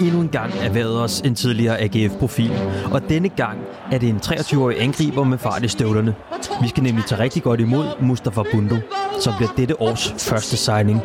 endnu 0.00 0.20
en 0.20 0.28
gang 0.28 0.52
erhvervet 0.60 1.00
os 1.00 1.20
en 1.20 1.34
tidligere 1.34 1.80
AGF-profil, 1.80 2.52
og 2.92 3.08
denne 3.08 3.28
gang 3.28 3.58
er 3.92 3.98
det 3.98 4.08
en 4.08 4.20
23-årig 4.24 4.82
angriber 4.82 5.24
med 5.24 5.38
fart 5.38 5.64
i 5.64 5.68
støvlerne. 5.68 6.14
Vi 6.62 6.68
skal 6.68 6.82
nemlig 6.82 7.04
tage 7.04 7.22
rigtig 7.22 7.42
godt 7.42 7.60
imod 7.60 7.86
Mustafa 8.00 8.42
Bundo, 8.52 8.76
som 9.20 9.32
bliver 9.36 9.50
dette 9.56 9.80
års 9.80 10.14
første 10.18 10.56
signing. 10.56 11.02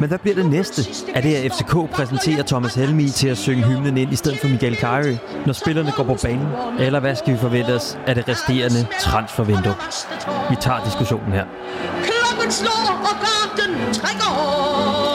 Men 0.00 0.08
hvad 0.08 0.18
bliver 0.18 0.34
det 0.34 0.50
næste? 0.50 0.82
Er 1.14 1.20
det, 1.20 1.34
at 1.34 1.52
FCK 1.52 1.90
præsenterer 1.92 2.42
Thomas 2.42 2.74
Helmi 2.74 3.08
til 3.08 3.28
at 3.28 3.38
synge 3.38 3.62
hymnen 3.62 3.96
ind 3.96 4.12
i 4.12 4.16
stedet 4.16 4.38
for 4.38 4.48
Michael 4.48 4.76
Carey, 4.76 5.16
når 5.46 5.52
spillerne 5.52 5.92
går 5.96 6.04
på 6.04 6.16
banen? 6.22 6.46
Eller 6.78 7.00
hvad 7.00 7.16
skal 7.16 7.32
vi 7.32 7.38
forvente 7.38 7.74
os 7.74 7.98
af 8.06 8.14
det 8.14 8.28
resterende 8.28 8.86
transfervindue? 9.00 9.74
Vi 10.50 10.56
tager 10.60 10.84
diskussionen 10.84 11.32
her. 11.32 11.44
Klokken 12.02 12.52
slår, 12.52 13.00
og 13.00 13.16
garden 13.24 13.92
trækker 13.92 14.30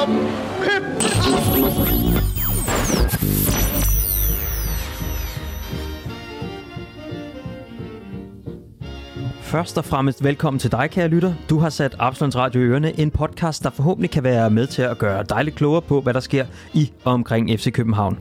om. 0.04 2.19
Først 9.42 9.78
og 9.78 9.86
fremmest 9.86 10.24
velkommen 10.24 10.60
til 10.60 10.72
dig, 10.72 10.90
kære 10.92 11.08
lytter. 11.08 11.34
Du 11.50 11.60
har 11.60 11.70
sat 11.70 11.96
Absalons 12.00 12.36
Radio 12.36 12.62
i 12.62 12.64
ørene, 12.64 13.00
en 13.00 13.12
podcast, 13.12 13.64
der 13.64 13.70
forhåbentlig 13.70 14.12
kan 14.12 14.24
være 14.24 14.50
med 14.50 14.68
til 14.68 14.82
at 14.82 14.98
gøre 14.98 15.24
dig 15.30 15.44
lidt 15.44 15.56
klogere 15.56 15.82
på, 15.82 16.02
hvad 16.02 16.14
der 16.14 16.20
sker 16.20 16.46
i 16.74 16.92
og 17.04 17.14
omkring 17.14 17.60
FC 17.60 17.72
København. 17.72 18.20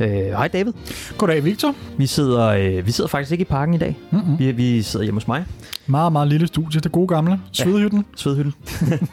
Øh, 0.00 0.08
hej 0.08 0.48
David. 0.48 0.72
Goddag, 1.18 1.44
Victor. 1.44 1.74
Vi 1.98 2.06
sidder, 2.06 2.46
øh, 2.46 2.86
vi 2.86 2.90
sidder 2.92 3.08
faktisk 3.08 3.32
ikke 3.32 3.42
i 3.42 3.44
parken 3.44 3.74
i 3.74 3.78
dag. 3.78 3.96
Mm-hmm. 4.10 4.38
Vi, 4.38 4.52
vi 4.52 4.82
sidder 4.82 5.04
hjemme 5.04 5.20
hos 5.20 5.28
mig. 5.28 5.44
Meget, 5.86 6.12
meget 6.12 6.28
lille 6.28 6.46
studie. 6.46 6.80
Det 6.80 6.92
gode 6.92 7.08
gamle. 7.08 7.40
Svedehytten. 7.52 8.04
Svedhytten. 8.16 8.54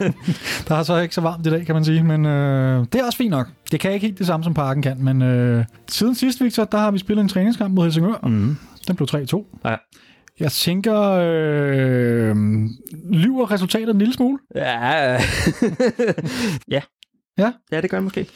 Der 0.68 0.74
er 0.74 0.82
så 0.82 0.96
ikke 0.96 1.14
så 1.14 1.20
varmt 1.20 1.46
i 1.46 1.50
dag, 1.50 1.66
kan 1.66 1.74
man 1.74 1.84
sige. 1.84 2.02
Men 2.02 2.26
øh, 2.26 2.86
det 2.92 3.00
er 3.00 3.04
også 3.04 3.18
fint 3.18 3.30
nok. 3.30 3.46
Det 3.72 3.80
kan 3.80 3.92
ikke 3.92 4.06
helt 4.06 4.18
det 4.18 4.26
samme, 4.26 4.44
som 4.44 4.54
parken 4.54 4.82
kan. 4.82 4.96
Men 5.04 5.22
øh, 5.22 5.64
siden 5.88 6.14
sidst, 6.14 6.44
Victor, 6.44 6.64
der 6.64 6.78
har 6.78 6.90
vi 6.90 6.98
spillet 6.98 7.22
en 7.22 7.28
træningskamp 7.28 7.74
mod 7.74 7.84
Helsingør. 7.84 8.26
Mm. 8.28 8.56
Den 8.88 8.96
blev 8.96 9.08
3-2. 9.10 9.60
Ja. 9.64 9.76
Jeg 10.40 10.52
tænker, 10.52 11.00
øh, 11.00 12.36
lyver 13.12 13.50
resultatet 13.50 13.88
en 13.90 13.98
lille 13.98 14.14
smule? 14.14 14.38
Ja, 14.54 15.12
ja. 16.70 16.80
Ja. 17.38 17.52
Ja, 17.72 17.80
det 17.80 17.90
gør 17.90 17.96
jeg 17.96 18.04
måske. 18.04 18.26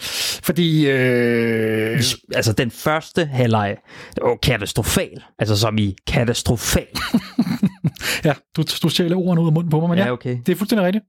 Fordi, 0.42 0.90
øh, 0.90 2.00
Altså, 2.34 2.52
den 2.58 2.70
første 2.70 3.24
halvleg, 3.24 3.76
det 4.14 4.22
var 4.22 4.36
katastrofal. 4.42 5.22
Altså, 5.38 5.56
som 5.56 5.78
i 5.78 5.96
katastrofal. 6.06 6.86
ja, 8.24 8.32
du, 8.56 8.64
du 8.82 8.88
stjæler 8.88 9.16
ordene 9.16 9.40
ud 9.42 9.46
af 9.46 9.52
munden 9.52 9.70
på 9.70 9.80
mig, 9.80 9.88
men 9.88 9.98
ja, 9.98 10.04
Ja, 10.04 10.12
okay. 10.12 10.38
det 10.46 10.52
er 10.52 10.56
fuldstændig 10.56 10.86
rigtigt. 10.86 11.04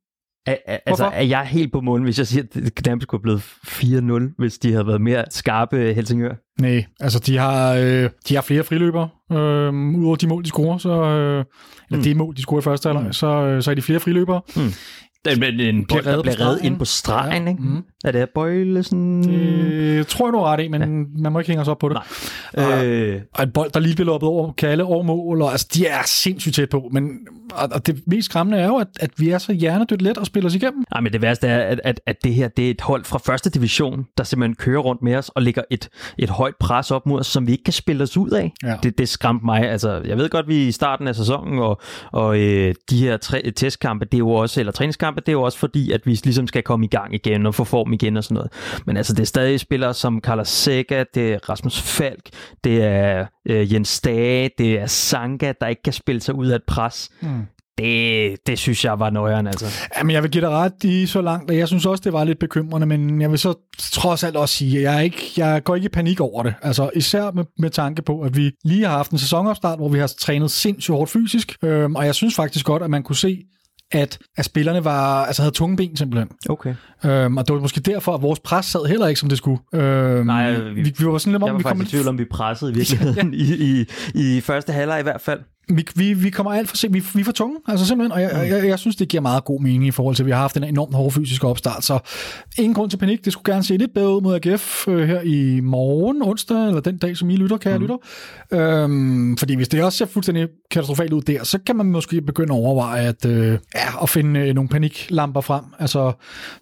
Er, 0.47 0.55
er, 0.67 0.77
altså, 0.85 1.05
er 1.05 1.21
jeg 1.23 1.45
helt 1.45 1.71
på 1.71 1.81
målen, 1.81 2.03
hvis 2.03 2.17
jeg 2.17 2.27
siger, 2.27 2.43
at 2.43 2.53
det 2.53 2.85
nærmest 2.85 3.07
kunne 3.07 3.17
have 3.19 3.39
blevet 3.39 4.29
4-0, 4.29 4.35
hvis 4.37 4.57
de 4.57 4.71
havde 4.71 4.87
været 4.87 5.01
mere 5.01 5.25
skarpe 5.29 5.93
Helsingør? 5.93 6.33
Nej, 6.61 6.85
altså 6.99 7.19
de 7.19 7.37
har, 7.37 7.73
øh, 7.73 8.09
de 8.29 8.35
har 8.35 8.41
flere 8.41 8.63
friløber, 8.63 9.07
øh, 9.31 9.73
udover 9.99 10.15
de 10.15 10.27
mål, 10.27 10.43
de 10.43 10.47
scorer, 10.49 10.77
så, 10.77 10.89
øh, 10.89 11.45
eller 11.89 11.97
Mm. 11.97 12.03
det 12.03 12.17
mål, 12.17 12.35
de 12.35 12.41
scorer 12.41 12.61
i 12.61 12.63
første 12.63 12.89
halvleg, 12.89 13.15
så, 13.15 13.27
øh, 13.27 13.63
så 13.63 13.71
er 13.71 13.75
de 13.75 13.81
flere 13.81 13.99
friløbere. 13.99 14.41
Den, 15.25 15.41
den, 15.41 15.59
den 15.59 15.85
bold, 15.85 16.03
der 16.03 16.09
reddet 16.11 16.25
på 16.25 16.31
bliver 16.31 16.47
reddet 16.47 16.63
ind 16.65 16.79
på 16.79 16.85
stregen, 16.85 17.43
Ja. 17.43 17.49
ikke? 17.49 17.61
Mhm. 17.63 17.83
Er 18.05 18.11
det 18.11 18.29
Bøjlesen? 18.35 19.23
Det 19.23 20.07
tror 20.07 20.27
jeg, 20.27 20.33
du 20.33 20.39
ret 20.39 20.63
i, 20.63 20.67
men 20.67 20.81
ja. 20.81 21.21
man 21.21 21.31
må 21.33 21.39
ikke 21.39 21.49
hænge 21.51 21.61
os 21.61 21.67
op 21.67 21.77
på 21.79 21.89
det. 21.89 21.97
Nej. 22.57 22.85
Øh, 22.87 23.21
Og 23.33 23.43
en 23.43 23.51
bold, 23.51 23.71
der 23.71 23.79
lige 23.79 23.95
bliver 23.95 24.05
loppet 24.05 24.29
over 24.29 24.51
Kalle 24.53 24.83
over 24.83 25.03
mål, 25.03 25.41
og 25.41 25.51
altså, 25.51 25.67
de 25.73 25.85
er 25.87 26.01
sindssygt 26.05 26.55
tæt 26.55 26.69
på. 26.69 26.89
Men, 26.91 27.09
og, 27.53 27.69
og 27.71 27.87
det 27.87 28.03
mest 28.07 28.25
skræmmende 28.25 28.57
er 28.57 28.67
jo, 28.67 28.75
at, 28.77 28.87
at 28.99 29.09
vi 29.17 29.29
er 29.29 29.37
så 29.37 29.53
hjernedødt 29.53 30.01
let 30.01 30.17
at 30.17 30.27
spille 30.27 30.47
os 30.47 30.55
igennem. 30.55 30.83
Nej, 30.91 31.01
men 31.01 31.13
det 31.13 31.21
værste 31.21 31.47
er, 31.47 31.59
at, 31.59 31.81
at, 31.83 32.01
at 32.05 32.23
det 32.23 32.33
her 32.33 32.47
det 32.47 32.67
er 32.67 32.71
et 32.71 32.81
hold 32.81 33.05
fra 33.05 33.19
første 33.25 33.49
division, 33.49 34.05
der 34.17 34.23
simpelthen 34.23 34.55
kører 34.55 34.79
rundt 34.79 35.01
med 35.01 35.15
os 35.15 35.29
og 35.29 35.41
lægger 35.41 35.61
et, 35.71 35.89
et 36.17 36.29
højt 36.29 36.55
pres 36.59 36.91
op 36.91 37.05
mod 37.05 37.19
os, 37.19 37.27
som 37.27 37.47
vi 37.47 37.51
ikke 37.51 37.63
kan 37.63 37.73
spille 37.73 38.03
os 38.03 38.17
ud 38.17 38.29
af. 38.29 38.53
Ja. 38.63 38.75
Det, 38.83 38.97
det 38.97 39.09
skræmte 39.09 39.45
mig. 39.45 39.69
Altså, 39.69 40.01
jeg 40.05 40.17
ved 40.17 40.29
godt, 40.29 40.47
vi 40.47 40.63
er 40.63 40.67
i 40.67 40.71
starten 40.71 41.07
af 41.07 41.15
sæsonen, 41.15 41.59
og, 41.59 41.81
og 42.11 42.39
øh, 42.39 42.75
de 42.89 42.97
her 42.97 43.17
tre, 43.17 43.51
testkampe, 43.55 44.05
det 44.05 44.13
er 44.13 44.17
jo 44.17 44.29
også, 44.29 44.59
eller 44.59 44.71
træningskampe, 44.71 45.21
det 45.21 45.29
er 45.29 45.33
jo 45.33 45.41
også 45.41 45.57
fordi, 45.57 45.91
at 45.91 46.01
vi 46.05 46.19
ligesom 46.23 46.47
skal 46.47 46.63
komme 46.63 46.85
i 46.85 46.89
gang 46.89 47.13
igen 47.13 47.45
og 47.45 47.55
få 47.55 47.63
form 47.63 47.93
igen 47.93 48.17
og 48.17 48.23
sådan 48.23 48.35
noget. 48.35 48.51
Men 48.85 48.97
altså, 48.97 49.13
det 49.13 49.21
er 49.21 49.25
stadig 49.25 49.59
spillere 49.59 49.93
som 49.93 50.21
Carlos 50.21 50.47
Sega, 50.47 51.03
det 51.13 51.33
er 51.33 51.49
Rasmus 51.49 51.81
Falk, 51.81 52.29
det 52.63 52.83
er 52.83 53.25
øh, 53.45 53.73
Jens 53.73 54.01
Dage, 54.01 54.49
det 54.57 54.79
er 54.79 54.85
Sanka, 54.85 55.53
der 55.61 55.67
ikke 55.67 55.83
kan 55.83 55.93
spille 55.93 56.21
sig 56.21 56.35
ud 56.35 56.47
af 56.47 56.55
et 56.55 56.63
pres. 56.67 57.09
Mm. 57.21 57.38
Det, 57.79 58.37
det 58.47 58.59
synes 58.59 58.85
jeg 58.85 58.99
var 58.99 59.09
nøjeren, 59.09 59.47
altså. 59.47 59.65
Jamen, 59.97 60.11
jeg 60.11 60.23
vil 60.23 60.31
give 60.31 60.41
dig 60.41 60.49
ret 60.49 60.83
i 60.83 61.05
så 61.05 61.21
langt, 61.21 61.51
og 61.51 61.57
jeg 61.57 61.67
synes 61.67 61.85
også, 61.85 62.01
det 62.05 62.13
var 62.13 62.23
lidt 62.23 62.39
bekymrende, 62.39 62.87
men 62.87 63.21
jeg 63.21 63.31
vil 63.31 63.39
så 63.39 63.53
trods 63.93 64.23
alt 64.23 64.35
også 64.35 64.55
sige, 64.55 64.77
at 64.77 64.83
jeg, 64.83 64.95
er 64.97 64.99
ikke, 65.01 65.31
jeg 65.37 65.63
går 65.63 65.75
ikke 65.75 65.85
i 65.85 65.89
panik 65.89 66.19
over 66.21 66.43
det. 66.43 66.53
Altså, 66.61 66.89
især 66.95 67.31
med, 67.31 67.43
med 67.59 67.69
tanke 67.69 68.01
på, 68.01 68.21
at 68.21 68.37
vi 68.37 68.51
lige 68.65 68.85
har 68.85 68.97
haft 68.97 69.11
en 69.11 69.17
sæsonopstart, 69.17 69.77
hvor 69.79 69.89
vi 69.89 69.99
har 69.99 70.11
trænet 70.19 70.51
sindssygt 70.51 70.95
hårdt 70.95 71.11
fysisk, 71.11 71.55
øhm, 71.63 71.95
og 71.95 72.05
jeg 72.05 72.15
synes 72.15 72.35
faktisk 72.35 72.65
godt, 72.65 72.83
at 72.83 72.89
man 72.89 73.03
kunne 73.03 73.15
se, 73.15 73.37
at, 73.91 74.17
at 74.37 74.45
spillerne 74.45 74.85
var, 74.85 75.25
altså 75.25 75.41
havde 75.41 75.53
tunge 75.55 75.77
ben 75.77 75.95
simpelthen. 75.97 76.29
Okay. 76.49 76.75
Øhm, 77.05 77.37
og 77.37 77.47
det 77.47 77.55
var 77.55 77.61
måske 77.61 77.79
derfor, 77.81 78.13
at 78.15 78.21
vores 78.21 78.39
pres 78.39 78.65
sad 78.65 78.85
heller 78.85 79.07
ikke, 79.07 79.19
som 79.19 79.29
det 79.29 79.37
skulle. 79.37 79.59
Øhm, 79.73 80.25
Nej, 80.25 80.51
vi, 80.51 80.81
vi- 80.81 80.93
vi, 80.99 81.05
var 81.05 81.17
sådan 81.17 81.33
lidt 81.33 81.41
Jeg 81.43 81.49
om, 81.49 81.53
var 81.53 81.57
vi 81.57 81.63
faktisk 81.63 81.63
kommer, 81.63 81.83
i 81.83 81.87
tvivl 81.87 82.07
om, 82.07 82.17
vi 82.17 82.25
pressede 82.31 82.71
i 82.71 82.75
virkeligheden 82.79 83.33
i, 83.33 83.53
i, 83.53 83.85
i 84.37 84.41
første 84.41 84.73
halvleg 84.73 84.99
i 84.99 85.03
hvert 85.03 85.21
fald. 85.21 85.39
Vi, 85.69 85.85
vi, 85.95 86.13
vi 86.13 86.29
kommer 86.29 86.51
alt 86.53 86.69
for 86.69 86.77
sent. 86.77 86.93
Vi, 86.93 87.03
vi 87.13 87.19
er 87.19 87.25
for 87.25 87.31
tunge, 87.31 87.57
altså 87.67 87.85
simpelthen. 87.85 88.11
Og 88.11 88.21
jeg, 88.21 88.31
jeg, 88.33 88.49
jeg, 88.49 88.67
jeg 88.67 88.79
synes, 88.79 88.95
det 88.95 89.07
giver 89.07 89.21
meget 89.21 89.43
god 89.43 89.61
mening 89.61 89.87
i 89.87 89.91
forhold 89.91 90.15
til, 90.15 90.23
at 90.23 90.25
vi 90.25 90.31
har 90.31 90.39
haft 90.39 90.57
en 90.57 90.63
enormt 90.63 90.95
hård 90.95 91.11
fysisk 91.11 91.43
opstart. 91.43 91.83
Så 91.83 91.99
ingen 92.57 92.73
grund 92.73 92.89
til 92.89 92.97
panik. 92.97 93.25
Det 93.25 93.33
skulle 93.33 93.53
gerne 93.53 93.63
se 93.63 93.77
lidt 93.77 93.93
bedre 93.93 94.15
ud 94.15 94.21
mod 94.21 94.35
AGF 94.45 94.87
øh, 94.87 95.07
her 95.07 95.21
i 95.21 95.59
morgen, 95.59 96.21
onsdag, 96.21 96.67
eller 96.67 96.81
den 96.81 96.97
dag, 96.97 97.17
som 97.17 97.29
I 97.29 97.35
lytter, 97.35 97.57
kære 97.57 97.77
mm. 97.77 97.81
lytter. 97.81 97.97
Øhm, 98.51 99.37
fordi 99.37 99.55
hvis 99.55 99.67
det 99.67 99.83
også 99.83 99.97
ser 99.97 100.05
fuldstændig 100.05 100.47
katastrofalt 100.71 101.13
ud 101.13 101.21
der, 101.21 101.43
så 101.43 101.59
kan 101.65 101.75
man 101.75 101.85
måske 101.85 102.21
begynde 102.21 102.53
at 102.53 102.57
overveje 102.57 103.07
at, 103.07 103.25
øh, 103.25 103.57
ja, 103.75 104.03
at 104.03 104.09
finde 104.09 104.39
øh, 104.39 104.55
nogle 104.55 104.69
paniklamper 104.69 105.41
frem. 105.41 105.63
Altså, 105.79 106.11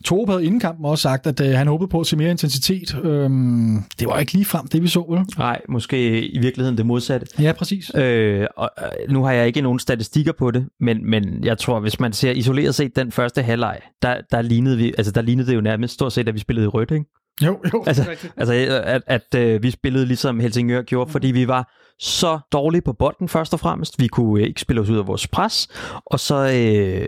Torup 0.05 0.29
havde 0.29 0.45
inden 0.45 0.59
kampen 0.59 0.85
også 0.85 1.01
sagt, 1.01 1.27
at 1.27 1.41
øh, 1.41 1.49
han 1.49 1.67
håbede 1.67 1.87
på 1.87 1.99
at 1.99 2.07
se 2.07 2.17
mere 2.17 2.31
intensitet. 2.31 2.97
Øhm, 3.03 3.83
det 3.99 4.07
var 4.07 4.19
ikke 4.19 4.33
lige 4.33 4.45
frem 4.45 4.67
det, 4.67 4.83
vi 4.83 4.87
så, 4.87 5.05
vel? 5.09 5.19
Nej, 5.37 5.61
måske 5.69 6.27
i 6.27 6.39
virkeligheden 6.39 6.77
det 6.77 6.85
modsatte. 6.85 7.27
Ja, 7.39 7.51
præcis. 7.51 7.91
Øh, 7.95 8.47
og, 8.57 8.71
nu 9.09 9.23
har 9.23 9.31
jeg 9.31 9.47
ikke 9.47 9.61
nogen 9.61 9.79
statistikker 9.79 10.31
på 10.31 10.51
det, 10.51 10.67
men, 10.79 11.09
men 11.09 11.43
jeg 11.43 11.57
tror, 11.57 11.79
hvis 11.79 11.99
man 11.99 12.13
ser 12.13 12.31
isoleret 12.31 12.75
set 12.75 12.95
den 12.95 13.11
første 13.11 13.41
halvleg, 13.41 13.79
der, 14.01 14.21
der, 14.31 14.41
lignede 14.41 14.77
vi, 14.77 14.93
altså, 14.97 15.11
der 15.11 15.21
lignede 15.21 15.47
det 15.47 15.55
jo 15.55 15.61
nærmest 15.61 15.93
stort 15.93 16.13
set, 16.13 16.27
at 16.27 16.33
vi 16.33 16.39
spillede 16.39 16.65
i 16.65 16.67
rødt, 16.67 16.91
ikke? 16.91 17.05
Jo, 17.41 17.59
jo. 17.73 17.83
Altså, 17.87 18.01
er 18.11 18.15
altså 18.37 18.53
at, 18.83 19.01
at 19.07 19.35
øh, 19.35 19.63
vi 19.63 19.71
spillede 19.71 20.05
ligesom 20.05 20.39
Helsingør 20.39 20.81
gjorde, 20.81 21.11
fordi 21.11 21.27
vi 21.27 21.47
var 21.47 21.73
så 21.99 22.39
dårlige 22.51 22.81
på 22.81 22.93
bolden 22.93 23.29
først 23.29 23.53
og 23.53 23.59
fremmest. 23.59 23.99
Vi 23.99 24.07
kunne 24.07 24.47
ikke 24.47 24.61
spille 24.61 24.81
os 24.81 24.89
ud 24.89 24.97
af 24.97 25.07
vores 25.07 25.27
pres, 25.27 25.67
og 26.05 26.19
så, 26.19 26.35
øh, 26.35 27.07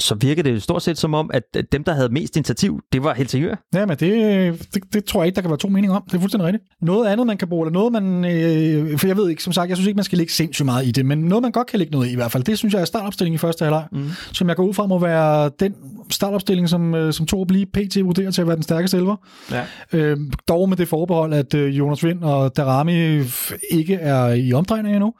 så 0.00 0.14
virkede 0.14 0.50
det 0.50 0.62
stort 0.62 0.82
set 0.82 0.98
som 0.98 1.14
om, 1.14 1.30
at 1.34 1.42
dem, 1.72 1.84
der 1.84 1.94
havde 1.94 2.08
mest 2.08 2.36
initiativ, 2.36 2.80
det 2.92 3.02
var 3.02 3.14
Helsingør. 3.14 3.54
Ja, 3.74 3.86
men 3.86 3.96
det, 3.96 4.66
det, 4.74 4.82
det 4.92 5.04
tror 5.04 5.20
jeg 5.20 5.26
ikke, 5.26 5.36
der 5.36 5.40
kan 5.40 5.50
være 5.50 5.58
to 5.58 5.68
meninger 5.68 5.96
om. 5.96 6.02
Det 6.06 6.14
er 6.14 6.20
fuldstændig 6.20 6.46
rigtigt. 6.46 6.64
Noget 6.82 7.06
andet, 7.06 7.26
man 7.26 7.36
kan 7.36 7.48
bruge, 7.48 7.66
eller 7.66 7.80
noget, 7.80 7.92
man... 7.92 8.24
Øh, 8.24 8.98
for 8.98 9.06
jeg 9.06 9.16
ved 9.16 9.28
ikke, 9.28 9.42
som 9.42 9.52
sagt, 9.52 9.68
jeg 9.68 9.76
synes 9.76 9.86
ikke, 9.86 9.96
man 9.96 10.04
skal 10.04 10.18
lægge 10.18 10.32
sindssygt 10.32 10.66
meget 10.66 10.86
i 10.86 10.90
det, 10.90 11.06
men 11.06 11.18
noget, 11.18 11.42
man 11.42 11.52
godt 11.52 11.66
kan 11.66 11.78
lægge 11.78 11.92
noget 11.92 12.08
i 12.08 12.12
i 12.12 12.18
hvert 12.18 12.32
fald, 12.32 12.44
det 12.44 12.58
synes 12.58 12.74
jeg 12.74 12.80
er 12.80 12.84
startopstilling 12.84 13.34
i 13.34 13.38
første 13.38 13.64
halvleg, 13.64 13.86
mm. 13.92 14.08
som 14.32 14.48
jeg 14.48 14.56
går 14.56 14.64
ud 14.64 14.74
fra 14.74 14.86
må 14.86 14.98
være 14.98 15.50
den 15.60 15.74
startopstilling, 16.10 16.68
som, 16.68 16.94
øh, 16.94 17.12
som 17.12 17.26
Torup 17.26 17.50
lige 17.50 17.66
pt. 17.66 18.04
vurderer 18.04 18.30
til 18.30 18.40
at 18.40 18.46
være 18.46 18.56
den 18.56 18.62
stærkeste 18.62 18.96
elver. 18.96 19.16
Ja. 19.50 19.64
Øh, 19.92 20.16
dog 20.48 20.68
med 20.68 20.76
det 20.76 20.88
forbehold, 20.88 21.32
at 21.32 21.54
øh, 21.54 21.78
Jonas 21.78 22.04
Vind 22.04 22.22
og 22.22 22.56
Darami 22.56 23.22
ikke 23.70 23.94
er 23.94 24.28
i 24.28 24.52
omdrejning 24.52 24.94
endnu. 24.94 25.14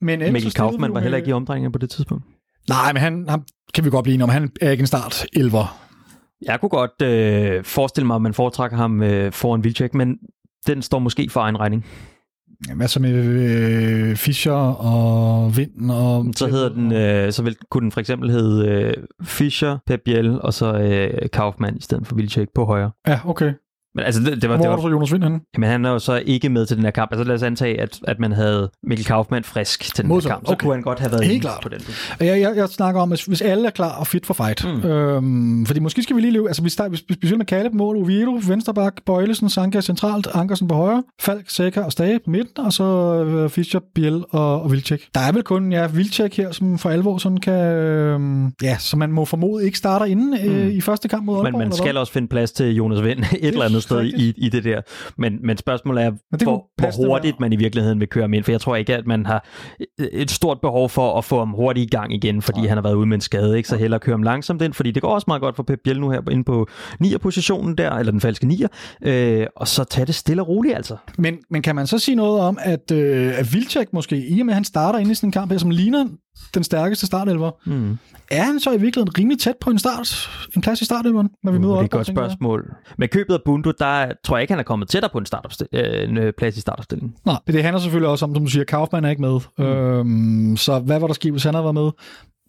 Men 0.00 0.32
Mikkel 0.32 0.52
Kaufmann 0.52 0.94
var 0.94 1.00
heller 1.00 1.18
ikke 1.18 1.28
i 1.28 1.32
omdrejninger 1.32 1.70
på 1.70 1.78
det 1.78 1.90
tidspunkt. 1.90 2.24
Nej, 2.68 2.92
men 2.92 3.02
han, 3.02 3.28
han 3.28 3.42
kan 3.74 3.84
vi 3.84 3.90
godt 3.90 4.02
blive 4.02 4.14
enige 4.14 4.24
om. 4.24 4.30
Han 4.30 4.50
er 4.60 4.70
ikke 4.70 4.82
en 4.82 4.86
start 4.86 5.26
elver. 5.32 5.78
Jeg 6.42 6.60
kunne 6.60 6.68
godt 6.68 7.02
øh, 7.02 7.64
forestille 7.64 8.06
mig, 8.06 8.14
at 8.14 8.22
man 8.22 8.34
foretrækker 8.34 8.76
ham 8.76 9.02
øh, 9.02 9.32
foran 9.32 9.64
Vilcek, 9.64 9.94
men 9.94 10.16
den 10.66 10.82
står 10.82 10.98
måske 10.98 11.28
for 11.30 11.40
egen 11.40 11.60
regning. 11.60 11.86
Hvad 12.74 12.88
så 12.88 13.00
med 13.00 13.12
øh, 13.14 14.16
Fischer 14.16 14.52
og 14.72 15.56
Vind? 15.56 15.90
Og 15.90 16.26
Så 16.36 16.46
hedder 16.46 16.68
den, 16.68 16.92
øh, 16.92 17.32
så 17.32 17.42
vil, 17.42 17.56
kunne 17.70 17.82
den 17.82 17.92
for 17.92 18.00
eksempel 18.00 18.30
hedde 18.30 18.68
øh, 18.68 18.94
Fischer, 19.22 19.78
Pep 19.86 20.00
Biel 20.04 20.40
og 20.40 20.54
så 20.54 20.78
øh, 20.78 21.28
Kaufmann 21.32 21.76
i 21.76 21.80
stedet 21.80 22.06
for 22.06 22.14
Vilcek 22.14 22.48
på 22.54 22.64
højre. 22.64 22.90
Ja, 23.06 23.20
okay. 23.24 23.52
Men 23.98 24.04
altså, 24.04 24.20
det, 24.22 24.42
det 24.42 24.50
var, 24.50 24.56
Hvor 24.56 24.62
det 24.64 24.70
var 24.70 24.76
var, 24.76 24.82
så 24.82 24.88
Jonas 24.88 25.12
Vind 25.12 25.22
henne? 25.22 25.40
jamen, 25.54 25.70
han 25.70 25.84
er 25.84 25.90
jo 25.90 25.98
så 25.98 26.22
ikke 26.26 26.48
med 26.48 26.66
til 26.66 26.76
den 26.76 26.84
her 26.84 26.90
kamp. 26.90 27.12
Altså 27.12 27.24
lad 27.24 27.34
os 27.34 27.42
antage, 27.42 27.80
at, 27.80 27.98
at 28.08 28.18
man 28.20 28.32
havde 28.32 28.70
Mikkel 28.82 29.06
Kaufmann 29.06 29.44
frisk 29.44 29.80
til 29.94 29.96
den 29.96 30.04
her 30.04 30.08
Modtaget. 30.14 30.32
kamp. 30.34 30.46
Så 30.46 30.52
Okay. 30.52 30.62
kunne 30.64 30.74
han 30.74 30.82
godt 30.82 30.98
have 30.98 31.12
været 31.12 31.24
Helt 31.24 31.42
klart. 31.42 31.58
på 31.62 31.68
den. 31.68 31.80
Og 32.20 32.26
Jeg, 32.26 32.40
jeg, 32.40 32.52
jeg 32.56 32.68
snakker 32.68 33.00
om, 33.00 33.12
at 33.12 33.24
hvis 33.26 33.42
alle 33.42 33.66
er 33.66 33.70
klar 33.70 33.98
og 34.00 34.06
fit 34.06 34.26
for 34.26 34.34
fight. 34.34 34.64
Mm. 34.84 34.88
Øhm, 34.90 35.66
fordi 35.66 35.80
måske 35.80 36.02
skal 36.02 36.16
vi 36.16 36.20
lige 36.20 36.32
løbe... 36.32 36.48
Altså, 36.48 36.62
vi 36.62 36.68
starter 36.70 36.90
vi 36.90 36.96
specielt 36.96 37.38
med 37.38 37.46
Kalle 37.46 37.70
på 37.70 37.76
mål, 37.76 37.96
Oviedo, 37.96 38.40
Vensterbak, 38.48 38.92
Bøjlesen, 39.06 39.50
Sanka 39.50 39.80
centralt, 39.80 40.26
Ankersen 40.34 40.68
på 40.68 40.74
højre, 40.74 41.02
Falk, 41.20 41.50
Sækker 41.50 41.82
og 41.84 41.92
Stage 41.92 42.18
på 42.24 42.30
midten, 42.30 42.64
og 42.64 42.72
så 42.72 42.84
øh, 43.24 43.50
Fischer, 43.50 43.80
Biel 43.94 44.24
og, 44.30 44.62
og 44.62 44.72
Vilcek. 44.72 45.02
Der 45.14 45.20
er 45.20 45.32
vel 45.32 45.42
kun 45.42 45.72
ja, 45.72 45.86
Vilcek 45.86 46.36
her, 46.36 46.52
som 46.52 46.78
for 46.78 46.90
alvor 46.90 47.18
sådan 47.18 47.38
kan... 47.38 47.52
Øh, 47.54 48.20
ja, 48.62 48.76
som 48.78 48.98
man 48.98 49.12
må 49.12 49.24
formode 49.24 49.64
ikke 49.64 49.78
starter 49.78 50.06
inden 50.06 50.34
øh, 50.48 50.66
i 50.72 50.80
første 50.80 51.08
kamp 51.08 51.24
mod 51.24 51.34
Aalborg. 51.34 51.52
Men 51.52 51.58
man 51.68 51.72
skal 51.72 51.96
også 51.96 52.12
finde 52.12 52.28
plads 52.28 52.52
til 52.52 52.74
Jonas 52.76 53.02
Vind 53.04 53.18
et 53.40 53.48
eller 53.48 53.64
andet 53.64 53.82
sted 53.88 54.04
i, 54.04 54.34
i 54.36 54.48
det 54.48 54.64
der. 54.64 54.80
Men, 55.16 55.38
men 55.42 55.56
spørgsmålet 55.56 56.04
er, 56.04 56.10
det 56.10 56.42
hvor, 56.42 56.70
hvor 56.76 57.06
hurtigt 57.06 57.40
man 57.40 57.52
i 57.52 57.56
virkeligheden 57.56 58.00
vil 58.00 58.08
køre 58.08 58.22
ham 58.22 58.34
ind, 58.34 58.44
for 58.44 58.52
jeg 58.52 58.60
tror 58.60 58.76
ikke, 58.76 58.96
at 58.96 59.06
man 59.06 59.26
har 59.26 59.46
et 60.12 60.30
stort 60.30 60.60
behov 60.60 60.88
for 60.88 61.18
at 61.18 61.24
få 61.24 61.38
ham 61.38 61.50
hurtigt 61.50 61.84
i 61.84 61.96
gang 61.96 62.14
igen, 62.14 62.42
fordi 62.42 62.66
han 62.66 62.76
har 62.76 62.82
været 62.82 62.94
ude 62.94 63.06
med 63.06 63.16
en 63.16 63.20
skade, 63.20 63.56
ikke? 63.56 63.68
så 63.68 63.76
hellere 63.76 64.00
køre 64.00 64.12
ham 64.12 64.22
langsomt 64.22 64.62
ind, 64.62 64.74
fordi 64.74 64.90
det 64.90 65.02
går 65.02 65.14
også 65.14 65.24
meget 65.28 65.42
godt 65.42 65.56
for 65.56 65.62
Pep 65.62 65.78
Biel 65.84 66.00
nu 66.00 66.10
her 66.10 66.30
inde 66.30 66.44
på 66.44 66.68
9'er-positionen 67.04 67.78
der, 67.78 67.90
eller 67.90 68.10
den 68.10 68.20
falske 68.20 68.46
9'er, 68.46 68.68
øh, 69.08 69.46
og 69.56 69.68
så 69.68 69.84
tage 69.84 70.06
det 70.06 70.14
stille 70.14 70.42
og 70.42 70.48
roligt 70.48 70.76
altså. 70.76 70.96
Men, 71.18 71.38
men 71.50 71.62
kan 71.62 71.76
man 71.76 71.86
så 71.86 71.98
sige 71.98 72.14
noget 72.14 72.40
om, 72.40 72.58
at, 72.60 72.90
øh, 72.90 73.38
at 73.38 73.54
Vilcek 73.54 73.92
måske, 73.92 74.28
i 74.28 74.40
og 74.40 74.46
med 74.46 74.52
at 74.52 74.56
han 74.56 74.64
starter 74.64 74.98
ind 74.98 75.10
i 75.10 75.14
sådan 75.14 75.28
en 75.28 75.32
kamp 75.32 75.50
her, 75.50 75.58
som 75.58 75.70
ligner 75.70 76.06
den 76.54 76.64
stærkeste 76.64 77.06
startelver, 77.06 77.50
Mm. 77.66 77.98
er 78.30 78.42
han 78.42 78.60
så 78.60 78.70
i 78.70 78.80
virkeligheden 78.80 79.18
rimelig 79.18 79.38
tæt 79.40 79.54
på 79.60 79.70
en 79.70 79.78
start, 79.78 80.30
en 80.56 80.62
plads 80.62 80.80
i 80.80 80.84
startelveren, 80.84 81.28
når 81.44 81.52
vi 81.52 81.58
møder 81.58 81.72
Uh, 81.72 81.76
det 81.76 81.80
er 81.80 81.84
et 81.84 81.90
godt 81.90 82.06
tænker 82.06 82.22
jeg? 82.22 82.30
spørgsmål. 82.30 82.74
Med 82.98 83.08
købet 83.08 83.34
af 83.34 83.40
Bundu, 83.44 83.72
der 83.78 84.12
tror 84.24 84.36
jeg 84.36 84.42
ikke, 84.42 84.52
han 84.52 84.58
er 84.58 84.62
kommet 84.64 84.88
tættere 84.88 85.10
på 85.12 85.18
en, 85.18 85.26
startopstil- 85.34 85.66
øh, 85.72 86.08
en 86.08 86.16
øh, 86.18 86.32
plads 86.38 86.56
i 86.56 86.60
startopstillingen. 86.60 87.14
Nej, 87.26 87.36
det 87.46 87.62
handler 87.62 87.80
selvfølgelig 87.80 88.08
også 88.08 88.24
om, 88.24 88.34
som 88.34 88.44
du 88.44 88.50
siger, 88.50 88.64
Kaufmann 88.64 89.04
er 89.06 89.10
ikke 89.10 89.22
med. 89.22 89.40
Mm. 89.58 89.64
Øhm, 89.64 90.56
så 90.56 90.78
hvad 90.78 90.98
var 91.00 91.06
der 91.06 91.14
sket, 91.14 91.30
hvis 91.32 91.44
han 91.44 91.54
havde 91.54 91.64
været 91.64 91.74
med? 91.74 91.90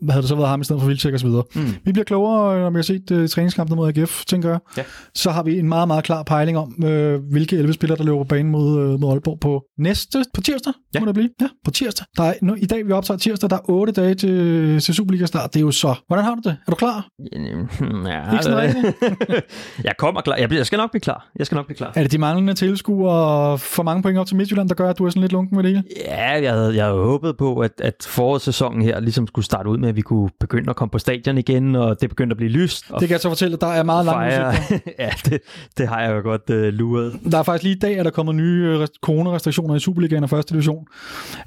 Hvad 0.01 0.13
havde 0.13 0.21
det 0.21 0.29
så 0.29 0.35
været 0.35 0.49
ham 0.49 0.61
i 0.61 0.63
stedet 0.63 0.81
for 0.81 0.87
Vilcek 0.87 1.13
og 1.13 1.19
så 1.19 1.27
videre? 1.27 1.43
Mm. 1.55 1.75
Vi 1.85 1.91
bliver 1.91 2.05
klogere, 2.05 2.55
øh, 2.55 2.61
når 2.61 2.69
vi 2.69 2.75
har 2.75 2.81
set 2.81 3.11
uh, 3.11 3.27
træningskampen 3.27 3.75
mod 3.77 3.87
AGF, 3.97 4.25
tænker 4.25 4.49
jeg. 4.49 4.59
Ja. 4.77 4.83
Så 5.15 5.31
har 5.31 5.43
vi 5.43 5.59
en 5.59 5.69
meget, 5.69 5.87
meget 5.87 6.03
klar 6.03 6.23
pejling 6.23 6.57
om, 6.57 6.83
øh, 6.85 7.19
hvilke 7.31 7.55
11 7.57 7.73
spillere, 7.73 7.97
der 7.97 8.03
løber 8.03 8.17
på 8.17 8.23
banen 8.23 8.51
mod, 8.51 8.79
øh, 8.79 8.99
mod 8.99 9.11
Aalborg 9.11 9.37
på 9.39 9.63
næste, 9.79 10.23
på 10.33 10.41
tirsdag, 10.41 10.73
Ja. 10.93 10.99
må 10.99 11.05
det 11.05 11.13
blive. 11.15 11.29
Ja, 11.41 11.47
på 11.65 11.71
tirsdag. 11.71 12.05
Der 12.17 12.23
er, 12.23 12.33
nu, 12.41 12.55
I 12.57 12.65
dag, 12.65 12.87
vi 12.87 12.91
optager 12.91 13.17
tirsdag, 13.17 13.49
der 13.49 13.55
er 13.55 13.69
8 13.69 13.93
dage 13.93 14.15
til, 14.15 14.79
til 14.79 14.93
Superliga-start. 14.95 15.53
Det 15.53 15.59
er 15.59 15.63
jo 15.63 15.71
så. 15.71 15.95
Hvordan 16.07 16.25
har 16.25 16.35
du 16.35 16.41
det? 16.43 16.57
Er 16.67 16.71
du 16.71 16.75
klar? 16.75 17.07
Ja, 18.09 18.31
Ikke 18.31 18.43
sådan 18.43 18.93
jeg 19.83 19.93
kommer 19.97 20.21
klar. 20.21 20.35
Jeg, 20.35 20.49
bliver, 20.49 20.59
jeg 20.59 20.65
skal 20.65 20.77
nok 20.77 20.91
blive 20.91 21.01
klar. 21.01 21.29
Jeg 21.39 21.45
skal 21.45 21.55
nok 21.55 21.65
blive 21.65 21.77
klar. 21.77 21.91
Er 21.95 22.01
det 22.03 22.11
de 22.11 22.17
manglende 22.17 22.53
tilskuere 22.53 23.11
og 23.13 23.59
for 23.59 23.83
mange 23.83 24.01
point 24.03 24.17
op 24.17 24.27
til 24.27 24.35
Midtjylland, 24.35 24.69
der 24.69 24.75
gør, 24.75 24.89
at 24.89 24.97
du 24.97 25.05
er 25.05 25.09
sådan 25.09 25.21
lidt 25.21 25.31
lunken 25.31 25.55
med 25.55 25.63
det 25.63 25.71
hele? 25.71 25.83
Ja, 26.05 26.41
jeg 26.43 26.51
havde, 26.53 26.75
jeg 26.75 26.85
havde 26.85 26.97
håbet 26.97 27.37
på, 27.37 27.59
at, 27.59 27.71
at 27.81 27.93
forårssæsonen 28.07 28.81
her 28.81 28.99
ligesom 28.99 29.27
skulle 29.27 29.45
starte 29.45 29.69
ud 29.69 29.77
med, 29.77 29.88
at 29.89 29.95
vi 29.95 30.01
kunne 30.01 30.29
begynde 30.39 30.69
at 30.69 30.75
komme 30.75 30.89
på 30.89 30.99
stadion 30.99 31.37
igen, 31.37 31.75
og 31.75 32.01
det 32.01 32.09
begyndte 32.09 32.33
at 32.33 32.37
blive 32.37 32.51
lyst. 32.51 32.85
Det 32.89 32.99
kan 32.99 33.09
jeg 33.09 33.19
så 33.19 33.29
fortælle, 33.29 33.53
at 33.53 33.61
der 33.61 33.67
er 33.67 33.83
meget 33.83 34.05
lang 34.05 34.27
udsigt. 34.27 34.83
ja, 34.99 35.09
det, 35.25 35.39
det 35.77 35.87
har 35.87 36.01
jeg 36.01 36.15
jo 36.15 36.21
godt 36.21 36.49
uh, 36.49 36.55
luret. 36.55 37.19
Der 37.31 37.37
er 37.37 37.43
faktisk 37.43 37.63
lige 37.63 37.75
i 37.75 37.79
dag, 37.79 37.99
at 37.99 38.05
der 38.05 38.11
kommer 38.11 38.33
nye 38.33 38.65
øh, 38.65 38.81
rest- 38.81 38.99
coronarestriktioner 39.01 39.75
i 39.75 39.79
Superligaen 39.79 40.23
og 40.23 40.29
første 40.29 40.53
division. 40.53 40.85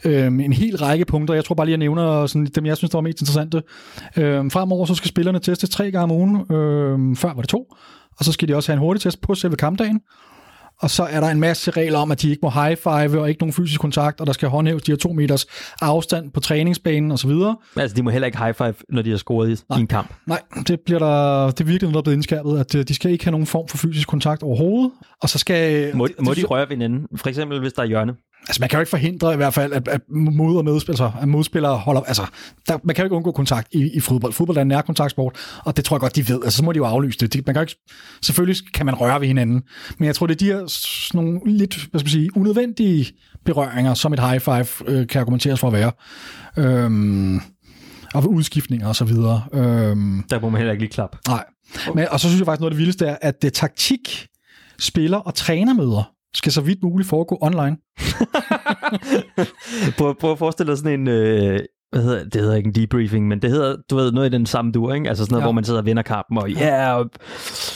Øhm, 0.04 0.40
en 0.40 0.52
hel 0.52 0.76
række 0.76 1.04
punkter. 1.04 1.34
Jeg 1.34 1.44
tror 1.44 1.54
bare 1.54 1.66
lige, 1.66 1.72
jeg 1.72 1.78
nævner 1.78 2.26
sådan, 2.26 2.46
dem, 2.46 2.66
jeg 2.66 2.76
synes, 2.76 2.90
der 2.90 2.98
var 2.98 3.02
mest 3.02 3.20
interessante. 3.20 3.62
Øhm, 4.16 4.50
fremover 4.50 4.86
så 4.86 4.94
skal 4.94 5.08
spillerne 5.08 5.38
testes 5.38 5.70
tre 5.70 5.90
gange 5.90 6.02
om 6.02 6.10
ugen. 6.10 6.52
Øhm, 6.52 7.16
før 7.16 7.34
var 7.34 7.42
det 7.42 7.48
to. 7.48 7.66
Og 8.18 8.24
så 8.24 8.32
skal 8.32 8.48
de 8.48 8.54
også 8.54 8.72
have 8.72 8.76
en 8.76 8.80
hurtig 8.80 9.00
test 9.00 9.20
på 9.20 9.34
selve 9.34 9.56
kampdagen. 9.56 10.00
Og 10.82 10.90
så 10.90 11.02
er 11.02 11.20
der 11.20 11.28
en 11.28 11.40
masse 11.40 11.70
regler 11.70 11.98
om, 11.98 12.10
at 12.10 12.22
de 12.22 12.30
ikke 12.30 12.40
må 12.42 12.50
high-five 12.50 13.20
og 13.20 13.28
ikke 13.28 13.40
nogen 13.40 13.52
fysisk 13.52 13.80
kontakt, 13.80 14.20
og 14.20 14.26
der 14.26 14.32
skal 14.32 14.48
håndhæves 14.48 14.82
de 14.82 14.92
her 14.92 14.96
to 14.96 15.12
meters 15.12 15.46
afstand 15.80 16.30
på 16.30 16.40
træningsbanen 16.40 17.12
osv. 17.12 17.30
Altså, 17.76 17.96
de 17.96 18.02
må 18.02 18.10
heller 18.10 18.26
ikke 18.26 18.38
high 18.38 18.54
five, 18.54 18.74
når 18.88 19.02
de 19.02 19.10
har 19.10 19.16
scoret 19.16 19.48
i, 19.50 19.52
i 19.52 19.80
en 19.80 19.86
kamp. 19.86 20.14
Nej, 20.26 20.40
det 20.68 20.80
bliver 20.80 20.98
der, 20.98 21.46
det 21.50 21.60
er 21.60 21.64
virkelig 21.64 21.80
noget, 21.82 21.94
der 21.94 21.98
er 21.98 22.02
blevet 22.02 22.16
indskærpet, 22.16 22.58
at 22.58 22.74
øh, 22.74 22.84
de 22.88 22.94
skal 22.94 23.10
ikke 23.10 23.24
have 23.24 23.30
nogen 23.32 23.46
form 23.46 23.68
for 23.68 23.76
fysisk 23.76 24.08
kontakt 24.08 24.42
overhovedet. 24.42 24.90
Og 25.22 25.28
så 25.28 25.38
skal... 25.38 25.90
Må, 25.96 26.06
det- 26.06 26.36
de 26.36 26.44
røre 26.46 26.60
ved 26.68 26.76
hinanden? 26.76 27.06
For 27.16 27.28
eksempel, 27.28 27.60
hvis 27.60 27.72
der 27.72 27.82
er 27.82 27.86
hjørne. 27.86 28.12
Altså, 28.52 28.60
man 28.62 28.68
kan 28.68 28.76
jo 28.76 28.80
ikke 28.80 28.90
forhindre 28.90 29.32
i 29.32 29.36
hvert 29.36 29.54
fald, 29.54 29.72
at, 29.72 29.88
at 29.88 30.00
mod- 30.10 30.56
og 30.56 30.64
medspillere, 30.64 31.12
at 31.20 31.28
modspillere 31.28 31.76
holder... 31.78 32.00
Altså, 32.00 32.26
der, 32.68 32.78
man 32.84 32.94
kan 32.94 33.02
jo 33.02 33.06
ikke 33.06 33.16
undgå 33.16 33.32
kontakt 33.32 33.68
i, 33.74 33.90
i 33.94 34.00
fodbold. 34.00 34.32
Fodbold 34.32 34.56
er 34.56 34.62
en 34.62 34.68
nærkontaktsport, 34.68 35.36
og 35.64 35.76
det 35.76 35.84
tror 35.84 35.96
jeg 35.96 36.00
godt, 36.00 36.16
de 36.16 36.28
ved. 36.28 36.40
Altså, 36.44 36.56
så 36.56 36.64
må 36.64 36.72
de 36.72 36.76
jo 36.76 36.84
aflyse 36.84 37.18
det. 37.18 37.32
De, 37.32 37.42
man 37.46 37.54
kan 37.54 37.60
jo 37.60 37.60
ikke, 37.60 37.76
selvfølgelig 38.22 38.72
kan 38.74 38.86
man 38.86 38.94
røre 38.94 39.20
ved 39.20 39.26
hinanden, 39.26 39.62
men 39.98 40.06
jeg 40.06 40.14
tror, 40.14 40.26
det 40.26 40.34
er 40.34 40.38
de 40.38 40.44
her 40.44 40.66
sådan 40.66 41.24
nogle 41.24 41.40
lidt, 41.44 41.76
hvad 41.90 42.00
skal 42.00 42.06
man 42.06 42.10
sige, 42.10 42.36
unødvendige 42.36 43.12
berøringer, 43.44 43.94
som 43.94 44.12
et 44.12 44.20
high 44.20 44.40
five 44.40 44.66
øh, 44.86 45.06
kan 45.06 45.20
argumenteres 45.20 45.60
for 45.60 45.66
at 45.66 45.72
være. 45.72 45.92
Øhm, 46.56 47.36
og 48.14 48.22
ved 48.22 48.30
udskiftninger 48.30 48.88
og 48.88 48.96
så 48.96 49.04
videre. 49.04 49.42
Øhm, 49.52 50.22
Der 50.30 50.40
må 50.40 50.48
man 50.50 50.58
heller 50.58 50.72
ikke 50.72 50.82
lige 50.82 50.92
klappe. 50.92 51.18
Nej. 51.28 51.44
Men, 51.94 52.06
og 52.10 52.20
så 52.20 52.28
synes 52.28 52.38
jeg 52.40 52.46
faktisk, 52.46 52.60
noget 52.60 52.70
af 52.70 52.74
det 52.74 52.78
vildeste 52.78 53.06
er, 53.06 53.16
at 53.20 53.42
det 53.42 53.52
taktik, 53.52 54.26
spiller 54.78 55.18
og 55.18 55.34
trænermøder 55.34 56.12
skal 56.34 56.52
så 56.52 56.60
vidt 56.60 56.82
muligt 56.82 57.08
foregå 57.08 57.38
online. 57.40 57.76
prøv, 59.98 60.14
prøv 60.20 60.32
at 60.32 60.38
forestille 60.38 60.70
dig 60.70 60.78
sådan 60.78 61.00
en... 61.00 61.08
Øh, 61.08 61.60
hvad 61.92 62.02
hedder, 62.02 62.24
det 62.24 62.40
hedder 62.40 62.56
ikke 62.56 62.66
en 62.66 62.74
debriefing, 62.74 63.28
men 63.28 63.42
det 63.42 63.50
hedder, 63.50 63.76
du 63.90 63.96
ved, 63.96 64.12
noget 64.12 64.26
i 64.28 64.32
den 64.32 64.46
samme 64.46 64.72
dur, 64.72 64.94
ikke? 64.94 65.08
Altså 65.08 65.24
sådan 65.24 65.32
noget, 65.32 65.40
Ja. 65.40 65.44
ja. 65.44 65.46
hvor 65.46 65.52
man 65.52 65.64
sidder 65.64 65.80
og 65.80 65.86
vinder 65.86 66.02
kampen, 66.02 66.38
og 66.38 66.50
ja, 66.50 66.66
yeah, 66.88 66.96
og, 66.96 67.10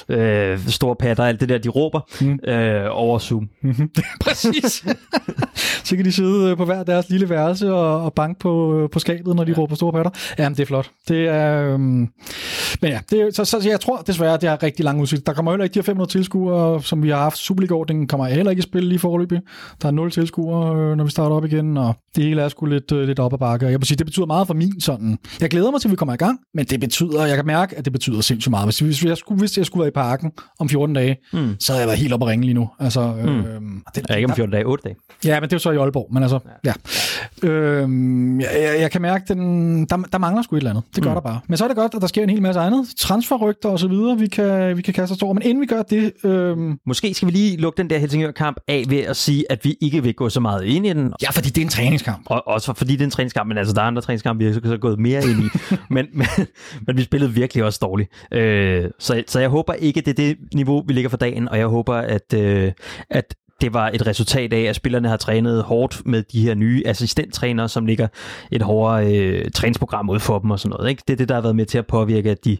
øh, 0.08 0.58
store 0.68 0.96
patter, 0.96 1.24
alt 1.24 1.40
det 1.40 1.48
der, 1.48 1.58
de 1.58 1.68
råber 1.68 2.00
Mm. 2.20 2.38
øh, 2.50 2.86
over 2.90 3.18
Zoom. 3.18 3.48
Præcis. 4.24 4.84
så 5.84 5.96
kan 5.96 6.04
de 6.04 6.12
sidde 6.12 6.50
øh, 6.50 6.56
på 6.56 6.64
hver 6.64 6.82
deres 6.82 7.10
lille 7.10 7.28
værelse 7.30 7.72
og, 7.72 8.04
og 8.04 8.12
banke 8.14 8.38
på, 8.40 8.78
øh, 8.82 8.90
på 8.90 8.98
skabet, 8.98 9.36
når 9.36 9.44
de 9.44 9.52
ja. 9.52 9.58
råber 9.58 9.74
store 9.74 9.92
patter. 9.92 10.10
Jamen, 10.38 10.56
det 10.56 10.62
er 10.62 10.66
flot. 10.66 10.90
Det 11.08 11.28
er, 11.28 11.62
øhm... 11.72 12.08
Men 12.82 12.90
ja, 12.90 13.00
det 13.10 13.36
så, 13.36 13.44
så, 13.44 13.68
jeg 13.68 13.80
tror 13.80 13.96
desværre, 13.96 14.36
det 14.36 14.48
har 14.48 14.62
rigtig 14.62 14.84
lang 14.84 15.00
udsigt. 15.00 15.26
Der 15.26 15.32
kommer 15.32 15.52
heller 15.52 15.64
ikke 15.64 15.74
de 15.74 15.78
her 15.78 15.82
500 15.84 16.10
tilskuere, 16.10 16.82
som 16.82 17.02
vi 17.02 17.08
har 17.10 17.16
haft. 17.18 17.38
Superliga-ordningen 17.38 18.06
kommer 18.08 18.26
heller 18.26 18.50
ikke 18.50 18.60
i 18.60 18.62
spil 18.62 18.84
lige 18.84 18.98
forløbig. 18.98 19.40
Der 19.82 19.88
er 19.88 19.92
0 19.92 20.10
tilskuere, 20.10 20.76
øh, 20.76 20.96
når 20.96 21.04
vi 21.04 21.10
starter 21.10 21.36
op 21.36 21.44
igen, 21.44 21.76
og 21.76 21.94
det 22.16 22.24
hele 22.24 22.42
er 22.42 22.48
sgu 22.48 22.66
lidt, 22.66 22.92
øh, 22.92 23.06
lidt 23.06 23.18
op 23.18 23.32
ad 23.32 23.38
bakke. 23.38 23.66
Og 23.66 23.72
Jeg 23.72 23.80
vil 23.80 23.86
sige, 23.86 23.96
det 23.98 24.05
betyder 24.06 24.26
meget 24.26 24.46
for 24.46 24.54
min 24.54 24.80
sådan. 24.80 25.18
Jeg 25.40 25.50
glæder 25.50 25.70
mig 25.70 25.80
til, 25.80 25.88
at 25.88 25.92
vi 25.92 25.96
kommer 25.96 26.14
i 26.14 26.16
gang, 26.16 26.38
men 26.54 26.64
det 26.64 26.80
betyder, 26.80 27.26
jeg 27.26 27.36
kan 27.36 27.46
mærke, 27.46 27.76
at 27.78 27.84
det 27.84 27.92
betyder 27.92 28.20
sindssygt 28.20 28.50
meget. 28.50 28.66
Hvis, 28.66 28.78
hvis, 28.78 29.04
jeg, 29.04 29.16
skulle, 29.16 29.38
hvis 29.38 29.58
jeg 29.58 29.66
skulle 29.66 29.80
være 29.80 29.88
i 29.88 29.92
parken 29.94 30.32
om 30.58 30.68
14 30.68 30.94
dage, 30.94 31.16
Mm. 31.32 31.54
så 31.60 31.72
havde 31.72 31.80
jeg 31.80 31.88
været 31.88 31.98
helt 31.98 32.12
op 32.12 32.22
at 32.22 32.28
ringe 32.28 32.44
lige 32.44 32.54
nu. 32.54 32.68
Altså, 32.80 33.14
mm. 33.22 33.28
øhm, 33.28 33.82
det, 33.94 34.06
Ja, 34.10 34.14
ikke 34.14 34.28
om 34.28 34.34
14 34.36 34.52
dage, 34.52 34.64
8 34.66 34.82
dage. 34.84 34.96
Ja, 35.24 35.40
men 35.40 35.42
det 35.42 35.52
er 35.52 35.56
jo 35.56 35.58
så 35.58 35.70
i 35.70 35.76
Aalborg, 35.76 36.08
men 36.12 36.22
altså, 36.22 36.38
ja. 36.64 36.72
ja. 37.42 37.48
Øhm, 37.48 38.40
jeg, 38.40 38.76
jeg, 38.80 38.90
kan 38.90 39.02
mærke, 39.02 39.24
den, 39.34 39.84
der, 39.84 39.96
der 39.96 40.18
mangler 40.18 40.42
sgu 40.42 40.56
et 40.56 40.60
eller 40.60 40.70
andet. 40.70 40.84
Det 40.94 41.02
gør 41.02 41.10
mm. 41.10 41.14
der 41.14 41.20
bare. 41.20 41.40
Men 41.48 41.56
så 41.58 41.64
er 41.64 41.68
det 41.68 41.76
godt, 41.76 41.94
at 41.94 42.00
der 42.00 42.06
sker 42.06 42.22
en 42.22 42.30
hel 42.30 42.42
masse 42.42 42.60
andet. 42.60 42.86
Transferrygter 42.98 43.68
og 43.68 43.78
så 43.78 43.88
videre, 43.88 44.18
vi 44.18 44.26
kan, 44.26 44.76
vi 44.76 44.82
kan 44.82 44.94
kaste 44.94 45.12
os 45.12 45.22
over. 45.22 45.34
Men 45.34 45.42
inden 45.42 45.60
vi 45.60 45.66
gør 45.66 45.82
det, 45.82 46.12
øhm, 46.24 46.78
Måske 46.86 47.14
skal 47.14 47.26
vi 47.26 47.32
lige 47.32 47.56
lukke 47.56 47.76
den 47.82 47.90
der 47.90 47.98
Helsingør-kamp 47.98 48.56
af 48.68 48.84
ved 48.88 48.98
at 48.98 49.16
sige, 49.16 49.44
at 49.52 49.64
vi 49.64 49.76
ikke 49.80 50.02
vil 50.02 50.14
gå 50.14 50.28
så 50.28 50.40
meget 50.40 50.64
ind 50.64 50.86
i 50.86 50.88
den. 50.92 51.12
ja, 51.22 51.30
fordi 51.30 51.48
det 51.48 51.58
er 51.58 51.62
en 51.64 51.68
træningskamp. 51.70 52.22
Og 52.26 52.48
også 52.48 52.74
fordi 52.74 52.92
det 52.92 53.00
er 53.00 53.04
en 53.04 53.10
træningskamp, 53.10 53.48
men 53.48 53.58
altså 53.58 53.74
der 53.74 53.82
er 53.82 53.90
andre 53.96 54.02
træningskampe, 54.02 54.44
vi 54.44 54.52
har 54.52 54.60
så, 54.64 54.78
gået 54.78 54.98
mere 54.98 55.22
ind 55.22 55.44
i. 55.44 55.48
men, 55.94 56.06
men, 56.12 56.26
men 56.86 56.96
vi 56.96 57.02
spillede 57.02 57.32
virkelig 57.32 57.64
også 57.64 57.78
dårligt. 57.82 58.10
Øh, 58.32 58.90
så, 58.98 59.22
så 59.26 59.40
jeg 59.40 59.48
håber 59.48 59.72
ikke, 59.72 60.00
det 60.00 60.08
er 60.08 60.14
det 60.14 60.36
niveau, 60.54 60.84
vi 60.86 60.92
ligger 60.92 61.10
for 61.10 61.16
dagen, 61.16 61.48
og 61.48 61.58
jeg 61.58 61.66
håber, 61.66 61.94
at, 61.94 62.34
øh, 62.34 62.72
at 63.10 63.34
det 63.60 63.74
var 63.74 63.90
et 63.94 64.06
resultat 64.06 64.52
af, 64.52 64.60
at 64.62 64.76
spillerne 64.76 65.08
har 65.08 65.16
trænet 65.16 65.62
hårdt 65.62 66.02
med 66.06 66.22
de 66.22 66.40
her 66.40 66.54
nye 66.54 66.82
assistenttrænere, 66.86 67.68
som 67.68 67.86
ligger 67.86 68.08
et 68.52 68.62
hårdere 68.62 69.16
øh, 69.16 69.50
træningsprogram 69.50 70.10
ud 70.10 70.20
for 70.20 70.38
dem 70.38 70.50
og 70.50 70.60
sådan 70.60 70.70
noget. 70.70 70.90
Ikke? 70.90 71.02
Det 71.08 71.12
er 71.12 71.16
det, 71.16 71.28
der 71.28 71.34
har 71.34 71.42
været 71.42 71.56
med 71.56 71.66
til 71.66 71.78
at 71.78 71.86
påvirke, 71.86 72.30
at 72.30 72.44
de 72.44 72.58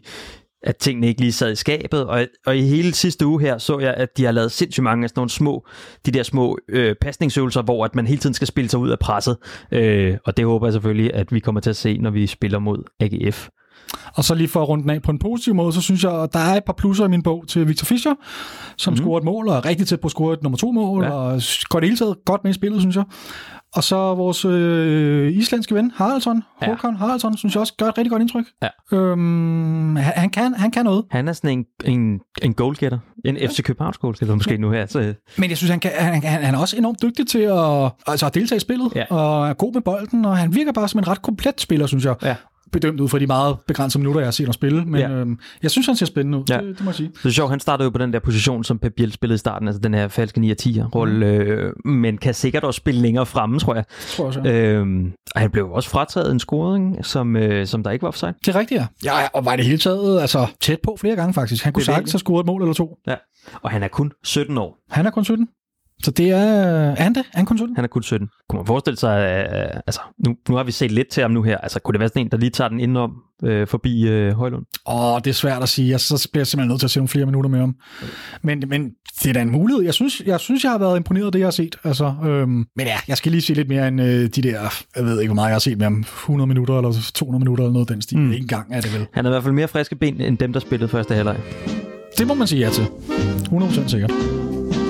at 0.63 0.77
tingene 0.77 1.07
ikke 1.07 1.21
lige 1.21 1.31
sad 1.31 1.51
i 1.51 1.55
skabet, 1.55 2.05
og, 2.05 2.27
og 2.45 2.57
i 2.57 2.61
hele 2.61 2.93
sidste 2.93 3.27
uge 3.27 3.41
her 3.41 3.57
så 3.57 3.79
jeg, 3.79 3.93
at 3.93 4.17
de 4.17 4.25
har 4.25 4.31
lavet 4.31 4.51
sindssygt 4.51 4.83
mange 4.83 5.03
af 5.03 5.09
sådan 5.09 5.19
nogle 5.19 5.29
små, 5.29 5.67
de 6.05 6.11
der 6.11 6.23
små 6.23 6.57
øh, 6.69 6.95
pasningsøvelser, 7.01 7.61
hvor 7.61 7.85
at 7.85 7.95
man 7.95 8.07
hele 8.07 8.19
tiden 8.19 8.33
skal 8.33 8.47
spille 8.47 8.69
sig 8.69 8.79
ud 8.79 8.89
af 8.89 8.99
presset, 8.99 9.37
øh, 9.71 10.17
og 10.25 10.37
det 10.37 10.45
håber 10.45 10.67
jeg 10.67 10.73
selvfølgelig, 10.73 11.13
at 11.13 11.33
vi 11.33 11.39
kommer 11.39 11.61
til 11.61 11.69
at 11.69 11.75
se, 11.75 11.97
når 11.97 12.09
vi 12.09 12.27
spiller 12.27 12.59
mod 12.59 12.83
AGF. 12.99 13.49
Og 14.15 14.23
så 14.23 14.35
lige 14.35 14.47
for 14.47 14.61
at 14.61 14.69
runde 14.69 14.81
den 14.83 14.89
af 14.91 15.01
på 15.01 15.11
en 15.11 15.19
positiv 15.19 15.55
måde, 15.55 15.73
så 15.73 15.81
synes 15.81 16.03
jeg, 16.03 16.11
at 16.23 16.33
der 16.33 16.39
er 16.39 16.55
et 16.55 16.63
par 16.63 16.73
plusser 16.73 17.05
i 17.05 17.07
min 17.07 17.23
bog 17.23 17.43
til 17.47 17.67
Victor 17.67 17.85
Fischer, 17.85 18.13
som 18.77 18.93
mm. 18.93 18.97
scorer 18.97 19.17
et 19.17 19.23
mål, 19.23 19.47
og 19.49 19.55
er 19.57 19.65
rigtig 19.65 19.87
tæt 19.87 19.99
på 19.99 20.07
at 20.07 20.11
score 20.11 20.33
et 20.33 20.43
nummer 20.43 20.57
to 20.57 20.71
mål, 20.71 21.03
ja. 21.03 21.09
Ja. 21.09 21.15
og 21.15 21.41
går 21.69 21.79
det 21.79 21.89
hele 21.89 21.97
taget 21.97 22.15
godt 22.25 22.43
med 22.43 22.51
i 22.51 22.53
spillet, 22.53 22.81
synes 22.81 22.95
jeg. 22.95 23.03
Og 23.75 23.83
så 23.83 23.95
vores 23.95 24.45
øh, 24.45 25.33
islandske 25.33 25.75
ven, 25.75 25.91
Haraldsson, 25.95 26.43
Ja. 26.61 26.67
Håkon 26.67 26.95
Haraldsson, 26.95 27.37
synes 27.37 27.55
jeg 27.55 27.61
også 27.61 27.73
gør 27.77 27.85
et 27.85 27.97
rigtig 27.97 28.11
godt 28.11 28.21
indtryk. 28.21 28.45
Ja. 28.63 28.97
Øhm, 28.97 29.95
han, 29.95 30.13
han, 30.15 30.29
kan, 30.29 30.53
han 30.53 30.71
kan 30.71 30.85
noget. 30.85 31.05
Han 31.11 31.27
er 31.27 31.33
sådan 31.33 31.49
en, 31.49 31.65
en, 31.85 32.19
en 32.41 32.53
goalgetter, 32.53 32.99
en 33.25 33.37
FC 33.49 33.63
Københavns 33.63 33.97
goalgetter 33.97 34.35
måske 34.35 34.57
nu 34.57 34.71
her. 34.71 34.85
Så, 34.85 35.13
Men 35.37 35.49
jeg 35.49 35.57
synes, 35.57 35.71
han, 35.71 35.79
kan, 35.79 35.91
han, 35.97 36.23
han, 36.23 36.43
han 36.43 36.55
er 36.55 36.59
også 36.59 36.77
enormt 36.77 37.01
dygtig 37.01 37.27
til 37.27 37.39
at, 37.39 37.91
altså 38.07 38.25
at 38.25 38.33
deltage 38.33 38.57
i 38.57 38.59
spillet, 38.59 38.91
Ja. 38.95 39.03
og 39.09 39.49
er 39.49 39.53
god 39.53 39.73
med 39.73 39.81
bolden, 39.81 40.25
og 40.25 40.37
han 40.37 40.55
virker 40.55 40.71
bare 40.71 40.87
som 40.87 40.97
en 40.99 41.07
ret 41.07 41.21
komplet 41.21 41.61
spiller, 41.61 41.87
synes 41.87 42.05
jeg. 42.05 42.15
Ja. 42.23 42.35
Bedømt 42.71 42.99
ud 42.99 43.09
fra 43.09 43.19
de 43.19 43.27
meget 43.27 43.57
begrænsede 43.67 44.01
minutter, 44.01 44.21
jeg 44.21 44.27
har 44.27 44.31
set 44.31 44.45
ham 44.45 44.53
spille. 44.53 44.85
Men 44.85 45.01
Ja. 45.01 45.09
øhm, 45.09 45.39
jeg 45.63 45.71
synes, 45.71 45.87
han 45.87 45.95
ser 45.95 46.05
spændende 46.05 46.37
ud, 46.37 46.43
Ja. 46.49 46.57
det, 46.57 46.63
det 46.77 46.83
må 46.83 46.89
jeg 46.91 46.95
sige. 46.95 47.11
Så 47.13 47.19
det 47.23 47.29
er 47.29 47.33
sjovt, 47.33 47.49
han 47.49 47.59
startede 47.59 47.83
jo 47.85 47.89
på 47.89 47.97
den 47.97 48.13
der 48.13 48.19
position, 48.19 48.63
som 48.63 48.79
Pep 48.79 48.93
Biel 48.97 49.11
spillede 49.11 49.35
i 49.35 49.37
starten, 49.37 49.67
altså 49.67 49.79
den 49.81 49.93
her 49.93 50.07
falske 50.07 50.39
9 50.39 50.55
10 50.55 50.81
rolle, 50.95 51.25
øh, 51.27 51.73
men 51.85 52.17
kan 52.17 52.33
sikkert 52.33 52.63
også 52.63 52.77
spille 52.77 53.01
længere 53.01 53.25
fremme, 53.25 53.59
tror 53.59 53.75
jeg. 53.75 53.83
Tror 54.07 54.23
jeg 54.23 54.27
også, 54.27 54.41
ja. 54.49 54.63
Øhm, 54.73 55.11
og 55.35 55.41
han 55.41 55.51
blev 55.51 55.71
også 55.71 55.89
frataget 55.89 56.31
en 56.31 56.39
scoring, 56.39 57.05
som, 57.05 57.35
øh, 57.35 57.65
som 57.67 57.83
der 57.83 57.91
ikke 57.91 58.03
var 58.03 58.07
offside. 58.07 58.33
Det 58.45 58.55
er 58.55 58.59
rigtigt, 58.59 58.79
ja. 58.81 58.87
Ja, 59.03 59.27
og 59.33 59.45
var 59.45 59.55
det 59.55 59.65
hele 59.65 59.77
taget 59.77 60.21
altså, 60.21 60.47
tæt 60.61 60.79
på 60.83 60.97
flere 60.99 61.15
gange, 61.15 61.33
faktisk. 61.33 61.63
Han 61.63 61.73
kunne 61.73 61.83
sagtens 61.83 62.11
have 62.11 62.19
scoret 62.19 62.39
et 62.43 62.47
mål 62.47 62.61
eller 62.61 62.73
to. 62.73 62.97
Ja. 63.07 63.15
Og 63.61 63.71
han 63.71 63.83
er 63.83 63.87
kun 63.87 64.11
17 64.23 64.57
år. 64.57 64.77
Han 64.89 65.05
er 65.05 65.09
kun 65.11 65.25
17. 65.25 65.47
Så 66.03 66.11
det 66.11 66.31
er... 66.31 66.37
Er 66.37 67.03
han 67.03 67.15
det? 67.15 67.25
Er 67.33 67.37
han 67.37 67.45
kun 67.45 67.57
17? 67.57 67.75
Han 67.75 67.83
er 67.83 67.87
kun 67.87 68.03
17. 68.03 68.29
Kunne 68.49 68.59
man 68.59 68.67
forestille 68.67 68.97
sig, 68.97 69.45
øh, 69.53 69.81
altså, 69.87 70.01
nu, 70.25 70.35
nu 70.49 70.55
har 70.55 70.63
vi 70.63 70.71
set 70.71 70.91
lidt 70.91 71.07
til 71.07 71.21
ham 71.21 71.31
nu 71.31 71.43
her. 71.43 71.57
Altså, 71.57 71.79
kunne 71.79 71.93
det 71.93 71.99
være 71.99 72.09
sådan 72.09 72.21
en, 72.21 72.31
der 72.31 72.37
lige 72.37 72.49
tager 72.49 72.67
den 72.67 72.79
indenom 72.79 73.11
øh, 73.43 73.67
forbi 73.67 74.07
øh, 74.07 74.33
Højlund? 74.33 74.65
Åh, 74.87 75.13
oh, 75.13 75.19
det 75.23 75.29
er 75.29 75.33
svært 75.33 75.63
at 75.63 75.69
sige. 75.69 75.89
Jeg, 75.89 75.99
så 75.99 76.29
bliver 76.31 76.41
jeg 76.41 76.47
simpelthen 76.47 76.69
nødt 76.69 76.79
til 76.79 76.87
at 76.87 76.91
se 76.91 76.99
nogle 76.99 77.07
flere 77.07 77.25
minutter 77.25 77.49
med 77.49 77.59
ham. 77.59 77.75
Men, 78.41 78.63
men 78.67 78.89
det 79.23 79.29
er 79.29 79.33
da 79.33 79.41
en 79.41 79.51
mulighed. 79.51 79.83
Jeg 79.83 79.93
synes, 79.93 80.21
jeg 80.25 80.39
synes, 80.39 80.63
jeg 80.63 80.71
har 80.71 80.79
været 80.79 80.97
imponeret 80.97 81.25
af 81.25 81.31
det, 81.31 81.39
jeg 81.39 81.45
har 81.45 81.51
set. 81.51 81.75
Altså, 81.83 82.13
øhm, 82.25 82.49
men 82.49 82.87
ja, 82.87 82.97
jeg 83.07 83.17
skal 83.17 83.31
lige 83.31 83.41
se 83.41 83.53
lidt 83.53 83.69
mere 83.69 83.87
end 83.87 84.01
øh, 84.01 84.29
de 84.29 84.41
der, 84.41 84.83
jeg 84.95 85.05
ved 85.05 85.21
ikke, 85.21 85.29
hvor 85.29 85.35
meget 85.35 85.49
jeg 85.49 85.55
har 85.55 85.59
set 85.59 85.77
med 85.77 85.85
ham. 85.85 85.99
100 85.99 86.47
minutter 86.47 86.77
eller 86.77 87.11
200 87.13 87.39
minutter 87.39 87.63
eller 87.63 87.73
noget 87.73 87.89
den 87.89 88.01
stil. 88.01 88.17
Mm. 88.17 88.31
Ikke 88.31 88.41
engang 88.41 88.73
er 88.73 88.81
det 88.81 88.93
vel. 88.93 89.07
Han 89.13 89.25
er 89.25 89.29
i 89.29 89.31
hvert 89.31 89.43
fald 89.43 89.53
mere 89.53 89.67
friske 89.67 89.95
ben, 89.95 90.21
end 90.21 90.37
dem, 90.37 90.53
der 90.53 90.59
spillede 90.59 90.89
første 90.89 91.15
halvleg. 91.15 91.37
Det 92.17 92.27
må 92.27 92.33
man 92.33 92.47
sige 92.47 92.65
ja 92.65 92.69
til. 92.69 92.83
100% 92.83 93.87
sikkert. 93.87 94.11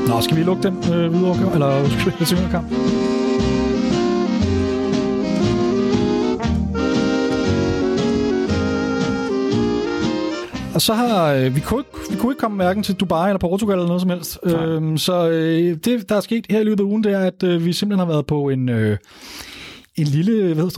Nå, 0.08 0.22
skal 0.22 0.38
vi 0.38 0.44
lukke 0.44 0.64
den 0.64 0.78
øh, 0.94 1.14
videre, 1.14 1.54
eller 1.54 1.90
skal 2.26 2.38
vi 2.38 2.50
kamp? 2.52 2.68
Og 10.76 10.82
så 10.82 10.94
har 10.94 11.34
øh, 11.34 11.56
vi, 11.56 11.60
kunne 11.60 11.80
ikke, 11.80 12.12
vi 12.12 12.18
kunne 12.18 12.32
ikke 12.32 12.40
komme 12.40 12.58
hverken 12.58 12.84
til 12.84 12.96
Dubai 12.96 13.30
eller 13.30 13.40
Portugal 13.40 13.74
eller 13.74 13.88
noget 13.88 14.02
som 14.02 14.10
helst. 14.10 14.40
Øhm, 14.44 14.98
så 14.98 15.30
øh, 15.30 15.78
det, 15.86 16.10
der 16.10 16.16
er 16.16 16.22
sket 16.22 16.46
her 16.50 16.60
i 16.60 16.64
løbet 16.64 16.80
af 16.80 16.88
ugen, 16.88 17.04
det 17.04 17.14
er, 17.14 17.20
at 17.20 17.44
øh, 17.44 17.66
vi 17.66 17.74
simpelthen 17.74 18.08
har 18.08 18.14
været 18.14 18.26
på 18.26 18.50
en, 18.50 18.70
øh, 18.70 18.98
en 19.96 20.08
lille 20.08 20.44
hvad 20.44 20.56
hedder, 20.56 20.70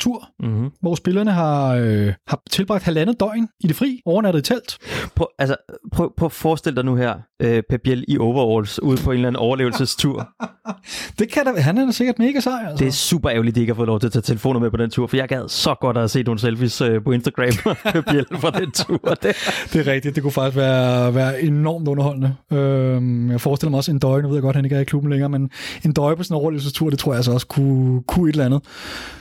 teambuilding-tur, 0.00 0.28
mm-hmm. 0.40 0.70
hvor 0.80 0.94
spillerne 0.94 1.32
har, 1.32 1.74
øh, 1.74 2.12
har 2.26 2.42
tilbragt 2.50 2.84
halvandet 2.84 3.20
døgn 3.20 3.48
i 3.60 3.66
det 3.66 3.76
fri, 3.76 4.02
overnattet 4.04 4.40
i 4.40 4.42
telt. 4.42 4.78
Prøv, 5.14 5.26
altså, 5.38 5.56
prøv, 5.92 6.12
prøv 6.16 6.26
at 6.26 6.32
forestille 6.32 6.76
dig 6.76 6.84
nu 6.84 6.96
her, 6.96 7.14
øh, 7.42 7.62
Pep 7.70 7.80
Biel 7.84 8.04
i 8.08 8.18
overalls, 8.18 8.82
ude 8.82 8.96
på 8.96 9.10
en 9.10 9.14
eller 9.14 9.28
anden 9.28 9.40
overlevelsestur. 9.40 10.28
det 11.18 11.32
kan 11.32 11.44
da, 11.44 11.60
han 11.60 11.78
er 11.78 11.86
da 11.86 11.92
sikkert 11.92 12.18
mega 12.18 12.40
sej. 12.40 12.64
Altså. 12.68 12.84
Det 12.84 12.88
er 12.88 12.92
super 12.92 13.30
ærgerligt, 13.30 13.52
at 13.52 13.56
de 13.56 13.60
ikke 13.60 13.72
har 13.72 13.76
fået 13.76 13.86
lov 13.86 14.00
til 14.00 14.06
at 14.06 14.12
tage 14.12 14.22
telefoner 14.22 14.60
med 14.60 14.70
på 14.70 14.76
den 14.76 14.90
tur, 14.90 15.06
for 15.06 15.16
jeg 15.16 15.28
gad 15.28 15.48
så 15.48 15.74
godt 15.80 15.96
at 15.96 16.10
se 16.10 16.22
nogle 16.22 16.40
selfies 16.40 16.80
øh, 16.80 17.04
på 17.04 17.12
Instagram 17.12 17.74
af 17.84 18.04
Biel 18.04 18.26
fra 18.40 18.50
den 18.50 18.70
tur. 18.70 18.98
Det. 19.22 19.36
det 19.72 19.88
er 19.88 19.92
rigtigt, 19.92 20.14
det 20.14 20.22
kunne 20.22 20.32
faktisk 20.32 20.56
være, 20.56 21.14
være 21.14 21.42
enormt 21.42 21.88
underholdende. 21.88 22.34
Øh, 22.52 23.30
jeg 23.30 23.40
forestiller 23.40 23.70
mig 23.70 23.78
også 23.78 23.90
en 23.90 23.98
døgn, 23.98 24.22
nu 24.22 24.28
ved 24.28 24.36
jeg 24.36 24.42
godt, 24.42 24.54
at 24.54 24.56
han 24.56 24.64
ikke 24.64 24.76
er 24.76 24.80
i 24.80 24.84
klubben 24.84 25.10
længere, 25.10 25.28
men 25.28 25.50
en 25.84 25.92
døgn 25.92 26.16
på 26.16 26.22
sådan 26.22 26.36
en 26.36 26.40
overlevelsestur, 26.40 26.90
det 26.90 26.98
tror 26.98 27.12
jeg 27.12 27.16
altså 27.16 27.32
også 27.32 27.46
kunne, 27.46 28.02
kunne 28.02 28.28
et 28.28 28.32
eller 28.32 28.44
andet. 28.44 28.62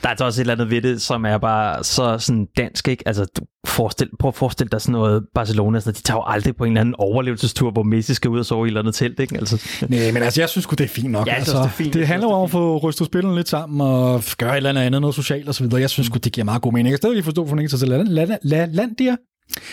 Der 0.01 0.08
er 0.08 0.10
altså 0.10 0.25
også 0.25 0.41
et 0.41 0.44
eller 0.44 0.53
andet 0.53 0.64
ved 0.69 0.81
det, 0.81 1.01
som 1.01 1.25
er 1.25 1.38
bare 1.38 1.84
så 1.84 2.17
sådan 2.19 2.48
dansk, 2.57 2.88
ikke? 2.88 3.03
Altså, 3.07 3.25
du 3.38 3.41
forestil, 3.65 4.10
prøv 4.19 4.29
at 4.29 4.36
forestille 4.36 4.69
dig 4.69 4.81
sådan 4.81 4.91
noget 4.91 5.24
Barcelona, 5.36 5.79
så 5.79 5.91
de 5.91 6.01
tager 6.01 6.17
jo 6.17 6.24
aldrig 6.27 6.55
på 6.55 6.63
en 6.63 6.72
eller 6.72 6.81
anden 6.81 6.95
overlevelsestur, 6.98 7.72
hvor 7.72 7.84
Messi 7.84 8.13
skal 8.13 8.29
ud 8.29 8.39
og 8.39 8.45
sove 8.45 8.65
i 8.65 8.67
et 8.67 8.69
eller 8.69 8.79
andet 8.79 8.95
telt, 8.95 9.19
ikke? 9.19 9.38
Altså. 9.38 9.62
Nej, 9.89 10.12
men 10.12 10.24
altså, 10.24 10.41
jeg 10.41 10.50
synes 10.50 10.65
det 10.65 10.81
er 10.81 10.88
fint 10.88 11.12
nok. 11.12 11.27
Ja, 11.27 11.34
altså, 11.34 11.57
det 11.57 11.63
er 11.63 11.69
fint. 11.69 11.93
Det 11.93 12.07
handler 12.07 12.27
om 12.29 12.43
at 12.43 12.51
få 12.51 12.77
rystet 12.77 13.07
spillerne 13.07 13.36
lidt 13.36 13.50
sammen 13.50 13.81
og 13.81 14.24
gøre 14.38 14.51
et 14.51 14.57
eller 14.57 14.81
andet, 14.81 15.01
noget 15.01 15.15
socialt 15.15 15.48
og 15.48 15.55
så 15.55 15.63
videre. 15.63 15.81
Jeg 15.81 15.89
synes 15.89 16.10
det 16.10 16.31
giver 16.31 16.45
meget 16.45 16.62
god 16.62 16.74
mening. 16.74 16.91
Jeg 16.91 17.00
kan 17.00 17.07
stadig 17.10 17.24
forstå 17.24 17.48
for 17.48 17.67
til 17.67 17.88
land, 17.88 18.07
land, 18.07 18.31
land, 18.43 18.74
Landia, 18.74 19.15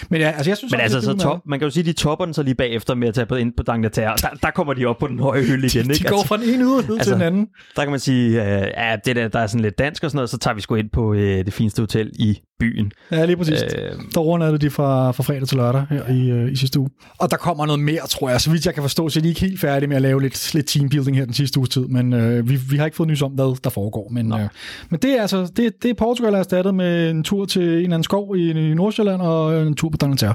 men 0.08 0.20
ja, 0.20 0.30
altså 0.30 0.50
jeg 0.50 0.56
synes 0.56 0.72
Men 0.72 0.80
altså, 0.80 1.00
så 1.00 1.16
top, 1.16 1.40
man 1.46 1.58
kan 1.58 1.66
jo 1.66 1.70
sige, 1.70 1.80
at 1.80 1.86
de 1.86 1.92
topper 1.92 2.24
den 2.24 2.34
så 2.34 2.42
lige 2.42 2.54
bagefter 2.54 2.94
med 2.94 3.08
at 3.08 3.14
tage 3.14 3.26
på 3.26 3.34
ind 3.34 3.52
på 3.56 3.62
Dangleterre. 3.62 4.16
Der, 4.22 4.28
der 4.42 4.50
kommer 4.50 4.74
de 4.74 4.86
op 4.86 4.98
på 4.98 5.06
den 5.06 5.18
høje 5.18 5.42
hylde 5.48 5.66
igen, 5.66 5.84
de, 5.84 5.92
ikke? 5.92 6.04
De 6.04 6.08
går 6.08 6.16
altså, 6.16 6.28
fra 6.28 6.36
den 6.36 6.48
ene 6.48 6.64
yderhed 6.64 6.94
altså, 6.94 7.10
til 7.10 7.12
den 7.14 7.22
anden. 7.22 7.46
Der 7.76 7.82
kan 7.82 7.90
man 7.90 8.00
sige, 8.00 8.28
uh, 8.30 8.46
ja, 8.46 8.96
det 9.04 9.16
der, 9.16 9.28
der 9.28 9.38
er 9.38 9.46
sådan 9.46 9.60
lidt 9.60 9.78
dansk 9.78 10.04
og 10.04 10.10
sådan 10.10 10.16
noget, 10.16 10.30
så 10.30 10.38
tager 10.38 10.54
vi 10.54 10.60
sgu 10.60 10.74
ind 10.74 10.90
på 10.90 11.10
uh, 11.10 11.16
det 11.16 11.52
fineste 11.52 11.82
hotel 11.82 12.10
i 12.14 12.38
byen. 12.62 12.92
Ja, 13.10 13.24
lige 13.24 13.36
præcis. 13.36 13.62
Øh, 13.62 13.92
der 14.14 14.20
overnattede 14.20 14.64
de 14.64 14.70
fra, 14.70 15.12
fra 15.12 15.22
fredag 15.22 15.48
til 15.48 15.56
lørdag 15.56 15.84
her 15.90 16.08
i, 16.08 16.32
uh, 16.32 16.52
i 16.52 16.56
sidste 16.56 16.80
uge. 16.80 16.90
Og 17.18 17.30
der 17.30 17.36
kommer 17.36 17.66
noget 17.66 17.80
mere, 17.80 18.06
tror 18.08 18.30
jeg. 18.30 18.40
Så 18.40 18.50
vidt 18.50 18.66
jeg 18.66 18.74
kan 18.74 18.82
forstå, 18.82 19.08
så 19.08 19.20
er 19.20 19.22
de 19.22 19.28
ikke 19.28 19.40
helt 19.40 19.60
færdige 19.60 19.88
med 19.88 19.96
at 19.96 20.02
lave 20.02 20.22
lidt, 20.22 20.54
lidt 20.54 20.66
teambuilding 20.66 21.16
her 21.16 21.24
den 21.24 21.34
sidste 21.34 21.58
uges 21.58 21.68
tid. 21.68 21.86
Men 21.86 22.12
uh, 22.12 22.48
vi, 22.48 22.56
vi 22.70 22.76
har 22.76 22.84
ikke 22.84 22.96
fået 22.96 23.08
nys 23.08 23.22
om, 23.22 23.32
hvad 23.32 23.60
der 23.64 23.70
foregår. 23.70 24.08
Men, 24.10 24.32
uh, 24.32 24.40
men 24.90 25.00
det 25.02 25.10
er 25.16 25.20
altså, 25.20 25.52
det, 25.56 25.82
det 25.82 25.90
er 25.90 25.94
Portugal 25.94 26.34
er 26.34 26.38
erstattet 26.38 26.74
med 26.74 27.10
en 27.10 27.24
tur 27.24 27.44
til 27.44 27.62
en 27.62 27.68
eller 27.68 27.84
anden 27.84 28.04
skov 28.04 28.36
i, 28.36 28.50
i 28.50 28.74
Nordsjælland 28.74 29.22
og 29.22 29.62
en 29.62 29.74
tur 29.74 29.88
på 29.88 29.96
Dangleterre. 29.96 30.34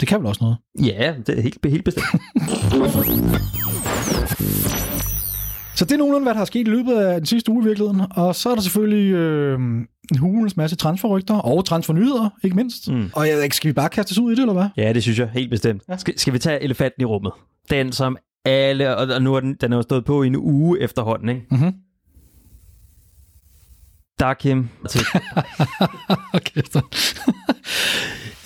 Det 0.00 0.08
kan 0.08 0.18
vel 0.18 0.26
også 0.26 0.44
noget? 0.44 0.56
Ja, 0.82 1.14
det 1.26 1.38
er 1.38 1.42
helt, 1.42 1.58
helt 1.64 1.84
bestemt. 1.84 2.06
Så 5.74 5.84
det 5.84 5.92
er 5.92 5.96
nogenlunde, 5.98 6.24
hvad 6.24 6.34
der 6.34 6.38
har 6.38 6.44
sket 6.44 6.60
i 6.60 6.70
løbet 6.70 6.94
af 6.94 7.20
den 7.20 7.26
sidste 7.26 7.50
uge 7.50 7.64
i 7.64 7.66
virkeligheden. 7.66 8.02
Og 8.10 8.34
så 8.34 8.50
er 8.50 8.54
der 8.54 8.62
selvfølgelig 8.62 9.12
øh, 9.12 9.58
en 10.12 10.18
hulens 10.18 10.56
masse 10.56 10.76
transferrygter 10.76 11.34
og 11.34 11.64
transfernyheder, 11.64 12.30
ikke 12.44 12.56
mindst. 12.56 12.90
Mm. 12.90 13.10
Og 13.12 13.28
jeg, 13.28 13.52
skal 13.52 13.68
vi 13.68 13.72
bare 13.72 13.88
kaste 13.88 14.12
os 14.12 14.18
ud 14.18 14.32
i 14.32 14.34
det, 14.34 14.40
eller 14.40 14.52
hvad? 14.52 14.66
Ja, 14.76 14.92
det 14.92 15.02
synes 15.02 15.18
jeg 15.18 15.28
helt 15.28 15.50
bestemt. 15.50 15.82
Ja. 15.88 15.96
Skal, 15.96 16.18
skal 16.18 16.32
vi 16.32 16.38
tage 16.38 16.62
elefanten 16.62 17.02
i 17.02 17.04
rummet? 17.04 17.32
Den, 17.70 17.92
som 17.92 18.16
alle, 18.44 18.96
og 18.96 19.22
nu 19.22 19.34
er 19.34 19.40
den, 19.40 19.56
den 19.60 19.72
er 19.72 19.76
jo 19.76 19.82
stået 19.82 20.04
på 20.04 20.22
i 20.22 20.26
en 20.26 20.36
uge 20.36 20.80
efterhånden, 20.80 21.28
ikke? 21.28 21.46
Mm-hmm. 21.50 21.72
Dakim. 24.20 24.68
okay, 26.34 26.62
så. 26.70 26.82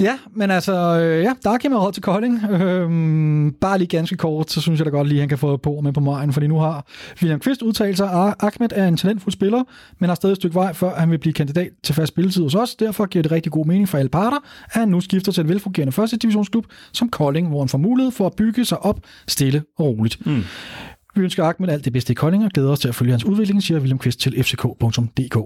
Ja, 0.00 0.18
men 0.34 0.50
altså, 0.50 0.72
øh, 1.00 1.22
ja, 1.22 1.32
der 1.44 1.58
kan 1.58 1.70
man 1.70 1.80
råd 1.80 1.92
til 1.92 2.02
Kolding. 2.02 2.44
Øhm, 2.50 3.52
bare 3.60 3.78
lige 3.78 3.88
ganske 3.88 4.16
kort, 4.16 4.50
så 4.50 4.60
synes 4.60 4.80
jeg 4.80 4.86
da 4.86 4.90
godt 4.90 5.08
lige, 5.08 5.18
at 5.18 5.22
han 5.22 5.28
kan 5.28 5.38
få 5.38 5.56
på 5.56 5.80
med 5.82 5.92
på 5.92 6.00
vejen, 6.00 6.32
fordi 6.32 6.46
nu 6.46 6.58
har 6.58 6.86
William 7.22 7.40
Kvist 7.40 7.62
udtalt 7.62 7.96
sig, 7.96 8.06
at 8.06 8.34
Ahmed 8.40 8.68
er 8.72 8.88
en 8.88 8.96
talentfuld 8.96 9.32
spiller, 9.32 9.62
men 9.98 10.08
har 10.08 10.14
stadig 10.14 10.32
et 10.32 10.36
stykke 10.36 10.54
vej, 10.54 10.72
før 10.72 10.94
han 10.94 11.10
vil 11.10 11.18
blive 11.18 11.32
kandidat 11.32 11.68
til 11.82 11.94
fast 11.94 12.08
spilletid 12.08 12.42
hos 12.42 12.54
os. 12.54 12.74
Derfor 12.74 13.06
giver 13.06 13.22
det 13.22 13.32
rigtig 13.32 13.52
god 13.52 13.66
mening 13.66 13.88
for 13.88 13.98
alle 13.98 14.08
parter, 14.08 14.38
at 14.64 14.80
han 14.80 14.88
nu 14.88 15.00
skifter 15.00 15.32
til 15.32 15.40
et 15.40 15.48
velfungerende 15.48 15.92
første 15.92 16.16
divisionsklub 16.16 16.66
som 16.92 17.08
Kolding, 17.08 17.48
hvor 17.48 17.58
han 17.58 17.68
får 17.68 17.78
mulighed 17.78 18.12
for 18.12 18.26
at 18.26 18.32
bygge 18.36 18.64
sig 18.64 18.84
op 18.84 19.00
stille 19.28 19.62
og 19.78 19.86
roligt. 19.86 20.26
Mm. 20.26 20.42
Vi 21.16 21.22
ønsker 21.22 21.44
Ahmed 21.44 21.68
alt 21.68 21.84
det 21.84 21.92
bedste 21.92 22.10
i 22.10 22.14
Kolding 22.14 22.44
og 22.44 22.50
glæder 22.50 22.70
os 22.70 22.78
til 22.78 22.88
at 22.88 22.94
følge 22.94 23.10
hans 23.10 23.24
udvikling, 23.24 23.62
siger 23.62 23.80
William 23.80 23.98
Kvist 23.98 24.20
til 24.20 24.44
fck.dk. 24.44 25.38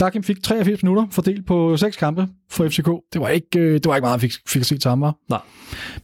Dakim 0.00 0.22
fik 0.22 0.42
83 0.42 0.82
minutter 0.82 1.06
fordelt 1.10 1.46
på 1.46 1.76
seks 1.76 1.96
kampe 1.96 2.28
for 2.50 2.68
FCK. 2.68 2.88
Det 3.12 3.20
var 3.20 3.28
ikke, 3.28 3.58
øh, 3.58 3.74
det 3.74 3.86
var 3.86 3.96
ikke 3.96 4.04
meget, 4.04 4.12
han 4.12 4.20
fik, 4.20 4.32
fik 4.48 4.60
at 4.60 4.66
se 4.66 4.78
til 4.78 4.88
ham, 4.88 5.00
var. 5.00 5.14
Nej. 5.28 5.40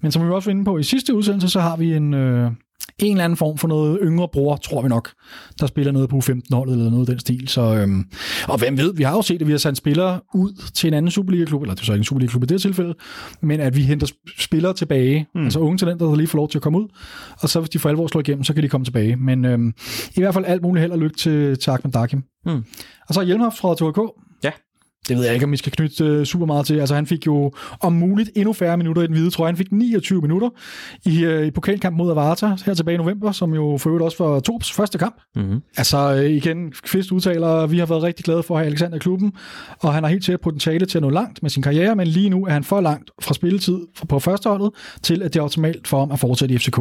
Men 0.01 0.13
som 0.13 0.27
vi 0.27 0.31
også 0.31 0.51
var 0.51 0.51
inde 0.51 0.65
på 0.65 0.79
i 0.79 0.83
sidste 0.83 1.15
udsendelse, 1.15 1.49
så 1.49 1.61
har 1.61 1.77
vi 1.77 1.95
en, 1.95 2.15
øh, 2.15 2.51
en 2.99 3.13
eller 3.13 3.25
anden 3.25 3.37
form 3.37 3.59
for 3.59 3.69
noget 3.69 3.99
yngre 4.03 4.29
bror, 4.33 4.57
tror 4.57 4.83
vi 4.83 4.89
nok, 4.89 5.11
der 5.61 5.67
spiller 5.67 5.93
noget 5.93 6.09
på 6.09 6.21
15 6.21 6.55
holdet 6.55 6.73
eller 6.73 6.91
noget 6.91 7.09
af 7.09 7.13
den 7.13 7.21
stil. 7.21 7.49
Så, 7.49 7.75
øhm, 7.75 8.05
og 8.49 8.59
hvem 8.59 8.79
ved, 8.79 8.95
vi 8.95 9.03
har 9.03 9.13
jo 9.13 9.23
set, 9.23 9.41
at 9.41 9.47
vi 9.47 9.53
har 9.53 9.59
sendt 9.59 9.79
spillere 9.79 10.21
ud 10.35 10.71
til 10.75 10.89
en 10.89 10.95
anden 10.95 11.11
Superliga-klub, 11.11 11.63
eller 11.63 11.75
det 11.75 11.81
er 11.81 11.85
så 11.85 11.93
ikke 11.93 12.01
en 12.01 12.05
Superliga-klub 12.05 12.43
i 12.43 12.47
det 12.47 12.63
tilfælde, 12.63 12.95
men 13.43 13.61
at 13.61 13.77
vi 13.77 13.83
henter 13.83 14.07
spillere 14.39 14.73
tilbage, 14.73 15.27
mm. 15.35 15.45
altså 15.45 15.59
unge 15.59 15.79
talenter, 15.79 16.07
der 16.07 16.17
lige 16.17 16.27
får 16.27 16.37
lov 16.37 16.49
til 16.49 16.59
at 16.59 16.63
komme 16.63 16.79
ud, 16.79 16.89
og 17.41 17.49
så 17.49 17.61
hvis 17.61 17.71
de 17.71 17.79
for 17.79 17.89
alvor 17.89 18.07
slår 18.07 18.21
igennem, 18.21 18.45
så 18.45 18.55
kan 18.55 18.63
de 18.63 18.69
komme 18.69 18.85
tilbage. 18.85 19.17
Men 19.17 19.45
øhm, 19.45 19.75
i 20.17 20.21
hvert 20.21 20.35
fald 20.35 20.45
alt 20.45 20.63
muligt 20.63 20.81
held 20.81 20.93
og 20.93 20.99
lykke 20.99 21.17
til, 21.17 21.59
til 21.59 21.71
Ahmed 21.71 21.93
Dakim. 21.93 22.23
Mm. 22.47 22.65
Og 23.09 23.15
så 23.15 23.23
Hjelmhoff 23.23 23.57
fra 23.57 23.75
2 23.75 23.87
Ja 23.87 24.26
det 25.09 25.17
ved 25.17 25.25
jeg 25.25 25.35
ikke, 25.35 25.45
om 25.45 25.53
vi 25.53 25.57
skal 25.57 25.73
knytte 25.73 26.19
uh, 26.19 26.25
super 26.25 26.47
meget 26.47 26.67
til. 26.67 26.81
Altså, 26.81 26.95
han 26.95 27.07
fik 27.07 27.27
jo 27.27 27.53
om 27.81 27.93
muligt 27.93 28.31
endnu 28.35 28.53
færre 28.53 28.77
minutter 28.77 29.03
i 29.03 29.07
den 29.07 29.15
hvide 29.15 29.31
trøje. 29.31 29.49
Han 29.49 29.57
fik 29.57 29.73
29 29.73 30.21
minutter 30.21 30.49
i, 31.05 31.27
uh, 31.27 31.47
i 31.47 31.51
pokalkamp 31.51 31.97
mod 31.97 32.11
Avarta 32.11 32.57
her 32.67 32.75
tilbage 32.75 32.95
i 32.95 32.99
november, 32.99 33.33
som 33.33 33.55
jo 33.55 33.77
for 33.81 33.91
øvrigt 33.91 34.05
også 34.05 34.25
var 34.25 34.41
Torps 34.41 34.73
første 34.73 34.99
kamp. 34.99 35.17
Mm-hmm. 35.37 35.63
Altså, 35.77 36.15
uh, 36.15 36.25
igen, 36.25 36.73
Kvist 36.83 37.13
udtaler, 37.13 37.67
vi 37.67 37.79
har 37.79 37.87
været 37.87 38.03
rigtig 38.03 38.25
glade 38.25 38.43
for 38.43 38.55
at 38.55 38.61
have 38.61 38.67
Alexander 38.67 38.97
i 38.97 38.99
klubben, 38.99 39.33
og 39.81 39.95
han 39.95 40.03
har 40.03 40.11
helt 40.11 40.25
sikkert 40.25 40.41
potentiale 40.41 40.87
til 40.87 40.99
at 40.99 41.03
nå 41.03 41.11
langt 41.11 41.43
med 41.43 41.51
sin 41.51 41.63
karriere, 41.63 41.97
men 41.97 42.07
lige 42.07 42.31
nu 42.31 42.47
er 42.47 42.51
han 42.51 42.65
for 42.65 42.81
langt 42.81 43.11
fra 43.23 43.35
spilletid 43.35 43.79
på 44.09 44.19
førsteholdet, 44.19 44.71
til 45.03 45.23
at 45.23 45.35
det 45.35 45.41
er 45.41 45.45
optimalt 45.45 45.89
for 45.89 45.99
ham 45.99 46.13
at 46.13 46.21
fortsætte 46.21 46.55
i 46.55 46.59
FCK. 46.59 46.79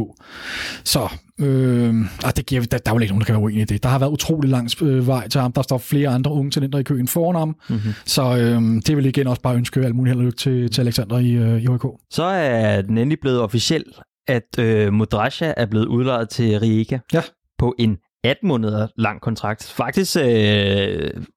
Så 0.83 1.09
Øh, 1.39 1.95
og 2.25 2.37
det 2.37 2.45
giver, 2.45 2.61
der, 2.61 2.77
der 2.77 2.91
er 2.91 2.95
jo 2.95 2.99
ikke 2.99 3.11
nogen, 3.11 3.21
der 3.21 3.25
kan 3.25 3.33
være 3.33 3.43
uenig 3.43 3.61
i 3.61 3.65
det. 3.65 3.83
Der 3.83 3.89
har 3.89 3.99
været 3.99 4.11
utrolig 4.11 4.49
lang 4.49 4.83
øh, 4.83 5.07
vej 5.07 5.27
til 5.27 5.41
ham. 5.41 5.51
Der 5.51 5.61
står 5.61 5.77
flere 5.77 6.09
andre 6.09 6.31
unge 6.31 6.51
talenter 6.51 6.79
i 6.79 6.83
køen 6.83 7.07
foran 7.07 7.35
ham. 7.35 7.55
Mm-hmm. 7.69 7.93
Så 8.05 8.37
øh, 8.37 8.61
det 8.87 8.97
vil 8.97 9.05
igen 9.05 9.27
også 9.27 9.41
bare 9.41 9.55
ønske 9.55 9.79
alt 9.79 9.95
muligt 9.95 10.11
held 10.11 10.19
og 10.19 10.25
lykke 10.25 10.37
til, 10.37 10.71
til 10.71 10.81
Alexander 10.81 11.19
i, 11.19 11.31
øh, 11.31 11.63
i 11.63 11.65
HK. 11.65 11.85
Så 12.09 12.23
er 12.23 12.81
den 12.81 12.97
endelig 12.97 13.19
blevet 13.21 13.41
officiel, 13.41 13.83
at 14.27 14.59
øh, 14.59 14.93
Modrasja 14.93 15.53
er 15.57 15.65
blevet 15.65 15.85
udlejet 15.85 16.29
til 16.29 16.59
Rijeka 16.59 16.99
ja. 17.13 17.21
på 17.57 17.75
en 17.79 17.97
18 18.23 18.47
måneder 18.47 18.87
lang 18.97 19.21
kontrakt. 19.21 19.73
Faktisk 19.77 20.17
øh, 20.17 20.23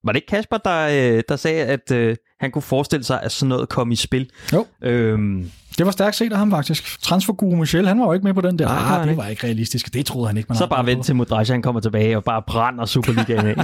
var 0.05 0.12
det 0.12 0.17
ikke 0.17 0.26
Kasper, 0.26 0.57
der, 0.57 1.14
øh, 1.17 1.23
der 1.28 1.37
sagde, 1.37 1.64
at 1.64 1.93
øh, 1.93 2.17
han 2.40 2.50
kunne 2.50 2.62
forestille 2.62 3.04
sig, 3.04 3.23
at 3.23 3.33
sådan 3.33 3.49
noget 3.49 3.68
kom 3.68 3.90
i 3.90 3.97
spil. 3.97 4.30
Jo. 4.52 4.66
Øhm, 4.83 5.50
det 5.78 5.87
var 5.87 5.92
stærkt 5.92 6.16
set 6.16 6.33
af 6.33 6.38
ham 6.38 6.50
faktisk. 6.50 7.02
Transferguru 7.02 7.57
Michel, 7.57 7.88
han 7.88 8.00
var 8.00 8.07
jo 8.07 8.12
ikke 8.12 8.25
med 8.25 8.35
på 8.35 8.40
den 8.40 8.59
der. 8.59 8.68
Ah, 8.68 9.09
det 9.09 9.16
var 9.16 9.26
ikke 9.26 9.47
realistisk. 9.47 9.95
Det 9.95 10.07
troede 10.07 10.26
han 10.26 10.37
ikke. 10.37 10.47
Man 10.49 10.59
så 10.59 10.66
bare 10.66 10.87
vent 10.87 11.04
til 11.04 11.16
Modrasja, 11.16 11.54
han 11.54 11.62
kommer 11.62 11.80
tilbage 11.80 12.16
og 12.16 12.25
bare 12.25 12.42
brænder 12.47 12.87
Superligaen 12.87 13.47
af. 13.47 13.57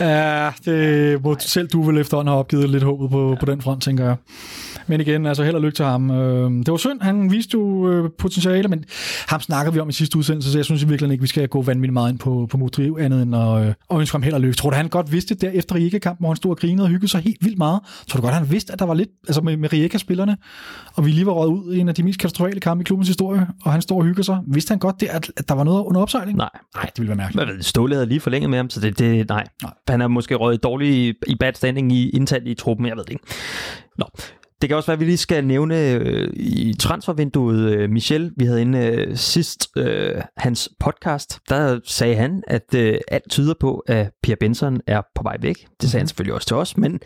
ja, 0.00 0.50
det 0.64 1.22
må 1.24 1.36
selv 1.38 1.68
du 1.68 1.82
vel 1.82 1.98
efterhånden 1.98 2.28
have 2.28 2.38
opgivet 2.38 2.70
lidt 2.70 2.82
håbet 2.82 3.10
på, 3.10 3.36
på 3.40 3.46
den 3.46 3.62
front, 3.62 3.82
tænker 3.82 4.04
jeg. 4.04 4.16
Men 4.86 5.00
igen, 5.00 5.26
altså 5.26 5.44
held 5.44 5.54
og 5.54 5.60
lykke 5.60 5.76
til 5.76 5.84
ham. 5.84 6.10
Øhm, 6.10 6.64
det 6.64 6.72
var 6.72 6.78
synd, 6.78 7.00
han 7.00 7.30
viste 7.30 7.50
jo 7.54 7.88
øh, 7.88 8.10
potentiale, 8.18 8.68
men 8.68 8.84
ham 9.28 9.40
snakker 9.40 9.72
vi 9.72 9.78
om 9.78 9.88
i 9.88 9.92
sidste 9.92 10.18
udsendelse, 10.18 10.52
så 10.52 10.58
jeg 10.58 10.64
synes 10.64 10.82
i 10.82 10.86
virkeligheden 10.86 11.12
ikke, 11.12 11.22
vi 11.22 11.28
skal 11.28 11.48
gå 11.48 11.62
vanvittigt 11.62 11.92
meget 11.92 12.10
ind 12.10 12.18
på, 12.18 12.46
på 12.50 12.56
Modriv, 12.56 12.96
andet 13.00 13.22
end 13.22 13.36
at, 13.36 13.66
øh, 13.66 13.74
at 13.90 13.98
ønske 14.00 14.14
ham 14.14 14.22
held 14.22 14.34
og 14.34 14.40
lykke. 14.40 14.56
Tror 14.56 14.70
du, 14.70 14.76
han 14.76 14.88
godt 14.88 15.12
vidste 15.12 15.34
der 15.34 15.50
efter 15.50 15.74
Riga-kampen, 15.74 16.22
hvor 16.22 16.28
han 16.28 16.36
stod 16.36 16.50
og 16.50 16.58
grinede 16.58 16.84
og 16.84 16.88
hyggede 16.88 17.08
sig 17.08 17.20
helt 17.20 17.31
vildt 17.40 17.58
meget. 17.58 17.80
Tror 18.08 18.16
du 18.20 18.22
godt, 18.22 18.34
han 18.34 18.50
vidste, 18.50 18.72
at 18.72 18.78
der 18.78 18.84
var 18.84 18.94
lidt, 18.94 19.08
altså 19.28 19.40
med, 19.40 19.56
med 19.56 19.72
Rijeka-spillerne, 19.72 20.36
og 20.94 21.06
vi 21.06 21.10
lige 21.10 21.26
var 21.26 21.32
røget 21.32 21.50
ud 21.50 21.74
i 21.74 21.78
en 21.78 21.88
af 21.88 21.94
de 21.94 22.02
mest 22.02 22.18
katastrofale 22.18 22.60
kampe 22.60 22.82
i 22.82 22.84
klubbens 22.84 23.08
historie, 23.08 23.46
og 23.64 23.72
han 23.72 23.82
står 23.82 23.96
og 23.96 24.04
hygger 24.04 24.22
sig. 24.22 24.38
Vidste 24.46 24.72
han 24.72 24.78
godt 24.78 25.00
det, 25.00 25.06
at, 25.06 25.32
at 25.36 25.48
der 25.48 25.54
var 25.54 25.64
noget 25.64 25.84
under 25.84 26.00
opsejling? 26.00 26.38
Nej. 26.38 26.50
Nej, 26.74 26.84
det 26.84 26.98
ville 26.98 27.08
være 27.08 27.16
mærkeligt. 27.16 27.48
Ved, 27.48 27.62
Ståle 27.62 27.94
havde 27.94 28.06
lige 28.06 28.20
forlænget 28.20 28.50
med 28.50 28.58
ham, 28.58 28.70
så 28.70 28.80
det, 28.80 28.98
det 28.98 29.28
nej. 29.28 29.46
Nej. 29.62 29.72
Han 29.88 30.00
er 30.00 30.08
måske 30.08 30.34
røget 30.34 30.62
dårlig 30.62 31.14
i 31.26 31.34
bad 31.40 31.54
standing 31.54 31.92
i 31.92 32.10
indtalt 32.10 32.48
i 32.48 32.54
truppen, 32.54 32.86
jeg 32.86 32.96
ved 32.96 33.04
det 33.04 33.10
ikke. 33.10 33.24
Nå. 33.98 34.06
Det 34.62 34.68
kan 34.68 34.76
også 34.76 34.86
være, 34.86 34.94
at 34.94 35.00
vi 35.00 35.04
lige 35.04 35.16
skal 35.16 35.44
nævne 35.44 35.90
øh, 35.90 36.28
i 36.34 36.74
transfervinduet 36.78 37.72
øh, 37.72 37.90
Michel. 37.90 38.32
Vi 38.36 38.44
havde 38.44 38.60
inde 38.60 38.78
øh, 38.78 39.16
sidst 39.16 39.68
øh, 39.76 40.14
hans 40.36 40.70
podcast. 40.80 41.38
Der 41.48 41.80
sagde 41.84 42.14
han, 42.14 42.42
at 42.46 42.74
øh, 42.74 42.98
alt 43.08 43.30
tyder 43.30 43.54
på, 43.60 43.82
at 43.86 44.10
Pierre 44.22 44.36
Benson 44.40 44.80
er 44.86 45.02
på 45.14 45.22
vej 45.22 45.36
væk. 45.40 45.66
Det 45.80 45.90
sagde 45.90 46.00
han 46.00 46.08
selvfølgelig 46.08 46.34
også 46.34 46.46
til 46.46 46.56
os, 46.56 46.76
men, 46.76 47.00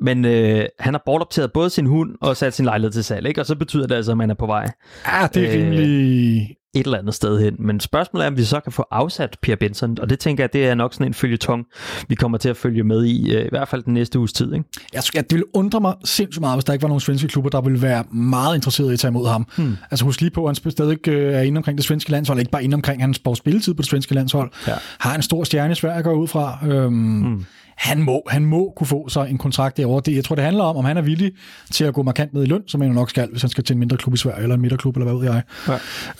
men 0.00 0.24
øh, 0.24 0.64
han 0.78 0.94
har 0.94 1.02
bortoptaget 1.06 1.52
både 1.52 1.70
sin 1.70 1.86
hund 1.86 2.14
og 2.20 2.36
sat 2.36 2.54
sin 2.54 2.64
lejlighed 2.64 2.92
til 2.92 3.04
salg, 3.04 3.26
ikke? 3.26 3.40
og 3.40 3.46
så 3.46 3.54
betyder 3.54 3.86
det 3.86 3.94
altså, 3.94 4.12
at 4.12 4.18
man 4.18 4.30
er 4.30 4.34
på 4.34 4.46
vej 4.46 4.70
Ja, 5.06 5.28
det 5.34 5.44
er 5.44 5.48
Øh, 5.48 5.62
rimelig... 5.62 6.56
et 6.76 6.84
eller 6.86 6.98
andet 6.98 7.14
sted 7.14 7.40
hen. 7.40 7.56
Men 7.58 7.80
spørgsmålet 7.80 8.24
er, 8.24 8.30
om 8.30 8.36
vi 8.36 8.44
så 8.44 8.60
kan 8.60 8.72
få 8.72 8.84
afsat 8.90 9.36
Pierre 9.42 9.58
Benson, 9.58 9.96
og 10.00 10.10
det 10.10 10.18
tænker 10.18 10.44
jeg, 10.44 10.52
det 10.52 10.66
er 10.66 10.74
nok 10.74 10.94
sådan 10.94 11.06
en 11.06 11.14
følgetong, 11.14 11.64
vi 12.08 12.14
kommer 12.14 12.38
til 12.38 12.48
at 12.48 12.56
følge 12.56 12.84
med 12.84 13.04
i, 13.04 13.34
øh, 13.34 13.44
i 13.44 13.48
hvert 13.50 13.68
fald 13.68 13.82
den 13.82 13.94
næste 13.94 14.18
uges 14.18 14.32
tid. 14.32 14.52
Ikke? 14.54 14.64
Jeg, 14.92 15.04
tror- 15.04 15.20
det 15.20 15.32
ville 15.32 15.56
undre 15.56 15.80
mig 15.80 15.94
sindssygt 16.04 16.40
meget, 16.40 16.56
hvis 16.56 16.64
der 16.64 16.72
ikke 16.72 16.82
var 16.82 16.88
nogen 16.88 17.00
svenske 17.00 17.28
klubber, 17.28 17.50
der 17.50 17.60
ville 17.60 17.82
være 17.82 18.04
meget 18.12 18.54
interesserede 18.54 18.92
i 18.92 18.94
at 18.94 18.98
tage 19.00 19.08
imod 19.08 19.28
ham. 19.28 19.46
Hmm. 19.56 19.76
Altså 19.90 20.04
husk 20.04 20.20
lige 20.20 20.30
på, 20.30 20.44
at 20.46 20.58
han 20.64 20.70
stadig 20.70 21.08
øh, 21.08 21.34
er 21.34 21.40
inde 21.40 21.58
omkring 21.58 21.78
det 21.78 21.86
svenske 21.86 22.10
landshold, 22.10 22.38
ikke 22.38 22.50
bare 22.50 22.64
inde 22.64 22.74
omkring 22.74 23.02
hans 23.02 23.20
spilletid 23.34 23.74
på 23.74 23.82
det 23.82 23.90
svenske 23.90 24.14
landshold. 24.14 24.50
Ja. 24.66 24.72
Har 24.98 25.14
en 25.14 25.22
stor 25.22 25.44
stjerne 25.44 25.72
i 25.72 25.74
Sverige, 25.74 26.02
går 26.02 26.10
jeg 26.10 26.18
ud 26.18 26.28
fra. 26.28 26.58
Øhm, 26.66 26.92
hmm. 26.94 27.44
Han, 27.76 28.02
må, 28.02 28.22
han 28.28 28.44
må 28.44 28.72
kunne 28.76 28.86
få 28.86 29.08
sig 29.08 29.30
en 29.30 29.38
kontrakt 29.38 29.76
derovre. 29.76 30.02
Det, 30.06 30.16
jeg 30.16 30.24
tror, 30.24 30.34
det 30.34 30.44
handler 30.44 30.64
om, 30.64 30.76
om 30.76 30.84
han 30.84 30.96
er 30.96 31.02
villig 31.02 31.32
til 31.72 31.84
at 31.84 31.94
gå 31.94 32.02
markant 32.02 32.34
ned 32.34 32.42
i 32.42 32.46
løn, 32.46 32.62
som 32.66 32.80
han 32.80 32.90
jo 32.90 32.94
nok 32.94 33.10
skal, 33.10 33.28
hvis 33.30 33.42
han 33.42 33.50
skal 33.50 33.64
til 33.64 33.74
en 33.74 33.80
mindre 33.80 33.96
klub 33.96 34.14
i 34.14 34.16
Sverige, 34.16 34.42
eller 34.42 34.54
en 34.54 34.60
midterklub, 34.60 34.96
eller 34.96 35.12
hvad 35.12 35.20
ved 35.20 35.32
jeg. 35.34 35.42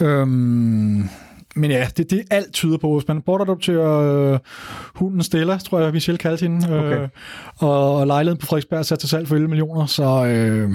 Ja. 0.01 0.07
Øhm, 0.07 1.09
men 1.57 1.71
ja, 1.71 1.87
det, 1.97 2.11
det 2.11 2.23
alt 2.31 2.53
tyder 2.53 2.79
på. 2.79 2.99
Hvis 2.99 3.09
man 3.09 3.23
borter 3.23 3.53
op 3.53 3.61
til 3.61 3.75
øh, 3.75 4.39
hunden 4.95 5.23
Stella, 5.23 5.59
tror 5.59 5.81
jeg, 5.81 5.93
Michel 5.93 6.19
kaldte 6.19 6.43
hende, 6.43 6.69
øh, 6.73 6.83
Okay. 6.87 7.09
og 7.57 8.07
lejligheden 8.07 8.39
på 8.41 8.47
Frederiksberg 8.47 8.79
er 8.79 8.83
sat 8.83 8.99
til 8.99 9.09
salg 9.09 9.29
for 9.29 9.35
11 9.35 9.49
millioner, 9.49 9.87
så, 9.87 10.27
øh, 10.27 10.71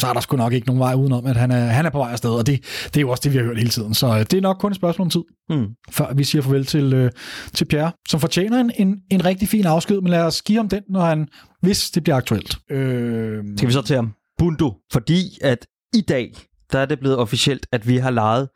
så 0.00 0.06
er 0.06 0.12
der 0.12 0.20
sgu 0.20 0.36
nok 0.36 0.52
ikke 0.52 0.66
nogen 0.66 0.80
vej 0.80 0.94
udenom, 0.94 1.26
at 1.26 1.36
han 1.36 1.50
er, 1.50 1.64
han 1.66 1.86
er 1.86 1.90
på 1.90 1.98
vej 1.98 2.10
afsted, 2.12 2.30
og 2.30 2.46
det, 2.46 2.60
det 2.84 2.96
er 2.96 3.00
jo 3.00 3.10
også 3.10 3.20
det, 3.24 3.32
vi 3.32 3.38
har 3.38 3.44
hørt 3.44 3.58
hele 3.58 3.70
tiden. 3.70 3.94
Så 3.94 4.06
øh, 4.06 4.18
det 4.20 4.34
er 4.34 4.40
nok 4.40 4.56
kun 4.60 4.70
et 4.72 4.76
spørgsmål 4.76 5.06
om 5.06 5.10
tid, 5.10 5.22
Mm. 5.50 5.66
før 5.90 6.14
vi 6.14 6.24
siger 6.24 6.42
farvel 6.42 6.66
til, 6.66 6.92
øh, 6.94 7.10
til 7.54 7.64
Pierre, 7.64 7.92
som 8.08 8.20
fortjener 8.20 8.60
en, 8.60 8.70
en, 8.78 8.96
en 9.10 9.24
rigtig 9.24 9.48
fin 9.48 9.66
afsked, 9.66 10.00
men 10.00 10.10
lad 10.10 10.22
os 10.22 10.42
give 10.42 10.56
ham 10.58 10.68
den, 10.68 10.82
når 10.90 11.00
han, 11.00 11.28
hvis 11.60 11.90
det 11.90 12.02
bliver 12.02 12.16
aktuelt. 12.16 12.56
Øh, 12.70 13.44
Skal 13.56 13.68
vi 13.68 13.72
så 13.72 13.82
til 13.82 13.96
ham? 13.96 14.12
Bundo. 14.38 14.74
Fordi 14.92 15.38
at 15.42 15.66
i 15.94 16.00
dag, 16.00 16.32
der 16.72 16.78
er 16.78 16.86
det 16.86 16.98
blevet 17.00 17.16
officielt, 17.18 17.66
at 17.72 17.88
vi 17.88 17.96
har 17.96 18.10
lejet 18.10 18.48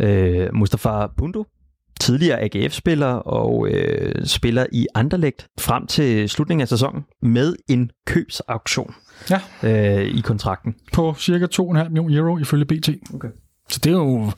øh, 0.00 0.48
Mustafa 0.54 1.06
Bundo, 1.16 1.44
tidligere 2.00 2.40
AGF-spiller 2.40 3.06
og 3.12 3.68
øh, 3.68 4.26
spiller 4.26 4.66
i 4.72 4.86
Anderlecht 4.94 5.46
frem 5.60 5.86
til 5.86 6.28
slutningen 6.28 6.62
af 6.62 6.68
sæsonen 6.68 7.02
med 7.22 7.56
en 7.68 7.90
købsauktion 8.06 8.94
Ja. 9.30 9.40
øh, 9.62 10.06
i 10.16 10.20
kontrakten. 10.20 10.74
på 10.92 11.14
cirka 11.18 11.46
2,5 11.46 11.62
millioner 11.88 12.18
euro 12.18 12.38
ifølge 12.38 12.64
BT. 12.64 12.88
Okay. 13.14 13.28
Så 13.70 13.80
det 13.84 13.90
er 13.92 13.96
jo, 13.96 14.30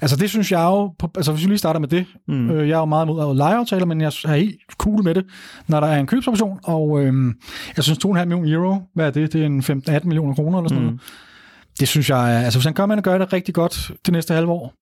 altså 0.00 0.16
det 0.16 0.30
synes 0.30 0.52
jeg 0.52 0.60
jo, 0.62 0.94
altså 1.16 1.32
hvis 1.32 1.44
vi 1.44 1.48
lige 1.50 1.58
starter 1.58 1.80
med 1.80 1.88
det, 1.88 2.06
Mm. 2.28 2.50
øh, 2.50 2.68
jeg 2.68 2.74
er 2.74 2.78
jo 2.78 2.84
meget 2.84 3.06
imod 3.06 3.36
lejeaftaler, 3.36 3.86
men 3.86 4.00
jeg 4.00 4.06
er 4.06 4.34
helt 4.36 4.56
cool 4.78 5.04
med 5.04 5.14
det, 5.14 5.24
når 5.66 5.80
der 5.80 5.86
er 5.86 6.00
en 6.00 6.06
købsoption, 6.06 6.58
og 6.64 7.00
øh, 7.04 7.34
jeg 7.76 7.84
synes 7.84 7.98
2,5 7.98 8.10
millioner 8.24 8.52
euro, 8.56 8.80
hvad 8.94 9.06
er 9.06 9.10
det, 9.10 9.32
det 9.32 9.42
er 9.42 9.46
en 9.46 9.60
15-18 9.60 10.06
millioner 10.06 10.34
kroner 10.34 10.58
eller 10.58 10.68
sådan 10.68 10.82
Mm. 10.82 10.86
noget. 10.86 11.00
Det 11.80 11.88
synes 11.88 12.10
jeg, 12.10 12.18
altså 12.18 12.58
hvis 12.58 12.64
han 12.64 12.74
gør, 12.74 12.86
man 12.86 13.02
gør 13.02 13.18
det 13.18 13.32
rigtig 13.32 13.54
godt 13.54 13.90
det 14.06 14.12
næste 14.12 14.34
halve 14.34 14.50
år, 14.52 14.72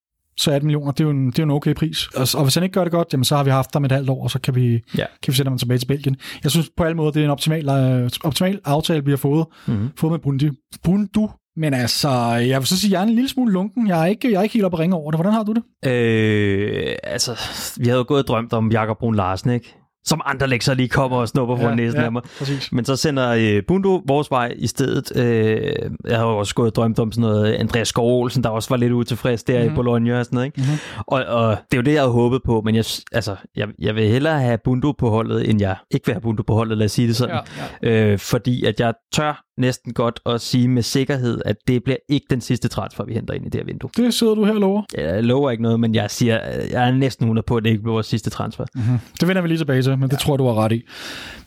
så 0.40 0.50
18 0.52 0.66
millioner, 0.66 0.92
det 0.92 1.00
er 1.00 1.04
jo 1.04 1.10
en, 1.10 1.26
det 1.26 1.38
er 1.38 1.42
en 1.42 1.50
okay 1.50 1.74
pris. 1.74 2.06
Og, 2.06 2.26
og 2.36 2.42
hvis 2.44 2.54
han 2.54 2.62
ikke 2.64 2.72
gør 2.72 2.84
det 2.84 2.92
godt, 2.92 3.08
jamen 3.12 3.24
så 3.24 3.36
har 3.36 3.44
vi 3.44 3.50
haft 3.50 3.70
ham 3.72 3.84
et 3.84 3.92
halvt 3.92 4.10
år, 4.10 4.22
og 4.22 4.30
så 4.30 4.38
kan 4.40 4.54
vi, 4.54 4.72
Ja. 4.98 5.04
kan 5.22 5.32
vi 5.32 5.36
sende 5.36 5.50
ham 5.50 5.58
tilbage 5.58 5.78
til 5.78 5.86
Belgien. 5.86 6.16
Jeg 6.42 6.50
synes 6.50 6.70
på 6.76 6.84
alle 6.84 6.96
måder, 6.96 7.10
det 7.10 7.20
er 7.20 7.24
en 7.24 7.30
optimal, 7.30 7.68
øh, 7.68 8.10
optimal 8.24 8.60
aftale, 8.64 9.04
vi 9.04 9.10
har 9.10 9.16
fået, 9.16 9.46
Mm. 9.66 9.88
fået 9.98 10.10
med 10.10 10.18
Bundi. 10.18 10.50
Bundu. 10.84 11.30
Men 11.56 11.74
altså, 11.74 12.08
jeg 12.34 12.60
vil 12.60 12.66
så 12.66 12.78
sige, 12.80 12.92
jeg 12.92 12.98
er 12.98 13.02
en 13.06 13.14
lille 13.14 13.28
smule 13.28 13.52
lunken. 13.52 13.88
Jeg 13.88 14.00
er 14.02 14.06
ikke, 14.06 14.30
jeg 14.32 14.38
er 14.38 14.42
ikke 14.42 14.52
helt 14.52 14.64
oppe 14.64 14.76
at 14.76 14.80
ringe 14.80 14.96
over 14.96 15.10
det. 15.10 15.18
Hvordan 15.18 15.32
har 15.32 15.42
du 15.42 15.52
det? 15.52 15.90
Øh, 15.90 16.94
altså, 17.02 17.32
vi 17.78 17.84
havde 17.86 17.98
jo 17.98 18.04
gået 18.08 18.22
og 18.22 18.26
drømt 18.28 18.52
om 18.52 18.70
Jakob 18.72 18.98
Brun 18.98 19.14
Larsen, 19.14 19.50
ikke? 19.50 19.76
Som 20.04 20.20
andre 20.24 20.46
lekser 20.46 20.74
lige 20.74 20.88
kommer 20.88 21.16
og 21.16 21.28
snupper 21.28 21.56
på 21.56 21.62
ja, 21.62 21.74
næsen 21.74 22.00
af 22.00 22.12
mig. 22.12 22.22
præcis. 22.38 22.72
Men 22.72 22.84
så 22.84 22.96
sender 22.96 23.28
øh, 23.30 23.62
Bundo 23.68 24.02
vores 24.06 24.30
vej 24.30 24.52
i 24.56 24.66
stedet. 24.66 25.16
Øh, 25.16 25.90
jeg 26.08 26.18
har 26.18 26.24
også 26.24 26.54
gået 26.54 26.66
og 26.70 26.74
drømt 26.74 26.98
om 26.98 27.12
sådan 27.12 27.30
noget 27.30 27.52
Andreas 27.54 27.88
Skov 27.88 28.20
Olsen, 28.22 28.42
der 28.44 28.48
også 28.50 28.68
var 28.68 28.76
lidt 28.76 28.92
utilfrieds 28.92 29.44
der 29.44 29.52
mm-hmm. 29.54 29.66
i 29.66 29.68
Mhm. 29.68 29.74
Bologna 29.76 30.18
og 30.18 30.24
sådan 30.24 30.36
noget. 30.36 30.46
Ikke? 30.46 30.60
Mhm. 30.60 31.02
Og, 31.06 31.24
og 31.24 31.50
det 31.50 31.76
er 31.76 31.76
jo 31.76 31.82
det, 31.82 31.92
jeg 31.92 32.00
havde 32.00 32.12
håbet 32.12 32.40
på, 32.44 32.60
men 32.64 32.74
jeg, 32.74 32.84
altså, 33.12 33.36
jeg, 33.56 33.68
jeg 33.78 33.94
vil 33.94 34.08
hellere 34.08 34.40
have 34.40 34.58
Bundo 34.64 34.92
på 34.92 35.10
holdet, 35.10 35.50
end 35.50 35.60
jeg 35.60 35.76
ikke 35.90 36.06
vil 36.06 36.12
have 36.14 36.20
Bundo 36.22 36.42
på 36.42 36.54
holdet, 36.54 36.78
lad 36.78 36.84
os 36.84 36.92
sige 36.92 37.08
det 37.08 37.16
sådan. 37.16 37.38
Ja, 37.82 38.12
Øh, 38.12 38.18
fordi 38.18 38.64
at 38.64 38.80
jeg 38.80 38.94
tør 39.14 39.44
næsten 39.60 39.92
godt 39.92 40.20
at 40.26 40.40
sige 40.40 40.68
med 40.68 40.82
sikkerhed, 40.82 41.40
at 41.44 41.56
det 41.68 41.84
bliver 41.84 41.96
ikke 42.08 42.26
den 42.30 42.40
sidste 42.40 42.68
transfer, 42.68 43.04
vi 43.04 43.14
henter 43.14 43.34
ind 43.34 43.46
i 43.46 43.48
det 43.48 43.60
her 43.60 43.64
vindue. 43.66 43.90
Det 43.96 44.14
sidder 44.14 44.34
du 44.34 44.44
her 44.44 44.52
og 44.54 44.60
lover. 44.60 44.82
Jeg 44.96 45.24
lover 45.24 45.50
ikke 45.50 45.62
noget, 45.62 45.80
men 45.80 45.94
jeg 45.94 46.10
siger, 46.10 46.38
jeg 46.70 46.88
er 46.88 46.92
næsten 46.92 47.24
100 47.24 47.44
på, 47.46 47.56
at 47.56 47.64
det 47.64 47.70
ikke 47.70 47.82
bliver 47.82 47.92
vores 47.92 48.06
sidste 48.06 48.30
transfer. 48.30 48.64
Mm-hmm. 48.74 48.98
Det 49.20 49.28
vender 49.28 49.42
vi 49.42 49.48
lige 49.48 49.58
tilbage 49.58 49.82
til, 49.82 49.98
men 49.98 50.10
det 50.10 50.18
tror 50.18 50.32
jeg, 50.34 50.38
du 50.38 50.46
har 50.46 50.54
ret 50.54 50.72
i. 50.72 50.82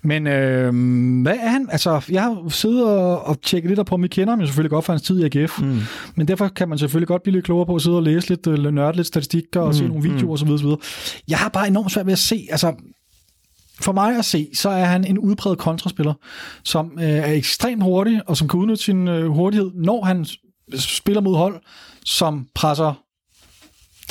Men 0.02 0.28
øh, 0.28 0.74
hvad 1.22 1.36
er 1.42 1.50
han? 1.50 1.68
Altså, 1.72 2.06
jeg 2.10 2.22
har 2.24 2.50
siddet 2.50 2.86
og, 2.86 3.24
og 3.28 3.42
tjekket 3.42 3.70
lidt 3.70 3.80
op 3.80 3.86
på 3.86 3.96
ham. 3.96 4.04
Vi 4.04 4.08
kender 4.08 4.30
ham 4.32 4.40
jo 4.40 4.46
selvfølgelig 4.46 4.70
godt 4.72 4.86
fra 4.86 4.94
hans 4.94 5.02
tid 5.02 5.24
i 5.24 5.40
AGF. 5.40 5.62
Mm. 5.62 5.80
Men 6.16 6.28
derfor 6.28 6.48
kan 6.48 6.70
man 6.70 6.78
selvfølgelig 6.78 7.08
godt 7.08 7.24
blive 7.24 7.34
lidt 7.34 7.46
klogere 7.46 7.66
på 7.66 7.76
at 7.76 7.82
sidde 7.82 7.98
og 7.98 8.04
læse 8.04 8.30
lidt, 8.30 8.48
øh, 8.48 8.74
nørde 8.74 8.96
lidt 8.98 9.08
statistikker 9.08 9.60
og 9.60 9.68
Mm, 9.68 9.74
se 9.74 9.88
nogle 9.88 10.04
videoer 10.04 10.34
osv. 10.34 10.50
osv. 10.50 10.68
Jeg 11.28 11.38
har 11.38 11.50
bare 11.50 11.68
enormt 11.68 11.92
svært 11.92 12.06
ved 12.06 12.14
at 12.14 12.20
se, 12.20 12.48
altså 12.52 12.74
for 13.82 13.92
mig 13.92 14.18
at 14.18 14.26
se, 14.26 14.50
så 14.54 14.70
er 14.70 14.86
han 14.86 15.06
en 15.06 15.18
udpræget 15.18 15.58
kontraspiller, 15.58 16.14
som 16.64 16.92
øh, 16.98 17.10
er 17.10 17.32
ekstremt 17.32 17.84
hurtig, 17.84 18.22
og 18.30 18.38
som 18.38 18.48
kan 18.48 18.60
udnytte 18.60 18.84
sin 18.84 19.08
øh, 19.08 19.30
hurtighed, 19.30 19.72
når 19.74 20.04
han 20.06 20.26
spiller 20.80 21.22
mod 21.22 21.36
hold, 21.38 21.62
som 22.06 22.48
presser 22.56 23.04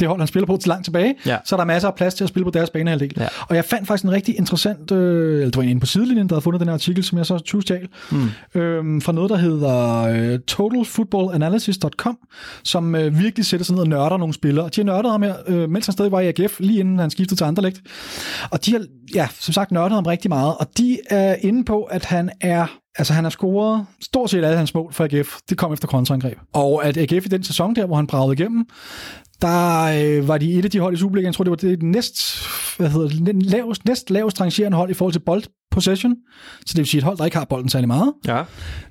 det 0.02 0.08
hold, 0.08 0.20
han 0.20 0.28
spiller 0.28 0.46
på 0.46 0.56
til 0.56 0.68
langt 0.68 0.84
tilbage, 0.84 1.14
Ja. 1.26 1.36
så 1.44 1.54
er 1.54 1.56
der 1.56 1.64
masser 1.64 1.88
af 1.88 1.94
plads 1.94 2.14
til 2.14 2.24
at 2.24 2.28
spille 2.28 2.44
på 2.44 2.50
deres 2.50 2.70
banehalvdel. 2.70 3.12
Ja. 3.16 3.26
Og 3.48 3.56
jeg 3.56 3.64
fandt 3.64 3.88
faktisk 3.88 4.04
en 4.04 4.10
rigtig 4.10 4.36
interessant, 4.38 4.90
øh, 4.90 5.32
eller 5.32 5.44
det 5.44 5.56
var 5.56 5.62
en 5.62 5.80
på 5.80 5.86
sidelinjen, 5.86 6.28
der 6.28 6.34
havde 6.34 6.42
fundet 6.42 6.60
den 6.60 6.68
her 6.68 6.74
artikel, 6.74 7.04
som 7.04 7.18
jeg 7.18 7.26
så 7.26 7.38
tyvstjal, 7.38 7.88
mm. 8.10 8.60
øhm, 8.60 9.00
fra 9.00 9.12
noget, 9.12 9.30
der 9.30 9.36
hedder 9.36 10.02
øh, 10.02 10.38
totalfootballanalysis.com, 10.38 12.18
som 12.64 12.94
øh, 12.94 13.18
virkelig 13.18 13.46
sætter 13.46 13.64
sig 13.64 13.74
ned 13.74 13.82
og 13.82 13.88
nørder 13.88 14.16
nogle 14.16 14.34
spillere. 14.34 14.64
Og 14.64 14.76
de 14.76 14.80
har 14.80 14.84
nørdet 14.84 15.10
ham 15.10 15.22
her, 15.22 15.34
øh, 15.46 15.70
mens 15.70 15.86
han 15.86 15.92
stadig 15.92 16.12
var 16.12 16.20
i 16.20 16.28
AGF, 16.28 16.60
lige 16.60 16.80
inden 16.80 16.98
han 16.98 17.10
skiftede 17.10 17.40
til 17.40 17.44
Anderlecht. 17.44 17.80
Og 18.50 18.66
de 18.66 18.72
har, 18.72 18.84
ja, 19.14 19.28
som 19.40 19.52
sagt, 19.52 19.70
nørdet 19.70 19.92
ham 19.92 20.06
rigtig 20.06 20.28
meget. 20.28 20.54
Og 20.60 20.66
de 20.78 20.98
er 21.10 21.36
inde 21.40 21.64
på, 21.64 21.82
at 21.82 22.04
han 22.04 22.30
er 22.40 22.66
Altså, 22.98 23.12
han 23.12 23.24
har 23.24 23.30
scoret 23.30 23.86
stort 24.00 24.30
set 24.30 24.44
alle 24.44 24.56
hans 24.56 24.74
mål 24.74 24.92
for 24.92 25.04
AGF. 25.04 25.36
Det 25.48 25.58
kom 25.58 25.72
efter 25.72 25.88
kontraangreb. 25.88 26.38
Og 26.52 26.84
at 26.84 26.96
AGF 26.96 27.26
i 27.26 27.28
den 27.28 27.44
sæson 27.44 27.74
der, 27.74 27.86
hvor 27.86 27.96
han 27.96 28.06
bragede 28.06 28.32
igennem, 28.32 28.66
der 29.42 29.84
øh, 29.84 30.28
var 30.28 30.38
de 30.38 30.52
et 30.52 30.64
af 30.64 30.70
de 30.70 30.80
hold 30.80 30.94
i 30.94 30.98
Superligaen, 30.98 31.26
jeg 31.26 31.34
tror, 31.34 31.44
det 31.44 31.50
var 31.50 31.56
det 31.56 31.82
næst, 31.82 32.46
hvad 32.76 32.88
hedder 32.88 33.08
det, 33.08 33.42
lavest, 33.42 33.84
næst 33.84 34.10
lavest 34.10 34.40
rangerende 34.40 34.76
hold 34.76 34.90
i 34.90 34.94
forhold 34.94 35.12
til 35.12 35.20
bold 35.20 35.42
possession. 35.70 36.14
Så 36.60 36.72
det 36.72 36.78
vil 36.78 36.86
sige 36.86 36.98
et 36.98 37.04
hold, 37.04 37.18
der 37.18 37.24
ikke 37.24 37.36
har 37.36 37.44
bolden 37.44 37.68
særlig 37.68 37.88
meget. 37.88 38.12
Ja. 38.26 38.38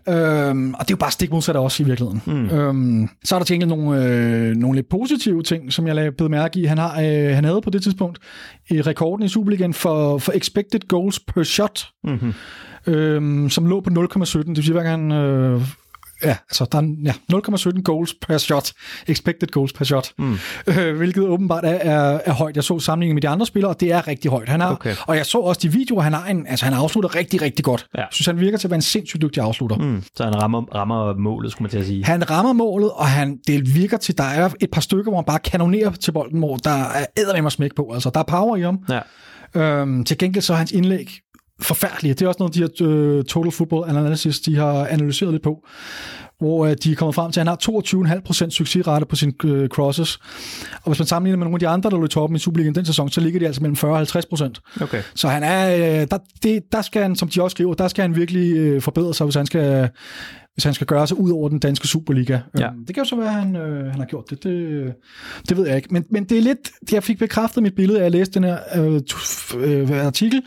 Øhm, 0.08 0.74
og 0.74 0.80
det 0.80 0.92
er 0.92 0.96
jo 0.96 0.98
bare 0.98 1.12
stik 1.12 1.32
modsat 1.32 1.56
os 1.56 1.80
i 1.80 1.84
virkeligheden. 1.84 2.22
Mm. 2.26 2.50
Øhm, 2.50 3.10
så 3.24 3.36
er 3.36 3.40
der 3.40 3.46
til 3.46 3.54
gengæld 3.54 3.70
nogle, 3.70 4.06
øh, 4.06 4.56
nogle 4.56 4.76
lidt 4.76 4.90
positive 4.90 5.44
ting, 5.44 5.74
som 5.74 5.88
jeg 5.88 5.96
lagde 5.96 6.12
bed 6.12 6.30
mærke 6.30 6.60
i. 6.60 6.66
Han, 6.66 6.78
har, 6.78 7.02
øh, 7.02 7.36
han 7.36 7.44
havde 7.44 7.62
på 7.62 7.70
det 7.70 7.84
tidspunkt 7.84 8.20
øh, 8.72 8.80
rekorden 8.80 9.26
i 9.26 9.28
Superligaen 9.28 9.74
for, 9.74 10.18
for 10.18 10.32
expected 10.36 10.88
goals 10.88 11.20
per 11.20 11.44
shot, 11.44 11.88
Mm-hmm. 12.04 12.34
øhm, 12.88 13.50
som 13.50 13.66
lå 13.66 13.82
på 13.82 13.90
0,17. 13.90 14.38
Det 14.38 14.48
vil 14.48 14.64
sige, 14.64 14.74
hver 14.74 14.84
gang... 14.84 15.12
Øh, 15.12 15.62
Ja, 16.24 16.36
altså 16.50 16.66
der 16.72 16.78
er 16.78 16.96
ja, 17.04 17.14
0,17 17.74 17.82
goals 17.82 18.14
per 18.14 18.38
shot, 18.38 18.72
expected 19.08 19.48
goals 19.48 19.74
per 19.74 19.86
shot, 19.86 20.12
mm. 20.18 20.38
øh, 20.68 20.98
hvilket 20.98 21.24
åbenbart 21.24 21.66
er, 21.66 21.70
er, 21.70 22.20
er 22.26 22.34
højt. 22.34 22.56
Jeg 22.56 22.64
så 22.64 22.80
sammenligning 22.80 23.14
med 23.16 23.22
de 23.22 23.30
andre 23.30 23.46
spillere, 23.46 23.72
og 23.72 23.80
det 23.80 23.92
er 23.92 24.08
rigtig 24.08 24.32
højt. 24.32 24.50
Han 24.50 24.60
har, 24.60 24.72
Okay. 24.72 24.96
Og 25.08 25.18
jeg 25.18 25.26
så 25.26 25.38
også 25.38 25.60
de 25.64 25.72
videoer, 25.72 26.02
han 26.02 26.14
har 26.14 26.26
en, 26.26 26.48
altså 26.48 26.66
han 26.66 26.74
afslutter 26.74 27.16
rigtig, 27.16 27.42
rigtig 27.42 27.66
godt. 27.66 27.88
Ja. 27.96 28.00
Jeg 28.00 28.08
synes, 28.12 28.26
han 28.26 28.40
virker 28.40 28.58
til 28.58 28.68
at 28.68 28.72
være 28.72 28.76
en 28.76 28.82
sindssygt 28.82 29.22
dygtig 29.22 29.44
afslutter. 29.44 29.78
Mm. 29.78 30.04
Så 30.16 30.24
han 30.24 30.42
rammer, 30.42 30.62
rammer 30.76 31.16
målet, 31.18 31.52
skulle 31.52 31.64
man 31.64 31.70
til 31.70 31.78
at 31.78 31.86
sige. 31.86 32.06
Han 32.06 32.30
rammer 32.30 32.54
målet, 32.54 32.92
og 32.92 33.08
han, 33.08 33.40
det 33.48 33.76
virker 33.76 33.98
til, 33.98 34.18
der 34.18 34.24
er 34.24 34.50
et 34.62 34.72
par 34.72 34.82
stykker, 34.82 35.12
hvor 35.12 35.18
han 35.18 35.26
bare 35.26 35.40
kanonerer 35.40 35.92
til 35.92 36.12
bolden, 36.12 36.40
hvor 36.40 36.58
der 36.58 36.84
er 36.84 37.06
æder 37.18 37.42
med 37.42 37.52
smæk 37.52 37.76
på. 37.76 37.92
Altså, 37.94 38.10
der 38.14 38.20
er 38.20 38.24
power 38.24 38.56
i 38.56 38.62
ham. 38.62 38.80
Ja. 38.90 39.00
Øhm, 39.56 40.04
til 40.04 40.18
gengæld 40.18 40.42
så 40.42 40.54
er 40.54 40.58
hans 40.58 40.72
indlæg 40.72 41.20
forfærdelige. 41.62 42.14
Det 42.14 42.22
er 42.22 42.28
også 42.28 42.40
noget, 42.40 42.56
de 42.56 42.60
her 42.60 42.70
øh, 42.82 43.24
Total 43.24 43.52
Football 43.52 43.90
Analysis, 43.90 44.40
de 44.40 44.56
har 44.56 44.86
analyseret 44.86 45.32
lidt 45.32 45.44
på. 45.44 45.66
hvor 46.40 46.66
øh, 46.66 46.76
de 46.84 46.92
er 46.92 46.96
kommet 46.96 47.16
frem 47.16 47.32
til, 47.32 47.40
at 47.40 47.48
han 47.48 47.58
har 47.60 48.18
22,5% 48.46 48.50
succesrate 48.50 49.06
på 49.06 49.16
sine 49.16 49.34
øh, 49.44 49.70
crosses. 49.70 50.20
Og 50.74 50.92
hvis 50.92 51.00
man 51.00 51.06
sammenligner 51.06 51.38
med 51.38 51.46
nogle 51.46 51.56
af 51.56 51.60
de 51.60 51.68
andre, 51.68 51.90
der 51.90 51.98
lå 51.98 52.06
i 52.06 52.08
toppen 52.08 52.36
i 52.36 52.40
Superligaen 52.40 52.76
den 52.76 52.86
sæson, 52.86 53.10
så 53.10 53.22
ligger 53.22 53.40
de 53.40 53.46
altså 53.46 53.62
mellem 53.62 53.76
40 53.76 53.92
og 53.92 54.02
50%. 54.02 54.82
Okay. 54.82 55.02
Så 55.16 55.28
han 55.28 55.44
er, 55.44 55.76
øh, 55.76 56.08
der, 56.12 56.18
det, 56.44 56.64
der 56.72 56.82
skal 56.82 57.02
han, 57.02 57.16
som 57.16 57.30
de 57.30 57.44
også 57.44 57.56
skriver, 57.56 57.74
der 57.74 57.88
skal 57.88 58.02
han 58.02 58.16
virkelig 58.16 58.56
øh, 58.58 58.82
forbedre 58.82 59.14
sig, 59.14 59.26
hvis 59.26 59.36
han 59.36 59.46
skal 59.46 59.90
hvis 60.54 60.64
han 60.64 60.74
skal 60.74 60.88
gøre 60.88 61.08
sig 61.08 61.20
ud 61.20 61.32
over 61.32 61.50
den 61.50 61.60
danske 61.60 61.88
Superliga. 61.88 62.40
Ja. 62.60 62.68
Øhm, 62.68 62.86
det 62.86 62.96
kan 62.96 63.04
jo 63.04 63.10
så 63.10 63.16
være, 63.16 63.28
at 63.28 63.34
han, 63.34 63.56
øh, 63.56 63.86
han 63.92 64.00
har 64.00 64.06
gjort 64.06 64.30
det. 64.30 64.44
det. 64.44 64.94
Det 65.50 65.58
ved 65.58 65.68
jeg 65.68 65.76
ikke. 65.76 65.88
Men, 65.92 66.04
men 66.12 66.24
det 66.24 66.38
er 66.38 66.42
lidt, 66.42 66.72
jeg 66.92 67.04
fik 67.04 67.20
bekræftet 67.20 67.64
mit 67.64 67.76
billede, 67.76 68.02
af 68.02 68.06
at 68.06 68.12
læse 68.12 68.32
den 68.32 68.44
her 68.44 68.58
øh, 68.76 69.02
tu- 69.12 69.58
øh, 69.58 70.06
artikel, 70.06 70.42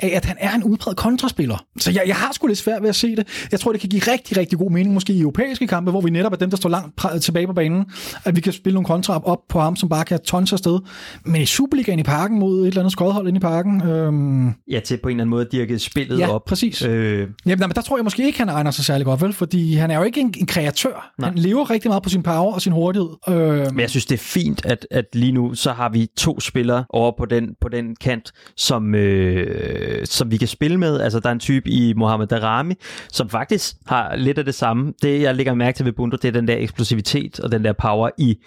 af 0.00 0.12
at 0.14 0.24
han 0.24 0.36
er 0.40 0.54
en 0.54 0.64
udpræget 0.64 0.96
kontraspiller. 0.96 1.64
Så 1.80 1.90
jeg, 1.90 2.02
jeg 2.06 2.16
har 2.16 2.32
sgu 2.32 2.46
lidt 2.46 2.58
svært 2.58 2.82
ved 2.82 2.88
at 2.88 2.94
se 2.96 3.16
det. 3.16 3.46
Jeg 3.52 3.60
tror, 3.60 3.72
det 3.72 3.80
kan 3.80 3.90
give 3.90 4.02
rigtig, 4.12 4.36
rigtig 4.36 4.58
god 4.58 4.70
mening, 4.70 4.94
måske 4.94 5.12
i 5.12 5.20
europæiske 5.20 5.66
kampe, 5.66 5.90
hvor 5.90 6.00
vi 6.00 6.10
netop 6.10 6.32
er 6.32 6.36
dem, 6.36 6.50
der 6.50 6.56
står 6.56 6.68
langt 6.68 7.00
tilbage 7.22 7.46
på 7.46 7.52
banen, 7.52 7.84
at 8.24 8.36
vi 8.36 8.40
kan 8.40 8.52
spille 8.52 8.74
nogle 8.74 8.86
kontra 8.86 9.20
op 9.24 9.38
på 9.48 9.60
ham, 9.60 9.76
som 9.76 9.88
bare 9.88 10.04
kan 10.04 10.18
tonse 10.24 10.54
afsted. 10.54 10.78
Men 11.24 11.40
i 11.42 11.46
Superligaen 11.46 11.98
i 11.98 12.02
parken 12.02 12.38
mod 12.38 12.60
et 12.62 12.66
eller 12.66 12.80
andet 12.80 12.92
skodhold 12.92 13.28
inde 13.28 13.36
i 13.36 13.40
parken, 13.40 13.82
øhm, 13.82 14.52
Ja, 14.70 14.80
til 14.80 14.96
på 15.02 15.08
en 15.08 15.12
eller 15.16 15.22
anden 15.22 15.30
måde 15.30 15.44
at 15.46 15.52
dirke 15.52 15.78
spillet 15.78 16.18
ja, 16.18 16.30
op. 16.30 16.44
præcis. 16.44 16.82
Øh, 16.82 17.18
Jamen, 17.20 17.34
nej, 17.46 17.56
men 17.66 17.74
der 17.74 17.80
tror 17.82 17.96
jeg 17.96 18.04
måske 18.04 18.26
ikke, 18.26 18.38
han 18.38 18.48
egner 18.48 18.70
sig 18.70 18.84
særlig 18.84 19.04
godt, 19.04 19.22
vel? 19.22 19.32
Fordi 19.44 19.74
han 19.74 19.90
er 19.90 19.96
jo 19.98 20.02
ikke 20.02 20.20
en, 20.20 20.34
en 20.38 20.46
kreatør. 20.46 21.12
Nej. 21.18 21.28
Han 21.28 21.38
lever 21.38 21.70
rigtig 21.70 21.88
meget 21.88 22.02
på 22.02 22.08
sin 22.08 22.22
power 22.22 22.54
og 22.54 22.62
sin 22.62 22.72
hurtighed. 22.72 23.08
Øh, 23.28 23.34
Men 23.34 23.80
jeg 23.80 23.90
synes, 23.90 24.06
det 24.06 24.14
er 24.14 24.22
fint, 24.22 24.66
at, 24.66 24.86
at 24.90 25.04
lige 25.12 25.32
nu, 25.32 25.54
så 25.54 25.72
har 25.72 25.88
vi 25.88 26.06
to 26.16 26.40
spillere 26.40 26.84
over 26.88 27.12
på 27.18 27.24
den, 27.24 27.48
på 27.60 27.68
den 27.68 27.96
kant, 27.96 28.32
som, 28.56 28.94
øh, 28.94 30.06
som 30.06 30.30
vi 30.30 30.36
kan 30.36 30.48
spille 30.48 30.78
med. 30.78 31.00
Altså, 31.00 31.20
der 31.20 31.28
er 31.28 31.32
en 31.32 31.40
type 31.40 31.70
i 31.70 31.92
Mohamed 31.92 32.26
Darami, 32.26 32.74
som 33.12 33.28
faktisk 33.28 33.76
har 33.86 34.16
lidt 34.16 34.38
af 34.38 34.44
det 34.44 34.54
samme. 34.54 34.92
Det, 35.02 35.22
jeg 35.22 35.34
lægger 35.34 35.54
mærke 35.54 35.76
til 35.76 35.86
ved 35.86 35.92
Bundu, 35.92 36.16
det 36.22 36.28
er 36.28 36.32
den 36.32 36.48
der 36.48 36.56
eksplosivitet 36.56 37.40
og 37.40 37.52
den 37.52 37.64
der 37.64 37.72
power 37.72 38.10
i 38.18 38.38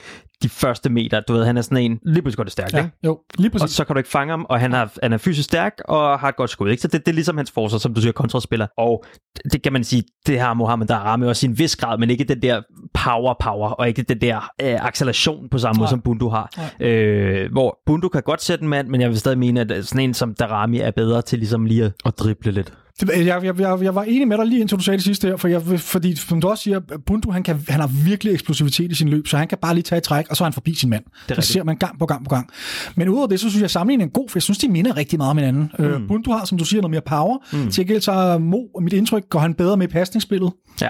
de 0.43 0.49
første 0.49 0.89
meter. 0.89 1.19
Du 1.19 1.33
ved, 1.33 1.45
han 1.45 1.57
er 1.57 1.61
sådan 1.61 1.77
en, 1.77 1.99
lige 2.05 2.21
pludselig 2.21 2.37
går 2.37 2.43
det 2.43 2.51
stærkt, 2.51 2.73
ja, 2.73 2.77
ikke? 2.77 2.91
jo, 3.05 3.19
lige 3.37 3.51
Og 3.53 3.59
præcis. 3.59 3.75
så 3.75 3.83
kan 3.85 3.93
du 3.93 3.97
ikke 3.97 4.09
fange 4.09 4.31
ham, 4.31 4.45
og 4.49 4.59
han, 4.59 4.73
har, 4.73 4.93
han 5.03 5.13
er 5.13 5.17
fysisk 5.17 5.45
stærk 5.45 5.73
og 5.85 6.19
har 6.19 6.29
et 6.29 6.35
godt 6.35 6.49
skud. 6.49 6.69
Ikke? 6.69 6.81
Så 6.81 6.87
det, 6.87 7.05
det 7.05 7.11
er 7.11 7.15
ligesom 7.15 7.37
hans 7.37 7.51
forsvar, 7.51 7.79
som 7.79 7.93
du 7.93 8.01
siger, 8.01 8.11
kontraspiller. 8.11 8.67
Og 8.77 9.05
det, 9.35 9.53
det 9.53 9.61
kan 9.61 9.73
man 9.73 9.83
sige, 9.83 10.03
det 10.27 10.39
har 10.39 10.53
Mohamed 10.53 10.87
Darami 10.87 11.25
også 11.25 11.45
i 11.45 11.49
en 11.49 11.59
vis 11.59 11.75
grad, 11.75 11.97
men 11.97 12.09
ikke 12.09 12.23
den 12.23 12.41
der 12.41 12.61
power-power, 12.93 13.69
og 13.69 13.87
ikke 13.87 14.01
den 14.01 14.21
der 14.21 14.37
øh, 14.61 14.85
acceleration 14.85 15.49
på 15.49 15.57
samme 15.57 15.79
måde, 15.79 15.89
som 15.89 16.01
Bundu 16.01 16.29
har. 16.29 16.71
Øh, 16.79 17.51
hvor 17.51 17.79
Bundu 17.85 18.09
kan 18.09 18.21
godt 18.21 18.41
sætte 18.41 18.63
en 18.63 18.69
mand, 18.69 18.87
men 18.87 19.01
jeg 19.01 19.09
vil 19.09 19.19
stadig 19.19 19.37
mene, 19.37 19.61
at 19.61 19.85
sådan 19.87 20.03
en 20.03 20.13
som 20.13 20.33
Darami 20.33 20.79
er 20.79 20.91
bedre 20.91 21.21
til 21.21 21.39
ligesom 21.39 21.65
lige 21.65 21.85
at, 21.85 21.93
at 22.05 22.19
drible 22.19 22.51
lidt. 22.51 22.73
Det, 23.01 23.25
jeg, 23.25 23.43
jeg, 23.43 23.59
jeg, 23.59 23.79
jeg 23.81 23.95
var 23.95 24.03
enig 24.03 24.27
med 24.27 24.37
dig 24.37 24.45
lige 24.45 24.59
indtil 24.61 24.77
du 24.77 24.83
sagde 24.83 24.97
det 24.97 25.03
sidste 25.03 25.27
her, 25.27 25.37
for 25.37 25.47
jeg, 25.47 25.79
fordi 25.79 26.15
som 26.15 26.41
du 26.41 26.47
også 26.47 26.63
siger, 26.63 26.79
Bundu 27.05 27.31
han, 27.31 27.43
kan, 27.43 27.65
han 27.69 27.79
har 27.79 27.87
virkelig 28.05 28.33
eksplosivitet 28.33 28.91
i 28.91 28.95
sin 28.95 29.09
løb, 29.09 29.27
så 29.27 29.37
han 29.37 29.47
kan 29.47 29.57
bare 29.61 29.73
lige 29.73 29.83
tage 29.83 29.97
et 29.97 30.03
træk, 30.03 30.25
og 30.29 30.37
så 30.37 30.43
er 30.43 30.45
han 30.45 30.53
forbi 30.53 30.73
sin 30.73 30.89
mand. 30.89 31.03
Det, 31.29 31.35
det 31.35 31.43
ser 31.43 31.63
man 31.63 31.77
gang 31.77 31.99
på 31.99 32.05
gang 32.05 32.23
på 32.23 32.29
gang. 32.29 32.49
Men 32.95 33.09
udover 33.09 33.27
det, 33.27 33.39
så 33.39 33.49
synes 33.49 33.61
jeg, 33.61 33.69
sammenligningen 33.69 34.09
er 34.15 34.19
god, 34.19 34.29
for 34.29 34.37
jeg 34.37 34.43
synes, 34.43 34.57
de 34.57 34.67
minder 34.67 34.97
rigtig 34.97 35.17
meget 35.19 35.31
om 35.31 35.37
hinanden. 35.37 35.71
Mm. 35.79 35.85
Øh, 35.85 36.07
Bundu 36.07 36.31
har, 36.31 36.45
som 36.45 36.57
du 36.57 36.65
siger, 36.65 36.81
noget 36.81 36.91
mere 36.91 37.01
power. 37.01 37.37
Mm. 37.53 37.71
Til 37.71 37.85
gengæld 37.85 38.01
så 38.01 38.37
Mo, 38.37 38.57
mit 38.81 38.93
indtryk, 38.93 39.29
går 39.29 39.39
han 39.39 39.53
bedre 39.53 39.77
med 39.77 39.87
i 39.87 39.91
pasningsspillet. 39.91 40.51
Ja. 40.81 40.89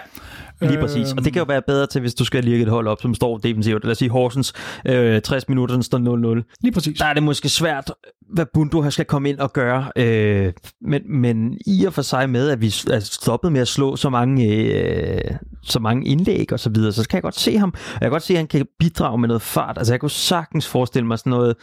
Lige 0.62 0.80
præcis. 0.80 1.12
Og 1.12 1.26
det 1.26 1.34
kan 1.34 1.40
jo 1.40 1.46
være 1.48 1.62
bedre 1.68 1.88
til, 1.88 2.02
hvis 2.02 2.14
du 2.14 2.26
skal 2.26 2.44
lirke 2.44 2.64
et 2.64 2.70
hold 2.70 2.88
op, 2.88 3.02
som 3.02 3.14
står 3.14 3.38
defensivt. 3.38 3.84
Lad 3.84 3.92
os 3.92 3.98
sige 3.98 4.10
Horsens 4.10 4.54
øh, 4.88 5.22
60 5.22 5.50
minutter, 5.50 5.76
den 5.76 5.84
står 5.84 6.40
0-0. 6.42 6.58
Lige 6.62 6.74
præcis. 6.74 6.98
der 6.98 7.06
er 7.06 7.14
det 7.14 7.24
måske 7.24 7.50
svært, 7.50 7.92
hvad 8.34 8.46
Bundu 8.54 8.90
skal 8.90 9.06
komme 9.06 9.30
ind 9.30 9.40
og 9.40 9.54
gøre. 9.54 9.92
Øh, 9.96 10.54
men, 10.82 11.02
men 11.22 11.58
i 11.66 11.86
og 11.86 11.94
for 11.94 12.02
sig 12.02 12.30
med, 12.30 12.50
at 12.50 12.62
vi 12.62 12.68
er 12.68 13.00
stoppet 13.00 13.52
med 13.52 13.62
at 13.62 13.68
slå 13.68 13.96
så 13.96 14.10
mange, 14.10 14.46
øh, 14.46 15.22
så 15.64 15.80
mange 15.80 16.08
indlæg 16.08 16.54
og 16.54 16.60
så 16.60 16.70
videre, 16.70 16.92
så 16.92 17.08
kan 17.10 17.18
jeg 17.18 17.24
godt 17.24 17.40
se 17.40 17.58
ham. 17.58 17.74
Og 17.76 17.92
jeg 17.92 18.02
kan 18.02 18.12
godt 18.12 18.24
se, 18.24 18.34
at 18.34 18.38
han 18.38 18.48
kan 18.48 18.66
bidrage 18.80 19.18
med 19.18 19.28
noget 19.28 19.42
fart. 19.42 19.78
Altså 19.78 19.94
jeg 19.94 20.00
kunne 20.00 20.12
sagtens 20.12 20.68
forestille 20.68 21.08
mig 21.08 21.20
sådan 21.20 21.30
noget 21.30 21.56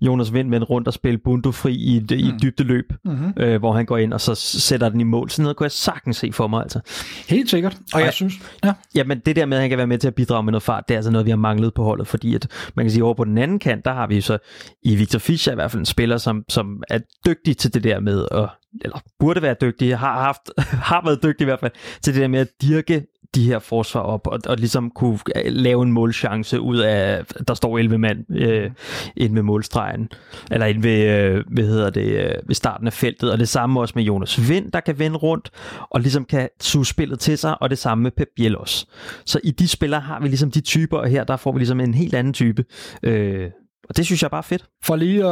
Jonas 0.00 0.32
Vind 0.32 0.48
med 0.48 0.56
en 0.56 0.64
rundt 0.64 0.88
og 0.88 0.94
spille 0.94 1.18
Bundu 1.18 1.52
fri 1.52 1.74
i 1.74 1.96
et, 1.96 2.10
i 2.10 2.28
et 2.28 2.42
dybde 2.42 2.64
løb, 2.64 2.92
mm-hmm. 3.04 3.32
øh, 3.36 3.58
hvor 3.58 3.72
han 3.72 3.86
går 3.86 3.98
ind 3.98 4.12
og 4.12 4.20
så 4.20 4.34
sætter 4.34 4.88
den 4.88 5.00
i 5.00 5.04
mål. 5.04 5.30
Sådan 5.30 5.42
noget 5.42 5.56
kunne 5.56 5.64
jeg 5.64 5.72
sagtens 5.72 6.16
se 6.16 6.32
for 6.32 6.46
mig. 6.46 6.62
Altså. 6.62 6.80
Helt 7.28 7.50
sikkert. 7.50 7.76
Og 7.94 8.00
Ej. 8.00 8.04
jeg 8.04 8.12
synes, 8.12 8.34
ja. 8.64 8.72
Jamen 8.94 9.18
det 9.26 9.36
der 9.36 9.46
med, 9.46 9.56
at 9.56 9.60
han 9.60 9.70
kan 9.70 9.78
være 9.78 9.86
med 9.86 9.98
til 9.98 10.08
at 10.08 10.14
bidrage 10.14 10.42
med 10.42 10.52
noget 10.52 10.62
fart, 10.62 10.84
det 10.88 10.94
er 10.94 10.98
altså 10.98 11.10
noget, 11.10 11.24
vi 11.24 11.30
har 11.30 11.36
manglet 11.36 11.74
på 11.74 11.84
holdet, 11.84 12.06
fordi 12.06 12.34
at 12.34 12.48
man 12.74 12.84
kan 12.84 12.90
sige, 12.90 13.04
over 13.04 13.14
på 13.14 13.24
den 13.24 13.38
anden 13.38 13.58
kant, 13.58 13.84
der 13.84 13.92
har 13.92 14.06
vi 14.06 14.20
så 14.20 14.38
i 14.82 14.94
Victor 14.94 15.18
Fischer 15.18 15.52
i 15.52 15.54
hvert 15.54 15.70
fald 15.70 15.80
en 15.80 15.86
spiller, 15.86 16.09
som, 16.18 16.44
som 16.48 16.82
er 16.90 16.98
dygtig 17.26 17.56
til 17.56 17.74
det 17.74 17.84
der 17.84 18.00
med 18.00 18.26
at, 18.30 18.48
eller 18.82 18.98
burde 19.18 19.42
være 19.42 19.56
dygtig, 19.60 19.98
har 19.98 20.20
haft, 20.20 20.50
har 20.90 21.04
været 21.04 21.22
dygtig 21.22 21.44
i 21.44 21.44
hvert 21.44 21.60
fald, 21.60 21.72
til 22.02 22.14
det 22.14 22.22
der 22.22 22.28
med 22.28 22.40
at 22.40 22.48
dirke 22.62 23.06
de 23.34 23.44
her 23.44 23.58
forsvar 23.58 24.00
op, 24.00 24.26
og, 24.26 24.38
og 24.46 24.56
ligesom 24.56 24.90
kunne 24.90 25.18
lave 25.46 25.82
en 25.82 25.92
målchance 25.92 26.60
ud 26.60 26.78
af, 26.78 27.24
der 27.48 27.54
står 27.54 27.78
11 27.78 27.98
mand 27.98 28.36
øh, 28.36 28.70
inde 29.16 29.34
ved 29.34 29.42
målstregen, 29.42 30.08
eller 30.50 30.66
inde 30.66 30.82
ved, 30.82 31.04
øh, 31.04 31.44
hvad 31.48 31.64
hedder 31.64 31.90
det, 31.90 32.24
øh, 32.24 32.34
ved 32.46 32.54
starten 32.54 32.86
af 32.86 32.92
feltet, 32.92 33.32
og 33.32 33.38
det 33.38 33.48
samme 33.48 33.80
også 33.80 33.92
med 33.96 34.04
Jonas 34.04 34.48
Vind, 34.48 34.72
der 34.72 34.80
kan 34.80 34.98
vende 34.98 35.16
rundt, 35.16 35.50
og 35.90 36.00
ligesom 36.00 36.24
kan 36.24 36.48
suge 36.60 36.86
spillet 36.86 37.20
til 37.20 37.38
sig, 37.38 37.62
og 37.62 37.70
det 37.70 37.78
samme 37.78 38.02
med 38.02 38.10
Pep 38.10 38.28
Biel 38.36 38.56
også. 38.56 38.86
Så 39.24 39.40
i 39.44 39.50
de 39.50 39.68
spillere 39.68 40.00
har 40.00 40.20
vi 40.20 40.28
ligesom 40.28 40.50
de 40.50 40.60
typer, 40.60 40.98
og 40.98 41.08
her 41.08 41.24
der 41.24 41.36
får 41.36 41.52
vi 41.52 41.58
ligesom 41.58 41.80
en 41.80 41.94
helt 41.94 42.14
anden 42.14 42.32
type. 42.32 42.64
Øh, 43.02 43.50
og 43.90 43.96
det 43.96 44.06
synes 44.06 44.22
jeg 44.22 44.30
bare 44.30 44.42
fedt. 44.42 44.64
For 44.84 44.96
lige 44.96 45.26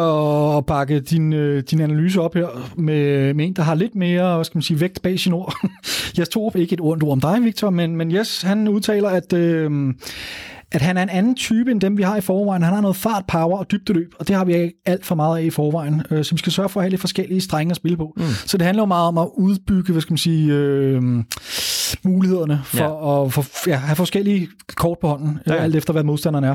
at 0.56 0.66
pakke 0.66 1.00
din, 1.00 1.32
øh, 1.32 1.62
din 1.70 1.80
analyse 1.80 2.20
op 2.20 2.34
her 2.34 2.48
med, 2.76 3.34
med 3.34 3.46
en, 3.46 3.52
der 3.52 3.62
har 3.62 3.74
lidt 3.74 3.94
mere, 3.94 4.34
hvad 4.34 4.44
skal 4.44 4.56
man 4.56 4.62
sige, 4.62 4.80
vægt 4.80 5.02
bag 5.02 5.20
sin 5.20 5.32
ord. 5.32 5.54
jeg 6.18 6.30
Torup, 6.30 6.56
ikke 6.56 6.72
et 6.72 6.80
ondt 6.80 7.02
ord 7.02 7.12
om 7.12 7.20
dig, 7.20 7.44
Victor, 7.44 7.70
men, 7.70 7.96
men 7.96 8.14
Jes, 8.14 8.42
han 8.42 8.68
udtaler, 8.68 9.08
at, 9.08 9.32
øh, 9.32 9.94
at 10.72 10.82
han 10.82 10.96
er 10.96 11.02
en 11.02 11.08
anden 11.08 11.34
type 11.34 11.70
end 11.70 11.80
dem, 11.80 11.96
vi 11.98 12.02
har 12.02 12.16
i 12.16 12.20
forvejen. 12.20 12.62
Han 12.62 12.74
har 12.74 12.80
noget 12.80 12.96
fart, 12.96 13.24
power 13.28 13.58
og 13.58 13.70
dybdeløb, 13.70 14.14
og 14.18 14.28
det 14.28 14.36
har 14.36 14.44
vi 14.44 14.54
ikke 14.54 14.74
alt 14.86 15.06
for 15.06 15.14
meget 15.14 15.38
af 15.38 15.42
i 15.42 15.50
forvejen. 15.50 16.02
Øh, 16.10 16.24
så 16.24 16.34
vi 16.34 16.38
skal 16.38 16.52
sørge 16.52 16.68
for 16.68 16.80
at 16.80 16.84
have 16.84 16.90
lidt 16.90 17.00
forskellige 17.00 17.40
strenge 17.40 17.70
at 17.70 17.76
spille 17.76 17.96
på. 17.96 18.12
Mm. 18.16 18.22
Så 18.46 18.56
det 18.56 18.66
handler 18.66 18.82
jo 18.82 18.86
meget 18.86 19.08
om 19.08 19.18
at 19.18 19.28
udbygge, 19.36 19.92
hvad 19.92 20.02
skal 20.02 20.12
man 20.12 20.18
sige, 20.18 20.52
øh, 20.52 21.02
mulighederne 22.02 22.60
for 22.64 22.78
ja. 22.78 23.24
at 23.24 23.32
for, 23.32 23.68
ja, 23.68 23.76
have 23.76 23.96
forskellige 23.96 24.48
kort 24.76 24.98
på 25.00 25.08
hånden, 25.08 25.38
ja. 25.46 25.54
Alt 25.54 25.76
efter 25.76 25.92
hvad 25.92 26.04
modstanderen 26.04 26.44
er. 26.44 26.54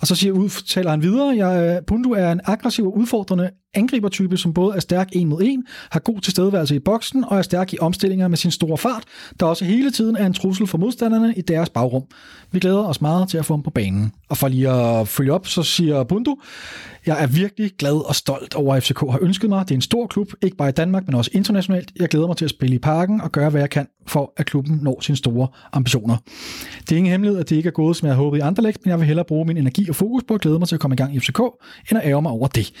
Og 0.00 0.06
så 0.06 0.14
siger, 0.14 0.32
udtaler 0.32 0.90
han 0.90 1.02
videre, 1.02 1.36
jeg, 1.36 1.80
Bundu 1.86 2.12
er 2.12 2.32
en 2.32 2.40
aggressiv 2.44 2.86
og 2.86 2.98
udfordrende 2.98 3.50
angribertype, 3.74 4.36
som 4.36 4.54
både 4.54 4.76
er 4.76 4.80
stærk 4.80 5.08
en 5.12 5.28
mod 5.28 5.42
en, 5.42 5.64
har 5.90 6.00
god 6.00 6.20
tilstedeværelse 6.20 6.76
i 6.76 6.78
boksen 6.78 7.24
og 7.24 7.38
er 7.38 7.42
stærk 7.42 7.72
i 7.72 7.78
omstillinger 7.80 8.28
med 8.28 8.36
sin 8.36 8.50
store 8.50 8.78
fart, 8.78 9.04
der 9.40 9.46
også 9.46 9.64
hele 9.64 9.90
tiden 9.90 10.16
er 10.16 10.26
en 10.26 10.32
trussel 10.32 10.66
for 10.66 10.78
modstanderne 10.78 11.34
i 11.36 11.40
deres 11.40 11.68
bagrum. 11.68 12.02
Vi 12.52 12.60
glæder 12.60 12.84
os 12.84 13.00
meget 13.00 13.22
til 13.30 13.38
at 13.38 13.44
få 13.44 13.54
ham 13.54 13.62
på 13.62 13.70
banen. 13.70 14.12
Og 14.28 14.36
for 14.36 14.48
lige 14.48 14.70
at 14.70 15.08
følge 15.08 15.32
op, 15.32 15.46
så 15.46 15.62
siger 15.62 16.04
Bundu, 16.04 16.36
jeg 17.06 17.22
er 17.22 17.26
virkelig 17.26 17.70
glad 17.78 18.08
og 18.08 18.14
stolt 18.14 18.54
over, 18.54 18.74
at 18.74 18.82
FCK 18.82 19.00
har 19.00 19.18
ønsket 19.22 19.50
mig. 19.50 19.68
Det 19.68 19.70
er 19.70 19.74
en 19.74 19.82
stor 19.82 20.06
klub, 20.06 20.32
ikke 20.42 20.56
bare 20.56 20.68
i 20.68 20.72
Danmark, 20.72 21.06
men 21.06 21.14
også 21.14 21.30
internationalt. 21.34 21.92
Jeg 21.96 22.08
glæder 22.08 22.26
mig 22.26 22.36
til 22.36 22.44
at 22.44 22.50
spille 22.50 22.76
i 22.76 22.78
parken 22.78 23.20
og 23.20 23.32
gøre, 23.32 23.50
hvad 23.50 23.60
jeg 23.60 23.70
kan 23.70 23.86
for, 24.06 24.32
at 24.36 24.46
klubben 24.46 24.78
når 24.82 25.00
sine 25.00 25.16
store 25.16 25.48
ambitioner. 25.72 26.16
Det 26.80 26.92
er 26.92 26.96
ingen 26.96 27.10
hemmelighed, 27.10 27.40
at 27.40 27.50
det 27.50 27.56
ikke 27.56 27.66
er 27.66 27.72
gået, 27.72 27.96
som 27.96 28.06
jeg 28.06 28.14
havde 28.14 28.24
håbet 28.24 28.38
i 28.38 28.40
Anderlecht, 28.40 28.78
men 28.84 28.90
jeg 28.90 28.98
vil 28.98 29.06
hellere 29.06 29.24
bruge 29.24 29.46
min 29.46 29.56
energi 29.56 29.88
og 29.88 29.94
fokus 29.94 30.22
på 30.28 30.34
at 30.34 30.40
glæde 30.40 30.58
mig 30.58 30.68
til 30.68 30.76
at 30.76 30.80
komme 30.80 30.94
i 30.94 30.96
gang 30.96 31.14
i 31.14 31.20
FCK, 31.20 31.40
end 31.90 31.98
at 31.98 32.08
ære 32.08 32.22
mig 32.22 32.32
over 32.32 32.48
det. 32.48 32.72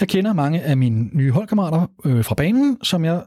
Jeg 0.00 0.08
kender 0.08 0.32
mange 0.32 0.62
af 0.62 0.76
mine 0.76 1.08
nye 1.12 1.30
holdkammerater 1.30 1.86
øh, 2.04 2.24
fra 2.24 2.34
banen, 2.34 2.78
som 2.82 3.04
jeg 3.04 3.22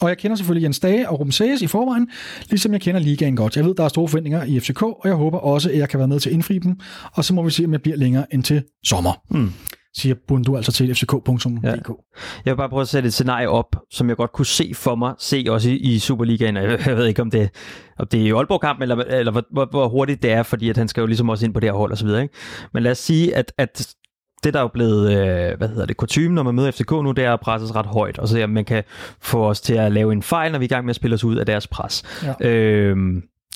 og 0.00 0.08
jeg 0.08 0.18
kender 0.18 0.36
selvfølgelig 0.36 0.64
Jens 0.64 0.80
Dage 0.80 1.08
og 1.08 1.32
Sages 1.32 1.62
i 1.62 1.66
forvejen, 1.66 2.08
ligesom 2.50 2.72
jeg 2.72 2.80
kender 2.80 3.00
ligaen 3.00 3.36
godt. 3.36 3.56
Jeg 3.56 3.64
ved, 3.64 3.74
der 3.74 3.84
er 3.84 3.88
store 3.88 4.08
forventninger 4.08 4.44
i 4.44 4.60
FCK, 4.60 4.82
og 4.82 5.02
jeg 5.04 5.14
håber 5.14 5.38
også, 5.38 5.70
at 5.70 5.78
jeg 5.78 5.88
kan 5.88 5.98
være 5.98 6.08
med 6.08 6.20
til 6.20 6.30
at 6.30 6.34
indfri 6.34 6.58
dem. 6.58 6.80
Og 7.12 7.24
så 7.24 7.34
må 7.34 7.42
vi 7.42 7.50
se, 7.50 7.64
om 7.64 7.72
jeg 7.72 7.82
bliver 7.82 7.96
længere 7.96 8.34
end 8.34 8.42
til 8.42 8.62
sommer. 8.84 9.12
Mm. 9.30 9.52
Siger 9.96 10.14
Bundu 10.28 10.56
altså 10.56 10.72
til 10.72 10.94
fck.dk. 10.94 11.46
Ja. 11.64 11.68
Jeg 12.44 12.52
vil 12.52 12.56
bare 12.56 12.68
prøve 12.68 12.80
at 12.80 12.88
sætte 12.88 13.06
et 13.06 13.12
scenarie 13.14 13.48
op, 13.48 13.76
som 13.90 14.08
jeg 14.08 14.16
godt 14.16 14.32
kunne 14.32 14.46
se 14.46 14.72
for 14.74 14.94
mig, 14.94 15.14
se 15.18 15.44
også 15.48 15.70
i, 15.70 15.76
i 15.76 15.98
Superligaen. 15.98 16.56
Jeg, 16.56 16.86
jeg 16.86 16.96
ved 16.96 17.06
ikke, 17.06 17.22
om 17.22 17.30
det, 17.30 17.50
om 17.98 18.06
det 18.06 18.20
er 18.20 18.24
i 18.24 18.30
Aalborg-kamp, 18.30 18.82
eller, 18.82 18.96
eller 18.96 19.32
hvor, 19.32 19.42
hvor, 19.52 19.68
hvor 19.70 19.88
hurtigt 19.88 20.22
det 20.22 20.32
er, 20.32 20.42
fordi 20.42 20.70
at 20.70 20.76
han 20.76 20.88
skal 20.88 21.00
jo 21.00 21.06
ligesom 21.06 21.28
også 21.28 21.46
ind 21.46 21.54
på 21.54 21.60
det 21.60 21.68
her 21.68 21.76
hold 21.76 21.92
og 21.92 21.98
så 21.98 22.04
videre. 22.04 22.22
Ikke? 22.22 22.34
Men 22.74 22.82
lad 22.82 22.90
os 22.90 22.98
sige, 22.98 23.36
at, 23.36 23.52
at 23.58 23.94
det 24.44 24.54
der 24.54 24.60
er 24.60 24.64
jo 24.64 24.68
blevet, 24.68 25.12
øh, 25.12 25.58
hvad 25.58 25.68
hedder 25.68 25.86
det, 25.86 25.96
kutume, 25.96 26.34
når 26.34 26.42
man 26.42 26.54
møder 26.54 26.70
FCK 26.70 26.90
nu, 26.90 27.12
det 27.12 27.24
er 27.24 27.32
at 27.32 27.40
presse 27.40 27.64
os 27.64 27.74
ret 27.74 27.86
højt, 27.86 28.18
og 28.18 28.28
så 28.28 28.38
at 28.38 28.50
man 28.50 28.64
kan 28.64 28.82
få 29.20 29.48
os 29.48 29.60
til 29.60 29.74
at 29.74 29.92
lave 29.92 30.12
en 30.12 30.22
fejl, 30.22 30.52
når 30.52 30.58
vi 30.58 30.64
er 30.64 30.68
i 30.68 30.74
gang 30.74 30.84
med 30.84 30.90
at 30.90 30.96
spille 30.96 31.14
os 31.14 31.24
ud 31.24 31.36
af 31.36 31.46
deres 31.46 31.66
pres. 31.66 32.02
Ja. 32.40 32.48
Øh, 32.48 32.96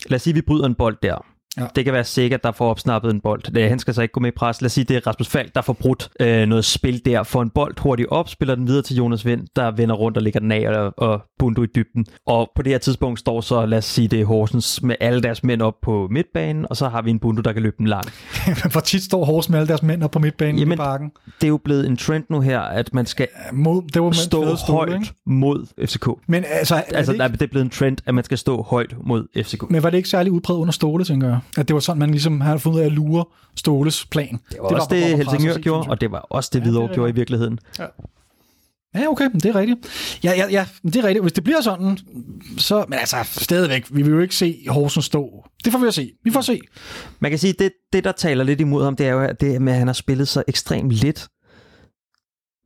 lad 0.07 0.17
os 0.17 0.23
sige, 0.23 0.33
at 0.33 0.37
vi 0.37 0.43
bryder 0.43 0.67
en 0.67 0.75
bold 0.75 0.97
der, 1.03 1.25
Ja. 1.59 1.67
Det 1.77 1.85
kan 1.85 1.95
være 1.95 2.05
sikkert, 2.05 2.45
der 2.45 2.53
får 2.53 2.71
opsnappet 2.71 3.11
en 3.11 3.21
bold. 3.21 3.43
Det, 3.55 3.69
han 3.69 3.79
skal 3.79 3.95
så 3.95 4.03
ikke 4.03 4.13
gå 4.13 4.21
med 4.21 4.29
i 4.29 4.37
pres. 4.37 4.61
Lad 4.63 4.67
os 4.67 4.73
sige, 4.73 4.85
det 4.85 4.97
er 4.97 5.07
Rasmus 5.07 5.29
Falk, 5.29 5.55
der 5.55 5.63
får 5.63 5.73
brudt 5.73 6.09
øh, 6.21 6.47
noget 6.47 6.65
spil 6.65 7.05
der. 7.05 7.23
Får 7.23 7.43
en 7.43 7.51
bold 7.51 7.81
hurtigt 7.81 8.09
op, 8.09 8.29
spiller 8.29 8.55
den 8.55 8.67
videre 8.67 8.83
til 8.83 8.97
Jonas 8.97 9.27
Vind, 9.27 9.47
der 9.57 9.71
vender 9.71 9.95
rundt 9.95 10.17
og 10.17 10.23
ligger 10.23 10.41
den 10.41 10.53
af 10.53 10.69
og, 10.69 10.95
og 10.97 11.23
Bundu 11.39 11.63
i 11.63 11.67
dybden. 11.75 12.07
Og 12.27 12.51
på 12.57 12.63
det 12.63 12.73
her 12.73 12.79
tidspunkt 12.79 13.21
står 13.21 13.41
så, 13.41 13.67
lad 13.67 13.79
os 13.79 13.85
sige, 13.85 14.09
det 14.09 14.21
er 14.21 14.25
Horsens 14.25 14.83
med 14.83 14.97
alle 15.01 15.23
deres 15.23 15.45
mænd 15.45 15.63
op 15.63 15.75
på 15.83 16.09
midtbanen, 16.11 16.67
og 16.71 16.77
så 16.77 16.89
har 16.89 17.03
vi 17.03 17.11
en 17.11 17.19
Bundu, 17.19 17.43
der 17.43 17.53
kan 17.53 17.63
løbe 17.63 17.77
den 17.79 17.87
lang. 17.87 18.05
Hvor 18.73 18.81
tit 18.81 19.03
står 19.03 19.25
Horsens 19.25 19.51
med 19.51 19.59
alle 19.59 19.69
deres 19.69 19.83
mænd 19.83 20.03
op 20.03 20.11
på 20.11 20.19
midtbanen 20.19 20.59
Jamen, 20.59 20.73
i 20.73 20.77
parken? 20.77 21.11
Det 21.41 21.47
er 21.47 21.49
jo 21.49 21.57
blevet 21.57 21.87
en 21.87 21.97
trend 21.97 22.25
nu 22.31 22.41
her, 22.41 22.61
at 22.61 22.95
man 22.95 23.07
skal 23.07 23.29
mod, 23.53 23.83
det 23.83 24.03
var 24.03 24.11
stå 24.11 24.57
stole, 24.57 24.79
højt 24.79 24.95
ikke? 24.95 25.15
mod 25.27 25.67
FCK. 25.87 26.09
Men 26.27 26.45
altså, 26.49 26.75
altså 26.75 27.13
det, 27.13 27.25
ikke... 27.25 27.33
det 27.33 27.43
er 27.43 27.47
blevet 27.47 27.65
en 27.65 27.71
trend, 27.71 27.97
at 28.07 28.15
man 28.15 28.25
skal 28.25 28.39
stå 28.39 28.63
højt 28.63 28.95
mod 29.05 29.27
FCK. 29.45 29.71
Men 29.71 29.83
var 29.83 29.91
det 29.91 29.97
ikke 29.97 30.09
særlig 30.09 30.33
udbredt 30.33 30.59
under 30.59 30.73
Ståle, 30.73 31.05
tænker 31.05 31.29
jeg? 31.29 31.39
At 31.57 31.69
det 31.69 31.75
var 31.75 31.81
sådan, 31.81 32.01
man 32.01 32.11
ligesom 32.11 32.41
havde 32.41 32.59
fundet 32.59 32.79
ud 32.79 32.83
af 32.83 32.87
at 32.87 32.93
lure 32.93 33.25
Ståles 33.57 34.07
plan. 34.07 34.39
Det 34.51 34.59
var 34.61 34.69
det 34.69 34.77
også 34.77 34.89
var, 34.91 34.97
det, 34.97 35.17
Helsingør 35.17 35.59
gjorde, 35.59 35.91
og 35.91 36.01
det 36.01 36.11
var 36.11 36.19
også 36.19 36.51
det, 36.53 36.63
Hvidovre 36.63 36.89
ja, 36.89 36.95
gjorde 36.95 37.11
i 37.11 37.15
virkeligheden. 37.15 37.59
Ja. 37.79 37.87
Ja, 38.95 39.09
okay, 39.09 39.31
det 39.35 39.45
er 39.45 39.55
rigtigt. 39.55 39.79
Ja, 40.25 40.33
ja, 40.37 40.47
ja, 40.51 40.67
det 40.83 40.97
er 40.97 41.05
rigtigt. 41.05 41.23
Hvis 41.23 41.33
det 41.33 41.45
bliver 41.45 41.61
sådan, 41.61 41.99
så... 42.59 42.85
Men 42.89 42.99
altså, 42.99 43.17
stadigvæk, 43.25 43.87
vi 43.91 44.03
vil 44.03 44.13
jo 44.13 44.21
ikke 44.21 44.37
se 44.37 44.65
Horsens 44.69 45.05
stå. 45.05 45.45
Det 45.65 45.73
får 45.73 45.79
vi 45.79 45.87
at 45.87 45.95
se. 45.95 46.11
Vi 46.25 46.31
får 46.31 46.41
se. 46.41 46.61
Man 47.21 47.31
kan 47.31 47.39
sige, 47.39 47.55
det, 47.59 47.73
det 47.93 48.05
der 48.05 48.13
taler 48.13 48.45
lidt 48.45 48.61
imod 48.61 48.85
ham, 48.85 48.97
det 48.97 49.07
er 49.07 49.11
jo 49.11 49.21
at 49.21 49.41
det 49.41 49.63
med, 49.63 49.73
at 49.73 49.79
han 49.79 49.89
har 49.89 49.95
spillet 49.95 50.29
så 50.29 50.43
ekstremt 50.49 50.93
lidt 50.93 51.29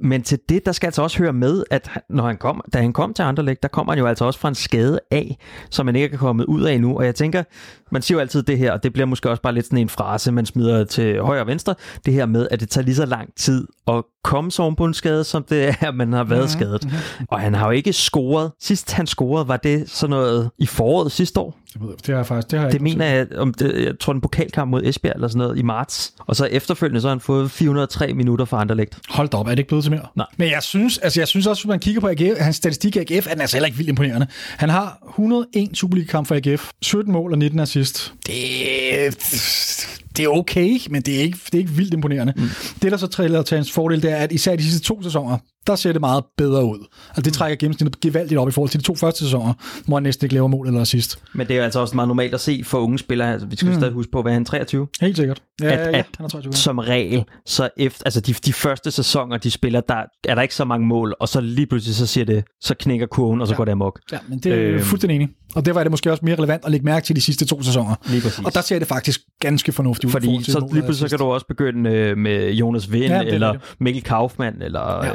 men 0.02 0.22
til 0.22 0.38
det, 0.48 0.66
der 0.66 0.72
skal 0.72 0.86
altså 0.86 1.02
også 1.02 1.18
høre 1.18 1.32
med, 1.32 1.64
at 1.70 1.90
når 2.10 2.26
han 2.26 2.36
kom, 2.36 2.60
da 2.72 2.80
han 2.80 2.92
kom 2.92 3.14
til 3.14 3.22
Anderlecht, 3.22 3.62
der 3.62 3.68
kommer 3.68 3.92
han 3.92 3.98
jo 3.98 4.06
altså 4.06 4.24
også 4.24 4.40
fra 4.40 4.48
en 4.48 4.54
skade 4.54 5.00
af, 5.10 5.38
som 5.70 5.86
man 5.86 5.96
ikke 5.96 6.14
er 6.14 6.18
kommet 6.18 6.44
ud 6.44 6.62
af 6.62 6.80
nu. 6.80 6.96
Og 6.96 7.04
jeg 7.04 7.14
tænker, 7.14 7.42
man 7.90 8.02
siger 8.02 8.16
jo 8.16 8.20
altid 8.20 8.42
det 8.42 8.58
her, 8.58 8.72
og 8.72 8.82
det 8.82 8.92
bliver 8.92 9.06
måske 9.06 9.30
også 9.30 9.42
bare 9.42 9.54
lidt 9.54 9.66
sådan 9.66 9.78
en 9.78 9.88
frase, 9.88 10.32
man 10.32 10.46
smider 10.46 10.84
til 10.84 11.20
højre 11.20 11.40
og 11.40 11.46
venstre, 11.46 11.74
det 12.06 12.14
her 12.14 12.26
med, 12.26 12.48
at 12.50 12.60
det 12.60 12.68
tager 12.68 12.84
lige 12.84 12.94
så 12.94 13.06
lang 13.06 13.28
tid 13.36 13.68
at 13.88 14.04
komme 14.24 14.50
så 14.50 14.74
på 14.74 14.84
en 14.84 14.94
skade, 14.94 15.24
som 15.24 15.42
det 15.42 15.68
er, 15.68 15.74
at 15.88 15.94
man 15.94 16.12
har 16.12 16.24
været 16.24 16.56
mm-hmm. 16.60 16.78
skadet. 16.80 16.88
Og 17.28 17.40
han 17.40 17.54
har 17.54 17.66
jo 17.66 17.70
ikke 17.70 17.92
scoret. 17.92 18.52
Sidst 18.60 18.92
han 18.92 19.06
scorede, 19.06 19.48
var 19.48 19.56
det 19.56 19.90
sådan 19.90 20.10
noget 20.10 20.50
i 20.58 20.66
foråret 20.66 21.12
sidste 21.12 21.40
år. 21.40 21.58
Det, 21.72 21.80
det 21.82 22.06
har 22.06 22.16
jeg 22.16 22.26
faktisk. 22.26 22.50
Det, 22.50 22.58
har 22.58 22.66
jeg 22.66 22.72
det 22.72 22.80
mener 22.80 23.06
jeg, 23.06 23.26
om 23.36 23.54
det, 23.54 23.84
jeg 23.84 23.98
tror, 24.00 24.12
en 24.12 24.20
pokalkamp 24.20 24.70
mod 24.70 24.82
Esbjerg 24.84 25.14
eller 25.14 25.28
sådan 25.28 25.38
noget 25.38 25.58
i 25.58 25.62
marts. 25.62 26.14
Og 26.18 26.36
så 26.36 26.44
efterfølgende, 26.46 27.00
så 27.00 27.08
har 27.08 27.14
han 27.14 27.20
fået 27.20 27.50
403 27.50 28.14
minutter 28.14 28.44
for 28.44 28.56
Anderlecht. 28.56 28.98
Hold 29.08 29.28
da 29.28 29.36
op, 29.36 29.46
er 29.46 29.50
det 29.50 29.58
ikke 29.58 29.68
blevet 29.68 29.84
til 29.84 29.91
mere? 29.92 30.06
Nej. 30.16 30.26
Men 30.36 30.50
jeg 30.50 30.62
synes, 30.62 30.98
altså 30.98 31.20
jeg 31.20 31.28
synes 31.28 31.46
også, 31.46 31.62
hvis 31.62 31.68
man 31.68 31.78
kigger 31.78 32.00
på 32.00 32.08
AGF, 32.08 32.38
hans 32.40 32.56
statistik 32.56 32.96
i 32.96 32.98
AGF, 32.98 33.26
er 33.26 33.30
den 33.32 33.40
altså 33.40 33.56
heller 33.56 33.66
ikke 33.66 33.76
vildt 33.76 33.88
imponerende. 33.88 34.26
Han 34.56 34.68
har 34.68 34.98
101 35.08 35.70
Superliga-kamp 35.74 36.26
for 36.26 36.34
AGF, 36.34 36.70
17 36.82 37.12
mål 37.12 37.32
og 37.32 37.38
19 37.38 37.60
assist. 37.60 38.12
Det, 38.26 40.01
det 40.16 40.24
er 40.24 40.28
okay, 40.28 40.78
men 40.90 41.02
det 41.02 41.16
er 41.16 41.20
ikke, 41.20 41.38
det 41.46 41.54
er 41.54 41.58
ikke 41.58 41.70
vildt 41.70 41.94
imponerende. 41.94 42.32
Mm. 42.36 42.48
Det, 42.82 42.92
der 42.92 42.96
så 42.96 43.06
triller 43.06 43.42
til 43.42 43.56
hans 43.56 43.72
fordel, 43.72 44.02
det 44.02 44.10
er, 44.10 44.16
at 44.16 44.32
især 44.32 44.56
de 44.56 44.62
sidste 44.62 44.80
to 44.80 45.02
sæsoner, 45.02 45.38
der 45.66 45.76
ser 45.76 45.92
det 45.92 46.00
meget 46.00 46.24
bedre 46.36 46.64
ud. 46.64 46.86
Altså 47.08 47.22
det 47.22 47.26
mm. 47.26 47.32
trækker 47.32 47.56
gennemsnittet 47.56 48.00
gevaldigt 48.00 48.38
op 48.38 48.48
i 48.48 48.52
forhold 48.52 48.70
til 48.70 48.80
de 48.80 48.84
to 48.84 48.94
første 48.94 49.24
sæsoner, 49.24 49.54
hvor 49.86 49.96
han 49.96 50.02
næsten 50.02 50.24
ikke 50.24 50.34
laver 50.34 50.48
mål 50.48 50.66
eller 50.66 50.80
assist. 50.80 51.18
Men 51.34 51.48
det 51.48 51.58
er 51.58 51.64
altså 51.64 51.80
også 51.80 51.94
meget 51.94 52.08
normalt 52.08 52.34
at 52.34 52.40
se 52.40 52.62
for 52.64 52.78
unge 52.78 52.98
spillere, 52.98 53.32
altså 53.32 53.46
vi 53.46 53.56
skal 53.56 53.68
mm. 53.68 53.74
stadig 53.74 53.94
huske 53.94 54.12
på, 54.12 54.22
hvad 54.22 54.32
han 54.32 54.44
23? 54.44 54.86
Helt 55.00 55.16
sikkert. 55.16 55.42
Ja, 55.60 55.66
at, 55.66 55.78
ja, 55.78 55.98
at 55.98 56.06
han 56.16 56.24
er 56.24 56.28
23. 56.28 56.52
som 56.52 56.78
regel, 56.78 57.24
så 57.46 57.68
efter, 57.76 58.02
altså 58.04 58.20
de, 58.20 58.32
de 58.32 58.52
første 58.52 58.90
sæsoner, 58.90 59.36
de 59.36 59.50
spiller, 59.50 59.80
der 59.80 60.02
er 60.28 60.34
der 60.34 60.42
ikke 60.42 60.54
så 60.54 60.64
mange 60.64 60.86
mål, 60.86 61.14
og 61.20 61.28
så 61.28 61.40
lige 61.40 61.66
pludselig 61.66 61.96
så 61.96 62.06
siger 62.06 62.24
det, 62.24 62.44
så 62.60 62.74
knækker 62.74 63.06
kurven, 63.06 63.40
og 63.40 63.46
så 63.46 63.52
ja. 63.52 63.56
går 63.56 63.64
det 63.64 63.72
amok. 63.72 64.00
Ja, 64.12 64.18
men 64.28 64.38
det 64.38 64.52
er 64.52 64.58
øhm. 64.58 64.84
fuldstændig 64.84 65.16
enig. 65.16 65.28
Og 65.54 65.64
det 65.64 65.74
var 65.74 65.82
det 65.82 65.90
måske 65.90 66.10
også 66.10 66.24
mere 66.24 66.36
relevant 66.36 66.64
at 66.64 66.70
lægge 66.70 66.84
mærke 66.84 67.06
til 67.06 67.16
de 67.16 67.20
sidste 67.20 67.44
to 67.44 67.62
sæsoner. 67.62 67.94
Lige 68.06 68.22
Og 68.44 68.54
der 68.54 68.60
ser 68.60 68.78
det 68.78 68.88
faktisk 68.88 69.20
ganske 69.40 69.72
fornuftigt 69.72 70.01
ud. 70.06 70.12
Fordi 70.12 70.42
så 70.42 70.68
lige 70.72 70.82
pludselig 70.82 71.10
så 71.10 71.16
kan 71.16 71.26
du 71.26 71.32
også 71.32 71.46
begynde 71.46 71.90
øh, 71.90 72.18
med 72.18 72.52
Jonas 72.52 72.92
Vind, 72.92 73.04
ja, 73.04 73.22
eller 73.22 73.54
Mikkel 73.78 74.02
Kaufmann, 74.02 74.62
eller... 74.62 75.04
Ja 75.04 75.12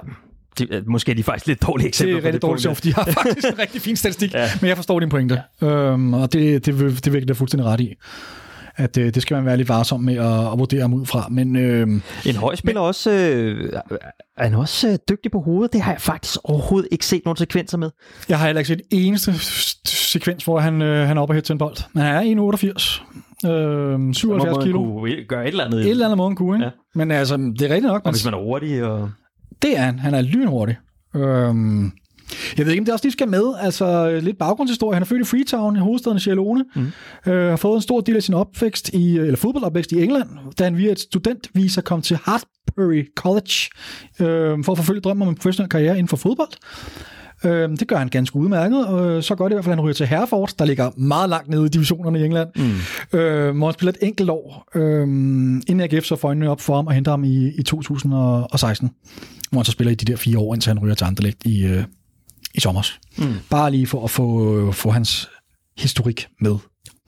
de, 0.60 0.74
øh, 0.76 0.90
måske 0.90 1.12
er 1.12 1.16
de 1.16 1.24
faktisk 1.24 1.48
lidt 1.48 1.62
dårlige 1.62 1.88
eksempler. 1.88 2.16
Det 2.16 2.24
er 2.24 2.28
rigtig 2.28 2.42
dårligt, 2.42 2.68
for 2.68 2.82
de 2.82 2.94
har 2.94 3.04
faktisk 3.24 3.48
en 3.48 3.60
rigtig 3.60 3.82
fin 3.82 3.96
statistik, 3.96 4.34
ja. 4.34 4.50
men 4.62 4.68
jeg 4.68 4.78
forstår 4.78 5.00
din 5.00 5.10
pointe. 5.10 5.42
Ja. 5.62 5.68
Øhm, 5.68 6.14
og 6.14 6.34
det, 6.34 6.66
det, 6.66 6.80
det, 6.80 7.06
det 7.06 7.14
virker 7.14 7.34
fuldstændig 7.34 7.66
ret 7.66 7.80
i 7.80 7.94
at 8.78 8.98
øh, 8.98 9.14
det 9.14 9.22
skal 9.22 9.36
man 9.36 9.46
være 9.46 9.58
lidt 9.58 9.70
varsom 9.70 10.02
med 10.02 10.16
at, 10.16 10.52
at 10.52 10.60
vurdere 10.60 10.82
ham 10.82 10.94
ud 10.94 11.06
fra. 11.06 11.28
Men, 11.32 11.56
øh, 11.56 11.88
en 12.26 12.36
høj 12.36 12.56
spiller 12.56 12.82
men, 12.82 12.88
også, 12.88 13.12
øh, 13.12 13.74
er 14.38 14.44
han 14.44 14.54
også 14.54 14.88
øh, 14.88 14.98
dygtig 15.10 15.32
på 15.32 15.40
hovedet? 15.40 15.74
Det 15.74 15.82
har 15.82 15.92
jeg 15.92 16.02
faktisk 16.02 16.40
overhovedet 16.44 16.88
ikke 16.92 17.06
set 17.06 17.22
nogen 17.26 17.38
sekvenser 17.38 17.78
med. 17.78 17.90
Jeg 18.30 18.40
har 18.40 18.46
heller 18.46 18.60
ikke 18.60 18.68
set 18.68 18.82
eneste 18.92 19.34
sekvens, 19.86 20.44
hvor 20.44 20.60
han, 20.60 20.82
øh, 20.82 21.08
han 21.08 21.18
er 21.18 21.22
oppe 21.22 21.38
og 21.38 21.44
til 21.44 21.54
en 21.54 21.60
bold. 21.60 21.78
Men 21.94 22.04
han 22.04 22.16
er 22.16 22.52
1,88. 22.54 23.02
Øh, 23.46 24.14
77 24.14 24.64
kilo. 24.64 24.84
Kunne 24.84 25.24
gøre 25.28 25.44
et 25.44 25.48
eller 25.48 25.66
andet. 25.66 25.80
Et 25.80 25.90
eller 25.90 26.06
andet 26.06 26.18
måde, 26.18 26.36
kunne, 26.36 26.58
ikke? 26.58 26.66
Ja. 26.66 26.72
Men 26.96 27.12
altså, 27.12 27.38
det 27.38 27.62
er 27.62 27.70
rigtigt 27.70 27.84
nok. 27.84 28.02
Og 28.06 28.12
hvis 28.12 28.26
man 28.26 28.34
er 28.34 28.38
hurtig 28.38 28.84
og... 28.84 29.10
Det 29.62 29.78
er 29.78 29.82
han. 29.82 30.00
Han 30.00 30.14
er 30.14 30.22
lynhurtig. 30.22 30.78
Øhm, 31.16 31.92
jeg 32.58 32.66
ved 32.66 32.74
ikke, 32.74 32.82
om 32.82 32.86
det 32.86 32.94
også 32.94 33.06
lige 33.06 33.12
skal 33.12 33.28
med. 33.28 33.54
Altså, 33.60 34.20
lidt 34.20 34.38
baggrundshistorie. 34.38 34.96
Han 34.96 35.02
er 35.02 35.06
født 35.06 35.22
i 35.22 35.24
Freetown, 35.24 35.76
i 35.76 35.80
hovedstaden 35.80 36.20
Sierra 36.20 36.64
mm. 36.76 37.32
øh, 37.32 37.50
har 37.50 37.56
fået 37.56 37.76
en 37.76 37.82
stor 37.82 38.02
del 38.02 38.16
af 38.16 38.24
sin 38.24 38.34
opvækst 38.34 38.90
i, 38.90 39.18
eller 39.18 39.38
fodboldopvækst 39.38 39.92
i 39.92 40.04
England, 40.04 40.30
da 40.60 40.64
han 40.64 40.78
via 40.78 40.92
et 40.92 41.00
studentvisa 41.00 41.82
kom 41.82 42.02
til 42.02 42.18
Hartbury 42.24 43.12
College 43.16 43.70
øh, 44.20 44.64
for 44.64 44.72
at 44.72 44.78
forfølge 44.78 45.02
drømmen 45.02 45.22
om 45.22 45.30
en 45.30 45.36
professionel 45.36 45.70
karriere 45.70 45.98
inden 45.98 46.08
for 46.08 46.18
fodbold. 46.18 46.50
Øh, 47.46 47.70
det 47.70 47.88
gør 47.88 47.96
han 47.96 48.08
ganske 48.08 48.36
udmærket, 48.36 48.88
og 48.88 49.24
så 49.24 49.36
gør 49.36 49.46
det 49.46 49.52
i 49.52 49.56
hvert 49.56 49.66
fald, 49.66 49.76
han 49.76 49.84
ryger 49.84 49.94
til 49.94 50.08
Herford, 50.08 50.50
der 50.60 50.66
ligger 50.66 50.92
meget 50.98 51.30
langt 51.30 51.50
nede 51.50 51.66
i 51.66 51.70
divisionerne 51.70 52.20
i 52.20 52.26
England, 52.26 52.50
mm. 52.56 53.20
øh, 53.20 53.58
hvor 53.58 53.68
han 53.68 53.74
spiller 53.74 53.92
et 53.92 54.08
enkelt 54.08 54.30
år, 54.30 54.68
øh, 54.76 55.02
inden 55.68 55.82
AGF 55.82 56.06
så 56.06 56.16
får 56.16 56.28
øjnene 56.28 56.50
op 56.50 56.62
for 56.62 56.76
ham 56.76 56.88
og 56.88 56.94
henter 56.94 57.12
ham 57.12 57.24
i, 57.24 57.48
i 57.48 57.64
2016, 57.64 58.92
hvor 59.52 59.60
han 59.60 59.66
så 59.66 59.72
spiller 59.72 59.92
i 59.92 59.96
de 59.96 60.06
der 60.06 60.18
fire 60.18 60.40
år, 60.40 60.54
indtil 60.54 60.70
han 60.70 60.80
ryger 60.80 60.96
til 60.96 61.06
Anderlecht 61.06 61.46
i, 61.46 61.66
øh, 61.66 61.84
i 62.54 62.60
sommer. 62.60 62.82
Mm. 63.18 63.34
Bare 63.50 63.72
lige 63.72 63.88
for 63.88 64.04
at 64.04 64.10
få, 64.10 64.72
få 64.72 64.90
hans 64.90 65.30
historik 65.78 66.28
med. 66.42 66.56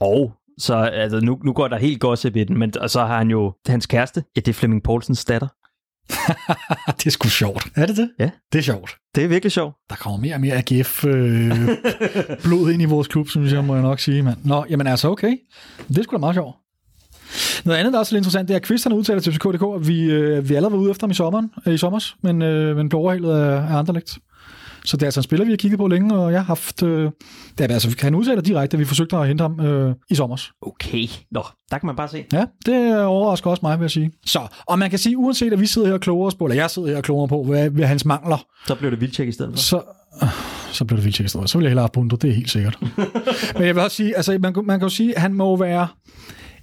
Og 0.00 0.32
så 0.58 0.74
altså, 0.74 1.20
nu, 1.20 1.38
nu 1.44 1.52
går 1.52 1.68
der 1.68 1.78
helt 1.78 2.00
godt 2.00 2.24
i 2.24 2.28
den, 2.28 2.58
men 2.58 2.78
og 2.80 2.90
så 2.90 3.00
har 3.04 3.18
han 3.18 3.30
jo 3.30 3.52
hans 3.66 3.86
kæreste, 3.86 4.24
ja, 4.36 4.40
det 4.40 4.48
er 4.48 4.52
Flemming 4.52 4.82
Poulsens 4.82 5.24
datter. 5.24 5.48
det 6.98 7.06
er 7.06 7.10
sgu 7.10 7.28
sjovt. 7.28 7.66
Er 7.76 7.86
det 7.86 7.96
det? 7.96 8.10
Ja. 8.18 8.30
Det 8.52 8.58
er 8.58 8.62
sjovt. 8.62 8.96
Det 9.14 9.24
er 9.24 9.28
virkelig 9.28 9.52
sjovt. 9.52 9.76
Der 9.90 9.96
kommer 9.96 10.18
mere 10.18 10.34
og 10.34 10.40
mere 10.40 10.54
AGF 10.54 11.04
øh, 11.04 11.68
blod 12.44 12.70
ind 12.72 12.82
i 12.82 12.84
vores 12.84 13.08
klub, 13.08 13.28
synes 13.28 13.52
jeg, 13.52 13.64
må 13.64 13.74
jeg 13.74 13.82
nok 13.82 14.00
sige. 14.00 14.22
Mand. 14.22 14.36
Nå, 14.44 14.64
jamen 14.70 14.86
altså, 14.86 15.08
okay. 15.08 15.36
Det 15.88 15.98
er 15.98 16.02
sgu 16.02 16.16
da 16.16 16.18
meget 16.18 16.34
sjovt. 16.34 16.56
Noget 17.64 17.78
andet, 17.78 17.92
der 17.92 17.98
er 17.98 18.00
også 18.00 18.14
lidt 18.14 18.20
interessant, 18.20 18.48
det 18.48 18.54
er, 18.54 18.58
at 18.58 18.62
Kvist 18.62 18.84
har 18.84 18.94
udtalt 18.94 19.24
til 19.24 19.32
FCK.dk, 19.32 19.64
at 19.80 19.88
vi, 19.88 20.02
øh, 20.02 20.48
vi 20.48 20.54
allerede 20.54 20.72
var 20.72 20.78
ude 20.78 20.90
efter 20.90 21.06
ham 21.06 21.10
i 21.10 21.14
sommeren, 21.14 21.50
øh, 21.66 21.74
i 21.74 21.78
sommers, 21.78 22.16
men, 22.22 22.42
øh, 22.42 22.76
men 22.76 22.88
blev 22.88 23.00
overhalet 23.00 23.30
af, 23.30 23.56
af 23.56 23.78
Anderlecht. 23.78 24.18
Så 24.84 24.96
det 24.96 25.02
er 25.02 25.06
altså 25.06 25.20
en 25.20 25.24
spiller, 25.24 25.44
vi 25.44 25.52
har 25.52 25.56
kigget 25.56 25.78
på 25.78 25.86
længe, 25.86 26.14
og 26.14 26.32
jeg 26.32 26.40
har 26.40 26.46
haft... 26.46 26.82
Øh, 26.82 27.10
det 27.58 27.70
er, 27.70 27.74
altså, 27.74 27.96
han 28.00 28.14
udtaler 28.14 28.42
direkte, 28.42 28.74
at 28.74 28.78
vi 28.78 28.84
forsøgte 28.84 29.16
at 29.16 29.28
hente 29.28 29.42
ham 29.42 29.60
øh, 29.60 29.94
i 30.10 30.14
sommer. 30.14 30.36
Okay, 30.62 31.06
nå, 31.30 31.44
der 31.70 31.78
kan 31.78 31.86
man 31.86 31.96
bare 31.96 32.08
se. 32.08 32.24
Ja, 32.32 32.44
det 32.66 33.04
overrasker 33.04 33.50
også 33.50 33.60
mig, 33.62 33.78
vil 33.78 33.84
jeg 33.84 33.90
sige. 33.90 34.10
Så, 34.26 34.46
og 34.66 34.78
man 34.78 34.90
kan 34.90 34.98
sige, 34.98 35.18
uanset 35.18 35.52
at 35.52 35.60
vi 35.60 35.66
sidder 35.66 35.88
her 35.88 35.94
og 35.94 36.00
kloger 36.00 36.26
os 36.26 36.34
på, 36.34 36.44
eller 36.44 36.56
jeg 36.56 36.70
sidder 36.70 36.88
her 36.88 36.96
og 36.96 37.02
kloger 37.02 37.26
på, 37.26 37.44
hvad, 37.44 37.70
hvad 37.70 37.86
hans 37.86 38.04
mangler. 38.04 38.46
Så 38.66 38.74
bliver 38.74 38.90
det 38.90 39.00
vildtjek 39.00 39.28
i 39.28 39.32
stedet 39.32 39.52
for. 39.52 39.58
Så, 39.58 39.82
øh, 40.22 40.28
så 40.72 40.84
bliver 40.84 40.96
det 40.96 41.04
vildtjek 41.04 41.24
i 41.24 41.28
stedet. 41.28 41.50
Så 41.50 41.58
vil 41.58 41.64
jeg 41.64 41.70
hellere 41.70 41.82
have 41.82 41.90
Bundu, 41.92 42.16
det 42.16 42.30
er 42.30 42.34
helt 42.34 42.50
sikkert. 42.50 42.78
Men 43.56 43.66
jeg 43.66 43.74
vil 43.74 43.82
også 43.82 43.96
sige, 43.96 44.16
altså 44.16 44.38
man, 44.40 44.54
man 44.64 44.78
kan 44.78 44.88
jo 44.88 44.94
sige, 44.94 45.14
at 45.14 45.20
han 45.20 45.34
må 45.34 45.56
være 45.56 45.88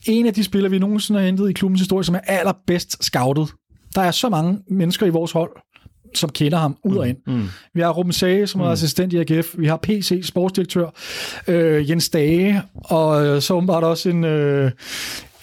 en 0.05 0.25
af 0.25 0.33
de 0.33 0.43
spillere, 0.43 0.71
vi 0.71 0.79
nogensinde 0.79 1.19
har 1.19 1.25
hentet 1.25 1.49
i 1.49 1.53
klubbens 1.53 1.81
historie, 1.81 2.03
som 2.03 2.15
er 2.15 2.19
allerbedst 2.19 3.03
scoutet. 3.03 3.53
Der 3.95 4.01
er 4.01 4.11
så 4.11 4.29
mange 4.29 4.59
mennesker 4.69 5.05
i 5.05 5.09
vores 5.09 5.31
hold, 5.31 5.51
som 6.15 6.29
kender 6.29 6.57
ham 6.57 6.77
ud 6.83 6.97
og 6.97 7.09
ind. 7.09 7.17
Mm. 7.27 7.33
Mm. 7.33 7.49
Vi 7.73 7.81
har 7.81 7.89
Ruben 7.89 8.13
Sage, 8.13 8.47
som 8.47 8.61
er 8.61 8.65
mm. 8.65 8.71
assistent 8.71 9.13
i 9.13 9.17
AGF. 9.17 9.55
Vi 9.57 9.67
har 9.67 9.77
PC, 9.83 10.19
sportsdirektør, 10.23 10.89
øh, 11.47 11.89
Jens 11.89 12.09
Dage, 12.09 12.61
og 12.73 13.25
øh, 13.25 13.41
så 13.41 13.53
åbenbart 13.53 13.83
også 13.83 14.09
en, 14.09 14.23
øh, 14.23 14.71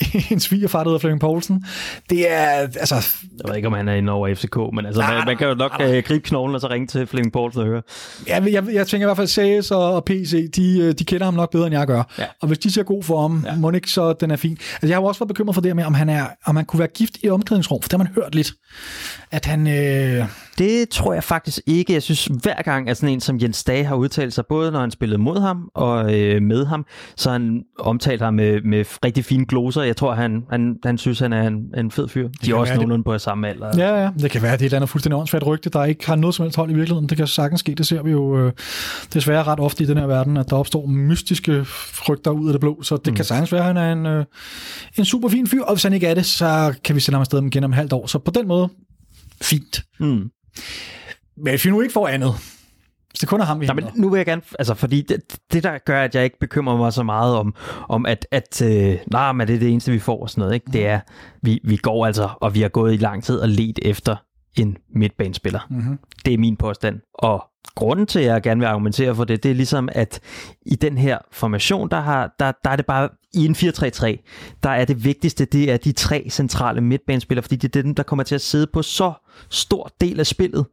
en 0.30 0.40
svigerfar, 0.40 0.78
der 0.78 0.84
hedder 0.84 0.98
Flemming 0.98 1.20
Poulsen. 1.20 1.64
Det 2.10 2.32
er, 2.32 2.46
altså... 2.46 2.94
Jeg 2.94 3.48
ved 3.48 3.56
ikke, 3.56 3.68
om 3.68 3.74
han 3.74 3.88
er 3.88 3.94
inde 3.94 4.12
over 4.12 4.34
FCK, 4.34 4.56
men 4.72 4.86
altså, 4.86 5.02
nej, 5.02 5.14
man, 5.14 5.26
man 5.26 5.36
kan 5.36 5.48
jo 5.48 5.54
nok 5.54 5.78
nej, 5.78 5.98
uh, 5.98 6.04
gribe 6.04 6.28
knoglen 6.28 6.54
og 6.54 6.60
så 6.60 6.68
ringe 6.68 6.86
til 6.86 7.06
Flemming 7.06 7.32
Poulsen 7.32 7.60
og 7.60 7.66
høre. 7.66 7.82
Jeg, 8.26 8.52
jeg, 8.52 8.64
jeg 8.72 8.86
tænker 8.86 9.06
i 9.06 9.08
hvert 9.08 9.16
fald, 9.16 9.26
Sages 9.26 9.70
og 9.70 10.04
PC, 10.04 10.50
de, 10.50 10.78
øh, 10.78 10.94
de 10.98 11.04
kender 11.04 11.24
ham 11.24 11.34
nok 11.34 11.50
bedre, 11.50 11.66
end 11.66 11.74
jeg 11.74 11.86
gør. 11.86 12.02
Ja. 12.18 12.24
Og 12.40 12.48
hvis 12.48 12.58
de 12.58 12.70
ser 12.70 12.82
god 12.82 13.02
for 13.02 13.20
ham, 13.20 13.44
ja. 13.46 13.56
må 13.56 13.70
ikke 13.70 13.90
så 13.90 14.12
den 14.12 14.30
er 14.30 14.36
fin. 14.36 14.52
Altså, 14.52 14.86
jeg 14.86 14.96
har 14.96 15.00
jo 15.00 15.06
også 15.06 15.20
været 15.20 15.28
bekymret 15.28 15.54
for 15.54 15.62
det 15.62 15.76
med, 15.76 15.84
om 15.84 15.94
han, 15.94 16.08
er, 16.08 16.26
om 16.44 16.56
han 16.56 16.64
kunne 16.64 16.78
være 16.78 16.88
gift 16.88 17.18
i 17.22 17.30
omklædningsrum, 17.30 17.82
for 17.82 17.88
det 17.88 17.92
har 17.92 18.04
man 18.04 18.12
hørt 18.14 18.34
lidt. 18.34 18.52
At 19.34 19.46
han... 19.46 19.66
Øh... 19.66 20.24
Det 20.58 20.88
tror 20.88 21.14
jeg 21.14 21.24
faktisk 21.24 21.60
ikke. 21.66 21.92
Jeg 21.92 22.02
synes, 22.02 22.24
hver 22.24 22.62
gang, 22.62 22.90
at 22.90 22.96
sådan 22.96 23.08
en 23.08 23.20
som 23.20 23.38
Jens 23.42 23.64
Dage 23.64 23.84
har 23.84 23.94
udtalt 23.94 24.34
sig, 24.34 24.44
både 24.48 24.72
når 24.72 24.80
han 24.80 24.90
spillede 24.90 25.18
mod 25.18 25.40
ham 25.40 25.70
og 25.74 26.14
øh, 26.14 26.42
med 26.42 26.66
ham, 26.66 26.86
så 27.16 27.30
han 27.30 27.62
omtalt 27.78 28.22
ham 28.22 28.34
med, 28.34 28.60
med 28.62 28.84
rigtig 29.04 29.24
fine 29.24 29.46
gloser 29.46 29.82
Jeg 29.82 29.96
tror, 29.96 30.14
han, 30.14 30.42
han, 30.50 30.76
han 30.84 30.98
synes, 30.98 31.18
han 31.18 31.32
er 31.32 31.46
en, 31.46 31.56
en 31.76 31.90
fed 31.90 32.08
fyr. 32.08 32.28
De 32.44 32.50
er 32.50 32.54
også 32.54 32.70
være, 32.70 32.74
det- 32.74 32.76
nogenlunde 32.76 33.04
på 33.04 33.18
samme 33.18 33.48
alder. 33.48 33.70
Ja, 33.78 34.02
ja. 34.02 34.10
Det 34.18 34.30
kan 34.30 34.42
være, 34.42 34.52
det 34.52 34.60
er 34.60 34.62
et 34.62 34.64
eller 34.64 34.76
andet 34.78 34.90
fuldstændig 34.90 35.18
åndssvagt 35.18 35.46
rygte, 35.46 35.70
der 35.70 35.84
ikke 35.84 36.06
har 36.06 36.16
noget 36.16 36.34
som 36.34 36.42
helst 36.42 36.56
hold 36.56 36.70
i 36.70 36.74
virkeligheden. 36.74 37.08
Det 37.08 37.16
kan 37.16 37.26
sagtens 37.26 37.60
ske. 37.60 37.74
Det 37.74 37.86
ser 37.86 38.02
vi 38.02 38.10
jo 38.10 38.38
øh, 38.38 38.52
desværre 39.14 39.42
ret 39.42 39.60
ofte 39.60 39.84
i 39.84 39.86
den 39.86 39.98
her 39.98 40.06
verden, 40.06 40.36
at 40.36 40.50
der 40.50 40.56
opstår 40.56 40.86
mystiske 40.86 41.66
rygter 42.08 42.30
ud 42.30 42.48
af 42.48 42.52
det 42.52 42.60
blå. 42.60 42.82
Så 42.82 42.96
det 42.96 43.06
mm. 43.06 43.16
kan 43.16 43.24
sagtens 43.24 43.52
være, 43.52 43.60
at 43.60 43.66
han 43.66 43.76
er 43.76 43.92
en, 43.92 44.06
øh, 44.06 44.24
en 44.98 45.04
super 45.04 45.28
fin 45.28 45.46
fyr. 45.46 45.62
Og 45.62 45.74
hvis 45.74 45.82
han 45.82 45.92
ikke 45.92 46.06
er 46.06 46.14
det, 46.14 46.26
så 46.26 46.74
kan 46.84 46.94
vi 46.96 47.00
sende 47.00 47.14
ham 47.16 47.20
afsted 47.20 47.42
igen 47.42 47.64
om 47.64 47.72
halvt 47.72 47.92
år. 47.92 48.06
Så 48.06 48.18
på 48.18 48.30
den 48.30 48.48
måde, 48.48 48.68
fint. 49.44 49.84
Mm. 50.00 50.30
Men 51.36 51.50
hvis 51.50 51.64
vi 51.64 51.70
nu 51.70 51.80
ikke 51.80 51.92
får 51.92 52.08
andet, 52.08 52.34
hvis 53.10 53.20
det 53.20 53.28
kun 53.28 53.40
er 53.40 53.44
ham, 53.44 53.60
vi 53.60 53.66
Nej, 53.66 53.74
men 53.74 53.84
nu 53.94 54.08
vil 54.10 54.18
jeg 54.18 54.26
gerne, 54.26 54.42
altså 54.58 54.74
fordi 54.74 55.02
det, 55.02 55.38
det 55.52 55.62
der 55.62 55.78
gør, 55.78 56.02
at 56.02 56.14
jeg 56.14 56.24
ikke 56.24 56.38
bekymrer 56.38 56.76
mig 56.76 56.92
så 56.92 57.02
meget 57.02 57.36
om, 57.36 57.54
om 57.88 58.06
at, 58.06 58.26
at 58.30 58.62
øh, 58.62 58.98
nej, 59.06 59.32
men 59.32 59.48
det 59.48 59.54
er 59.54 59.58
det 59.58 59.70
eneste, 59.70 59.92
vi 59.92 59.98
får 59.98 60.22
og 60.22 60.30
sådan 60.30 60.40
noget, 60.40 60.54
ikke? 60.54 60.66
det 60.72 60.86
er, 60.86 61.00
vi, 61.42 61.60
vi 61.64 61.76
går 61.76 62.06
altså, 62.06 62.28
og 62.40 62.54
vi 62.54 62.60
har 62.60 62.68
gået 62.68 62.94
i 62.94 62.96
lang 62.96 63.24
tid 63.24 63.38
og 63.38 63.48
let 63.48 63.78
efter 63.82 64.16
en 64.56 64.76
midtbanespiller. 64.94 65.60
Mm-hmm. 65.70 65.98
Det 66.24 66.34
er 66.34 66.38
min 66.38 66.56
påstand. 66.56 67.00
Og 67.14 67.44
grunden 67.74 68.06
til, 68.06 68.18
at 68.18 68.24
jeg 68.24 68.42
gerne 68.42 68.60
vil 68.60 68.66
argumentere 68.66 69.14
for 69.14 69.24
det, 69.24 69.42
det 69.42 69.50
er 69.50 69.54
ligesom, 69.54 69.88
at 69.92 70.20
i 70.66 70.74
den 70.74 70.98
her 70.98 71.18
formation, 71.32 71.90
der, 71.90 72.00
har, 72.00 72.34
der, 72.38 72.52
der 72.64 72.70
er 72.70 72.76
det 72.76 72.86
bare 72.86 73.08
i 73.34 73.44
en 73.44 73.54
4-3-3, 73.54 74.58
der 74.62 74.70
er 74.70 74.84
det 74.84 75.04
vigtigste, 75.04 75.44
det 75.44 75.70
er 75.72 75.76
de 75.76 75.92
tre 75.92 76.26
centrale 76.30 76.80
midtbanespillere, 76.80 77.42
fordi 77.42 77.56
det 77.56 77.76
er 77.76 77.82
dem, 77.82 77.94
der 77.94 78.02
kommer 78.02 78.22
til 78.22 78.34
at 78.34 78.40
sidde 78.40 78.66
på 78.72 78.82
så 78.82 79.12
stor 79.50 79.92
del 80.00 80.20
af 80.20 80.26
spillet. 80.26 80.66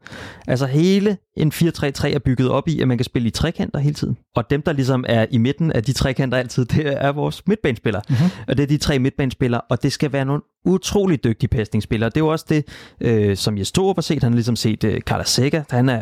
Altså 0.47 0.65
hele 0.65 1.17
en 1.38 1.52
4-3-3 1.56 2.08
er 2.08 2.19
bygget 2.26 2.50
op 2.50 2.67
i, 2.67 2.82
at 2.82 2.88
man 2.88 2.97
kan 2.97 3.06
spille 3.06 3.28
i 3.28 3.32
trekanter 3.32 3.80
hele 3.80 3.95
tiden. 3.95 4.17
Og 4.36 4.50
dem, 4.50 4.62
der 4.62 4.74
ligesom 4.74 5.06
er 5.08 5.26
i 5.32 5.38
midten 5.38 5.71
af 5.71 5.84
de 5.84 5.93
trekanter 5.93 6.38
altid, 6.38 6.65
det 6.76 7.04
er 7.04 7.12
vores 7.12 7.47
midtbanespillere. 7.47 8.02
Mm-hmm. 8.10 8.30
Og 8.47 8.58
det 8.58 8.63
er 8.63 8.67
de 8.67 8.78
tre 8.78 9.00
midtbanespillere, 9.00 9.62
og 9.69 9.84
det 9.84 9.91
skal 9.91 10.13
være 10.13 10.26
nogle 10.26 10.41
utrolig 10.65 11.24
dygtige 11.24 11.47
pasningsspillere. 11.47 12.10
Det 12.10 12.17
er 12.17 12.21
jo 12.21 12.28
også 12.28 12.45
det, 12.50 12.65
øh, 13.02 13.38
som 13.38 13.58
Jes 13.58 13.71
Torup 13.71 13.97
har 13.97 14.02
set. 14.02 14.24
Han 14.24 14.32
har 14.32 14.36
ligesom 14.36 14.56
set 14.56 14.84
øh, 14.84 15.02
Sækker, 15.26 15.63
han 15.69 15.89
er 15.89 16.02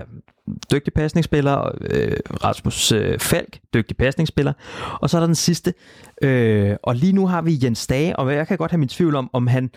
dygtig 0.72 0.93
pasningsspiller, 0.93 1.52
og 1.52 1.74
øh, 1.82 2.17
Rasmus 2.43 2.91
øh, 2.91 3.19
Falk, 3.19 3.60
dygtig 3.74 3.98
pasningsspiller. 3.98 4.54
Og 5.02 5.10
så 5.10 5.17
er 5.17 5.19
der 5.19 5.26
den 5.26 5.36
sidste, 5.36 5.74
øh, 6.22 6.76
og 6.84 6.95
lige 6.95 7.13
nu 7.13 7.28
har 7.28 7.41
vi 7.41 7.60
Jens 7.63 7.88
Dage, 7.88 8.15
og 8.15 8.34
jeg 8.34 8.48
kan 8.48 8.58
godt 8.58 8.72
have 8.72 8.80
min 8.80 8.89
tvivl 8.89 9.15
om, 9.15 9.30
om 9.34 9.48
han 9.48 9.69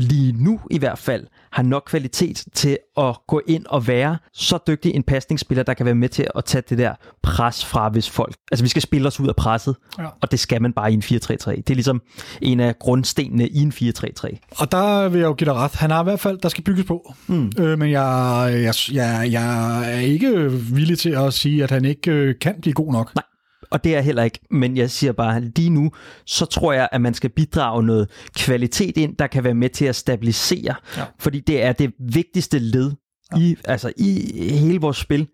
lige 0.00 0.32
nu 0.32 0.60
i 0.70 0.78
hvert 0.78 0.98
fald 0.98 1.26
har 1.52 1.62
nok 1.62 1.82
kvalitet 1.86 2.44
til 2.54 2.78
at 2.96 3.16
gå 3.28 3.40
ind 3.46 3.66
og 3.66 3.86
være 3.86 4.18
så 4.32 4.58
dygtig 4.66 4.94
en 4.94 5.02
pasningsspiller, 5.02 5.62
der 5.64 5.74
kan 5.74 5.86
være 5.86 5.94
med 5.94 6.08
til 6.08 6.26
at 6.34 6.44
tage 6.44 6.62
det 6.68 6.78
der 6.78 6.94
pres 7.22 7.64
fra, 7.64 7.88
hvis 7.88 8.10
folk... 8.10 8.34
Altså, 8.52 8.64
vi 8.64 8.68
skal 8.68 8.82
spille 8.82 9.06
os 9.08 9.20
ud 9.20 9.28
af 9.28 9.36
presset, 9.36 9.76
Ja. 9.98 10.06
og 10.20 10.30
det 10.30 10.40
skal 10.40 10.62
man 10.62 10.72
bare 10.72 10.90
i 10.90 10.94
en 10.94 11.02
4-3-3. 11.02 11.10
Det 11.10 11.70
er 11.70 11.74
ligesom 11.74 12.02
en 12.42 12.60
af 12.60 12.78
grundstenene 12.78 13.48
i 13.48 13.58
en 13.58 13.72
4-3-3. 13.76 14.50
Og 14.58 14.72
der 14.72 15.08
vil 15.08 15.18
jeg 15.20 15.26
jo 15.26 15.32
give 15.32 15.44
dig 15.46 15.54
ret. 15.54 15.74
Han 15.74 15.90
har 15.90 16.00
i 16.00 16.04
hvert 16.04 16.20
fald, 16.20 16.38
der 16.38 16.48
skal 16.48 16.64
bygges 16.64 16.84
på. 16.84 17.14
Mm. 17.26 17.52
Øh, 17.58 17.78
men 17.78 17.90
jeg, 17.90 18.50
jeg, 18.52 18.74
jeg, 18.92 19.28
jeg 19.32 19.92
er 19.94 19.98
ikke 20.00 20.50
villig 20.52 20.98
til 20.98 21.10
at 21.10 21.34
sige, 21.34 21.62
at 21.64 21.70
han 21.70 21.84
ikke 21.84 22.10
øh, 22.10 22.34
kan 22.40 22.54
blive 22.60 22.74
god 22.74 22.92
nok. 22.92 23.14
Nej. 23.14 23.24
Og 23.70 23.84
det 23.84 23.96
er 23.96 24.00
heller 24.00 24.22
ikke, 24.22 24.38
men 24.50 24.76
jeg 24.76 24.90
siger 24.90 25.12
bare, 25.12 25.40
lige 25.40 25.70
nu, 25.70 25.90
så 26.26 26.46
tror 26.46 26.72
jeg, 26.72 26.88
at 26.92 27.00
man 27.00 27.14
skal 27.14 27.30
bidrage 27.30 27.82
noget 27.82 28.10
kvalitet 28.36 28.96
ind, 28.96 29.16
der 29.16 29.26
kan 29.26 29.44
være 29.44 29.54
med 29.54 29.68
til 29.68 29.84
at 29.84 29.96
stabilisere. 29.96 30.74
Ja. 30.96 31.04
Fordi 31.18 31.40
det 31.40 31.62
er 31.62 31.72
det 31.72 31.92
vigtigste 31.98 32.58
led 32.58 32.92
i, 33.36 33.56
altså 33.64 33.92
i 33.96 34.32
hele 34.52 34.80
vores 34.80 34.96
spil. 34.96 35.28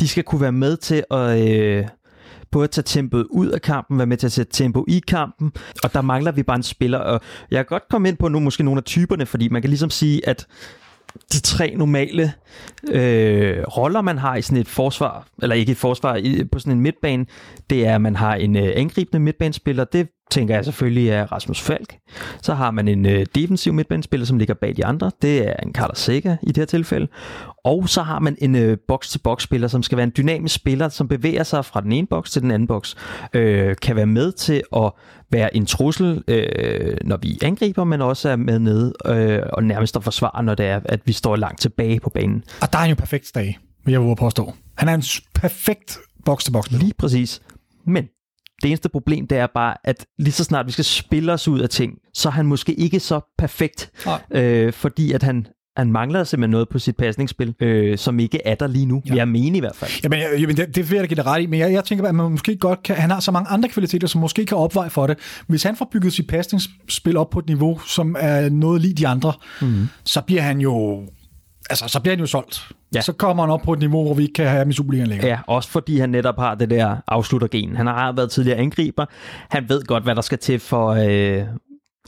De 0.00 0.08
skal 0.08 0.24
kunne 0.24 0.40
være 0.40 0.52
med 0.52 0.76
til 0.76 1.04
at 1.10 1.48
øh, 1.48 1.84
både 2.50 2.64
at 2.64 2.70
tage 2.70 2.82
tempoet 2.82 3.26
ud 3.30 3.48
af 3.48 3.62
kampen, 3.62 3.98
være 3.98 4.06
med 4.06 4.16
til 4.16 4.26
at 4.26 4.32
sætte 4.32 4.52
tempo 4.52 4.84
i 4.88 5.02
kampen, 5.08 5.52
og 5.82 5.94
der 5.94 6.02
mangler 6.02 6.32
vi 6.32 6.42
bare 6.42 6.56
en 6.56 6.62
spiller. 6.62 6.98
Og 6.98 7.20
jeg 7.50 7.58
kan 7.58 7.66
godt 7.66 7.88
komme 7.90 8.08
ind 8.08 8.16
på 8.16 8.28
nu 8.28 8.40
måske 8.40 8.62
nogle 8.62 8.78
af 8.78 8.84
typerne, 8.84 9.26
fordi 9.26 9.48
man 9.48 9.62
kan 9.62 9.68
ligesom 9.68 9.90
sige, 9.90 10.28
at 10.28 10.46
de 11.32 11.40
tre 11.40 11.74
normale 11.76 12.32
øh, 12.88 13.62
roller, 13.62 14.02
man 14.02 14.18
har 14.18 14.36
i 14.36 14.42
sådan 14.42 14.58
et 14.58 14.68
forsvar, 14.68 15.26
eller 15.42 15.56
ikke 15.56 15.72
et 15.72 15.78
forsvar, 15.78 16.16
i, 16.16 16.44
på 16.52 16.58
sådan 16.58 16.72
en 16.72 16.80
midtbane, 16.80 17.26
det 17.70 17.86
er, 17.86 17.94
at 17.94 18.00
man 18.00 18.16
har 18.16 18.34
en 18.34 18.56
øh, 18.56 18.72
angribende 18.74 19.20
midtbanespiller. 19.20 19.84
Det 19.84 20.08
tænker 20.30 20.54
jeg 20.54 20.64
selvfølgelig 20.64 21.08
er 21.08 21.32
Rasmus 21.32 21.60
Falk. 21.60 21.96
Så 22.42 22.54
har 22.54 22.70
man 22.70 22.88
en 22.88 23.06
øh, 23.06 23.26
defensiv 23.34 23.72
midtbanespiller, 23.72 24.26
som 24.26 24.38
ligger 24.38 24.54
bag 24.54 24.76
de 24.76 24.84
andre. 24.84 25.10
Det 25.22 25.48
er 25.48 25.54
en 25.62 25.72
Carlos 25.72 25.98
Sega 25.98 26.36
i 26.42 26.46
det 26.46 26.56
her 26.56 26.64
tilfælde. 26.64 27.08
Og 27.64 27.88
så 27.88 28.02
har 28.02 28.18
man 28.18 28.36
en 28.40 28.56
øh, 28.56 28.78
box-til-box-spiller, 28.88 29.68
som 29.68 29.82
skal 29.82 29.96
være 29.96 30.04
en 30.04 30.12
dynamisk 30.16 30.54
spiller, 30.54 30.88
som 30.88 31.08
bevæger 31.08 31.42
sig 31.42 31.64
fra 31.64 31.80
den 31.80 31.92
ene 31.92 32.06
boks 32.06 32.30
til 32.30 32.42
den 32.42 32.50
anden 32.50 32.66
boks. 32.66 32.96
Øh, 33.34 33.76
kan 33.82 33.96
være 33.96 34.06
med 34.06 34.32
til 34.32 34.62
at 34.76 34.92
være 35.30 35.56
en 35.56 35.66
trussel, 35.66 36.22
øh, 36.28 36.96
når 37.04 37.16
vi 37.16 37.38
angriber, 37.42 37.84
men 37.84 38.02
også 38.02 38.28
er 38.28 38.36
med 38.36 38.58
nede 38.58 38.94
øh, 39.06 39.42
og 39.52 39.64
nærmest 39.64 39.96
at 39.96 40.04
forsvare, 40.04 40.42
når 40.42 40.54
det 40.54 40.66
er, 40.66 40.80
at 40.84 41.00
vi 41.04 41.12
står 41.12 41.36
langt 41.36 41.60
tilbage 41.60 42.00
på 42.00 42.10
banen. 42.10 42.44
Og 42.62 42.72
der 42.72 42.78
er 42.78 42.82
han 42.82 42.90
jo 42.90 42.96
perfekt 42.96 43.30
dag, 43.34 43.58
vil 43.84 43.92
jeg 43.92 44.00
våge 44.00 44.16
påstå. 44.16 44.54
Han 44.76 44.88
er 44.88 44.94
en 44.94 45.02
perfekt 45.34 45.98
box-to-box 46.24 46.70
Lige 46.70 46.94
præcis. 46.98 47.42
Men 47.84 48.08
det 48.62 48.68
eneste 48.68 48.88
problem, 48.88 49.26
det 49.26 49.38
er 49.38 49.46
bare, 49.54 49.74
at 49.84 50.06
lige 50.18 50.32
så 50.32 50.44
snart 50.44 50.66
vi 50.66 50.72
skal 50.72 50.84
spille 50.84 51.32
os 51.32 51.48
ud 51.48 51.60
af 51.60 51.68
ting, 51.68 51.92
så 52.14 52.28
er 52.28 52.32
han 52.32 52.46
måske 52.46 52.74
ikke 52.74 53.00
så 53.00 53.20
perfekt, 53.38 53.90
Nej. 54.06 54.20
øh, 54.30 54.72
fordi 54.72 55.12
at 55.12 55.22
han, 55.22 55.46
han 55.78 55.92
mangler 55.92 56.24
simpelthen 56.24 56.50
noget 56.50 56.68
på 56.68 56.78
sit 56.78 56.96
pasningsspil, 56.96 57.54
øh, 57.60 57.98
som 57.98 58.20
ikke 58.20 58.40
er 58.46 58.54
der 58.54 58.66
lige 58.66 58.86
nu. 58.86 59.02
Ja. 59.08 59.14
Jeg 59.14 59.28
mener 59.28 59.56
i 59.56 59.60
hvert 59.60 59.76
fald. 59.76 59.90
Jamen, 60.04 60.18
jeg- 60.18 60.40
jamen 60.40 60.56
det, 60.56 60.74
det 60.76 60.90
vil 60.90 60.96
jeg 60.96 61.02
da 61.02 61.06
give 61.06 61.16
dig 61.16 61.26
ret 61.26 61.42
i, 61.42 61.46
men 61.46 61.60
jeg, 61.60 61.72
jeg 61.72 61.84
tænker, 61.84 62.08
at 62.08 62.14
man 62.14 62.30
måske 62.30 62.56
godt 62.56 62.82
kan, 62.82 62.96
han 62.96 63.10
har 63.10 63.20
så 63.20 63.30
mange 63.32 63.50
andre 63.50 63.68
kvaliteter, 63.68 64.06
som 64.08 64.20
måske 64.20 64.46
kan 64.46 64.56
opveje 64.56 64.90
for 64.90 65.06
det. 65.06 65.18
Hvis 65.46 65.62
han 65.62 65.76
får 65.76 65.88
bygget 65.92 66.12
sit 66.12 66.26
pasningsspil 66.26 67.16
op 67.16 67.30
på 67.30 67.38
et 67.38 67.46
niveau, 67.46 67.78
som 67.86 68.16
er 68.18 68.48
noget 68.48 68.80
lige 68.80 68.94
de 68.94 69.06
andre, 69.08 69.32
mm. 69.62 69.88
så 70.04 70.20
bliver 70.20 70.42
han 70.42 70.60
jo 70.60 71.02
altså, 71.70 71.84
så 71.88 72.00
bliver 72.00 72.12
han 72.14 72.20
jo 72.20 72.26
solgt. 72.26 72.68
Ja. 72.94 73.00
Så 73.00 73.12
kommer 73.12 73.42
han 73.42 73.50
op 73.50 73.60
på 73.64 73.72
et 73.72 73.78
niveau, 73.78 74.04
hvor 74.04 74.14
vi 74.14 74.22
ikke 74.22 74.34
kan 74.34 74.46
have 74.48 74.58
ham 74.58 74.70
i 74.70 74.72
Superligaen 74.72 75.08
længere. 75.08 75.28
Ja, 75.28 75.38
også 75.46 75.70
fordi 75.70 75.98
han 75.98 76.10
netop 76.10 76.38
har 76.38 76.54
det 76.54 76.70
der 76.70 76.96
afsluttergen. 77.08 77.76
Han 77.76 77.86
har 77.86 78.12
været 78.12 78.30
tidligere 78.30 78.58
angriber. 78.58 79.04
Han 79.50 79.64
ved 79.68 79.82
godt, 79.84 80.04
hvad 80.04 80.14
der 80.14 80.22
skal 80.22 80.38
til 80.38 80.58
for 80.58 80.88
øh, 80.88 81.42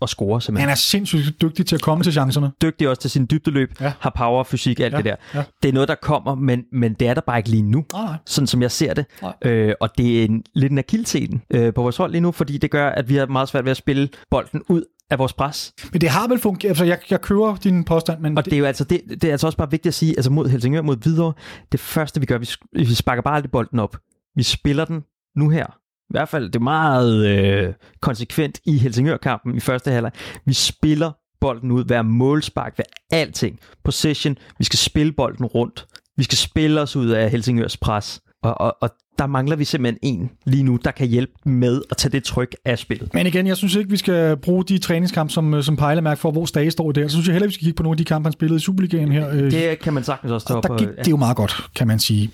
at 0.03 0.09
score, 0.09 0.41
simpelthen. 0.41 0.61
Han 0.69 0.71
er 0.73 0.75
sindssygt 0.77 1.41
dygtig 1.43 1.67
til 1.67 1.75
at 1.77 1.83
komme 1.83 2.05
til 2.05 2.13
chancerne. 2.13 2.53
dygtig 2.63 2.89
også 2.89 3.01
til 3.01 3.11
sin 3.11 3.27
dybdeløb, 3.31 3.81
Ja. 3.81 3.93
har 4.01 4.13
power, 4.17 4.45
fysik, 4.45 4.81
alt 4.81 4.93
Ja, 4.93 4.97
det 4.97 5.05
der. 5.05 5.17
ja. 5.35 5.43
Det 5.63 5.69
er 5.69 5.73
noget, 5.73 5.89
der 5.89 5.95
kommer, 5.95 6.35
men, 6.35 6.65
men 6.73 6.95
det 6.95 7.09
er 7.09 7.15
der 7.15 7.21
bare 7.21 7.39
ikke 7.39 7.51
lige 7.51 7.63
nu. 7.63 7.85
Nej. 7.93 8.17
Sådan 8.27 8.47
som 8.47 8.63
jeg 8.63 8.71
ser 8.71 8.95
det. 8.95 9.05
Nej. 9.23 9.33
Øh, 9.45 9.75
og 9.81 9.99
det 9.99 10.21
er 10.21 10.25
en, 10.25 10.43
lidt 10.55 10.73
en 10.73 10.79
akilteten 10.79 11.43
øh, 11.51 11.75
på 11.75 11.83
vores 11.83 11.97
hold 11.97 12.11
lige 12.11 12.21
nu, 12.21 12.33
fordi 12.33 12.59
det 12.59 12.71
gør, 12.71 12.89
at 12.89 13.09
vi 13.09 13.17
har 13.17 13.27
meget 13.27 13.49
svært 13.49 13.65
ved 13.65 13.71
at 13.71 13.77
spille 13.77 14.09
bolden 14.31 14.63
ud 14.69 14.83
af 15.11 15.19
vores 15.19 15.33
pres. 15.33 15.73
Men 15.93 16.01
det 16.01 16.09
har 16.09 16.29
vel 16.29 16.39
fungeret. 16.39 16.71
Altså, 16.71 16.85
jeg, 16.85 16.99
jeg 17.11 17.21
kører 17.21 17.57
din 17.57 17.85
påstand, 17.85 18.21
men 18.21 18.39
Og 18.39 18.45
det 18.45 18.53
er 18.53 18.59
jo 18.59 18.65
altså, 18.65 18.85
det, 18.85 19.01
det 19.09 19.25
er 19.25 19.33
altså 19.33 19.47
også 19.47 19.59
bare 19.59 19.71
vigtigt 19.71 19.91
at 19.91 19.95
sige, 19.95 20.13
altså 20.17 20.31
mod 20.31 20.49
Helsingør, 20.49 20.83
mod 20.83 20.97
Hvidovre, 20.97 21.33
det 21.73 21.81
første 21.81 22.21
vi 22.21 22.27
gør, 22.27 22.39
vi, 22.39 22.49
vi 22.73 22.95
sparker 22.95 23.23
bare 23.23 23.35
aldrig 23.35 23.51
bolden 23.51 23.79
op. 23.79 23.97
Vi 24.37 24.43
spiller 24.43 24.85
den 24.85 25.01
nu 25.37 25.49
her. 25.49 25.67
I 26.11 26.13
hvert 26.13 26.29
fald, 26.29 26.45
det 26.47 26.57
er 26.57 26.61
meget 26.61 27.27
øh, 27.27 27.73
konsekvent 28.01 28.61
i 28.65 28.79
Helsingør-kampen 28.79 29.57
i 29.57 29.61
første 29.61 29.91
halvleg. 29.91 30.13
Vi 30.47 30.53
spiller 30.53 31.11
bolden 31.41 31.71
ud, 31.71 31.85
hver 31.85 32.03
målspark, 32.03 32.77
hver 32.77 32.85
alting. 33.19 33.59
Possession, 33.85 34.37
vi 34.59 34.65
skal 34.65 34.79
spille 34.79 35.13
bolden 35.13 35.47
rundt. 35.47 35.87
Vi 36.17 36.25
skal 36.25 36.39
spille 36.39 36.81
os 36.81 36.97
ud 36.97 37.09
af 37.09 37.31
Helsingørs 37.31 37.77
pres. 37.77 38.21
Og, 38.43 38.61
og, 38.61 38.77
og 38.81 38.91
der 39.19 39.27
mangler 39.27 39.57
vi 39.57 39.65
simpelthen 39.65 39.99
en 40.21 40.31
lige 40.47 40.63
nu, 40.63 40.79
der 40.85 40.91
kan 40.91 41.09
hjælpe 41.09 41.33
med 41.45 41.83
at 41.91 41.97
tage 41.97 42.13
det 42.13 42.25
tryk 42.25 42.55
af 42.65 42.79
spillet. 42.79 43.15
Men 43.15 43.27
igen, 43.27 43.47
jeg 43.47 43.57
synes 43.57 43.75
ikke, 43.75 43.91
vi 43.91 43.97
skal 43.97 44.37
bruge 44.37 44.65
de 44.65 44.79
træningskampe 44.79 45.33
som, 45.33 45.55
øh, 45.55 45.63
som 45.63 45.77
pejlemærke 45.77 46.21
for, 46.21 46.31
hvor 46.31 46.45
Stage 46.45 46.71
står 46.71 46.93
der. 46.93 47.09
Så 47.09 47.13
synes 47.13 47.27
jeg 47.27 47.33
heller, 47.35 47.49
vi 47.49 47.53
skal 47.55 47.65
kigge 47.65 47.77
på 47.77 47.83
nogle 47.83 47.95
af 47.95 47.99
de 47.99 48.05
kampe, 48.05 48.27
han 48.27 48.33
spillede 48.33 48.57
i 48.57 48.61
Superligaen 48.61 49.13
her. 49.13 49.31
Øh, 49.31 49.51
Det 49.51 49.79
kan 49.79 49.93
man 49.93 50.05
sagtens 50.05 50.33
også 50.33 50.47
tage 50.47 50.57
op. 50.57 50.63
der 50.63 50.71
og- 50.71 50.79
gik 50.79 50.89
det 51.05 51.11
jo 51.11 51.17
meget 51.17 51.37
godt, 51.37 51.57
kan 51.77 51.87
man 51.87 51.99
sige. 51.99 52.31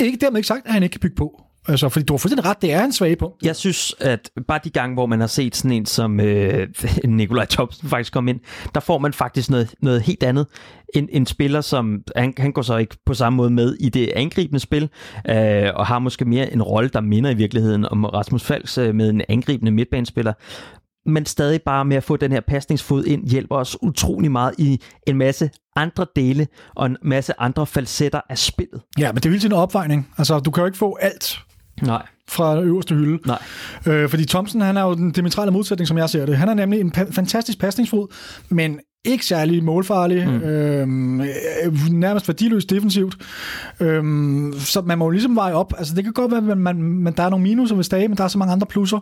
Ikke 0.00 0.18
dermed 0.20 0.38
ikke 0.38 0.46
sagt, 0.46 0.66
at 0.66 0.72
han 0.72 0.82
ikke 0.82 0.92
kan 0.92 1.00
bygge 1.00 1.16
på. 1.16 1.42
Altså, 1.68 1.88
fordi 1.88 2.04
du 2.04 2.12
har 2.12 2.18
fuldstændig 2.18 2.44
ret, 2.44 2.62
det 2.62 2.72
er 2.72 2.84
en 2.84 2.92
svage 2.92 3.16
punkt. 3.16 3.42
Jeg 3.42 3.56
synes, 3.56 3.94
at 4.00 4.30
bare 4.48 4.60
de 4.64 4.70
gange, 4.70 4.94
hvor 4.94 5.06
man 5.06 5.20
har 5.20 5.26
set 5.26 5.56
sådan 5.56 5.72
en 5.72 5.86
som 5.86 6.20
øh, 6.20 6.68
Nikolaj 7.04 7.44
Thomsen 7.44 7.88
faktisk 7.88 8.12
komme 8.12 8.30
ind, 8.30 8.40
der 8.74 8.80
får 8.80 8.98
man 8.98 9.12
faktisk 9.12 9.50
noget, 9.50 9.74
noget 9.82 10.02
helt 10.02 10.22
andet. 10.22 10.46
En, 10.94 11.08
en 11.12 11.26
spiller, 11.26 11.60
som 11.60 12.02
han, 12.16 12.34
han 12.38 12.52
går 12.52 12.62
så 12.62 12.76
ikke 12.76 12.96
på 13.06 13.14
samme 13.14 13.36
måde 13.36 13.50
med 13.50 13.76
i 13.80 13.88
det 13.88 14.08
angribende 14.16 14.60
spil, 14.60 14.88
øh, 15.28 15.70
og 15.74 15.86
har 15.86 15.98
måske 15.98 16.24
mere 16.24 16.52
en 16.52 16.62
rolle, 16.62 16.90
der 16.90 17.00
minder 17.00 17.30
i 17.30 17.34
virkeligheden 17.34 17.84
om 17.84 18.04
Rasmus 18.04 18.42
Falks 18.42 18.78
øh, 18.78 18.94
med 18.94 19.10
en 19.10 19.22
angribende 19.28 19.72
midtbanespiller. 19.72 20.32
Men 21.06 21.26
stadig 21.26 21.62
bare 21.62 21.84
med 21.84 21.96
at 21.96 22.04
få 22.04 22.16
den 22.16 22.32
her 22.32 22.40
pasningsfod 22.40 23.04
ind, 23.04 23.28
hjælper 23.28 23.56
os 23.56 23.82
utrolig 23.82 24.30
meget 24.32 24.54
i 24.58 24.80
en 25.06 25.16
masse 25.16 25.50
andre 25.76 26.06
dele 26.16 26.46
og 26.76 26.86
en 26.86 26.96
masse 27.02 27.40
andre 27.40 27.66
falsetter 27.66 28.20
af 28.30 28.38
spillet. 28.38 28.80
Ja, 28.98 29.12
men 29.12 29.16
det 29.16 29.26
er 29.26 29.30
jo 29.30 29.32
hele 29.32 29.40
tiden 29.40 29.54
en 29.54 29.58
opvejning. 29.58 30.08
Altså, 30.18 30.38
du 30.38 30.50
kan 30.50 30.62
jo 30.62 30.66
ikke 30.66 30.78
få 30.78 30.96
alt 31.00 31.38
Nej, 31.82 32.02
fra 32.28 32.60
øverste 32.60 32.94
hylde. 32.94 33.18
nej. 33.26 33.38
Øh, 33.86 34.08
fordi 34.08 34.24
Thomsen, 34.24 34.60
han 34.60 34.76
er 34.76 34.82
jo 34.82 34.94
den 34.94 35.10
diametrale 35.10 35.50
modsætning, 35.50 35.88
som 35.88 35.98
jeg 35.98 36.10
ser 36.10 36.26
det. 36.26 36.36
Han 36.36 36.48
er 36.48 36.54
nemlig 36.54 36.80
en 36.80 36.92
pa- 36.96 37.12
fantastisk 37.12 37.58
pasningsfod, 37.58 38.14
men 38.48 38.80
ikke 39.04 39.26
særlig 39.26 39.64
målfarlig, 39.64 40.28
mm. 40.28 40.34
øhm, 40.42 41.20
øh, 41.20 41.26
nærmest 41.90 42.28
værdiløs 42.28 42.64
defensivt. 42.64 43.16
Øhm, 43.80 44.54
så 44.58 44.80
man 44.80 44.98
må 44.98 45.04
jo 45.04 45.10
ligesom 45.10 45.36
veje 45.36 45.52
op. 45.52 45.72
Altså 45.78 45.94
det 45.94 46.04
kan 46.04 46.12
godt 46.12 46.30
være, 46.30 46.38
at 46.38 46.44
man, 46.44 46.58
man, 46.58 46.82
man, 46.82 47.12
der 47.16 47.22
er 47.22 47.28
nogle 47.28 47.42
minuser 47.42 47.74
ved 47.74 47.84
Stage, 47.84 48.08
men 48.08 48.16
der 48.16 48.24
er 48.24 48.28
så 48.28 48.38
mange 48.38 48.52
andre 48.52 48.66
plusser. 48.66 48.98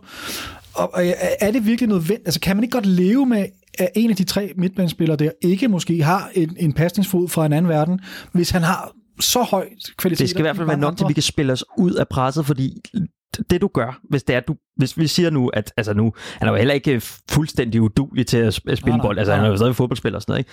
Og, 0.75 0.95
og 0.95 1.05
er 1.41 1.51
det 1.51 1.67
virkelig 1.67 1.89
nødvendigt? 1.89 2.27
Altså 2.27 2.41
kan 2.41 2.57
man 2.57 2.65
ikke 2.65 2.73
godt 2.73 2.87
leve 2.87 3.27
med, 3.27 3.45
at 3.79 3.89
en 3.95 4.11
af 4.11 4.17
de 4.17 4.25
tre 4.25 4.53
midtbanespillere 4.57 5.17
der 5.17 5.31
ikke 5.43 5.69
måske 5.69 6.03
har 6.03 6.31
en, 6.35 6.57
en 6.59 6.73
pasningsfod 6.73 7.29
fra 7.29 7.47
en 7.47 7.53
anden 7.53 7.69
verden, 7.69 8.01
hvis 8.33 8.51
han 8.51 8.63
har 8.63 8.93
så 9.21 9.43
høj 9.43 9.69
kvalitet. 9.97 10.19
Det 10.19 10.31
skal 10.31 10.41
i 10.41 10.43
hvert 10.43 10.57
fald 10.57 10.67
være 10.67 10.79
nok 10.79 10.97
til, 10.97 11.05
at 11.05 11.09
vi 11.09 11.15
kan 11.15 11.23
spille 11.23 11.53
os 11.53 11.65
ud 11.79 11.93
af 11.93 12.09
presset, 12.09 12.47
fordi 12.47 12.83
det 13.51 13.61
du 13.61 13.71
gør, 13.75 14.01
hvis 14.11 14.23
det 14.23 14.37
er, 14.37 14.41
du, 14.41 14.57
hvis 14.77 14.99
vi 14.99 15.07
siger 15.07 15.31
nu, 15.31 15.49
at 15.49 15.73
altså 15.77 15.95
nu, 15.95 16.13
han 16.39 16.49
er 16.49 16.53
jo 16.53 16.59
heller 16.59 16.75
ikke 16.75 17.03
fuldstændig 17.31 17.83
udulig 17.83 18.27
til 18.27 18.37
at 18.37 18.55
spille 18.55 18.81
nej, 18.87 19.01
bold, 19.01 19.19
altså 19.19 19.35
han 19.35 19.45
er 19.45 19.49
jo 19.49 19.57
stadig 19.57 19.77
fodboldspiller 19.77 20.17
og 20.19 20.23
sådan 20.23 20.33
noget, 20.33 20.39
ikke? 20.39 20.51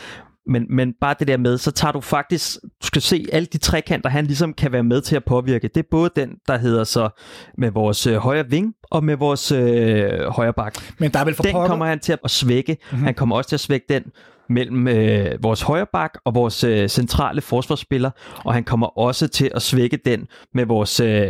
Men, 0.48 0.66
men 0.70 0.94
bare 1.02 1.16
det 1.20 1.28
der 1.28 1.38
med, 1.38 1.58
så 1.58 1.72
tager 1.72 1.92
du 1.92 2.02
faktisk, 2.02 2.58
du 2.62 2.88
skal 2.88 3.02
se 3.02 3.26
alle 3.32 3.46
de 3.46 3.58
trekanter, 3.58 4.10
han 4.10 4.26
ligesom 4.26 4.54
kan 4.54 4.72
være 4.72 4.84
med 4.84 5.02
til 5.02 5.16
at 5.16 5.26
påvirke. 5.26 5.68
Det 5.68 5.78
er 5.78 5.88
både 5.92 6.10
den, 6.16 6.30
der 6.48 6.58
hedder 6.58 6.84
så 6.84 7.10
med 7.58 7.72
vores 7.72 8.08
øh, 8.08 8.16
højre 8.16 8.50
ving 8.50 8.74
og 8.92 9.04
med 9.04 9.16
vores 9.16 9.52
øh, 9.52 10.28
højre 10.28 10.54
bak. 10.54 10.76
Men 10.98 11.12
der 11.12 11.20
er 11.20 11.26
vel 11.26 11.36
for 11.36 11.44
den 11.44 11.52
pokker. 11.52 11.68
kommer 11.68 11.86
han 11.86 12.00
til 12.00 12.18
at 12.24 12.32
svække. 12.32 12.78
Mm-hmm. 12.92 13.04
Han 13.04 13.14
kommer 13.14 13.36
også 13.36 13.50
til 13.50 13.56
at 13.56 13.60
svække 13.60 13.86
den 13.90 14.04
mellem 14.50 14.88
øh, 14.88 15.44
vores 15.44 15.62
højre 15.62 15.86
bak 15.94 16.14
og 16.26 16.36
vores 16.36 16.64
øh, 16.64 16.90
centrale 16.90 17.42
forsvarsspiller, 17.42 18.12
og 18.46 18.54
han 18.54 18.64
kommer 18.64 18.98
også 19.00 19.28
til 19.28 19.52
at 19.56 19.62
svække 19.62 20.00
den 20.06 20.28
med 20.54 20.66
vores 20.66 21.00
øh, 21.00 21.30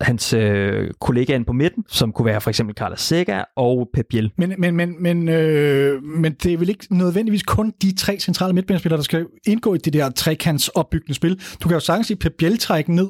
hans 0.00 0.32
øh, 0.32 0.90
kollega 1.00 1.38
på 1.46 1.52
midten, 1.52 1.84
som 1.88 2.12
kunne 2.12 2.26
være 2.26 2.40
for 2.40 2.50
eksempel 2.50 2.76
Carlos 2.76 3.00
Sega 3.00 3.42
og 3.56 3.88
Pep 3.94 4.06
Biel. 4.10 4.30
Men, 4.36 4.54
men, 4.58 4.76
men, 4.76 5.02
men, 5.02 5.28
øh, 5.28 6.02
men 6.02 6.32
det 6.42 6.52
er 6.52 6.58
vel 6.58 6.68
ikke 6.68 6.86
nødvendigvis 6.90 7.42
kun 7.42 7.72
de 7.82 7.94
tre 7.96 8.18
centrale 8.20 8.52
midtbanespillere, 8.52 8.96
der 8.96 9.02
skal 9.02 9.26
indgå 9.46 9.74
i 9.74 9.78
det 9.78 9.92
der 9.92 10.10
trekants 10.10 10.68
opbyggende 10.68 11.14
spil. 11.14 11.40
Du 11.62 11.68
kan 11.68 11.74
jo 11.74 11.80
sagtens 11.80 12.06
sige 12.06 12.16
Pep 12.16 12.32
Biel 12.38 12.58
trække 12.58 12.94
ned, 12.94 13.08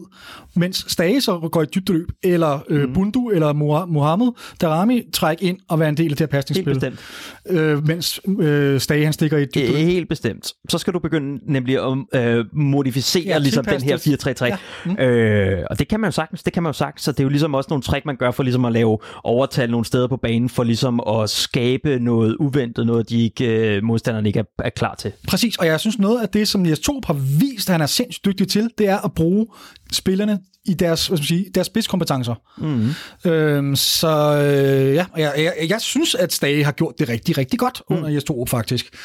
mens 0.57 0.85
Stage 0.89 1.21
så 1.21 1.49
går 1.53 1.63
i 1.63 1.67
dybdeløb, 1.75 2.09
eller 2.23 2.59
øh, 2.69 2.89
mm. 2.89 2.95
Bundu 2.95 3.31
eller 3.31 3.53
Mohamed 3.87 4.29
Darami 4.61 5.03
trække 5.13 5.45
ind 5.45 5.59
og 5.69 5.81
være 5.81 5.89
en 5.89 5.97
del 5.97 6.11
af 6.11 6.17
det 6.17 6.21
her 6.21 6.27
pasningsspil. 6.27 6.81
Helt 6.81 6.81
bestemt. 6.81 7.59
Øh, 7.59 7.87
mens 7.87 8.21
øh, 8.41 8.81
Stage 8.81 9.02
han 9.05 9.13
stikker 9.13 9.39
i 9.39 9.43
et 9.43 9.55
dybdeløb. 9.55 9.77
Helt 9.77 10.09
bestemt. 10.09 10.53
Så 10.69 10.79
skal 10.79 10.93
du 10.93 10.99
begynde 10.99 11.53
nemlig 11.53 11.79
at 11.79 12.23
øh, 12.23 12.45
modificere 12.53 13.25
Ja, 13.25 13.39
ligesom 13.39 13.65
den 13.65 13.83
her 13.83 13.97
tilpasse 13.97 14.35
det. 14.35 14.43
4-3-3. 14.43 14.45
Ja. 14.47 14.57
Mm. 14.85 14.99
Øh, 14.99 15.65
og 15.71 15.79
det 15.79 15.89
kan 15.89 16.01
man 16.01 16.09
jo 16.09 16.13
sagtens, 16.13 16.43
det 16.43 16.53
kan 16.53 16.63
man 16.63 16.71
jo 16.71 16.79
sagtens. 16.79 17.03
Så 17.03 17.13
det 17.13 17.21
er 17.21 17.25
jo 17.25 17.29
ligesom 17.29 17.55
også 17.55 17.67
nogle 17.71 17.83
trick, 17.83 18.07
man 18.07 18.17
gør 18.17 18.31
for 18.31 18.43
ligesom 18.43 18.65
at 18.65 18.73
lave 18.73 18.99
overtal 19.25 19.71
nogle 19.71 19.87
steder 19.87 20.09
på 20.09 20.17
banen, 20.17 20.49
for 20.49 20.65
ligesom 20.65 21.01
at 21.09 21.31
skabe 21.31 21.99
noget 21.99 22.37
uventet, 22.37 22.87
noget 22.87 23.09
de 23.09 23.23
ikke, 23.25 23.77
øh, 23.77 23.83
modstanderne 23.85 24.29
ikke 24.29 24.39
er, 24.39 24.45
er 24.59 24.71
klar 24.71 24.95
til. 24.95 25.13
Præcis, 25.29 25.57
og 25.57 25.67
jeg 25.67 25.81
synes 25.81 25.99
noget 25.99 26.23
af 26.23 26.29
det, 26.29 26.49
som 26.49 26.67
Jes 26.67 26.81
Torup 26.81 27.05
har 27.05 27.15
vist, 27.41 27.69
at 27.69 27.73
han 27.73 27.81
er 27.81 27.87
sindssygt 27.87 28.25
dygtig 28.25 28.49
til, 28.49 28.71
det 28.79 28.89
er 28.89 28.99
at 29.05 29.13
bruge 29.15 29.47
spillerne 29.93 30.39
i 30.65 30.75
deres, 30.75 31.07
hvad 31.07 31.17
skal 31.17 31.23
man 31.23 31.27
sige, 31.27 31.51
deres 31.55 31.67
spidskompetencer. 31.67 32.35
Mm-hmm. 32.59 33.31
Øhm, 33.31 33.77
så 33.77 34.37
øh, 34.37 34.95
ja, 34.95 35.07
jeg, 35.17 35.33
jeg, 35.37 35.55
jeg 35.69 35.81
synes, 35.81 36.15
at 36.15 36.33
Stage 36.33 36.65
har 36.65 36.73
gjort 36.73 36.95
det 36.99 37.09
rigtig, 37.09 37.39
rigtig 37.39 37.59
godt 37.59 37.83
under 37.89 38.09
Jes 38.09 38.25
Torup, 38.25 38.49
faktisk. 38.49 38.97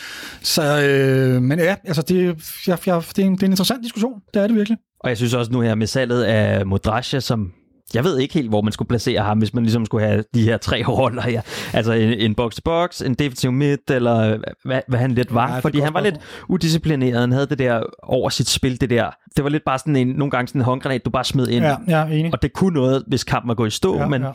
Så, 0.41 0.81
øh, 0.81 1.41
men 1.41 1.59
ja, 1.59 1.75
altså 1.83 2.01
det, 2.01 2.25
jeg, 2.67 2.77
jeg, 2.87 3.03
det, 3.15 3.19
er 3.19 3.25
en, 3.25 3.33
det 3.33 3.43
er 3.43 3.45
en 3.45 3.51
interessant 3.51 3.83
diskussion, 3.83 4.13
det 4.33 4.41
er 4.41 4.47
det 4.47 4.55
virkelig. 4.55 4.77
Og 4.99 5.09
jeg 5.09 5.17
synes 5.17 5.33
også 5.33 5.51
nu 5.51 5.61
her 5.61 5.75
med 5.75 5.87
salget 5.87 6.23
af 6.23 6.65
Modrasja, 6.65 7.19
som 7.19 7.51
jeg 7.93 8.03
ved 8.03 8.17
ikke 8.17 8.33
helt, 8.33 8.49
hvor 8.49 8.61
man 8.61 8.73
skulle 8.73 8.87
placere 8.87 9.21
ham, 9.21 9.37
hvis 9.37 9.53
man 9.53 9.63
ligesom 9.63 9.85
skulle 9.85 10.05
have 10.07 10.23
de 10.33 10.43
her 10.43 10.57
tre 10.57 10.83
roller 10.97 11.21
her. 11.21 11.41
Altså 11.73 11.93
en, 11.93 12.13
en 12.13 12.35
box-to-box, 12.35 13.01
en 13.01 13.13
defensiv 13.13 13.51
midt, 13.51 13.91
eller 13.91 14.37
hvad, 14.65 14.81
hvad 14.87 14.99
han 14.99 15.11
lidt 15.11 15.33
var. 15.33 15.53
Ja, 15.53 15.59
Fordi 15.59 15.79
han 15.79 15.93
var 15.93 16.01
lidt 16.01 16.15
udisciplineret. 16.49 17.19
Han 17.19 17.31
havde 17.31 17.47
det 17.47 17.59
der 17.59 17.83
over 18.03 18.29
sit 18.29 18.49
spil, 18.49 18.81
det 18.81 18.89
der. 18.89 19.09
Det 19.35 19.43
var 19.43 19.49
lidt 19.49 19.63
bare 19.65 19.79
sådan 19.79 19.95
en, 19.95 20.07
nogle 20.07 20.31
gange 20.31 20.47
sådan 20.47 20.61
en 20.61 20.65
håndgranat, 20.65 21.05
du 21.05 21.09
bare 21.09 21.23
smed 21.23 21.47
ind. 21.47 21.65
Ja, 21.65 21.75
er 21.87 22.05
enig. 22.05 22.33
Og 22.33 22.41
det 22.41 22.53
kunne 22.53 22.73
noget, 22.73 23.03
hvis 23.07 23.23
kampen 23.23 23.47
var 23.47 23.55
gået 23.55 23.67
i 23.67 23.75
stå, 23.75 23.97
Ja, 23.97 24.07
men 24.07 24.21
ja. 24.21 24.31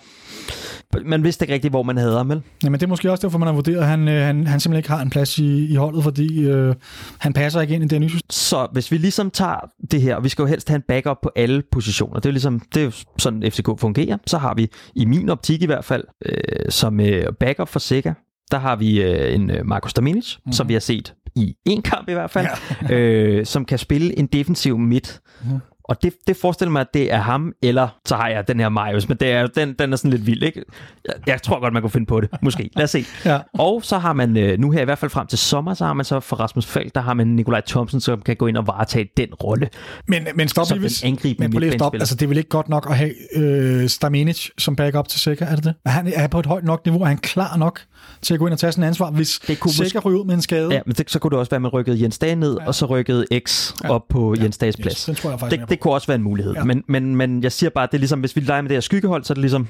Man 1.04 1.24
vidste 1.24 1.44
ikke 1.44 1.54
rigtigt, 1.54 1.72
hvor 1.72 1.82
man 1.82 1.96
havde 1.96 2.16
ham, 2.16 2.28
vel? 2.28 2.42
Jamen, 2.64 2.80
det 2.80 2.86
er 2.86 2.88
måske 2.88 3.10
også 3.10 3.26
derfor, 3.26 3.38
man 3.38 3.46
har 3.46 3.54
vurderet, 3.54 3.78
at 3.78 3.86
han, 3.86 4.08
øh, 4.08 4.22
han, 4.22 4.46
han 4.46 4.60
simpelthen 4.60 4.78
ikke 4.78 4.90
har 4.90 5.02
en 5.02 5.10
plads 5.10 5.38
i, 5.38 5.72
i 5.72 5.74
holdet, 5.74 6.02
fordi 6.02 6.40
øh, 6.40 6.74
han 7.18 7.32
passer 7.32 7.60
ikke 7.60 7.74
ind 7.74 7.84
i 7.84 7.86
det 7.86 8.00
nye 8.00 8.08
system. 8.08 8.30
Så 8.30 8.68
hvis 8.72 8.92
vi 8.92 8.98
ligesom 8.98 9.30
tager 9.30 9.70
det 9.90 10.02
her, 10.02 10.16
og 10.16 10.24
vi 10.24 10.28
skal 10.28 10.42
jo 10.42 10.46
helst 10.46 10.68
have 10.68 10.76
en 10.76 10.82
backup 10.88 11.16
på 11.22 11.30
alle 11.36 11.62
positioner, 11.72 12.14
det 12.14 12.26
er 12.26 12.30
jo 12.30 12.32
ligesom, 12.32 12.60
det 12.74 12.80
er 12.80 12.84
jo 12.84 12.92
sådan 13.18 13.42
FCK 13.52 13.68
fungerer, 13.78 14.18
så 14.26 14.38
har 14.38 14.54
vi 14.54 14.68
i 14.94 15.04
min 15.04 15.28
optik 15.28 15.62
i 15.62 15.66
hvert 15.66 15.84
fald, 15.84 16.04
øh, 16.26 16.34
som 16.68 17.00
øh, 17.00 17.24
backup 17.40 17.68
for 17.68 17.78
Sega, 17.78 18.12
der 18.50 18.58
har 18.58 18.76
vi 18.76 19.02
øh, 19.02 19.34
en 19.34 19.50
øh, 19.50 19.66
Marcos 19.66 19.94
Dominic, 19.94 20.36
mm-hmm. 20.36 20.52
som 20.52 20.68
vi 20.68 20.72
har 20.72 20.80
set 20.80 21.14
i 21.34 21.54
en 21.64 21.82
kamp 21.82 22.08
i 22.08 22.12
hvert 22.12 22.30
fald, 22.30 22.46
ja. 22.88 22.94
øh, 22.96 23.46
som 23.46 23.64
kan 23.64 23.78
spille 23.78 24.18
en 24.18 24.26
defensiv 24.26 24.78
midt. 24.78 25.20
Mm-hmm. 25.44 25.60
Og 25.84 26.02
det, 26.02 26.12
det 26.26 26.36
forestiller 26.36 26.72
mig, 26.72 26.80
at 26.80 26.94
det 26.94 27.12
er 27.12 27.18
ham, 27.18 27.52
eller 27.62 27.88
så 28.06 28.16
har 28.16 28.28
jeg 28.28 28.48
den 28.48 28.60
her 28.60 28.68
Marius, 28.68 29.08
men 29.08 29.16
det 29.16 29.30
er, 29.30 29.46
den, 29.46 29.74
den 29.78 29.92
er 29.92 29.96
sådan 29.96 30.10
lidt 30.10 30.26
vild, 30.26 30.42
ikke? 30.42 30.62
Jeg, 31.04 31.14
jeg 31.26 31.42
tror 31.42 31.60
godt, 31.60 31.72
man 31.72 31.82
kunne 31.82 31.90
finde 31.90 32.06
på 32.06 32.20
det, 32.20 32.28
måske. 32.42 32.70
Lad 32.76 32.84
os 32.84 32.90
se. 32.90 33.04
Ja. 33.24 33.38
Og 33.58 33.84
så 33.84 33.98
har 33.98 34.12
man 34.12 34.36
øh, 34.36 34.58
nu 34.58 34.70
her 34.70 34.80
i 34.80 34.84
hvert 34.84 34.98
fald 34.98 35.10
frem 35.10 35.26
til 35.26 35.38
sommer, 35.38 35.74
så 35.74 35.84
har 35.84 35.92
man 35.92 36.04
så 36.04 36.20
for 36.20 36.36
Rasmus 36.36 36.66
Falk, 36.66 36.94
der 36.94 37.00
har 37.00 37.14
man 37.14 37.26
Nikolaj 37.26 37.60
Thomsen, 37.66 38.00
som 38.00 38.22
kan 38.22 38.36
gå 38.36 38.46
ind 38.46 38.56
og 38.56 38.66
varetage 38.66 39.08
den 39.16 39.34
rolle. 39.34 39.68
Men, 40.08 40.28
men 40.34 40.48
stop 40.48 40.66
lige, 40.70 40.80
hvis, 40.80 41.04
men 41.04 41.16
prøv 41.16 41.22
lige 41.22 41.36
midtbanespiller. 41.38 42.00
Altså, 42.00 42.14
det 42.14 42.22
er 42.22 42.28
vel 42.28 42.36
ikke 42.36 42.48
godt 42.48 42.68
nok 42.68 42.86
at 42.90 42.96
have 42.96 43.36
øh, 43.36 43.88
Stamenic 43.88 44.48
som 44.58 44.76
backup 44.76 45.08
til 45.08 45.20
Sikker, 45.20 45.46
er 45.46 45.54
det 45.54 45.64
det? 45.64 45.74
Er 45.84 45.90
han 45.90 46.12
er 46.16 46.26
på 46.26 46.38
et 46.38 46.46
højt 46.46 46.64
nok 46.64 46.84
niveau? 46.86 47.02
Er 47.02 47.06
han 47.06 47.18
klar 47.18 47.56
nok 47.56 47.80
til 48.22 48.34
at 48.34 48.40
gå 48.40 48.46
ind 48.46 48.52
og 48.52 48.58
tage 48.58 48.72
en 48.76 48.82
ansvar, 48.82 49.10
hvis 49.10 49.38
Det 49.46 49.60
kunne 49.60 49.72
Sikker 49.72 50.00
ryger 50.00 50.18
ud 50.18 50.24
med 50.24 50.34
en 50.34 50.42
skade? 50.42 50.74
Ja, 50.74 50.80
men 50.86 50.94
det, 50.94 51.10
så 51.10 51.18
kunne 51.18 51.30
det 51.30 51.38
også 51.38 51.50
være, 51.50 51.56
at 51.56 51.62
man 51.62 51.70
rykkede 51.70 52.02
Jens 52.02 52.18
Dage 52.18 52.36
ned, 52.36 52.56
ja. 52.60 52.66
og 52.66 52.74
så 52.74 52.86
rykkede 52.86 53.26
X 53.46 53.72
ja. 53.84 53.90
op 53.90 54.02
på 54.08 54.34
ja. 54.34 54.42
Jens 54.42 54.58
Dages 54.58 54.76
Yes, 54.78 54.82
plads. 54.82 55.04
den 55.04 55.14
tror 55.14 55.30
jeg 55.30 55.40
faktisk 55.40 55.68
det 55.68 55.80
kunne 55.82 55.94
også 55.94 56.06
være 56.06 56.16
en 56.16 56.22
mulighed. 56.22 56.54
Ja. 56.54 56.64
Men, 56.64 56.84
men, 56.88 57.16
men 57.16 57.42
jeg 57.42 57.52
siger 57.52 57.70
bare, 57.70 57.84
at 57.84 57.92
det 57.92 57.98
er 57.98 58.00
ligesom, 58.00 58.20
hvis 58.20 58.36
vi 58.36 58.40
leger 58.40 58.62
med 58.62 58.68
det 58.68 58.76
her 58.76 58.80
skyggehold, 58.80 59.24
så 59.24 59.32
er 59.32 59.34
det 59.34 59.40
ligesom, 59.40 59.68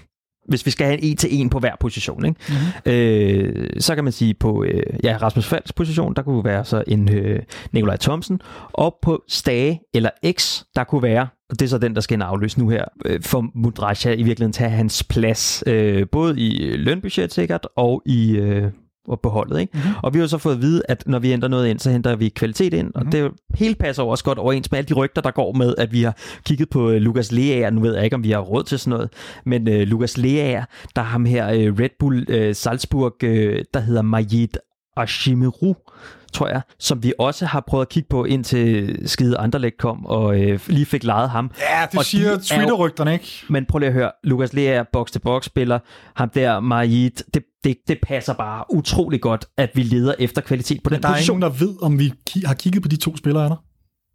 hvis 0.49 0.67
vi 0.67 0.71
skal 0.71 0.87
have 0.87 0.99
en 1.03 1.11
en 1.11 1.17
til 1.17 1.41
en 1.41 1.51
på 1.51 1.59
hver 1.59 1.77
position, 1.81 2.25
ikke? 2.25 2.41
Mhm. 2.49 2.57
Mm-hmm. 2.57 2.93
Øh, 2.93 3.81
så 3.81 3.95
kan 3.95 4.05
man 4.05 4.13
sige 4.13 4.35
på 4.35 4.65
øh, 4.65 4.83
ja, 5.05 5.19
Rasmus 5.23 5.47
Falks 5.47 5.73
position, 5.73 6.15
der 6.15 6.23
kunne 6.23 6.45
være 6.45 6.65
så 6.65 6.85
en 6.87 7.15
øh, 7.15 7.43
Nikolaj 7.73 7.97
Thomsen, 7.97 8.41
og 8.73 8.99
på 9.03 9.23
Stage 9.29 9.81
eller 9.95 10.11
X, 10.33 10.63
der 10.77 10.85
kunne 10.85 11.03
være, 11.03 11.29
og 11.51 11.61
det 11.61 11.63
er 11.63 11.69
så 11.69 11.79
den, 11.79 11.95
der 11.95 12.01
skal 12.01 12.15
ind 12.15 12.23
afløse 12.23 12.59
nu 12.59 12.69
her, 12.69 12.85
øh, 13.05 13.23
for 13.23 13.47
Mudrasja 13.55 14.13
i 14.13 14.23
virkeligheden 14.23 14.53
tage 14.53 14.71
hans 14.71 15.05
plads, 15.05 15.65
øh, 15.67 16.07
både 16.13 16.41
i 16.41 16.77
lønbudget 16.77 17.33
sikkert, 17.33 17.69
og 17.77 18.03
i... 18.07 18.37
Øh, 18.37 18.71
på 19.23 19.29
holdet, 19.29 19.61
ikke? 19.61 19.71
Mm-hmm. 19.75 19.95
Og 20.03 20.15
vi 20.15 20.19
har 20.19 20.27
så 20.27 20.39
fået 20.39 20.55
at 20.55 20.63
vide, 20.63 20.83
at 20.89 21.05
når 21.07 21.19
vi 21.19 21.33
ændrer 21.33 21.49
noget 21.49 21.69
ind, 21.69 21.79
så 21.79 21.91
henter 21.91 22.17
vi 22.17 22.29
kvalitet 22.29 22.75
ind, 22.75 22.91
og 22.95 23.05
det 23.05 23.15
er 23.15 23.19
jo 23.19 23.31
helt 23.55 23.79
passer 23.79 24.03
også 24.03 24.25
godt 24.25 24.39
overens 24.39 24.71
med 24.71 24.79
alle 24.79 24.89
de 24.89 24.95
rygter, 24.95 25.23
der 25.23 25.31
går 25.31 25.53
med, 25.53 25.75
at 25.79 25.93
vi 25.93 26.03
har 26.03 26.17
kigget 26.45 26.71
på 26.71 26.91
øh, 26.91 26.97
Lukas 26.97 27.33
Leaer. 27.33 27.71
Nu 27.71 27.81
ved 27.81 27.95
jeg 27.95 28.05
ikke, 28.05 28.17
om 28.17 28.25
vi 28.25 28.31
har 28.31 28.41
råd 28.41 28.65
til 28.65 28.79
sådan 28.79 28.91
noget, 28.91 29.11
men 29.47 29.69
øh, 29.69 29.81
Lukas 29.81 30.19
Leaer, 30.19 30.65
der 30.97 31.03
er 31.03 31.07
ham 31.07 31.25
her 31.25 31.49
øh, 31.49 31.79
Red 31.79 31.91
Bull 31.99 32.27
øh, 32.29 32.55
Salzburg, 32.55 33.25
øh, 33.25 33.65
der 33.75 33.81
hedder 33.81 34.03
Majid 34.03 34.49
Ashimeru, 34.97 35.75
tror 36.33 36.49
jeg, 36.49 36.61
som 36.79 37.03
vi 37.03 37.13
også 37.19 37.47
har 37.47 37.65
prøvet 37.67 37.85
at 37.85 37.89
kigge 37.89 38.07
på, 38.11 38.25
indtil 38.25 38.99
skide 39.09 39.39
Anderlecht 39.39 39.77
kom, 39.79 40.07
og 40.07 40.41
øh, 40.41 40.61
lige 40.67 40.87
fik 40.87 41.05
lejet 41.05 41.31
ham. 41.31 41.51
Ja, 41.59 41.87
det 41.91 41.99
Og 41.99 42.05
siger 42.05 42.29
de 42.29 42.35
er 42.35 42.39
Twitter-rygterne, 42.57 43.13
ikke? 43.13 43.43
Men 43.49 43.67
prøv 43.67 43.79
lige 43.79 43.87
at 43.89 43.93
høre, 43.95 44.11
Lukas 44.25 44.53
Lea, 44.53 44.83
box-to-box 44.93 45.45
spiller, 45.45 45.79
ham 46.17 46.31
der, 46.31 46.61
Majid, 46.61 47.11
det, 47.35 47.43
det, 47.65 47.77
det 47.89 47.99
passer 48.03 48.33
bare 48.35 48.65
utrolig 48.75 49.21
godt, 49.21 49.47
at 49.57 49.71
vi 49.75 49.83
leder 49.83 50.15
efter 50.19 50.41
kvalitet 50.41 50.83
på 50.85 50.91
den 50.91 51.03
Der 51.03 51.09
er 51.09 51.13
position. 51.13 51.37
ingen, 51.37 51.51
der 51.51 51.59
ved, 51.67 51.75
om 51.83 51.99
vi 51.99 52.13
ki- 52.31 52.47
har 52.47 52.55
kigget 52.55 52.83
på 52.83 52.89
de 52.89 52.97
to 52.97 53.17
spillere, 53.17 53.45
er 53.45 53.49
der? 53.49 53.57
Er 53.57 53.59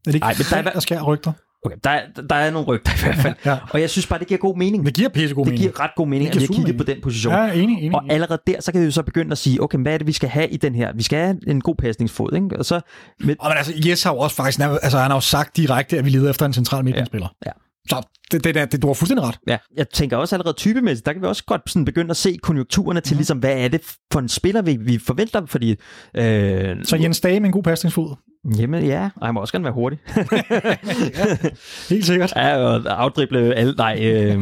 det 0.05 0.13
ikke 0.15 0.25
Ej, 0.25 0.33
men 0.37 0.45
der 0.49 0.57
er- 0.57 0.61
der, 0.61 0.71
der 0.71 0.79
skær 0.79 1.01
rygter? 1.01 1.31
Okay, 1.65 1.77
der, 1.83 1.89
er, 1.89 2.01
der 2.29 2.35
er 2.35 2.51
nogle 2.51 2.67
rygter 2.67 2.91
i 2.91 2.99
hvert 3.03 3.15
fald, 3.15 3.33
Ja. 3.45 3.57
og 3.69 3.81
jeg 3.81 3.89
synes 3.89 4.07
bare, 4.07 4.19
det 4.19 4.27
giver 4.27 4.37
god 4.37 4.57
mening. 4.57 4.85
Det 4.85 4.93
giver 4.93 5.09
pissegod 5.09 5.45
Det 5.45 5.51
mening. 5.51 5.61
giver 5.73 5.79
ret 5.83 5.91
god 5.95 6.07
mening, 6.07 6.33
Det 6.33 6.35
at 6.35 6.41
vi 6.41 6.45
har 6.55 6.63
kigget 6.63 6.77
på 6.77 6.83
den 6.83 6.97
position. 7.03 7.33
Ja, 7.33 7.51
enig, 7.51 7.77
enig. 7.77 7.95
Og 7.95 8.03
allerede 8.09 8.41
der, 8.47 8.61
så 8.61 8.71
kan 8.71 8.81
vi 8.81 8.85
jo 8.85 8.91
så 8.91 9.03
begynde 9.03 9.31
at 9.31 9.37
sige, 9.37 9.63
okay, 9.63 9.77
hvad 9.79 9.93
er 9.93 9.97
det, 9.97 10.07
vi 10.07 10.11
skal 10.11 10.29
have 10.29 10.47
i 10.49 10.57
den 10.57 10.75
her? 10.75 10.91
Vi 10.95 11.03
skal 11.03 11.19
have 11.19 11.37
en 11.47 11.61
god 11.61 11.75
pasningsfod, 11.75 12.33
ikke? 12.35 12.57
Og 12.59 12.65
så 12.65 12.81
med, 13.19 13.35
Og 13.39 13.49
men 13.49 13.57
altså, 13.57 13.73
Jes 13.87 14.03
har 14.03 14.11
jo 14.13 14.17
også 14.19 14.35
faktisk, 14.35 14.59
altså 14.59 14.97
han 14.99 15.11
har 15.11 15.17
jo 15.17 15.21
sagt 15.21 15.57
direkte, 15.57 15.97
at 15.97 16.05
vi 16.05 16.09
leder 16.09 16.29
efter 16.29 16.45
en 16.45 16.53
central 16.53 16.83
midtbanespiller. 16.83 17.27
ja. 17.45 17.51
Så 17.89 18.01
det, 18.31 18.43
det, 18.43 18.55
det, 18.55 18.71
det, 18.71 18.81
du 18.81 18.87
har 18.87 18.93
fuldstændig 18.93 19.25
ret. 19.27 19.37
Ja, 19.47 19.57
jeg 19.77 19.89
tænker 19.89 20.17
også 20.17 20.35
allerede 20.35 20.53
typemæssigt, 20.55 21.05
der 21.05 21.13
kan 21.13 21.21
vi 21.21 21.27
også 21.27 21.43
godt 21.45 21.61
sådan 21.69 21.85
begynde 21.85 22.09
at 22.09 22.17
se 22.17 22.37
konjunkturerne 22.43 23.01
til, 23.01 23.17
ligesom, 23.17 23.37
hvad 23.37 23.57
er 23.57 23.67
det 23.67 23.81
for 24.11 24.19
en 24.19 24.29
spiller, 24.29 24.61
vi, 24.61 24.75
vi 24.81 24.97
forventer, 24.97 25.45
fordi... 25.45 25.75
Øh, 26.15 26.75
Så 26.83 26.95
Jens 27.01 27.19
Dage 27.21 27.39
med 27.39 27.45
en 27.47 27.51
god 27.53 27.63
pasningsfod. 27.63 28.15
Jamen 28.55 28.85
ja, 28.85 29.09
og 29.15 29.27
han 29.27 29.33
må 29.33 29.41
også 29.41 29.53
gerne 29.53 29.63
være 29.63 29.73
hurtig. 29.73 29.99
Helt 31.89 32.05
sikkert. 32.05 32.33
ja, 32.35 32.57
og 32.57 32.81
afdrible 33.03 33.55
alle... 33.55 33.73
Nej, 33.77 33.99
øh, 34.01 34.39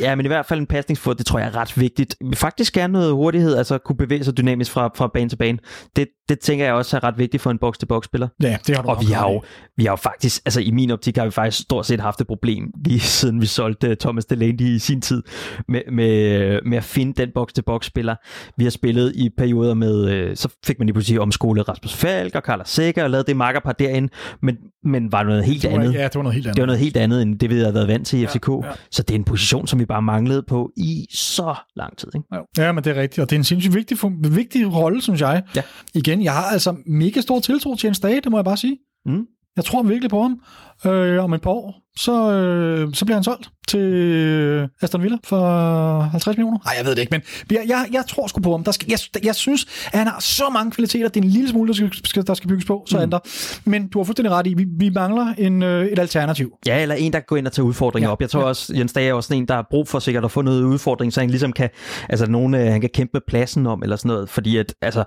ja, 0.00 0.14
men 0.14 0.26
i 0.26 0.28
hvert 0.28 0.46
fald 0.46 0.60
en 0.60 0.66
pasningsfod, 0.66 1.14
det 1.14 1.26
tror 1.26 1.38
jeg 1.38 1.48
er 1.48 1.56
ret 1.56 1.80
vigtigt. 1.80 2.16
Faktisk 2.34 2.74
gerne 2.74 2.92
noget 2.92 3.12
hurtighed, 3.12 3.56
altså 3.56 3.78
kunne 3.78 3.96
bevæge 3.96 4.24
sig 4.24 4.36
dynamisk 4.36 4.72
fra, 4.72 4.90
fra 4.96 5.10
bane 5.14 5.28
til 5.28 5.36
bane. 5.36 5.58
Det, 5.96 6.08
det 6.28 6.38
tænker 6.40 6.64
jeg 6.64 6.74
også 6.74 6.96
er 6.96 7.04
ret 7.04 7.18
vigtigt 7.18 7.42
for 7.42 7.50
en 7.50 7.58
box-til-box-spiller. 7.58 8.28
Ja, 8.42 8.58
det 8.66 8.76
har 8.76 8.82
du 8.82 8.88
Og 8.88 9.00
vi 9.00 9.06
har 9.12 9.30
jo, 9.30 9.42
vi 9.76 9.84
har 9.84 9.92
jo 9.92 9.96
faktisk, 9.96 10.42
altså 10.44 10.60
i 10.60 10.70
min 10.70 10.90
optik 10.90 11.16
har 11.16 11.24
vi 11.24 11.30
faktisk 11.30 11.62
stort 11.62 11.86
set 11.86 12.00
haft 12.00 12.20
et 12.20 12.26
problem, 12.26 12.64
lige 12.84 13.00
siden 13.20 13.40
vi 13.40 13.46
solgte 13.46 13.94
Thomas 13.94 14.24
Delaney 14.24 14.60
i 14.60 14.78
sin 14.78 15.00
tid, 15.00 15.22
med, 15.68 15.82
med, 15.92 16.60
med 16.66 16.78
at 16.78 16.84
finde 16.84 17.12
den 17.22 17.30
box-til-box-spiller. 17.34 18.14
Vi 18.56 18.64
har 18.64 18.70
spillet 18.70 19.12
i 19.16 19.30
perioder 19.38 19.74
med, 19.74 20.08
øh, 20.10 20.36
så 20.36 20.48
fik 20.66 20.78
man 20.78 20.86
lige 20.86 20.94
pludselig 20.94 21.20
omskolet 21.20 21.68
Rasmus 21.68 21.94
Falk 21.94 22.34
og 22.34 22.42
Carlos 22.42 22.68
Sækker 22.68 23.04
og 23.04 23.10
lavet 23.10 23.26
det 23.26 23.36
makkerpar 23.36 23.72
derinde, 23.72 24.08
men, 24.42 24.56
men 24.84 25.12
var 25.12 25.22
noget 25.22 25.44
helt 25.44 25.62
Det 25.62 25.70
var, 25.72 25.78
andet. 25.78 25.94
ja, 25.94 26.04
det 26.04 26.14
var 26.14 26.22
noget 26.22 26.34
helt 26.34 26.46
andet. 26.46 26.56
Det 26.56 26.62
var 26.62 26.66
noget 26.66 26.80
helt 26.80 26.96
andet, 26.96 27.22
end 27.22 27.38
det 27.38 27.50
vi 27.50 27.54
havde 27.58 27.74
været 27.74 27.88
vant 27.88 28.06
til 28.06 28.18
i 28.22 28.26
FCK. 28.26 28.48
ja. 28.48 28.70
Så 28.90 29.02
det 29.02 29.10
er 29.14 29.18
en 29.18 29.24
position, 29.24 29.66
som 29.66 29.78
vi 29.80 29.84
bare 29.84 30.02
manglede 30.02 30.42
på 30.48 30.70
i 30.76 31.06
så 31.10 31.54
lang 31.76 31.96
tid. 31.98 32.08
Ikke? 32.14 32.26
Ja. 32.58 32.64
Ja, 32.66 32.72
men 32.72 32.84
det 32.84 32.96
er 32.96 33.00
rigtigt, 33.00 33.18
og 33.22 33.30
det 33.30 33.36
er 33.36 33.40
en 33.40 33.44
sindssygt 33.44 33.74
vigtig, 33.74 33.98
vigtig 34.30 34.74
rolle, 34.74 35.02
synes 35.02 35.20
jeg. 35.20 35.42
Ja. 35.56 35.62
Igen, 35.94 36.17
jeg 36.22 36.32
har 36.32 36.44
altså 36.44 36.76
mega 36.86 37.20
stor 37.20 37.40
tiltro 37.40 37.74
til 37.74 37.86
Jens 37.86 38.00
Dage, 38.00 38.20
det 38.20 38.30
må 38.30 38.38
jeg 38.38 38.44
bare 38.44 38.56
sige. 38.56 38.78
Mm. 39.06 39.26
Jeg 39.58 39.64
tror 39.64 39.82
virkelig 39.82 40.10
på 40.10 40.22
ham. 40.22 40.40
Øh, 40.86 41.24
om 41.24 41.32
et 41.32 41.40
par 41.40 41.50
år, 41.50 41.74
så, 41.96 42.32
øh, 42.32 42.94
så 42.94 43.04
bliver 43.04 43.16
han 43.16 43.24
solgt 43.24 43.50
til 43.68 43.80
øh, 43.80 44.68
Aston 44.82 45.02
Villa 45.02 45.16
for 45.24 46.00
50 46.00 46.36
millioner. 46.36 46.58
Nej, 46.64 46.74
jeg 46.78 46.86
ved 46.86 46.94
det 46.94 47.00
ikke, 47.00 47.10
men 47.10 47.22
jeg, 47.56 47.64
jeg, 47.68 47.88
jeg 47.92 48.04
tror 48.08 48.26
sgu 48.26 48.40
på 48.40 48.50
ham. 48.50 48.64
Der 48.64 48.72
skal, 48.72 48.86
jeg, 48.90 49.24
jeg 49.24 49.34
synes, 49.34 49.66
at 49.92 49.98
han 49.98 50.06
har 50.06 50.20
så 50.20 50.44
mange 50.52 50.70
kvaliteter. 50.70 51.08
Det 51.08 51.20
er 51.20 51.24
en 51.24 51.30
lille 51.30 51.50
smule, 51.50 51.68
der 51.74 51.88
skal, 52.04 52.26
der 52.26 52.34
skal 52.34 52.48
bygges 52.48 52.64
på, 52.64 52.84
så 52.86 52.96
mm. 52.96 53.02
andre. 53.02 53.20
Men 53.64 53.88
du 53.88 53.98
har 53.98 54.04
fuldstændig 54.04 54.32
ret 54.32 54.46
i, 54.46 54.54
vi, 54.54 54.66
vi 54.78 54.90
mangler 54.90 55.34
en, 55.38 55.62
øh, 55.62 55.86
et 55.86 55.98
alternativ. 55.98 56.52
Ja, 56.66 56.82
eller 56.82 56.94
en, 56.94 57.12
der 57.12 57.18
kan 57.18 57.26
gå 57.28 57.36
ind 57.36 57.46
og 57.46 57.52
tage 57.52 57.64
udfordringer 57.64 58.08
Ja, 58.08 58.12
op. 58.12 58.20
Jeg 58.20 58.30
tror 58.30 58.40
ja. 58.40 58.46
også, 58.46 58.76
Jens 58.76 58.92
Dage 58.92 59.08
er 59.08 59.14
også 59.14 59.34
en, 59.34 59.48
der 59.48 59.54
har 59.54 59.66
brug 59.70 59.88
for 59.88 59.98
sikkert 59.98 60.24
at 60.24 60.30
få 60.30 60.42
noget 60.42 60.62
udfordring, 60.62 61.12
så 61.12 61.20
han 61.20 61.30
ligesom 61.30 61.52
kan, 61.52 61.70
altså 62.08 62.26
nogen, 62.26 62.54
øh, 62.54 62.66
han 62.66 62.80
kan 62.80 62.90
kæmpe 62.94 63.10
med 63.12 63.20
pladsen 63.28 63.66
om, 63.66 63.82
eller 63.82 63.96
sådan 63.96 64.08
noget, 64.08 64.28
fordi 64.28 64.56
at, 64.56 64.74
altså, 64.82 65.04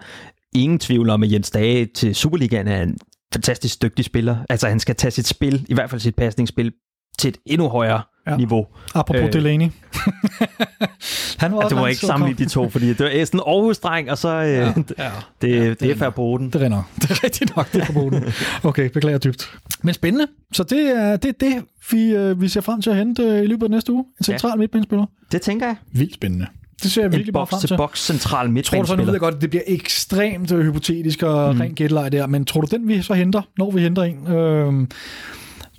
ingen 0.55 0.79
tvivl 0.79 1.09
om, 1.09 1.23
at 1.23 1.31
Jens 1.31 1.51
Dage 1.51 1.85
til 1.85 2.15
Superligaen 2.15 2.67
er 2.67 2.81
en 2.83 2.97
fantastisk 3.33 3.81
dygtig 3.81 4.05
spiller. 4.05 4.37
Altså, 4.49 4.67
han 4.67 4.79
skal 4.79 4.95
tage 4.95 5.11
sit 5.11 5.27
spil, 5.27 5.65
i 5.69 5.73
hvert 5.73 5.89
fald 5.89 6.01
sit 6.01 6.15
pasningsspil, 6.15 6.71
til 7.19 7.27
et 7.29 7.37
endnu 7.45 7.67
højere 7.67 8.01
Ja. 8.27 8.37
niveau. 8.37 8.65
Apropos 8.95 9.21
øh. 9.21 9.33
Delaney. 9.33 9.69
han 11.39 11.51
var 11.55 11.69
du 11.69 11.75
må 11.75 11.81
lang 11.81 11.89
ikke 11.89 12.05
sammenligne 12.05 12.45
de 12.45 12.49
to, 12.49 12.69
fordi 12.69 12.93
det 12.93 13.21
er 13.21 13.25
sådan 13.25 13.39
en 13.39 13.43
Aarhus-dreng, 13.47 14.11
og 14.11 14.17
så 14.17 14.27
øh, 14.29 14.47
ja, 14.47 14.59
Ja, 14.67 14.73
det, 14.75 14.93
ja. 14.97 15.11
det, 15.41 15.51
det, 15.69 15.79
det 15.79 15.89
er 15.89 15.93
er- 15.93 15.97
færre 15.97 16.11
på 16.11 16.35
den. 16.39 16.49
Det 16.49 16.61
rinder. 16.61 16.83
Det 17.01 17.11
er 17.11 17.23
rigtigt 17.23 17.55
nok, 17.55 17.71
det 17.73 17.81
er 17.81 17.85
på 17.85 17.93
boden. 17.93 18.23
Okay, 18.63 18.89
beklager 18.89 19.17
dybt. 19.17 19.51
Men 19.83 19.93
spændende. 19.93 20.27
Så 20.53 20.63
det 20.63 20.97
er 20.97 21.15
det, 21.17 21.29
er 21.29 21.33
det 21.39 21.63
vi, 21.91 22.03
øh, 22.15 22.41
vi 22.41 22.47
ser 22.47 22.61
frem 22.61 22.81
til 22.81 22.89
at 22.89 22.95
hente 22.95 23.23
øh, 23.23 23.43
i 23.43 23.45
løbet 23.45 23.63
af 23.63 23.69
næste 23.71 23.91
uge. 23.93 24.05
En 24.19 24.23
central 24.23 24.49
ja. 24.51 24.55
midtbanespiller. 24.55 25.05
Det 25.31 25.41
tænker 25.41 25.65
jeg. 25.65 25.75
Vildt 25.93 26.13
spændende. 26.13 26.47
Det 26.83 26.91
ser 26.91 27.01
jeg 27.01 27.11
virkelig 27.11 27.33
meget 27.33 27.49
frem 27.49 27.59
til. 27.59 27.77
box-til-box 27.77 28.05
central 28.05 28.45
Tror 28.63 28.81
du 28.81 28.87
så, 28.87 28.95
nu 28.95 29.03
ved 29.03 29.05
midtbanespiller. 29.05 29.13
jeg 29.13 29.19
godt, 29.19 29.35
at 29.35 29.41
det 29.41 29.49
bliver 29.49 29.63
ekstremt 29.67 30.51
øh, 30.51 30.65
hypotetisk 30.65 31.23
og 31.23 31.55
mm. 31.55 31.61
rent 31.61 31.75
gættelej 31.75 32.09
der, 32.09 32.27
men 32.27 32.45
tror 32.45 32.61
du, 32.61 32.67
den 32.71 32.87
vi 32.87 33.01
så 33.01 33.13
henter, 33.13 33.41
når 33.57 33.71
vi 33.71 33.81
henter 33.81 34.03
en, 34.03 34.27
øh, 34.27 34.87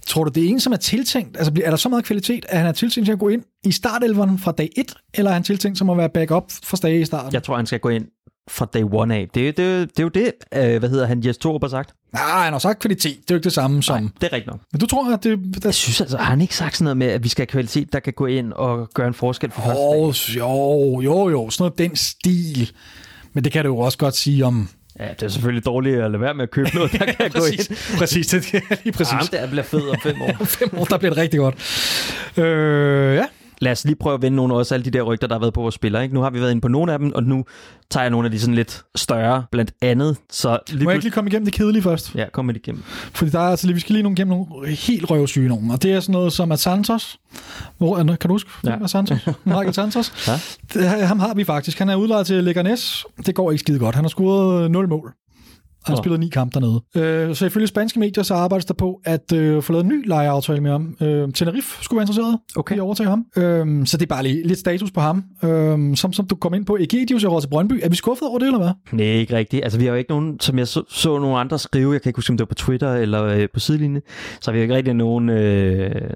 tror 0.06 0.24
du, 0.24 0.30
det 0.34 0.44
er 0.44 0.48
en, 0.48 0.60
som 0.60 0.72
er 0.72 0.76
tiltænkt, 0.76 1.36
altså 1.36 1.52
er 1.64 1.70
der 1.70 1.76
så 1.76 1.88
meget 1.88 2.04
kvalitet, 2.04 2.46
at 2.48 2.58
han 2.58 2.66
er 2.66 2.72
tiltænkt 2.72 3.06
til 3.06 3.12
at 3.12 3.18
gå 3.18 3.28
ind 3.28 3.42
i 3.64 3.72
startelveren 3.72 4.38
fra 4.38 4.52
dag 4.52 4.70
1, 4.76 4.94
eller 5.14 5.30
er 5.30 5.34
han 5.34 5.42
tiltænkt 5.42 5.78
som 5.78 5.90
at 5.90 5.96
være 5.96 6.08
backup 6.08 6.44
fra 6.64 6.76
Stage 6.76 7.00
i 7.00 7.04
starten? 7.04 7.32
Jeg 7.32 7.42
tror, 7.42 7.56
han 7.56 7.66
skal 7.66 7.80
gå 7.80 7.88
ind 7.88 8.06
fra 8.50 8.66
day 8.74 8.82
one 8.92 9.14
af. 9.16 9.28
Det, 9.34 9.56
det, 9.56 9.88
det 9.90 9.98
er 9.98 10.02
jo 10.02 10.08
det, 10.08 10.32
øh, 10.54 10.78
hvad 10.78 10.88
hedder 10.90 11.06
han, 11.06 11.22
Jes 11.26 11.38
Torup 11.38 11.62
har 11.62 11.68
sagt. 11.68 11.90
Nej, 12.12 12.44
han 12.44 12.52
har 12.52 12.58
sagt 12.60 12.78
kvalitet. 12.78 13.16
Det 13.16 13.30
er 13.30 13.34
jo 13.34 13.36
ikke 13.36 13.44
det 13.44 13.52
samme 13.52 13.82
som... 13.82 14.02
Nej, 14.02 14.10
det 14.20 14.26
er 14.26 14.32
rigtigt 14.32 14.46
nok. 14.46 14.60
Men 14.72 14.80
du 14.80 14.86
tror, 14.86 15.12
at 15.14 15.24
det... 15.24 15.30
Jeg 15.54 15.62
Der... 15.62 15.70
synes 15.70 16.00
altså, 16.00 16.16
har 16.16 16.24
han 16.24 16.40
ikke 16.40 16.56
sagt 16.56 16.76
sådan 16.76 16.84
noget 16.84 16.96
med, 16.96 17.06
at 17.06 17.24
vi 17.24 17.28
skal 17.28 17.42
have 17.42 17.46
kvalitet, 17.50 17.92
der 17.92 18.00
kan 18.00 18.12
gå 18.12 18.26
ind 18.26 18.52
og 18.52 18.88
gøre 18.94 19.08
en 19.08 19.14
forskel 19.14 19.50
for 19.50 19.60
første 19.60 20.32
dag? 20.34 20.38
Jo, 20.38 21.00
jo, 21.00 21.28
jo, 21.30 21.50
sådan 21.50 21.62
noget 21.64 21.78
den 21.78 21.96
stil. 21.96 22.70
Men 23.32 23.44
det 23.44 23.52
kan 23.52 23.64
du 23.64 23.70
jo 23.70 23.78
også 23.78 23.98
godt 23.98 24.16
sige 24.16 24.44
om... 24.46 24.68
Ja, 24.98 25.08
det 25.08 25.22
er 25.22 25.28
selvfølgelig 25.28 25.64
dårligt 25.64 26.00
at 26.00 26.10
lade 26.10 26.20
være 26.20 26.34
med 26.34 26.42
at 26.42 26.50
købe 26.50 26.70
noget, 26.74 26.92
der 26.92 26.98
kan 27.20 27.30
gå 27.30 27.44
ind. 27.44 27.56
præcis, 27.58 27.94
præcis, 27.98 28.26
det 28.26 28.54
er 28.54 28.76
lige 28.84 28.92
præcis. 28.92 29.12
Ham 29.12 29.26
der 29.26 29.46
bliver 29.46 29.62
fed 29.62 29.88
om 29.88 29.96
fem 30.02 30.22
år. 30.22 30.36
Om 30.40 30.46
fem 30.60 30.68
år, 30.78 30.84
der 30.84 30.98
bliver 30.98 31.14
det 31.14 31.22
rigtig 31.22 31.40
godt. 31.40 31.54
Øh, 32.36 33.16
ja, 33.16 33.24
Lad 33.62 33.72
os 33.72 33.84
lige 33.84 33.96
prøve 33.96 34.14
at 34.14 34.22
vende 34.22 34.36
nogle 34.36 34.54
af 34.54 34.58
også 34.58 34.74
alle 34.74 34.84
de 34.84 34.90
der 34.90 35.02
rygter, 35.02 35.26
der 35.26 35.34
har 35.34 35.40
været 35.40 35.54
på 35.54 35.60
vores 35.60 35.74
spillere. 35.74 36.02
Ikke? 36.02 36.14
Nu 36.14 36.20
har 36.20 36.30
vi 36.30 36.40
været 36.40 36.50
inde 36.50 36.60
på 36.60 36.68
nogle 36.68 36.92
af 36.92 36.98
dem, 36.98 37.12
og 37.14 37.22
nu 37.22 37.44
tager 37.90 38.04
jeg 38.04 38.10
nogle 38.10 38.26
af 38.26 38.30
de 38.30 38.40
sådan 38.40 38.54
lidt 38.54 38.82
større, 38.96 39.44
blandt 39.52 39.72
andet. 39.82 40.16
Så 40.30 40.58
lige 40.68 40.84
må 40.84 40.90
jeg 40.90 40.96
ikke 40.96 41.04
lige 41.04 41.12
komme 41.12 41.30
igennem 41.30 41.44
det 41.46 41.54
kedelige 41.54 41.82
først? 41.82 42.14
Ja, 42.14 42.24
kom 42.32 42.44
med 42.44 42.54
det 42.54 42.60
igennem. 42.60 42.82
Fordi 43.14 43.30
der 43.30 43.38
er 43.38 43.42
altså 43.50 43.66
lige, 43.66 43.74
vi 43.74 43.80
skal 43.80 43.92
lige 43.92 44.02
nogle, 44.02 44.16
gennem 44.16 44.36
nogle 44.36 44.68
helt 44.76 45.10
røvsyge 45.10 45.48
nogen. 45.48 45.70
Og 45.70 45.82
det 45.82 45.92
er 45.92 46.00
sådan 46.00 46.12
noget 46.12 46.32
som 46.32 46.52
at 46.52 46.58
Santos. 46.60 47.18
Hvor, 47.78 47.96
er- 47.98 48.04
kan 48.04 48.28
du 48.28 48.34
huske, 48.34 48.50
Ja. 48.64 48.70
ja. 48.80 48.86
Santos? 48.86 49.18
Michael 49.44 49.74
Santos. 49.74 50.28
Ja. 50.28 50.32
Det, 50.74 50.88
ham 51.06 51.18
har 51.20 51.34
vi 51.34 51.44
faktisk. 51.44 51.78
Han 51.78 51.88
er 51.88 51.96
udlejet 51.96 52.26
til 52.26 52.44
Leganes. 52.44 53.04
Det 53.26 53.34
går 53.34 53.50
ikke 53.50 53.60
skide 53.60 53.78
godt. 53.78 53.94
Han 53.94 54.04
har 54.04 54.08
scoret 54.08 54.70
0 54.70 54.88
mål. 54.88 55.12
Han 55.84 55.96
spillet 55.96 56.20
ni 56.20 56.28
kampe 56.28 56.60
dernede. 56.60 57.28
Øh, 57.28 57.34
så 57.34 57.46
ifølge 57.46 57.66
spanske 57.66 58.00
medier, 58.00 58.24
så 58.24 58.34
arbejdes 58.34 58.64
der 58.64 58.74
på 58.74 59.00
at 59.04 59.32
øh, 59.32 59.62
få 59.62 59.72
lavet 59.72 59.84
en 59.84 59.88
ny 59.88 60.08
lejeaftale 60.08 60.60
med 60.60 60.70
ham. 60.70 60.96
Øh, 61.00 61.32
Tenerife 61.32 61.84
skulle 61.84 61.98
være 61.98 62.02
interesseret 62.02 62.38
Okay. 62.56 62.74
i 62.74 62.78
at 62.78 62.82
overtage 62.82 63.08
ham. 63.08 63.24
Øh, 63.36 63.86
så 63.86 63.96
det 63.96 64.02
er 64.02 64.06
bare 64.14 64.22
lige 64.22 64.46
lidt 64.46 64.58
status 64.58 64.90
på 64.90 65.00
ham. 65.00 65.24
Øh, 65.44 65.96
som, 65.96 66.12
som 66.12 66.26
du 66.26 66.34
kom 66.36 66.54
ind 66.54 66.66
på, 66.66 66.76
Egidius 66.76 67.24
er 67.24 67.28
råd 67.28 67.40
til 67.40 67.48
Brøndby. 67.48 67.80
Er 67.82 67.88
vi 67.88 67.96
skuffet 67.96 68.28
over 68.28 68.38
det, 68.38 68.46
eller 68.46 68.58
hvad? 68.58 68.70
Nej, 68.92 69.06
ikke 69.06 69.36
rigtigt. 69.36 69.64
Altså, 69.64 69.78
vi 69.78 69.84
har 69.84 69.92
jo 69.92 69.98
ikke 69.98 70.10
nogen, 70.10 70.40
som 70.40 70.58
jeg 70.58 70.68
så, 70.68 70.82
så 70.88 71.18
nogle 71.18 71.38
andre 71.38 71.58
skrive, 71.58 71.92
jeg 71.92 72.02
kan 72.02 72.10
ikke 72.10 72.18
huske, 72.18 72.30
om 72.30 72.36
det 72.36 72.42
var 72.44 72.48
på 72.48 72.54
Twitter 72.54 72.94
eller 72.94 73.24
øh, 73.24 73.48
på 73.54 73.60
sidelinjen, 73.60 74.02
så 74.40 74.50
har 74.50 74.52
vi 74.52 74.58
jo 74.58 74.62
ikke 74.62 74.74
rigtig 74.74 74.94
nogen 74.94 75.28
øh, 75.28 76.10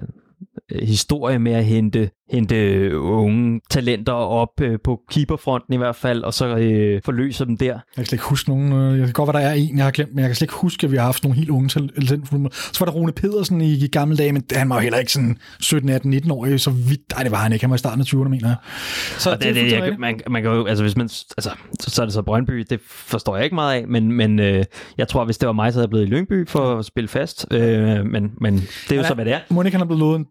historie 0.83 1.39
med 1.39 1.51
at 1.51 1.65
hente, 1.65 2.09
hente 2.31 2.99
unge 2.99 3.61
talenter 3.69 4.13
op 4.13 4.61
øh, 4.61 4.79
på 4.83 4.99
keeperfronten 5.11 5.73
i 5.73 5.77
hvert 5.77 5.95
fald, 5.95 6.23
og 6.23 6.33
så 6.33 6.47
øh, 6.57 7.01
forløse 7.05 7.45
dem 7.45 7.57
der. 7.57 7.65
Jeg 7.65 7.81
kan 7.95 8.05
slet 8.05 8.13
ikke 8.13 8.25
huske 8.25 8.49
nogen. 8.49 8.73
øh, 8.73 8.97
Jeg 8.99 9.05
kan 9.05 9.13
godt 9.13 9.33
være, 9.33 9.43
der 9.43 9.49
er 9.49 9.53
en, 9.53 9.77
jeg 9.77 9.83
har 9.85 9.91
glemt, 9.91 10.11
men 10.13 10.19
jeg 10.19 10.27
kan 10.29 10.35
slet 10.35 10.45
ikke 10.45 10.53
huske, 10.53 10.85
at 10.85 10.91
vi 10.91 10.97
har 10.97 11.03
haft 11.03 11.23
nogle 11.23 11.37
helt 11.37 11.49
unge 11.49 11.69
talentfulde. 11.69 12.49
Så 12.51 12.79
var 12.79 12.85
der 12.85 12.93
Rune 12.99 13.11
Pedersen 13.11 13.61
i, 13.61 13.73
i 13.73 13.87
gamle 13.87 14.17
dage, 14.17 14.33
men 14.33 14.43
han 14.51 14.69
var 14.69 14.75
jo 14.75 14.81
heller 14.81 14.97
ikke 14.99 15.11
sådan 15.11 15.37
17, 15.59 15.89
18, 15.89 16.11
19 16.11 16.31
år. 16.31 16.57
Så 16.57 16.69
vidt, 16.71 17.01
nej, 17.13 17.23
det 17.23 17.31
var 17.31 17.37
han 17.37 17.53
ikke. 17.53 17.63
Han 17.63 17.69
var 17.69 17.75
i 17.75 17.79
starten 17.79 18.01
af 18.01 18.05
20'erne, 18.05 18.27
mener 18.29 18.47
jeg. 18.47 18.55
Så 19.17 19.31
Og 19.31 19.37
det, 19.37 19.55
det, 19.55 19.55
fuldstændig 19.61 19.89
jeg, 19.91 19.99
man, 19.99 20.19
man 20.29 20.43
kan 20.43 20.51
jo, 20.51 20.65
altså 20.65 20.83
hvis 20.83 20.95
man, 20.97 21.03
altså, 21.37 21.51
så, 21.79 21.89
så 21.89 22.01
er 22.01 22.05
det 22.05 22.13
så 22.13 22.21
Brøndby, 22.21 22.65
det 22.69 22.79
forstår 22.87 23.35
jeg 23.35 23.43
ikke 23.45 23.55
meget 23.55 23.81
af, 23.81 23.87
men, 23.87 24.11
men 24.11 24.39
øh, 24.39 24.63
jeg 24.97 25.07
tror, 25.07 25.25
hvis 25.25 25.37
det 25.37 25.47
var 25.47 25.53
mig, 25.53 25.73
så 25.73 25.79
havde 25.79 25.85
jeg 25.85 25.89
blevet 25.89 26.05
i 26.07 26.09
Lyngby 26.09 26.47
for 26.47 26.77
at 26.79 26.85
spille 26.85 27.07
fast, 27.07 27.45
øh, 27.51 28.05
men, 28.05 28.31
men 28.41 28.53
det 28.55 28.91
er 28.91 28.95
jo 28.95 29.01
Ja. 29.01 29.07
så, 29.07 29.13
hvad 29.13 29.25
det 29.25 29.33
er. 29.33 29.63
Ikke 29.65 29.71
han 29.77 29.81
er 29.81 29.85
blevet 29.85 29.99
lovet 29.99 30.25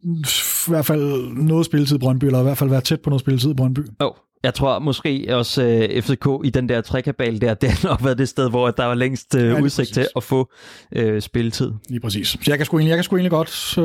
i 0.68 0.70
hvert 0.70 0.86
fald 0.86 1.32
noget 1.32 1.66
spilletid 1.66 1.96
i 1.96 1.98
Brøndby, 1.98 2.24
eller 2.24 2.40
i 2.40 2.42
hvert 2.42 2.58
fald 2.58 2.70
været 2.70 2.84
tæt 2.84 3.00
på 3.00 3.10
noget 3.10 3.20
spilletid 3.20 3.50
i 3.50 3.54
Brøndby. 3.54 3.80
Oh. 4.00 4.12
Jeg 4.42 4.54
tror 4.54 4.78
måske 4.78 5.26
også 5.30 5.62
øh, 5.62 6.02
FCK 6.02 6.28
i 6.44 6.50
den 6.50 6.68
der 6.68 6.80
trækabal 6.80 7.40
der, 7.40 7.54
det 7.62 7.70
har 7.70 7.88
nok 7.88 8.04
været 8.04 8.18
det 8.18 8.28
sted, 8.28 8.50
hvor 8.50 8.70
der 8.70 8.84
var 8.84 8.94
længst 8.94 9.34
øh, 9.34 9.42
lige 9.42 9.62
udsigt 9.62 9.76
præcis. 9.76 9.94
til 9.94 10.08
at 10.16 10.22
få 10.22 10.50
øh, 10.92 11.22
spilletid. 11.22 11.72
Lige 11.88 12.00
præcis. 12.00 12.28
Så 12.28 12.38
jeg 12.46 12.56
kan 12.56 12.66
sgu 12.66 12.78
egentlig, 12.78 12.90
jeg 12.90 12.96
kan 12.96 13.04
sgu 13.04 13.16
egentlig 13.16 13.30
godt 13.30 13.78
øh, 13.78 13.84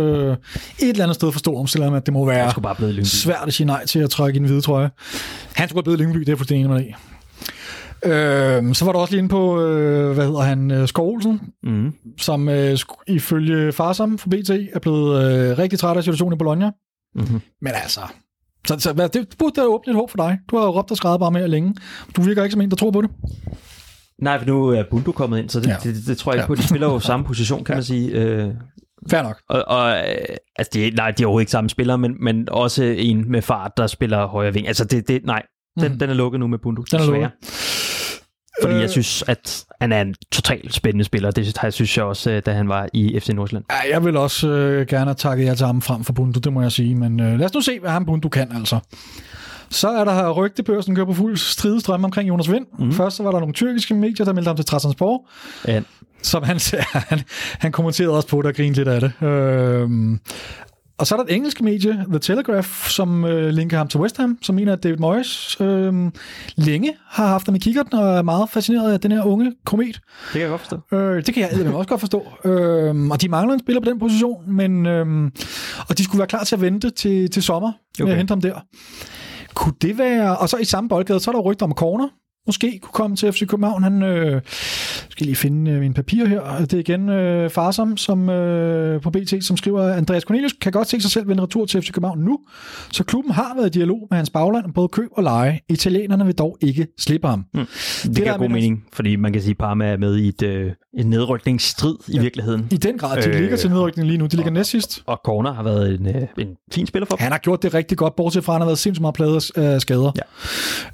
et 0.80 0.90
eller 0.90 1.04
andet 1.04 1.16
sted 1.16 1.32
forstå 1.32 1.56
omstillingen, 1.56 1.98
at 1.98 2.06
det 2.06 2.14
må 2.14 2.26
være 2.26 2.54
bare 2.62 3.06
svært 3.06 3.48
at 3.48 3.54
sige 3.54 3.68
nej 3.68 3.86
til 3.86 4.00
at 4.00 4.10
trække 4.10 4.38
i 4.38 4.40
en 4.40 4.46
hvide 4.46 4.62
trøje. 4.62 4.90
Han 5.54 5.70
skulle 5.70 5.78
have 5.78 5.84
blevet 5.84 6.00
Lyngby, 6.00 6.20
det 6.20 6.28
er 6.28 6.32
jeg 6.32 6.38
fuldstændig 6.38 6.66
enig 6.66 6.76
med 6.76 6.84
dig. 6.84 6.96
Øh, 8.06 8.74
så 8.76 8.86
var 8.86 8.92
der 8.92 9.00
også 9.00 9.14
lige 9.14 9.20
inde 9.20 9.30
på, 9.30 9.62
øh, 9.62 10.12
hvad 10.14 10.26
hedder 10.26 10.40
han, 10.42 10.72
øh, 10.72 10.88
Skov 10.88 11.14
Olsen, 11.14 11.42
Mm. 11.64 11.94
som 12.22 12.50
øh, 12.50 12.78
ifølge 13.08 13.72
Farsam 13.72 14.18
fra 14.18 14.30
BT 14.30 14.50
er 14.50 14.80
blevet 14.82 15.24
øh, 15.52 15.58
rigtig 15.58 15.80
træt 15.80 15.98
af 15.98 16.04
situationen 16.04 16.34
i 16.34 16.38
Bologna. 16.38 16.72
Mm-hmm. 17.16 17.42
Men 17.62 17.72
altså, 17.84 18.00
så, 18.68 18.80
så 18.80 18.94
hvad, 18.94 19.10
det 19.10 19.28
burde 19.40 19.62
da 19.62 19.66
åbne 19.66 19.92
et 19.92 19.96
håb 19.96 20.10
for 20.10 20.18
dig. 20.18 20.40
Du 20.52 20.58
har 20.58 20.66
jo 20.66 20.72
råbt 20.72 20.92
og 20.92 20.98
skrevet 20.98 21.20
bare 21.20 21.32
med 21.32 21.48
længe. 21.48 21.76
Du 22.16 22.22
virker 22.22 22.44
ikke 22.44 22.52
som 22.54 22.62
en, 22.62 22.70
der 22.70 22.76
tror 22.76 22.92
på 22.92 23.02
det. 23.02 23.10
Nej, 24.22 24.40
for 24.40 24.46
nu 24.46 24.68
er 24.68 24.84
Bundu 24.92 25.12
kommet 25.12 25.40
ind, 25.40 25.50
så 25.50 25.60
det, 25.60 25.68
Ja. 25.68 25.72
ja. 25.72 25.78
det, 25.84 25.96
det, 25.96 26.08
det 26.08 26.18
tror 26.18 26.32
jeg 26.32 26.36
ikke 26.38 26.44
Ja. 26.44 26.48
på. 26.48 26.56
De 26.56 26.68
spiller 26.68 26.88
jo 26.88 27.00
samme 27.00 27.26
position, 27.26 27.64
kan 27.64 27.76
man 27.76 27.84
sige. 27.84 28.12
Øh, 28.12 28.50
Fair 29.10 29.24
nok. 29.24 29.38
og, 29.50 29.64
og 29.68 29.90
øh, 29.98 30.36
altså, 30.56 30.72
de, 30.74 30.90
nej, 30.90 31.12
de 31.12 31.24
er 31.24 31.28
overhovedet 31.28 31.42
ikke 31.44 31.52
samme 31.52 31.70
spillere, 31.70 31.98
men, 31.98 32.16
men 32.24 32.48
også 32.52 32.84
en 32.84 33.32
med 33.32 33.42
fart, 33.42 33.72
der 33.78 33.88
spiller 33.88 34.26
højre 34.28 34.54
ving. 34.54 34.68
Altså, 34.68 34.86
det, 34.86 35.08
det, 35.08 35.22
nej, 35.26 35.42
den, 35.80 35.92
mm. 35.92 36.00
den 36.00 36.10
er 36.10 36.14
lukket 36.14 36.40
nu 36.40 36.48
med 36.48 36.60
Bundu, 36.60 36.82
Den 36.92 37.00
er 37.00 37.06
lukket. 37.06 37.32
Fordi 38.62 38.74
Øh. 38.76 38.82
jeg 38.82 38.90
synes, 38.90 39.24
at 39.28 39.66
han 39.82 39.92
er 39.92 40.02
en 40.02 40.16
totalt 40.32 40.74
spændende 40.74 41.04
spiller. 41.06 41.32
Det 41.32 41.58
jeg 41.64 41.74
synes 41.74 41.98
jeg 41.98 42.06
også, 42.06 42.32
øh, 42.32 42.42
da 42.46 42.52
han 42.54 42.70
var 42.70 42.90
i 42.94 43.20
FC 43.20 43.30
Nordsjælland. 43.30 43.66
Ja, 43.72 43.94
jeg 43.94 44.06
vil 44.06 44.18
også 44.18 44.48
øh, 44.50 44.88
gerne 44.88 45.06
have 45.06 45.16
takket 45.16 45.46
jer 45.46 45.54
til 45.56 45.66
ham 45.66 45.82
frem 45.82 46.04
for 46.04 46.14
Bundu, 46.14 46.40
det 46.40 46.54
må 46.54 46.62
jeg 46.62 46.72
sige. 46.72 46.96
Men 46.96 47.20
øh, 47.20 47.40
lad 47.40 47.46
os 47.46 47.54
nu 47.54 47.62
se, 47.62 47.80
hvad 47.80 47.90
ham 47.92 48.06
Bundu 48.06 48.30
kan, 48.30 48.52
altså. 48.56 48.80
Så 49.70 49.90
er 49.90 50.06
der 50.06 50.14
her 50.14 50.30
rygtebørsen 50.30 50.96
kører 50.96 51.06
på 51.06 51.14
fuld 51.14 51.38
stridestrøm 51.38 52.04
omkring 52.04 52.30
Jonas 52.30 52.52
Vind. 52.52 52.66
Mm. 52.80 52.92
Først 52.92 53.16
så 53.18 53.24
var 53.24 53.32
der 53.32 53.40
nogle 53.40 53.54
tyrkiske 53.54 53.94
medier, 53.94 54.26
der 54.26 54.34
meldte 54.34 54.50
ham 54.50 54.56
til 54.56 54.66
Transport, 54.66 55.20
Ja. 55.68 55.82
som 56.22 56.44
han, 56.44 56.60
han, 57.10 57.22
han 57.60 57.72
kommenterede 57.72 58.16
også 58.16 58.28
på 58.28 58.38
det 58.38 58.46
og 58.46 58.56
grinede 58.56 58.76
lidt 58.76 58.88
af 58.88 59.02
det. 59.02 59.28
Øhm, 59.28 60.20
og 61.02 61.08
så 61.08 61.16
er 61.16 61.18
der 61.18 61.24
et 61.24 61.36
engelsk 61.36 61.62
medie, 61.62 62.06
The 62.10 62.20
Telegraph, 62.20 62.88
som 62.88 63.26
øh, 63.26 63.50
linker 63.50 63.78
ham 63.78 63.88
til 63.88 64.00
West 64.00 64.18
Ham, 64.18 64.38
som 64.42 64.56
mener, 64.56 64.74
at 64.74 64.84
David 64.84 64.98
Moyes 64.98 65.58
øh, 65.62 65.94
længe 66.56 66.94
har 67.08 67.28
haft 67.28 67.46
ham 67.46 67.56
i 67.56 67.60
kikkerten 67.60 67.94
og 67.94 68.18
er 68.18 68.22
meget 68.22 68.50
fascineret 68.50 68.94
af 68.94 69.00
den 69.00 69.12
her 69.12 69.24
unge 69.24 69.54
komet. 69.66 69.96
Det 69.96 70.32
kan 70.32 70.42
jeg 70.42 70.50
godt 70.50 70.62
forstå. 70.62 70.98
Øh, 70.98 71.26
det 71.26 71.34
kan 71.34 71.44
jeg 71.44 71.74
også 71.74 71.88
godt 71.88 72.00
forstå. 72.00 72.28
Øh, 72.46 73.10
og 73.12 73.22
de 73.22 73.30
mangler 73.30 73.54
en 73.54 73.60
spiller 73.60 73.82
på 73.82 73.90
den 73.90 74.00
position, 74.00 74.52
men 74.52 74.86
øh, 74.86 75.32
og 75.90 75.98
de 75.98 76.04
skulle 76.04 76.20
være 76.20 76.28
klar 76.28 76.44
til 76.44 76.56
at 76.56 76.62
vente 76.62 76.90
til, 76.90 77.30
til 77.30 77.44
sommer 77.44 77.72
okay. 77.72 78.04
med 78.04 78.12
at 78.12 78.18
hente 78.18 78.32
ham 78.32 78.42
der. 78.42 78.56
Kunne 79.54 79.74
det 79.82 79.98
være... 79.98 80.38
Og 80.38 80.50
så 80.50 80.58
i 80.58 80.66
samme 80.66 80.90
boldgade, 80.90 81.20
så 81.20 81.32
er 81.32 81.36
der 81.36 81.42
rygter 81.42 81.66
om 81.66 81.72
Corner 81.72 82.08
måske 82.46 82.80
kunne 82.82 82.94
komme 82.94 83.16
til 83.16 83.34
FC 83.34 83.48
København. 83.48 83.84
Han, 83.84 84.04
øh, 84.04 84.42
skal 85.10 85.26
lige 85.26 85.36
finde 85.36 85.72
øh, 85.72 85.80
mine 85.80 85.94
papirer 85.94 86.28
her. 86.28 86.58
Det 86.60 86.74
er 86.74 86.78
igen 86.78 87.10
øh, 87.10 87.50
Farsom 87.50 87.98
som, 87.98 88.30
øh, 88.30 89.02
på 89.02 89.10
BT, 89.10 89.34
som 89.42 89.58
skriver, 89.58 89.94
Andreas 89.94 90.24
Cornelius 90.24 90.54
kan 90.62 90.72
godt 90.72 90.90
se 90.90 91.02
sig 91.02 91.12
selv 91.12 91.28
vende 91.28 91.44
retur 91.44 91.66
til 91.66 91.82
FC 91.82 91.92
København 91.92 92.20
nu, 92.20 92.40
så 92.92 93.04
klubben 93.04 93.34
har 93.34 93.56
været 93.56 93.76
i 93.76 93.80
dialog 93.80 94.08
med 94.10 94.18
hans 94.18 94.30
bagland 94.30 94.66
om 94.66 94.74
både 94.74 94.88
køb 94.88 95.10
og 95.12 95.24
leje. 95.24 95.60
Italienerne 95.70 96.26
vil 96.26 96.36
dog 96.36 96.58
ikke 96.62 96.88
slippe 97.00 97.28
ham. 97.28 97.46
Mm. 97.54 97.60
Det, 97.60 98.04
det 98.04 98.16
giver 98.16 98.38
god 98.38 98.50
mening, 98.50 98.86
fordi 98.94 99.16
man 99.16 99.34
kan 99.34 99.42
sige, 99.42 99.52
at 99.52 99.58
Parma 99.58 99.86
er 99.86 99.98
med 99.98 100.18
i 100.18 100.28
et, 100.28 100.42
øh, 100.42 100.72
en 100.94 101.10
nedrykningsstrid 101.10 101.96
ja. 102.10 102.20
i 102.20 102.22
virkeligheden. 102.22 102.68
I 102.72 102.78
den 102.78 102.98
grad. 102.98 103.22
De 103.22 103.30
øh, 103.30 103.40
ligger 103.40 103.58
til 103.58 103.70
nedrykning 103.70 104.08
lige 104.08 104.18
nu. 104.18 104.26
De 104.26 104.36
ligger 104.36 104.52
næst 104.52 104.70
sidst. 104.70 105.04
Og 105.06 105.22
Corner 105.26 105.54
har 105.54 105.64
været 105.64 106.00
en, 106.00 106.08
øh, 106.08 106.28
en 106.38 106.48
fin 106.72 106.88
spiller 106.88 107.06
for 107.06 107.16
dem. 107.16 107.24
Han 107.24 107.32
har 107.32 107.40
gjort 107.40 107.64
det 107.64 107.74
rigtig 107.74 107.98
godt, 107.98 108.16
bortset 108.16 108.44
fra, 108.44 108.54
at 108.54 108.56
han 108.56 108.62
har 108.62 108.68
været 108.68 108.80
sindssygt 108.80 109.02
meget 109.02 109.16
pladet 109.16 109.52
af 109.56 109.76
øh, 109.76 109.82
skader. 109.82 110.12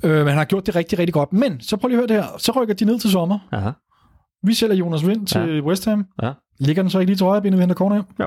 Ja. 0.04 0.10
Øh, 0.10 0.18
men 0.18 0.28
han 0.28 0.38
har 0.38 0.46
gjort 0.46 0.66
det 0.66 0.76
rigtig, 0.76 1.00
rigtig 1.00 1.14
godt. 1.14 1.34
Men 1.38 1.62
så 1.62 1.78
prøv 1.78 1.88
lige 1.88 1.98
at 1.98 2.00
høre 2.00 2.18
det 2.18 2.26
her. 2.26 2.38
Så 2.38 2.52
rykker 2.52 2.74
de 2.74 2.86
ned 2.86 3.00
til 3.00 3.12
sommer. 3.12 3.40
Aha. 3.52 3.70
Vi 4.44 4.54
sælger 4.54 4.76
Jonas 4.76 5.08
Vind 5.08 5.28
til 5.28 5.42
ja. 5.42 5.62
West 5.62 5.86
Ham. 5.86 6.06
Ja. 6.22 6.32
Ligger 6.60 6.84
den 6.84 6.90
så 6.90 7.00
ikke 7.00 7.10
lige 7.10 7.18
til 7.18 7.26
højre 7.26 7.42
benet, 7.42 7.58
vi 7.58 7.62
henter 7.62 7.76
corner 7.76 7.96
hjem? 7.96 8.06
Ja. 8.20 8.26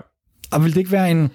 Og 0.52 0.64
vil 0.64 0.70
det 0.70 0.78
ikke 0.78 0.92
være 0.92 1.10
en, 1.10 1.30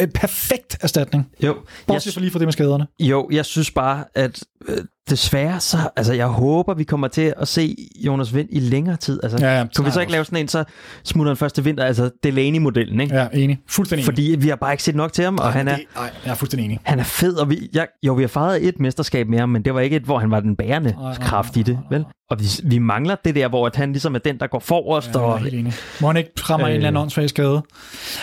en 0.00 0.10
perfekt 0.10 0.78
erstatning? 0.80 1.26
Jo. 1.42 1.56
Bortset 1.86 2.12
for 2.12 2.20
lige 2.20 2.30
for 2.30 2.38
det 2.38 2.46
med 2.46 2.52
skaderne. 2.52 2.86
Jo, 3.00 3.28
jeg 3.32 3.44
synes 3.44 3.70
bare, 3.70 4.04
at 4.14 4.44
øh, 4.68 4.78
desværre, 5.10 5.60
så, 5.60 5.76
altså 5.96 6.12
jeg 6.12 6.26
håber, 6.26 6.74
vi 6.74 6.84
kommer 6.84 7.08
til 7.08 7.34
at 7.36 7.48
se 7.48 7.76
Jonas 8.06 8.34
Vind 8.34 8.48
i 8.52 8.60
længere 8.60 8.96
tid. 8.96 9.20
Altså, 9.22 9.38
ja, 9.46 9.58
ja, 9.58 9.66
kunne 9.76 9.84
vi 9.84 9.90
så 9.90 10.00
ikke 10.00 10.12
lave 10.12 10.24
sådan 10.24 10.38
en, 10.38 10.48
så 10.48 10.64
smutter 11.04 11.30
han 11.30 11.36
første 11.36 11.64
vinter, 11.64 11.84
altså 11.84 12.10
Delaney-modellen, 12.22 13.00
ikke? 13.00 13.16
Ja, 13.16 13.28
enig. 13.32 13.58
Fuldstændig 13.68 14.02
enig. 14.02 14.04
Fordi 14.04 14.36
vi 14.38 14.48
har 14.48 14.56
bare 14.56 14.72
ikke 14.72 14.82
set 14.82 14.94
nok 14.94 15.12
til 15.12 15.24
ham, 15.24 15.34
nej, 15.34 15.46
og 15.46 15.52
han 15.52 15.68
er... 15.68 15.76
Nej, 15.96 16.10
jeg 16.24 16.30
er 16.30 16.34
fuldstændig 16.34 16.64
enig. 16.64 16.78
Han 16.82 16.98
er 16.98 17.04
fed, 17.04 17.34
og 17.36 17.50
vi, 17.50 17.70
jeg, 17.72 17.86
jo, 18.02 18.14
vi 18.14 18.22
har 18.22 18.28
fejret 18.28 18.68
et 18.68 18.80
mesterskab 18.80 19.28
med 19.28 19.38
ham, 19.38 19.48
men 19.48 19.64
det 19.64 19.74
var 19.74 19.80
ikke 19.80 19.96
et, 19.96 20.02
hvor 20.02 20.18
han 20.18 20.30
var 20.30 20.40
den 20.40 20.56
bærende 20.56 20.90
nej, 20.90 21.02
nej, 21.02 21.28
kraft 21.28 21.56
i 21.56 21.62
det, 21.62 21.78
vel? 21.90 22.04
Og 22.30 22.40
vi, 22.40 22.44
vi 22.64 22.78
mangler 22.78 23.16
det 23.24 23.34
der, 23.34 23.48
hvor 23.48 23.66
at 23.66 23.76
han 23.76 23.92
ligesom 23.92 24.14
er 24.14 24.18
den, 24.18 24.40
der 24.40 24.46
går 24.46 24.58
forrest. 24.58 25.14
Ja, 25.14 25.20
og, 25.20 25.38
helt 25.38 25.54
enig. 25.54 25.72
Må 26.00 26.06
han 26.06 26.16
ikke 26.16 26.30
rammer 26.36 26.66
øh, 26.66 26.70
en 26.70 26.76
eller 26.76 26.88
anden 26.88 27.02
åndssvag 27.02 27.28
skade? 27.28 27.62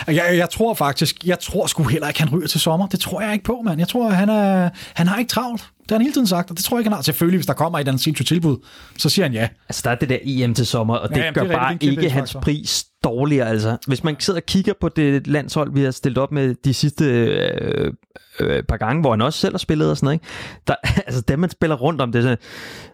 Jeg, 0.06 0.24
jeg, 0.36 0.50
tror 0.50 0.74
faktisk, 0.74 1.26
jeg 1.26 1.38
tror 1.38 1.53
sgu 1.66 1.82
heller 1.82 2.08
ikke, 2.08 2.20
han 2.20 2.28
ryger 2.32 2.46
til 2.46 2.60
sommer. 2.60 2.86
Det 2.86 3.00
tror 3.00 3.20
jeg 3.20 3.32
ikke 3.32 3.44
på, 3.44 3.62
mand. 3.64 3.78
Jeg 3.78 3.88
tror, 3.88 4.08
han, 4.08 4.28
er, 4.28 4.70
han 4.94 5.08
har 5.08 5.18
ikke 5.18 5.28
travlt. 5.28 5.60
Det 5.60 5.90
har 5.90 5.96
han 5.96 6.02
hele 6.02 6.12
tiden 6.12 6.26
sagt, 6.26 6.50
og 6.50 6.56
det 6.56 6.64
tror 6.64 6.76
jeg 6.76 6.80
ikke, 6.80 6.90
han 6.90 6.96
har. 6.96 7.02
Selvfølgelig, 7.02 7.38
hvis 7.38 7.46
der 7.46 7.52
kommer 7.52 7.78
et 7.78 7.88
andet 7.88 8.02
sindssygt 8.02 8.28
tilbud, 8.28 8.56
så 8.98 9.08
siger 9.08 9.24
han 9.24 9.32
ja. 9.32 9.48
Altså, 9.68 9.82
der 9.84 9.90
er 9.90 9.94
det 9.94 10.08
der 10.08 10.18
EM 10.22 10.54
til 10.54 10.66
sommer, 10.66 10.96
og 10.96 11.08
det 11.08 11.16
ja, 11.16 11.30
gør 11.32 11.42
det 11.42 11.50
bare 11.50 11.76
ikke 11.80 12.10
hans 12.10 12.36
pris 12.42 12.84
dårligere. 13.04 13.48
Altså. 13.48 13.76
Hvis 13.86 14.04
man 14.04 14.20
sidder 14.20 14.40
og 14.40 14.46
kigger 14.46 14.72
på 14.80 14.88
det 14.88 15.26
landshold, 15.26 15.72
vi 15.72 15.82
har 15.82 15.90
stillet 15.90 16.18
op 16.18 16.32
med 16.32 16.54
de 16.64 16.74
sidste 16.74 17.04
øh, 17.04 17.92
øh, 18.40 18.62
par 18.62 18.76
gange, 18.76 19.00
hvor 19.00 19.10
han 19.10 19.22
også 19.22 19.38
selv 19.38 19.54
har 19.54 19.58
spillet 19.58 19.90
og 19.90 19.96
sådan 19.96 20.06
noget, 20.06 20.14
ikke? 20.14 20.26
Der, 20.66 20.74
altså 21.06 21.20
dem, 21.20 21.38
man 21.38 21.50
spiller 21.50 21.76
rundt 21.76 22.00
om, 22.00 22.12
det 22.12 22.24
er 22.24 22.36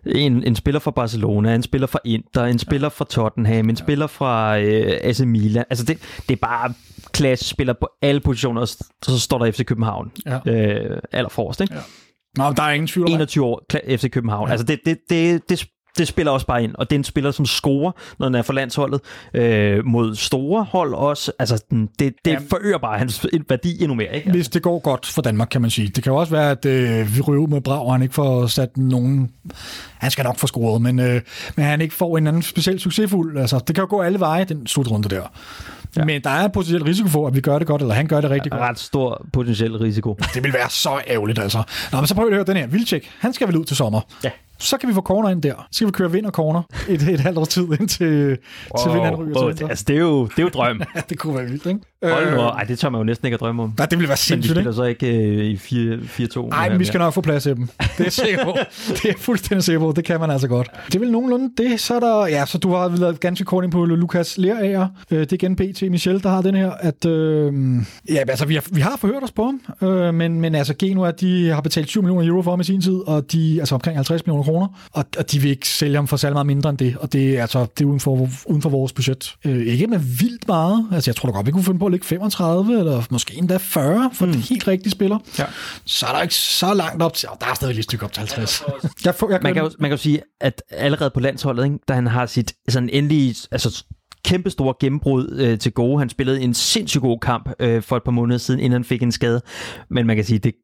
en, 0.07 0.45
en 0.45 0.57
spiller 0.57 0.81
fra 0.81 0.91
Barcelona, 0.91 1.55
en 1.55 1.63
spiller 1.63 1.87
fra 1.87 1.99
Inter, 2.05 2.45
en 2.45 2.59
spiller 2.59 2.89
fra 2.89 3.05
Tottenham, 3.05 3.71
en 3.71 3.77
spiller 3.77 4.07
fra 4.07 4.59
øh, 4.59 4.99
AC 5.03 5.21
Milan. 5.21 5.65
Altså 5.71 5.85
det, 5.85 5.99
det 6.29 6.33
er 6.33 6.41
bare 6.47 6.75
klasse 7.13 7.49
spiller 7.49 7.75
på 7.81 7.89
alle 8.03 8.21
positioner, 8.21 8.61
og 8.61 8.69
så 9.03 9.19
står 9.21 9.39
der 9.39 9.53
FC 9.53 9.65
København 9.65 10.13
ja. 10.27 10.39
øh, 10.47 11.01
allerforrest. 11.13 11.61
Ikke? 11.61 11.75
Ja. 11.75 11.81
Nå, 12.37 12.53
der 12.53 12.63
er 12.63 12.71
ingen 12.71 12.89
tvivl 12.89 13.11
21 13.11 13.45
år 13.45 13.63
FC 13.97 14.11
København. 14.11 14.49
Ja. 14.49 14.53
Altså 14.53 14.67
det, 14.67 14.81
det, 14.85 14.99
det, 15.11 15.49
det, 15.49 15.67
det 15.99 16.09
spiller 16.09 16.33
også 16.33 16.47
bare 16.47 16.65
ind, 16.65 16.75
og 16.75 16.91
det 16.91 16.97
er 16.97 16.99
en 16.99 17.05
spiller, 17.05 17.31
som 17.31 17.47
scorer, 17.47 17.93
når 18.19 18.27
han 18.27 18.35
er 18.35 18.43
for 18.43 18.53
landsholdet, 18.53 19.01
øh, 19.35 19.87
mod 19.87 20.15
store 20.17 20.65
hold 20.65 20.95
også. 20.95 21.33
Altså, 21.39 21.65
det, 21.71 21.89
det 21.99 22.13
Jamen, 22.27 22.49
forøger 22.49 22.79
bare 22.79 22.99
hans 22.99 23.27
værdi 23.49 23.83
endnu 23.83 23.95
mere. 23.95 24.17
Ikke? 24.17 24.31
Hvis 24.31 24.49
det 24.49 24.63
går 24.63 24.79
godt 24.79 25.07
for 25.07 25.23
Danmark, 25.23 25.49
kan 25.51 25.61
man 25.61 25.71
sige. 25.71 25.89
Det 25.89 26.03
kan 26.03 26.13
jo 26.13 26.17
også 26.17 26.33
være, 26.33 26.51
at 26.51 26.65
øh, 26.65 27.17
vi 27.17 27.21
ryger 27.21 27.43
ud 27.43 27.49
med 27.49 27.61
Brav, 27.61 27.87
og 27.87 27.93
han 27.93 28.03
ikke 28.03 28.15
får 28.15 28.47
sat 28.47 28.77
nogen... 28.77 29.31
Han 29.99 30.11
skal 30.11 30.25
nok 30.25 30.39
få 30.39 30.47
scoret, 30.47 30.83
men, 30.83 30.99
øh, 30.99 31.21
men 31.57 31.65
han 31.65 31.81
ikke 31.81 31.95
får 31.95 32.19
en 32.19 32.27
anden 32.27 32.43
speciel 32.43 32.81
succesfuld. 32.81 33.39
Altså, 33.39 33.59
det 33.59 33.75
kan 33.75 33.83
jo 33.83 33.87
gå 33.91 34.03
alle 34.03 34.21
veje, 34.21 34.45
den 34.45 34.67
slutrunde 34.67 35.09
der. 35.09 35.23
Ja. 35.97 36.05
Men 36.05 36.23
der 36.23 36.31
er 36.31 36.45
en 36.45 36.51
potentiel 36.51 36.85
risiko 36.85 37.09
for, 37.09 37.27
at 37.27 37.35
vi 37.35 37.41
gør 37.41 37.59
det 37.59 37.67
godt, 37.67 37.83
eller 37.83 37.95
han 37.95 38.07
gør 38.07 38.21
det 38.21 38.31
rigtig 38.31 38.53
godt. 38.53 38.63
Ret 38.63 38.79
stor 38.79 39.27
potentiel 39.33 39.77
risiko. 39.79 40.19
Det 40.35 40.45
vil 40.45 40.53
være 40.53 40.71
så 40.71 41.01
ærgerligt, 41.09 41.39
altså. 41.39 41.63
Nå, 41.93 41.99
men 41.99 42.07
så 42.07 42.15
prøver 42.15 42.29
vi 42.29 42.35
at 42.35 42.37
høre 42.37 42.47
den 42.47 42.57
her. 42.57 42.67
Vildtjek, 42.67 43.11
han 43.19 43.33
skal 43.33 43.49
vel 43.49 43.57
ud 43.57 43.65
til 43.65 43.77
sommer. 43.77 44.01
Ja 44.25 44.31
så 44.61 44.77
kan 44.77 44.89
vi 44.89 44.95
få 44.95 45.01
corner 45.01 45.29
ind 45.29 45.43
der. 45.43 45.55
Så 45.55 45.77
skal 45.77 45.87
vi 45.87 45.93
køre 45.93 46.13
vind 46.13 46.27
og 46.27 46.33
corner 46.33 46.63
et, 46.89 47.03
et 47.03 47.21
halvt 47.21 47.39
års 47.39 47.49
tid 47.49 47.63
ind 47.81 47.89
til, 47.89 48.39
wow. 48.77 48.85
til 48.85 49.03
vind 49.03 49.17
ryger 49.17 49.39
oh, 49.39 49.71
Altså, 49.71 49.85
det 49.89 49.97
er 49.97 50.01
jo, 50.01 50.27
det 50.27 50.39
er 50.39 50.43
jo 50.43 50.49
drøm. 50.49 50.83
det 51.09 51.19
kunne 51.19 51.37
være 51.37 51.45
vildt, 51.45 51.67
ikke? 51.67 51.81
Hold 52.03 52.31
nu, 52.31 52.37
øh, 52.37 52.47
ej, 52.47 52.65
det 52.65 52.79
tør 52.79 52.89
man 52.89 52.99
jo 52.99 53.05
næsten 53.05 53.27
ikke 53.27 53.35
at 53.35 53.41
drømme 53.41 53.63
om. 53.63 53.75
Nej, 53.79 53.87
det 53.87 53.99
ville 53.99 54.09
være 54.09 54.17
sindssygt, 54.17 54.57
Men 54.57 54.67
vi 54.67 54.73
spiller 54.73 54.89
ikke? 54.89 55.01
så 55.01 55.09
ikke 55.09 55.29
øh, 55.29 55.45
i 55.45 56.47
4-2. 56.47 56.49
Nej, 56.49 56.69
men 56.69 56.79
vi 56.79 56.85
skal 56.85 56.99
nok 56.99 57.15
få 57.15 57.21
plads 57.21 57.43
til 57.43 57.57
dem. 57.57 57.69
Det 57.99 58.07
er 58.07 58.11
sikker 58.11 58.45
på. 58.45 58.57
det 59.03 59.05
er 59.05 59.15
fuldstændig 59.19 59.65
sikker 59.65 59.81
på. 59.81 59.93
Det 59.97 60.05
kan 60.05 60.21
man 60.21 60.31
altså 60.31 60.49
godt. 60.49 60.71
Det 60.93 61.01
vel 61.01 61.11
nogenlunde 61.11 61.51
det. 61.59 61.81
Så 61.81 61.95
er 61.95 62.01
der, 62.01 62.27
ja, 62.27 62.47
så 62.47 62.59
du 62.59 62.71
har 62.75 62.89
været 62.89 63.21
ganske 63.21 63.45
kort 63.45 63.65
ind 63.65 63.73
på 63.73 63.85
Lukas 63.85 64.39
Lerager. 64.39 64.89
Øh, 65.11 65.21
det 65.21 65.33
er 65.33 65.37
igen 65.37 65.57
PT 65.57 65.83
Michel, 65.91 66.23
der 66.23 66.29
har 66.29 66.43
den 66.43 66.55
her, 66.55 66.71
at 66.71 67.05
øh, 67.05 67.53
ja, 68.09 68.21
altså, 68.29 68.47
vi 68.47 68.55
har, 68.55 68.65
vi 68.73 68.81
har 68.81 68.97
forhørt 68.97 69.23
os 69.23 69.33
på 69.33 69.45
ham, 69.45 69.89
øh, 69.89 70.15
men, 70.15 70.41
men 70.41 70.55
altså 70.55 70.75
Geno, 70.79 71.05
at 71.05 71.21
de 71.21 71.49
har 71.49 71.61
betalt 71.61 71.89
7 71.89 72.03
millioner 72.03 72.29
euro 72.29 72.43
for 72.43 72.51
ham 72.51 72.61
i 72.61 72.65
sin 72.65 72.81
tid, 72.81 72.99
og 73.07 73.33
de, 73.33 73.57
altså 73.61 73.75
omkring 73.75 73.97
50 73.97 74.27
millioner 74.27 74.45
kroner, 74.51 74.89
og, 74.93 75.05
og 75.19 75.33
de 75.33 75.39
vil 75.39 75.51
ikke 75.51 75.69
sælge 75.69 75.97
ham 75.97 76.09
for 76.09 76.17
særlig 76.17 76.35
meget 76.35 76.47
mindre 76.47 76.71
end 76.71 76.79
det, 76.79 76.97
og 76.97 77.13
det 77.13 77.39
er 77.39 77.43
altså 77.43 77.67
det 77.79 77.85
er 77.85 77.89
uden 77.89 78.01
for, 78.01 78.29
uden 78.47 78.63
for 78.63 78.71
vores 78.71 78.93
budget. 78.93 79.35
Øh, 79.45 79.67
ikke 79.67 79.87
med 79.87 79.99
vildt 79.99 80.49
meget. 80.49 80.89
Altså 80.93 81.11
jeg 81.11 81.17
tror 81.17 81.29
da 81.29 81.33
godt, 81.33 81.47
vi 81.47 81.53
kunne 81.53 81.65
finde 81.65 81.79
på 81.79 81.87
at 81.87 81.93
lægge 81.93 82.07
35, 82.07 82.79
eller 82.79 83.03
måske 83.11 83.35
endda 83.35 83.57
40, 83.57 84.11
for 84.15 84.27
mm. 84.27 84.33
det 84.33 84.41
helt 84.41 84.69
rigtige 84.69 84.91
spiller. 84.91 85.19
Ja. 85.39 85.45
Så 85.85 86.07
er 86.07 86.13
der 86.13 86.23
ikke 86.23 86.35
så 86.35 86.75
langt 86.75 87.03
op 87.03 87.15
til, 87.15 87.29
og 87.29 87.37
der 87.41 87.47
er 87.47 87.55
stadig 87.55 87.75
lige 87.75 87.81
et 87.81 87.85
stykke 87.85 88.05
op 88.05 88.13
til 88.13 88.21
50. 88.21 88.63
jeg 89.05 89.15
får, 89.15 89.31
jeg 89.31 89.41
man, 89.43 89.55
kan 89.55 89.63
jo, 89.63 89.71
man 89.79 89.91
kan 89.91 89.97
jo 89.97 90.03
sige, 90.03 90.23
at 90.41 90.63
allerede 90.71 91.11
på 91.11 91.21
landsholdet, 91.21 91.65
ikke, 91.65 91.79
da 91.89 91.95
han 91.95 92.07
har 92.07 92.27
sit 92.27 92.53
sådan 92.69 92.89
endelig, 92.93 93.35
altså 93.51 93.85
kæmpe 94.25 94.51
store 94.51 94.75
gennembrud 94.81 95.37
øh, 95.39 95.59
til 95.59 95.73
gode. 95.73 95.99
Han 95.99 96.09
spillede 96.09 96.41
en 96.41 96.55
sindssygt 96.55 97.03
god 97.03 97.19
kamp 97.19 97.51
øh, 97.61 97.83
for 97.83 97.97
et 97.97 98.03
par 98.03 98.13
måneder 98.13 98.39
siden, 98.39 98.61
inden 98.61 98.73
han 98.73 98.85
fik 98.85 99.03
en 99.03 99.13
skade. 99.13 99.43
Men 99.91 100.07
man 100.07 100.17
kan 100.17 100.25
sige, 100.25 100.39
det 100.39 100.55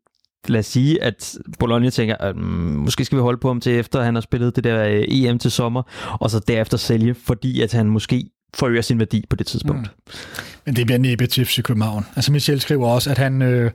lad 0.48 0.60
os 0.60 0.66
sige, 0.66 1.02
at 1.02 1.38
Bologna 1.58 1.90
tænker, 1.90 2.16
at 2.20 2.36
mm, 2.36 2.42
måske 2.42 3.04
skal 3.04 3.16
vi 3.16 3.22
holde 3.22 3.38
på 3.38 3.48
ham 3.48 3.60
til 3.60 3.72
efter, 3.72 4.02
han 4.02 4.14
har 4.14 4.20
spillet 4.20 4.56
det 4.56 4.64
der 4.64 4.84
øh, 4.84 5.04
EM 5.08 5.38
til 5.38 5.50
sommer, 5.50 5.82
og 6.20 6.30
så 6.30 6.38
derefter 6.38 6.76
sælge, 6.76 7.14
fordi 7.14 7.62
at 7.62 7.72
han 7.72 7.86
måske 7.86 8.30
forøger 8.54 8.82
sin 8.82 8.98
værdi 8.98 9.24
på 9.30 9.36
det 9.36 9.46
tidspunkt. 9.46 9.82
Mm. 9.82 10.12
Men 10.66 10.76
det 10.76 10.86
bliver 10.86 10.98
næppe 10.98 11.26
til 11.26 11.46
FC 11.46 11.62
København. 11.62 12.06
Altså 12.16 12.32
Michel 12.32 12.60
skriver 12.60 12.88
også, 12.88 13.10
at 13.10 13.18
han... 13.18 13.42
Øh, 13.42 13.70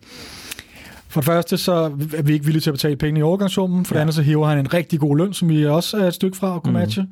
for 1.07 1.21
det 1.21 1.25
første, 1.25 1.57
så 1.57 1.73
er 2.17 2.21
vi 2.21 2.33
ikke 2.33 2.45
villige 2.45 2.61
til 2.61 2.69
at 2.69 2.73
betale 2.73 2.95
penge 2.95 3.19
i 3.19 3.23
overgangssummen. 3.23 3.85
For 3.85 3.95
ja. 3.95 3.97
det 3.97 4.01
andet, 4.01 4.15
så 4.15 4.21
hiver 4.21 4.47
han 4.47 4.59
en 4.59 4.73
rigtig 4.73 4.99
god 4.99 5.17
løn, 5.17 5.33
som 5.33 5.49
vi 5.49 5.65
også 5.65 5.97
er 5.97 6.07
et 6.07 6.13
stykke 6.13 6.37
fra 6.37 6.55
at 6.55 6.63
kunne 6.63 6.71
mm. 6.71 6.79
matche. 6.79 7.07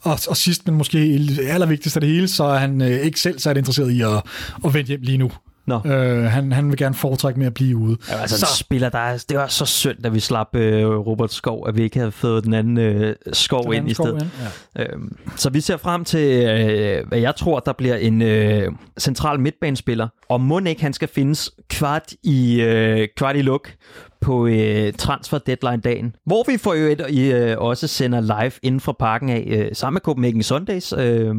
Og, 0.00 0.18
og 0.28 0.36
sidst, 0.36 0.66
men 0.66 0.74
måske 0.74 0.98
allervigtigst 1.48 1.96
af 1.96 2.00
det 2.00 2.10
hele, 2.10 2.28
så 2.28 2.44
er 2.44 2.58
han 2.58 2.82
øh, 2.82 2.88
ikke 2.88 3.20
selv 3.20 3.38
så 3.38 3.50
interesseret 3.50 3.90
i 3.90 4.00
at, 4.00 4.22
at 4.64 4.74
vende 4.74 4.88
hjem 4.88 5.00
lige 5.02 5.18
nu. 5.18 5.30
No. 5.66 5.80
Øh, 5.84 6.24
han, 6.24 6.52
han 6.52 6.68
vil 6.68 6.76
gerne 6.76 6.94
foretrække 6.94 7.38
med 7.38 7.46
at 7.46 7.54
blive 7.54 7.76
ude. 7.76 7.96
Ja, 8.10 8.16
altså 8.16 8.38
så. 8.38 8.46
spiller, 8.56 8.88
der 8.88 8.98
er, 8.98 9.24
det 9.28 9.38
var 9.38 9.46
så 9.46 9.64
synd, 9.64 10.06
at 10.06 10.14
vi 10.14 10.20
slap 10.20 10.56
øh, 10.56 10.86
Robert 10.86 11.32
Skov, 11.32 11.68
at 11.68 11.76
vi 11.76 11.82
ikke 11.82 11.98
havde 11.98 12.12
fået 12.12 12.44
den 12.44 12.54
anden 12.54 12.78
øh, 12.78 13.16
Skov 13.32 13.64
den 13.64 13.72
ind 13.72 13.90
i 13.90 13.94
stedet. 13.94 14.30
Ja. 14.76 14.82
Øhm, 14.82 15.16
så 15.36 15.50
vi 15.50 15.60
ser 15.60 15.76
frem 15.76 16.04
til, 16.04 16.48
øh, 16.48 17.08
hvad 17.08 17.18
jeg 17.18 17.36
tror, 17.36 17.60
der 17.60 17.72
bliver 17.72 17.96
en 17.96 18.22
øh, 18.22 18.72
central 18.98 19.40
midtbanespiller. 19.40 20.08
Og 20.28 20.40
må 20.40 20.58
ikke 20.58 20.82
han 20.82 20.92
skal 20.92 21.08
findes 21.08 21.50
kvart 21.68 22.12
i, 22.22 22.60
øh, 22.60 23.08
kvart 23.16 23.36
i 23.36 23.42
luk 23.42 23.70
på 24.20 24.46
øh, 24.46 24.92
transfer 24.92 25.38
deadline 25.38 25.80
dagen, 25.80 26.14
hvor 26.24 26.50
vi 26.50 26.58
for 26.58 26.72
øvrigt 26.72 27.02
øh, 27.18 27.58
også 27.58 27.86
sender 27.86 28.20
live 28.20 28.52
inden 28.62 28.80
fra 28.80 28.92
parken 28.92 29.28
af 29.28 29.44
øh, 29.46 29.68
sammen 29.72 29.94
med 29.94 30.00
Copenhagen 30.00 30.42
Sundays. 30.42 30.92
Øh, 30.92 31.34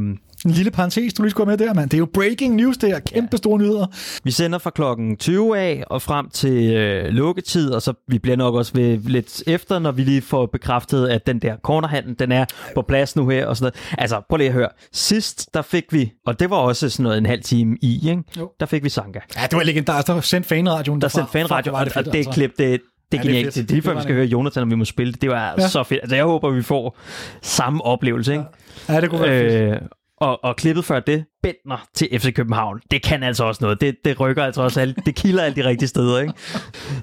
en 0.45 0.51
lille 0.51 0.71
parentes, 0.71 1.13
du 1.13 1.23
lige 1.23 1.31
skulle 1.31 1.49
med 1.49 1.57
der, 1.57 1.73
mand. 1.73 1.89
Det 1.89 1.97
er 1.97 1.99
jo 1.99 2.07
breaking 2.13 2.55
news, 2.55 2.77
det 2.77 2.89
er 2.89 2.99
kæmpe 2.99 3.29
ja. 3.31 3.37
store 3.37 3.59
nyheder. 3.59 3.85
Vi 4.23 4.31
sender 4.31 4.59
fra 4.59 4.69
klokken 4.69 5.17
20 5.17 5.57
af 5.57 5.83
og 5.87 6.01
frem 6.01 6.29
til 6.29 6.73
øh, 6.73 7.05
lukketid, 7.05 7.71
og 7.71 7.81
så 7.81 7.93
vi 8.07 8.19
bliver 8.19 8.37
nok 8.37 8.55
også 8.55 8.71
ved 8.75 8.97
lidt 8.97 9.43
efter, 9.47 9.79
når 9.79 9.91
vi 9.91 10.03
lige 10.03 10.21
får 10.21 10.45
bekræftet, 10.45 11.07
at 11.07 11.27
den 11.27 11.39
der 11.39 11.55
cornerhandel, 11.63 12.15
den 12.19 12.31
er 12.31 12.45
på 12.75 12.81
plads 12.81 13.15
nu 13.15 13.29
her 13.29 13.45
og 13.45 13.57
sådan 13.57 13.71
noget. 13.73 13.99
Altså, 14.01 14.21
prøv 14.29 14.37
lige 14.37 14.47
at 14.47 14.53
høre. 14.53 14.69
Sidst, 14.93 15.49
der 15.53 15.61
fik 15.61 15.83
vi, 15.91 16.11
og 16.25 16.39
det 16.39 16.49
var 16.49 16.57
også 16.57 16.89
sådan 16.89 17.03
noget 17.03 17.17
en 17.17 17.25
halv 17.25 17.43
time 17.43 17.77
i, 17.81 18.09
ikke? 18.09 18.23
Jo. 18.37 18.51
der 18.59 18.65
fik 18.65 18.83
vi 18.83 18.89
Sanka. 18.89 19.19
Ja, 19.35 19.41
det 19.41 19.57
var 19.57 19.63
legendarisk. 19.63 20.07
Der 20.07 20.21
sendte 20.21 20.49
fanradioen 20.49 21.01
Der 21.01 21.07
sendte 21.07 21.31
fanradioen, 21.31 21.75
og, 21.75 21.85
det, 21.85 21.97
og 21.97 22.05
det 22.05 22.15
altså. 22.15 22.31
klip, 22.31 22.51
det, 22.57 22.81
det 23.11 23.17
er 23.17 23.23
ja, 23.23 23.27
genialt. 23.27 23.55
Det 23.55 23.61
er 23.63 23.73
lige 23.73 23.81
før, 23.81 23.95
vi 23.95 24.01
skal 24.01 24.15
høre 24.15 24.25
Jonathan, 24.25 24.63
om 24.63 24.69
vi 24.69 24.75
må 24.75 24.85
spille 24.85 25.13
det. 25.13 25.21
Det 25.21 25.29
var 25.29 25.55
ja. 25.57 25.67
så 25.67 25.83
fedt. 25.83 25.99
Altså, 26.01 26.15
jeg 26.15 26.25
håber, 26.25 26.49
vi 26.49 26.61
får 26.61 26.97
samme 27.41 27.83
oplevelse. 27.83 28.31
Ikke? 28.31 28.45
Ja, 28.89 28.93
ja 28.93 29.01
det 29.01 29.09
kunne 29.09 29.21
være 29.21 29.43
øh, 29.43 29.73
fedt. 29.73 29.83
Og, 30.17 30.43
og 30.43 30.55
klippet 30.55 30.85
før 30.85 30.99
det, 30.99 31.25
Bentner 31.43 31.87
til 31.93 32.07
FC 32.19 32.33
København, 32.33 32.79
det 32.91 33.03
kan 33.03 33.23
altså 33.23 33.43
også 33.43 33.59
noget. 33.63 33.81
Det, 33.81 33.95
det 34.05 34.19
rykker 34.19 34.43
altså 34.43 34.61
også 34.61 34.81
alt, 34.81 35.05
det 35.05 35.15
kilder 35.15 35.43
alle 35.43 35.55
de 35.55 35.69
rigtige 35.69 35.87
steder, 35.89 36.19
ikke? 36.19 36.33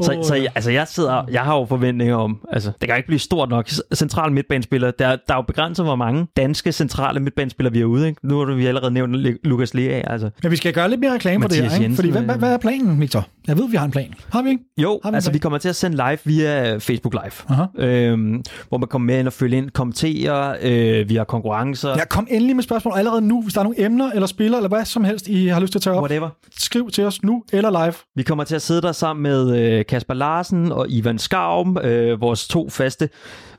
Så, 0.01 0.24
så 0.28 0.35
jeg, 0.35 0.53
altså 0.55 0.70
jeg 0.70 0.89
sidder, 0.89 1.24
jeg 1.30 1.43
har 1.43 1.57
jo 1.57 1.66
forventninger 1.66 2.16
om, 2.16 2.41
altså 2.53 2.72
det 2.80 2.89
kan 2.89 2.97
ikke 2.97 3.07
blive 3.07 3.18
stort 3.18 3.49
nok. 3.49 3.68
Central 3.95 4.32
midtbanespiller, 4.32 4.91
der, 4.91 5.09
der 5.09 5.35
er 5.35 5.37
jo 5.39 5.43
begrænset, 5.43 5.87
hvor 5.87 5.97
mange 5.97 6.26
danske 6.37 6.72
centrale 6.72 7.20
midtbanespillere 7.20 7.72
vi 7.72 7.80
er 7.80 7.85
ude, 7.85 8.09
ikke? 8.09 8.26
Nu 8.26 8.39
har 8.39 8.55
vi 8.55 8.66
allerede 8.66 8.91
nævnt 8.91 9.16
Lukas 9.45 9.74
Lea, 9.74 10.03
altså. 10.12 10.30
Men 10.43 10.51
vi 10.53 10.57
skal 10.57 10.72
gøre 10.72 10.91
lidt 10.91 11.01
mere 11.01 11.14
reklame 11.14 11.39
Mathias 11.39 11.61
på 11.61 11.62
det 11.62 11.70
her, 11.70 11.76
ikke? 11.76 11.85
Jensen, 11.85 11.97
Fordi 11.97 12.11
hvad, 12.11 12.35
øh. 12.35 12.39
hvad, 12.39 12.53
er 12.53 12.59
planen, 12.59 13.01
Victor? 13.01 13.26
Jeg 13.47 13.59
ved, 13.59 13.68
vi 13.70 13.76
har 13.76 13.85
en 13.85 13.91
plan. 13.91 14.14
Har 14.32 14.43
vi 14.43 14.51
ikke? 14.51 14.62
Jo, 14.78 15.01
Har 15.03 15.11
vi 15.11 15.14
altså 15.14 15.30
plan? 15.30 15.35
vi 15.35 15.39
kommer 15.39 15.59
til 15.59 15.68
at 15.68 15.76
sende 15.76 15.97
live 15.97 16.18
via 16.24 16.76
Facebook 16.76 17.14
Live, 17.14 17.32
Aha. 17.49 17.64
øhm, 17.87 18.43
hvor 18.68 18.78
man 18.78 18.89
kommer 18.89 19.07
med 19.07 19.18
ind 19.18 19.26
og 19.26 19.32
følge 19.32 19.57
ind, 19.57 19.70
kommentere, 19.70 20.57
øh, 20.62 21.09
vi 21.09 21.14
har 21.14 21.24
konkurrencer, 21.24 21.89
Ja, 21.89 22.05
kom 22.05 22.26
endelig 22.30 22.57
med 22.57 22.62
spørgsmål 22.62 22.95
allerede 22.97 23.20
nu, 23.20 23.43
hvis 23.43 23.55
der 23.55 23.61
er 23.61 23.64
nogle 23.64 23.85
emner 23.85 24.11
eller 24.11 24.26
spillere, 24.35 24.59
eller 24.59 24.68
hvad 24.68 24.85
som 24.85 25.05
helst, 25.05 25.28
I 25.28 25.47
har 25.47 25.61
lyst 25.61 25.72
til 25.72 25.78
at 25.78 25.82
tage 25.82 25.97
op. 25.97 26.03
whatever. 26.03 26.28
Skriv 26.59 26.91
til 26.91 27.05
os 27.05 27.22
nu 27.22 27.45
eller 27.53 27.70
live. 27.85 27.95
Vi 28.14 28.22
kommer 28.22 28.45
til 28.45 28.55
at 28.55 28.62
sidde 28.62 28.82
der 28.82 28.93
sammen 28.93 29.22
med 29.22 29.59
øh, 29.59 29.85
Kasper 29.87 30.14
Larsen 30.14 30.72
og 30.72 30.87
Ivan 30.91 31.18
Skarm, 31.18 31.76
øh, 31.76 32.20
vores 32.20 32.49
to 32.49 32.70
faste 32.70 33.09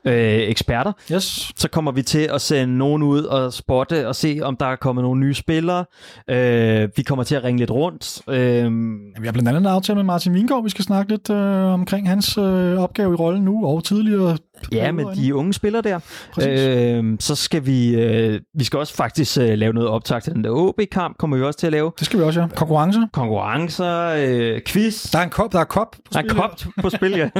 øh, 0.04 0.14
eksperter. 0.48 0.92
Yes. 1.12 1.52
Så 1.56 1.68
kommer 1.68 1.92
vi 1.92 2.02
til 2.02 2.28
at 2.34 2.40
sende 2.40 2.78
nogen 2.78 3.02
ud 3.02 3.22
og 3.22 3.52
spotte 3.52 4.08
og 4.08 4.16
se, 4.16 4.40
om 4.42 4.56
der 4.56 4.66
er 4.66 4.76
kommet 4.76 5.02
nogle 5.02 5.20
nye 5.20 5.34
spillere. 5.34 5.84
Øh, 6.30 6.88
vi 6.96 7.02
kommer 7.02 7.24
til 7.24 7.34
at 7.34 7.44
ringe 7.44 7.58
lidt 7.58 7.70
rundt. 7.70 8.22
Øh, 8.28 8.72
vi 9.20 9.26
har 9.26 9.32
blandt 9.32 9.48
andet 9.48 9.60
en 9.60 9.66
aftale 9.66 9.96
med 9.96 10.04
Martin 10.04 10.34
Vingård. 10.34 10.62
Vi 10.64 10.70
skal 10.70 10.84
snakke 10.84 11.12
lidt 11.12 11.30
øh, 11.30 11.72
omkring 11.72 12.08
hans 12.08 12.38
øh, 12.38 12.78
opgave 12.78 13.12
i 13.12 13.16
rollen 13.16 13.44
nu 13.44 13.66
og 13.66 13.84
tidligere. 13.84 14.36
Ja, 14.72 14.92
med 14.92 15.04
de 15.16 15.34
unge 15.34 15.54
spillere 15.54 15.82
der. 15.82 15.98
Præcis. 16.32 16.60
Øh, 16.60 17.04
så 17.20 17.34
skal 17.34 17.66
vi... 17.66 17.94
Øh, 17.94 18.40
vi 18.54 18.64
skal 18.64 18.78
også 18.78 18.94
faktisk 18.94 19.38
øh, 19.38 19.48
lave 19.48 19.72
noget 19.72 19.88
optag 19.88 20.22
til 20.22 20.32
den 20.32 20.44
der 20.44 20.50
OB-kamp, 20.50 21.18
kommer 21.18 21.36
vi 21.36 21.42
også 21.42 21.58
til 21.58 21.66
at 21.66 21.72
lave. 21.72 21.92
Det 21.98 22.06
skal 22.06 22.18
vi 22.18 22.24
også, 22.24 22.40
ja. 22.40 22.46
Konkurrence. 22.56 23.00
Konkurrencer, 23.12 24.14
øh, 24.18 24.60
quiz. 24.66 25.10
Der 25.10 25.18
er 25.18 25.22
en 25.22 25.30
kop, 25.30 25.52
der 25.52 25.60
er 25.60 25.64
kop. 25.64 25.96
Der 26.12 26.18
er 26.18 26.22
her. 26.22 26.40
kopt 26.40 26.66
på 26.82 26.90
spil, 26.90 27.10
ja. 27.10 27.30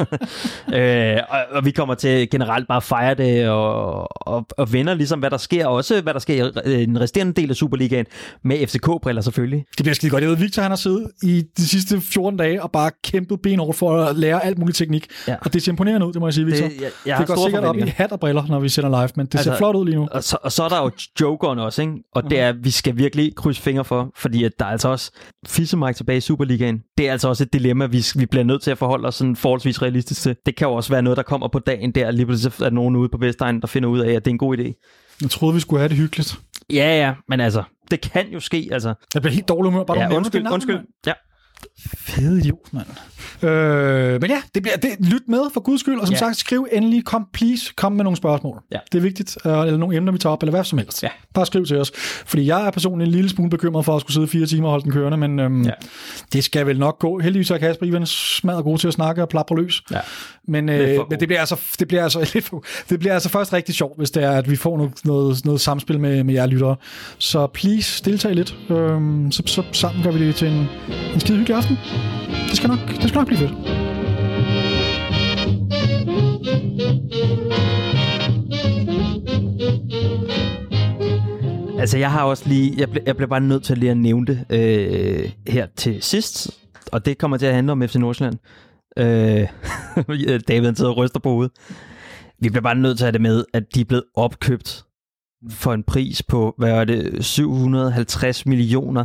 øh, 1.17 1.23
og, 1.29 1.39
og 1.51 1.65
vi 1.65 1.71
kommer 1.71 1.95
til 1.95 2.31
generelt 2.31 2.69
bare 2.69 2.77
at 2.77 2.83
fejre 2.83 3.15
det 3.15 3.49
og, 3.49 4.29
og, 4.29 4.47
og 4.59 4.73
vender 4.73 4.95
ligesom, 4.95 5.19
hvad 5.19 5.31
der 5.31 5.37
sker. 5.37 5.67
Også 5.67 6.01
hvad 6.01 6.15
der 6.15 6.21
sker 6.21 6.67
i 6.69 6.87
den 6.87 7.01
resterende 7.01 7.33
del 7.33 7.51
af 7.51 7.57
Superligaen 7.57 8.07
med 8.45 8.67
FCK-briller 8.67 9.23
selvfølgelig. 9.23 9.65
Det 9.77 9.85
bliver 9.85 9.95
skide 9.95 10.11
godt. 10.11 10.23
Jeg 10.23 10.31
ved, 10.31 10.37
Victor 10.37 10.63
han 10.63 10.71
har 10.71 10.77
siddet 10.77 11.11
i 11.23 11.45
de 11.57 11.69
sidste 11.69 12.01
14 12.01 12.39
dage 12.39 12.63
og 12.63 12.73
bare 12.73 12.91
kæmpet 13.05 13.43
benhårdt 13.43 13.77
for 13.77 14.03
at 14.05 14.17
lære 14.17 14.45
alt 14.45 14.59
muligt 14.59 14.79
teknik. 14.79 15.07
Ja. 15.29 15.37
Og 15.41 15.53
det 15.53 15.63
ser 15.63 15.73
imponerende 15.73 16.07
ud, 16.07 16.13
det 16.13 16.21
må 16.21 16.27
jeg 16.27 16.35
sige, 16.35 16.45
Victor. 16.45 16.69
Det, 16.69 16.81
jeg, 16.81 16.91
jeg 17.07 17.19
det 17.19 17.27
går 17.27 17.45
sikkert 17.45 17.65
op 17.65 17.77
i 17.77 17.81
hat 17.81 18.13
og 18.13 18.21
briller, 18.21 18.47
når 18.47 18.61
vi 18.61 18.69
sender 18.69 18.91
live, 18.91 19.09
men 19.17 19.27
det 19.27 19.35
altså, 19.35 19.51
ser 19.51 19.57
flot 19.57 19.77
ud 19.77 19.85
lige 19.85 19.97
nu. 19.97 20.09
Og 20.11 20.25
så, 20.25 20.39
og 20.43 20.53
så 20.53 20.63
er 20.65 20.69
der 20.69 20.83
jo 20.83 20.91
jokeren 21.21 21.59
også, 21.59 21.83
ikke? 21.83 21.95
Og 22.15 22.31
det 22.31 22.41
er, 22.41 22.53
vi 22.53 22.71
skal 22.71 22.97
virkelig 22.97 23.35
krydse 23.37 23.63
fingre 23.63 23.85
for, 23.85 24.11
fordi 24.17 24.45
at 24.45 24.53
der 24.59 24.65
er 24.65 24.71
altså 24.71 24.89
også 24.89 25.11
Fissemark 25.47 25.97
tilbage 25.97 26.17
i 26.17 26.21
Superligaen. 26.21 26.83
Det 26.99 27.09
er 27.09 27.13
altså 27.13 27.29
også 27.29 27.43
et 27.43 27.53
dilemma, 27.53 27.87
vi, 27.87 28.05
vi 28.17 28.27
bliver 28.27 28.45
nødt 28.45 28.63
til 28.63 28.71
at 28.71 28.79
forholde 28.79 29.09
os 29.09 29.15
sådan 29.15 29.37
forholdsvis 29.37 29.83
realistisk 29.83 30.23
til. 30.23 30.37
Det 30.47 30.57
kan 30.57 30.69
jo 30.69 30.75
også 30.75 30.91
være 30.91 31.03
noget, 31.03 31.17
der 31.17 31.23
kommer 31.23 31.49
på 31.49 31.59
dagen 31.59 31.93
der, 31.93 32.11
lige 32.11 32.27
pludselig 32.27 32.67
er 32.67 32.71
nogen 32.71 32.97
ude 32.97 33.09
på 33.09 33.19
Vestegnen, 33.19 33.61
der 33.61 33.67
finder 33.67 33.89
ud 33.89 33.99
af, 33.99 34.13
at 34.13 34.25
det 34.25 34.31
er 34.31 34.35
en 34.35 34.39
god 34.39 34.59
idé. 34.59 34.73
Jeg 35.23 35.31
troede, 35.31 35.55
vi 35.55 35.61
skulle 35.61 35.81
have 35.81 35.89
det 35.89 35.97
hyggeligt. 35.97 36.39
Ja, 36.73 36.99
ja, 36.99 37.15
men 37.29 37.41
altså, 37.41 37.63
det 37.91 38.01
kan 38.01 38.29
jo 38.33 38.41
ske, 38.41 38.69
altså. 38.73 38.95
Jeg 39.15 39.23
bliver 39.23 39.35
helt 39.35 39.49
dårlig 39.49 39.73
humør, 39.73 39.85
bare 39.85 39.99
Ja, 39.99 40.17
undskyld, 40.17 40.43
navn, 40.43 40.55
undskyld. 40.55 40.79
Ja. 41.07 41.13
Fede 41.99 42.39
idiot, 42.39 42.73
mand. 42.73 42.87
Øh, 43.43 44.21
men 44.21 44.31
ja, 44.31 44.43
det 44.55 44.63
bliver, 44.63 44.77
det, 44.77 44.91
lyt 45.01 45.23
med 45.29 45.41
for 45.55 45.61
guds 45.61 45.81
skyld, 45.81 45.99
og 45.99 46.07
som 46.07 46.13
Ja. 46.15 46.19
sagt, 46.19 46.37
skriv 46.37 46.67
endelig, 46.73 47.05
kom, 47.05 47.27
please, 47.33 47.73
kom 47.77 47.93
med 47.93 48.05
nogle 48.05 48.17
spørgsmål. 48.17 48.63
Ja. 48.73 48.79
Det 48.93 48.99
er 48.99 49.03
vigtigt, 49.03 49.39
øh, 49.45 49.53
eller 49.53 49.77
nogle 49.77 49.97
emner, 49.97 50.13
vi 50.13 50.19
tager 50.19 50.33
op, 50.33 50.43
eller 50.43 50.51
hvad 50.51 50.65
som 50.65 50.79
helst. 50.79 51.03
Ja. 51.03 51.09
Bare 51.35 51.47
skriv 51.47 51.67
til 51.67 51.77
os. 51.79 51.93
Fordi 52.27 52.47
jeg 52.47 52.67
er 52.67 52.71
personligt 52.71 53.09
en 53.09 53.13
lille 53.15 53.31
smule 53.31 53.51
bekymret 53.51 53.85
for 53.85 53.95
at 53.97 54.01
skulle 54.01 54.15
sidde 54.15 54.29
fire 54.29 54.47
timer 54.47 54.67
og 54.67 54.71
holde 54.71 54.85
den 54.85 54.93
kørende, 54.93 55.19
men 55.19 55.39
øhm, 55.41 55.63
Ja. 55.65 55.71
det 56.33 56.45
skal 56.45 56.67
vel 56.67 56.79
nok 56.79 56.99
gå. 56.99 57.19
Heldigvis 57.19 57.51
er 57.51 57.59
Kasper 57.59 57.87
Ivan 57.87 58.07
smadret 58.07 58.65
god 58.65 58.79
til 58.79 58.89
at 58.89 58.95
snakke 58.95 59.23
og 59.23 59.29
plapre 59.29 59.57
løs. 59.57 59.83
Ja. 59.91 60.01
Men, 60.49 60.69
øh, 60.69 60.99
men 61.11 61.21
det 61.21 61.29
bliver 61.29 61.41
altså 61.41 61.61
det 61.79 61.89
bliver 61.89 62.03
altså 62.03 62.21
lidt 62.35 62.45
for, 62.45 62.65
det 62.91 62.99
bliver 62.99 63.15
altså 63.15 63.29
først 63.29 63.53
rigtig 63.53 63.75
sjovt, 63.75 63.99
hvis 63.99 64.11
det 64.11 64.25
er 64.25 64.31
at 64.31 64.51
vi 64.51 64.57
får 64.57 64.77
noget 64.77 64.93
noget, 65.05 65.45
noget 65.45 65.61
samspil 65.61 66.01
med 66.01 66.25
med 66.25 66.35
jer 66.35 66.47
lyttere. 66.47 66.77
Så 67.19 67.47
please 67.47 68.05
deltag 68.05 68.35
lidt. 68.35 68.57
Øhm, 68.71 69.33
så, 69.33 69.43
så 69.47 69.63
sammen 69.73 70.05
gør 70.05 70.11
vi 70.11 70.27
det 70.27 70.35
til 70.35 70.49
en, 70.49 70.67
en 71.15 71.21
skide 71.21 71.39
hyggelig 71.39 71.57
aften. 71.57 71.77
Det 72.49 72.57
skal 72.57 72.69
nok 72.69 72.79
det 72.89 73.09
skal 73.09 73.19
nok 73.19 73.27
blive 73.27 73.39
fedt. 73.39 73.53
Altså, 81.79 81.99
jeg 81.99 82.11
har 82.11 82.23
også 82.23 82.49
lige... 82.49 82.75
Jeg, 82.79 82.91
ble, 82.91 83.03
jeg 83.07 83.17
blev 83.17 83.29
bare 83.29 83.41
nødt 83.41 83.65
til 83.65 83.79
lige 83.79 83.91
at 83.91 83.97
nævne 83.97 84.27
det 84.27 84.45
øh, 84.51 85.31
her 85.49 85.67
til 85.77 86.03
sidst. 86.03 86.51
Og 86.93 87.07
det 87.07 87.19
kommer 87.19 87.37
til 87.37 87.47
at 87.47 87.55
handle 87.55 87.73
om 87.73 87.89
FC 87.89 87.95
Nordsjælland. 87.95 88.39
Øh, 88.97 89.49
David 90.49 90.65
han 90.65 90.77
sidder 90.77 90.91
og 90.91 90.97
ryster 90.97 91.21
på 91.21 91.31
hovedet. 91.31 91.53
Vi 92.41 92.49
bliver 92.49 92.63
bare 92.63 92.75
nødt 92.75 92.99
til 92.99 93.05
at 93.05 93.07
have 93.07 93.13
det 93.13 93.21
med, 93.21 93.45
at 93.53 93.75
de 93.75 93.81
er 93.81 93.85
blevet 93.85 94.05
opkøbt 94.15 94.85
for 95.51 95.73
en 95.73 95.83
pris 95.83 96.23
på, 96.23 96.55
hvad 96.59 96.71
er 96.71 96.85
det, 96.85 97.25
750 97.25 98.47
millioner. 98.47 99.05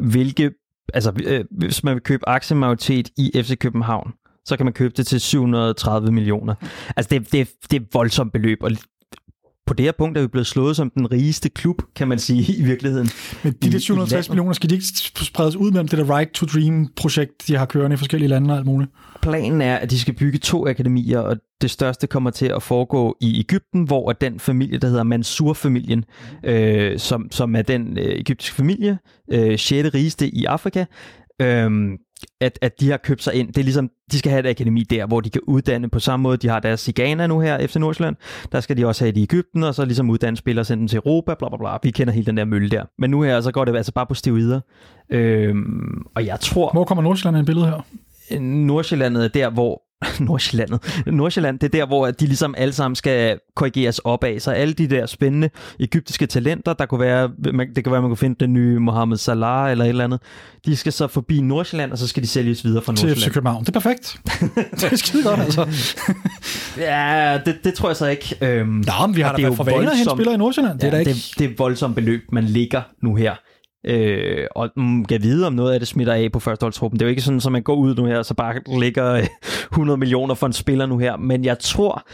Hvilke, 0.00 0.50
altså, 0.94 1.12
øh, 1.26 1.44
hvis 1.50 1.84
man 1.84 1.94
vil 1.94 2.02
købe 2.02 2.28
aktiemajoritet 2.28 3.10
i 3.16 3.30
FC 3.34 3.58
København, 3.58 4.12
så 4.44 4.56
kan 4.56 4.66
man 4.66 4.72
købe 4.72 4.94
det 4.96 5.06
til 5.06 5.20
730 5.20 6.12
millioner. 6.12 6.54
Altså, 6.96 7.08
det, 7.10 7.32
det, 7.32 7.48
det 7.70 7.82
er 7.82 7.86
voldsomt 7.92 8.32
beløb, 8.32 8.58
og 8.62 8.70
på 9.72 9.76
det 9.76 9.84
her 9.84 9.92
punkt 9.92 10.18
er 10.18 10.22
vi 10.22 10.26
blevet 10.26 10.46
slået 10.46 10.76
som 10.76 10.90
den 10.90 11.12
rigeste 11.12 11.48
klub, 11.48 11.82
kan 11.96 12.08
man 12.08 12.18
sige 12.18 12.54
i 12.58 12.62
virkeligheden. 12.62 13.08
Men 13.42 13.52
de 13.52 13.70
der 13.70 13.76
i 13.76 13.80
750 13.80 14.12
landet. 14.12 14.30
millioner, 14.30 14.52
skal 14.52 14.70
de 14.70 14.74
ikke 14.74 14.86
spredes 15.24 15.56
ud 15.56 15.70
mellem 15.70 15.88
det 15.88 15.98
der 15.98 16.16
Right 16.16 16.32
to 16.32 16.46
Dream-projekt, 16.46 17.48
de 17.48 17.56
har 17.56 17.66
kørende 17.66 17.94
i 17.94 17.96
forskellige 17.96 18.28
lande 18.28 18.52
og 18.54 18.58
alt 18.58 18.66
muligt? 18.66 18.90
Planen 19.22 19.60
er, 19.60 19.76
at 19.76 19.90
de 19.90 19.98
skal 19.98 20.14
bygge 20.14 20.38
to 20.38 20.68
akademier, 20.68 21.18
og 21.18 21.36
det 21.62 21.70
største 21.70 22.06
kommer 22.06 22.30
til 22.30 22.46
at 22.46 22.62
foregå 22.62 23.16
i 23.20 23.40
Ægypten, 23.40 23.84
hvor 23.84 24.12
den 24.12 24.40
familie, 24.40 24.78
der 24.78 24.88
hedder 24.88 25.02
Mansour-familien, 25.02 26.04
øh, 26.44 26.98
som, 26.98 27.28
som 27.30 27.56
er 27.56 27.62
den 27.62 27.98
øh, 27.98 28.04
egyptiske 28.04 28.56
familie, 28.56 28.98
øh, 29.32 29.58
6. 29.58 29.94
rigeste 29.94 30.28
i 30.28 30.44
Afrika, 30.44 30.84
øh, 31.42 31.70
at, 32.40 32.58
at 32.62 32.80
de 32.80 32.90
har 32.90 32.96
købt 32.96 33.22
sig 33.22 33.34
ind. 33.34 33.48
Det 33.48 33.58
er 33.58 33.62
ligesom, 33.62 33.90
de 34.12 34.18
skal 34.18 34.30
have 34.30 34.40
et 34.40 34.50
akademi 34.50 34.82
der, 34.82 35.06
hvor 35.06 35.20
de 35.20 35.30
kan 35.30 35.40
uddanne 35.46 35.90
på 35.90 36.00
samme 36.00 36.22
måde, 36.22 36.36
de 36.36 36.48
har 36.48 36.60
deres 36.60 36.88
i 36.88 36.92
Ghana 36.92 37.26
nu 37.26 37.40
her 37.40 37.58
efter 37.58 37.80
Nordsjælland. 37.80 38.16
Der 38.52 38.60
skal 38.60 38.76
de 38.76 38.86
også 38.86 39.04
have 39.04 39.12
det 39.12 39.20
i 39.20 39.22
Ægypten, 39.22 39.62
og 39.64 39.74
så 39.74 39.84
ligesom 39.84 40.10
uddanne 40.10 40.36
spillere 40.36 40.62
og 40.62 40.66
sende 40.66 40.80
dem 40.80 40.88
til 40.88 40.96
Europa, 40.96 41.34
bla 41.34 41.48
bla 41.48 41.56
bla. 41.56 41.78
Vi 41.82 41.90
kender 41.90 42.12
hele 42.12 42.26
den 42.26 42.36
der 42.36 42.44
mølle 42.44 42.68
der. 42.70 42.84
Men 42.98 43.10
nu 43.10 43.22
her, 43.22 43.40
så 43.40 43.52
går 43.52 43.64
det 43.64 43.76
altså 43.76 43.92
bare 43.92 44.06
på 44.06 44.14
steroider. 44.14 44.60
Øhm, 45.10 46.06
og 46.14 46.26
jeg 46.26 46.40
tror, 46.40 46.72
Hvor 46.72 46.84
kommer 46.84 47.02
Nordsjælland 47.02 47.42
i 47.42 47.46
billedet 47.46 47.68
her? 47.68 47.80
Nordsjællandet 48.40 49.24
er 49.24 49.28
der, 49.28 49.50
hvor 49.50 49.82
Nordsjællandet. 50.20 51.02
Nordsjælland, 51.06 51.58
det 51.58 51.74
er 51.74 51.78
der, 51.80 51.86
hvor 51.86 52.06
de 52.10 52.26
ligesom 52.26 52.54
alle 52.58 52.74
sammen 52.74 52.96
skal 52.96 53.38
korrigeres 53.56 53.98
opad. 53.98 54.40
Så 54.40 54.50
alle 54.50 54.74
de 54.74 54.86
der 54.86 55.06
spændende 55.06 55.50
egyptiske 55.80 56.26
talenter, 56.26 56.72
der 56.72 56.86
kunne 56.86 57.00
være, 57.00 57.30
man, 57.54 57.74
det 57.76 57.84
kan 57.84 57.92
være, 57.92 58.00
man 58.02 58.10
kunne 58.10 58.16
finde 58.16 58.36
den 58.40 58.52
nye 58.52 58.78
Mohammed 58.78 59.16
Salah 59.16 59.70
eller 59.70 59.84
et 59.84 59.88
eller 59.88 60.04
andet, 60.04 60.20
de 60.66 60.76
skal 60.76 60.92
så 60.92 61.06
forbi 61.06 61.40
Nordsjælland, 61.40 61.92
og 61.92 61.98
så 61.98 62.08
skal 62.08 62.22
de 62.22 62.28
sælges 62.28 62.64
videre 62.64 62.82
fra 62.82 62.92
Til 62.92 62.98
FC 62.98 63.04
Nordsjælland. 63.04 63.32
København. 63.32 63.60
Det 63.64 63.68
er 63.68 63.80
perfekt. 63.80 64.16
det 64.80 64.92
er 64.92 64.96
skide 64.96 65.22
godt, 65.24 65.40
altså. 65.40 65.66
Ja, 66.78 67.38
det, 67.46 67.64
det 67.64 67.74
tror 67.74 67.88
jeg 67.88 67.96
så 67.96 68.06
ikke. 68.06 68.36
Øhm, 68.40 68.68
Nå, 68.68 69.06
men 69.06 69.16
vi 69.16 69.20
har 69.20 69.30
da 69.32 69.36
det 69.36 69.42
er 69.42 69.46
været 69.48 69.50
jo 69.50 69.54
for 69.56 69.64
vaner 69.64 69.90
voldsomt- 69.90 70.16
spillere 70.16 70.34
i 70.34 70.38
Nordsjælland. 70.38 70.78
Det 70.78 70.84
er 70.84 70.88
ja, 70.88 70.94
da 70.94 70.98
ikke... 70.98 71.12
det, 71.12 71.34
det 71.38 71.50
er 71.50 71.54
voldsomt 71.58 71.94
beløb, 71.94 72.22
man 72.32 72.44
ligger 72.44 72.82
nu 73.02 73.14
her. 73.14 73.34
Øh, 73.84 74.46
og 74.50 74.70
mm, 74.76 75.04
kan 75.04 75.22
vide, 75.22 75.46
om 75.46 75.52
noget 75.52 75.72
af 75.72 75.80
det 75.80 75.88
smitter 75.88 76.12
af 76.12 76.32
på 76.32 76.40
førsteholdstruppen. 76.40 77.00
Det 77.00 77.04
er 77.04 77.08
jo 77.08 77.10
ikke 77.10 77.22
sådan, 77.22 77.40
at 77.46 77.52
man 77.52 77.62
går 77.62 77.74
ud 77.74 77.94
nu 77.94 78.04
her, 78.04 78.18
og 78.18 78.24
så 78.24 78.34
bare 78.34 78.54
lægger 78.78 79.26
100 79.72 79.96
øh, 79.96 79.98
millioner 79.98 80.34
for 80.34 80.46
en 80.46 80.52
spiller 80.52 80.86
nu 80.86 80.98
her. 80.98 81.16
Men 81.16 81.44
jeg 81.44 81.58
tror, 81.58 82.06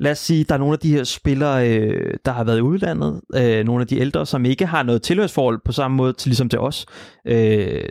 lad 0.00 0.12
os 0.12 0.18
sige, 0.18 0.44
der 0.44 0.54
er 0.54 0.58
nogle 0.58 0.72
af 0.72 0.78
de 0.78 0.90
her 0.92 1.04
spillere, 1.04 1.68
øh, 1.70 2.14
der 2.24 2.32
har 2.32 2.44
været 2.44 2.58
i 2.58 2.60
udlandet, 2.60 3.20
øh, 3.34 3.64
nogle 3.64 3.80
af 3.80 3.86
de 3.86 3.98
ældre, 3.98 4.26
som 4.26 4.44
ikke 4.44 4.66
har 4.66 4.82
noget 4.82 5.02
tilhørsforhold 5.02 5.60
på 5.64 5.72
samme 5.72 5.96
måde 5.96 6.12
til, 6.12 6.28
ligesom 6.28 6.48
til 6.48 6.58
os. 6.58 6.86
Øh, 7.26 7.82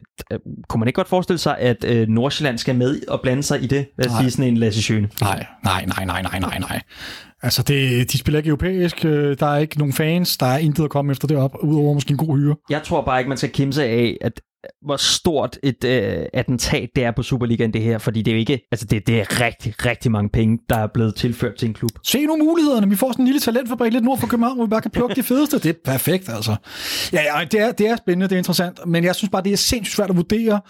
kunne 0.69 0.79
man 0.79 0.87
ikke 0.87 0.95
godt 0.95 1.07
forestille 1.07 1.39
sig, 1.39 1.57
at 1.57 1.83
øh, 1.87 2.07
Nordsjælland 2.07 2.57
skal 2.57 2.75
med 2.75 2.99
og 3.07 3.19
blande 3.21 3.43
sig 3.43 3.63
i 3.63 3.67
det? 3.67 3.85
Lad 3.97 4.05
os 4.05 4.11
Nej. 4.11 4.21
sige 4.21 4.31
sådan 4.31 4.45
en 4.51 4.57
Lasse 4.57 4.81
Schøne. 4.81 5.09
Nej, 5.21 5.45
nej, 5.63 5.85
nej, 5.85 6.05
nej, 6.05 6.21
nej, 6.21 6.39
nej, 6.39 6.59
nej. 6.59 6.81
Altså, 7.43 7.63
det, 7.63 8.11
de 8.11 8.17
spiller 8.17 8.37
ikke 8.37 8.47
europæisk. 8.47 9.05
øh, 9.05 9.37
Der 9.39 9.45
er 9.47 9.57
ikke 9.57 9.77
nogen 9.77 9.93
fans. 9.93 10.37
Der 10.37 10.45
er 10.45 10.57
intet 10.57 10.83
at 10.83 10.89
komme 10.89 11.11
efter 11.11 11.27
det 11.27 11.37
op, 11.37 11.51
udover 11.63 11.93
måske 11.93 12.11
en 12.11 12.17
god 12.17 12.37
hyre. 12.37 12.55
Jeg 12.69 12.83
tror 12.83 13.01
bare 13.05 13.19
ikke, 13.19 13.29
man 13.29 13.37
skal 13.37 13.49
kimse 13.49 13.83
af, 13.83 14.17
at 14.21 14.41
hvor 14.81 14.97
stort 14.97 15.57
et 15.63 15.83
øh, 15.83 16.25
attentat 16.33 16.89
det 16.95 17.03
er 17.03 17.11
på 17.11 17.23
Superligaen 17.23 17.73
det 17.73 17.81
her, 17.81 17.97
fordi 17.97 18.21
det 18.21 18.31
er 18.31 18.35
jo 18.35 18.39
ikke, 18.39 18.67
altså 18.71 18.85
det, 18.85 19.07
det 19.07 19.19
er 19.19 19.41
rigtig, 19.41 19.85
rigtig 19.85 20.11
mange 20.11 20.29
penge, 20.29 20.59
der 20.69 20.75
er 20.75 20.87
blevet 20.87 21.15
tilført 21.15 21.55
til 21.55 21.67
en 21.67 21.73
klub. 21.73 21.91
Se 22.03 22.25
nu 22.25 22.37
mulighederne. 22.37 22.89
Vi 22.89 22.95
får 22.95 23.11
sådan 23.11 23.23
en 23.23 23.27
lille 23.27 23.39
talentfabrik 23.39 23.93
lidt 23.93 24.03
nord 24.03 24.19
for 24.19 24.27
København, 24.27 24.55
hvor 24.55 24.65
vi 24.65 24.69
bare 24.69 24.81
kan 24.81 24.91
plukke 24.91 25.15
de 25.15 25.23
fedeste. 25.23 25.59
Det 25.59 25.69
er 25.69 25.79
perfekt, 25.85 26.29
altså. 26.29 26.55
Ja, 27.13 27.21
ja 27.21 27.45
det, 27.45 27.59
er, 27.59 27.71
det 27.71 27.87
er 27.87 27.95
spændende, 27.95 28.27
det 28.27 28.33
er 28.33 28.37
interessant, 28.37 28.79
men 28.87 29.03
jeg 29.03 29.15
synes 29.15 29.29
bare, 29.29 29.43
det 29.43 29.53
er 29.53 29.57
sindssygt 29.57 29.95
svært 29.95 30.09
at 30.09 30.15
vurdere, 30.15 30.61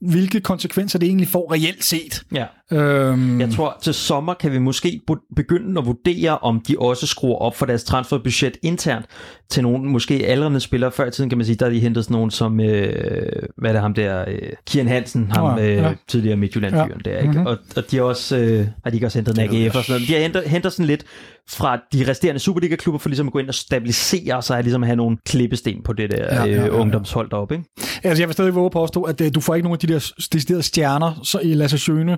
hvilke 0.00 0.40
konsekvenser 0.40 0.98
det 0.98 1.06
egentlig 1.06 1.28
får 1.28 1.52
reelt 1.52 1.84
set. 1.84 2.22
Ja. 2.34 2.44
Øhm, 2.72 3.40
Jeg 3.40 3.50
tror, 3.50 3.78
til 3.82 3.94
sommer 3.94 4.34
kan 4.34 4.52
vi 4.52 4.58
måske 4.58 5.00
begynde 5.36 5.78
at 5.80 5.86
vurdere, 5.86 6.38
om 6.38 6.60
de 6.60 6.76
også 6.78 7.06
skruer 7.06 7.36
op 7.38 7.56
for 7.56 7.66
deres 7.66 7.84
transferbudget 7.84 8.56
internt 8.62 9.06
til 9.50 9.62
nogle 9.62 9.90
måske 9.90 10.14
aldrende 10.26 10.60
spillere. 10.60 10.92
Før 10.92 11.06
i 11.06 11.10
tiden 11.10 11.30
kan 11.30 11.38
man 11.38 11.44
sige, 11.46 11.56
der 11.56 11.66
er 11.66 11.70
de 11.70 11.80
hentet 11.80 12.04
sådan 12.04 12.14
nogen 12.14 12.30
som, 12.30 12.60
øh, 12.60 13.32
hvad 13.56 13.70
er 13.70 13.72
det 13.72 13.82
ham 13.82 13.94
der, 13.94 14.24
øh, 14.28 14.38
Kian 14.66 14.88
Hansen, 14.88 15.30
ham 15.30 15.44
Nå 15.54 15.62
ja, 15.62 15.70
øh, 15.70 15.76
ja. 15.76 15.92
tidligere 16.08 16.36
Midtjylland-fyren 16.36 17.00
Ja. 17.06 17.10
der, 17.10 17.18
ikke? 17.18 17.32
Mhm. 17.38 17.46
Og, 17.46 17.56
og 17.76 17.90
de 17.90 17.96
har 17.96 18.02
også, 18.02 18.36
øh, 18.36 18.66
har 18.84 18.90
de 18.90 18.96
ikke 18.96 19.06
også 19.06 19.18
hentet 19.18 19.38
en 19.38 19.44
AGF 19.64 19.76
og 19.76 19.84
sådan 19.84 19.92
noget. 20.00 20.08
De 20.08 20.12
har 20.14 20.20
hentet, 20.20 20.42
henter 20.42 20.70
sådan 20.70 20.86
lidt 20.86 21.04
fra 21.50 21.78
de 21.92 22.04
resterende 22.08 22.38
Superliga-klubber 22.40 22.98
for 22.98 23.08
ligesom 23.08 23.26
at 23.26 23.32
gå 23.32 23.38
ind 23.38 23.48
og 23.48 23.54
stabilisere 23.54 24.42
sig, 24.42 24.56
og 24.56 24.62
ligesom 24.62 24.82
at 24.82 24.86
have 24.86 24.96
nogle 24.96 25.16
klippesten 25.26 25.82
på 25.82 25.92
det 25.92 26.10
der 26.10 26.16
Ja, 26.16 26.34
ja, 26.34 26.40
ja, 26.44 26.46
ja, 26.46 26.54
ja, 26.56 26.60
ja. 26.62 26.66
øh, 26.68 26.80
ungdomshold 26.80 27.30
deroppe, 27.30 27.54
ikke? 27.54 27.66
Altså, 28.02 28.22
jeg 28.22 28.28
vil 28.28 28.32
stadig 28.32 28.54
våge 28.54 28.66
at 28.66 28.72
påstå, 28.72 29.02
at 29.02 29.20
øh, 29.20 29.34
du 29.34 29.40
får 29.40 29.54
ikke 29.54 29.64
nogen 29.68 29.74
af 29.82 29.88
de 29.88 29.92
der 29.92 30.12
deciderede 30.32 30.62
stjerner 30.62 31.20
så 31.22 31.38
i 31.42 31.54
Lasse 31.54 31.78
Sjøne 31.78 32.16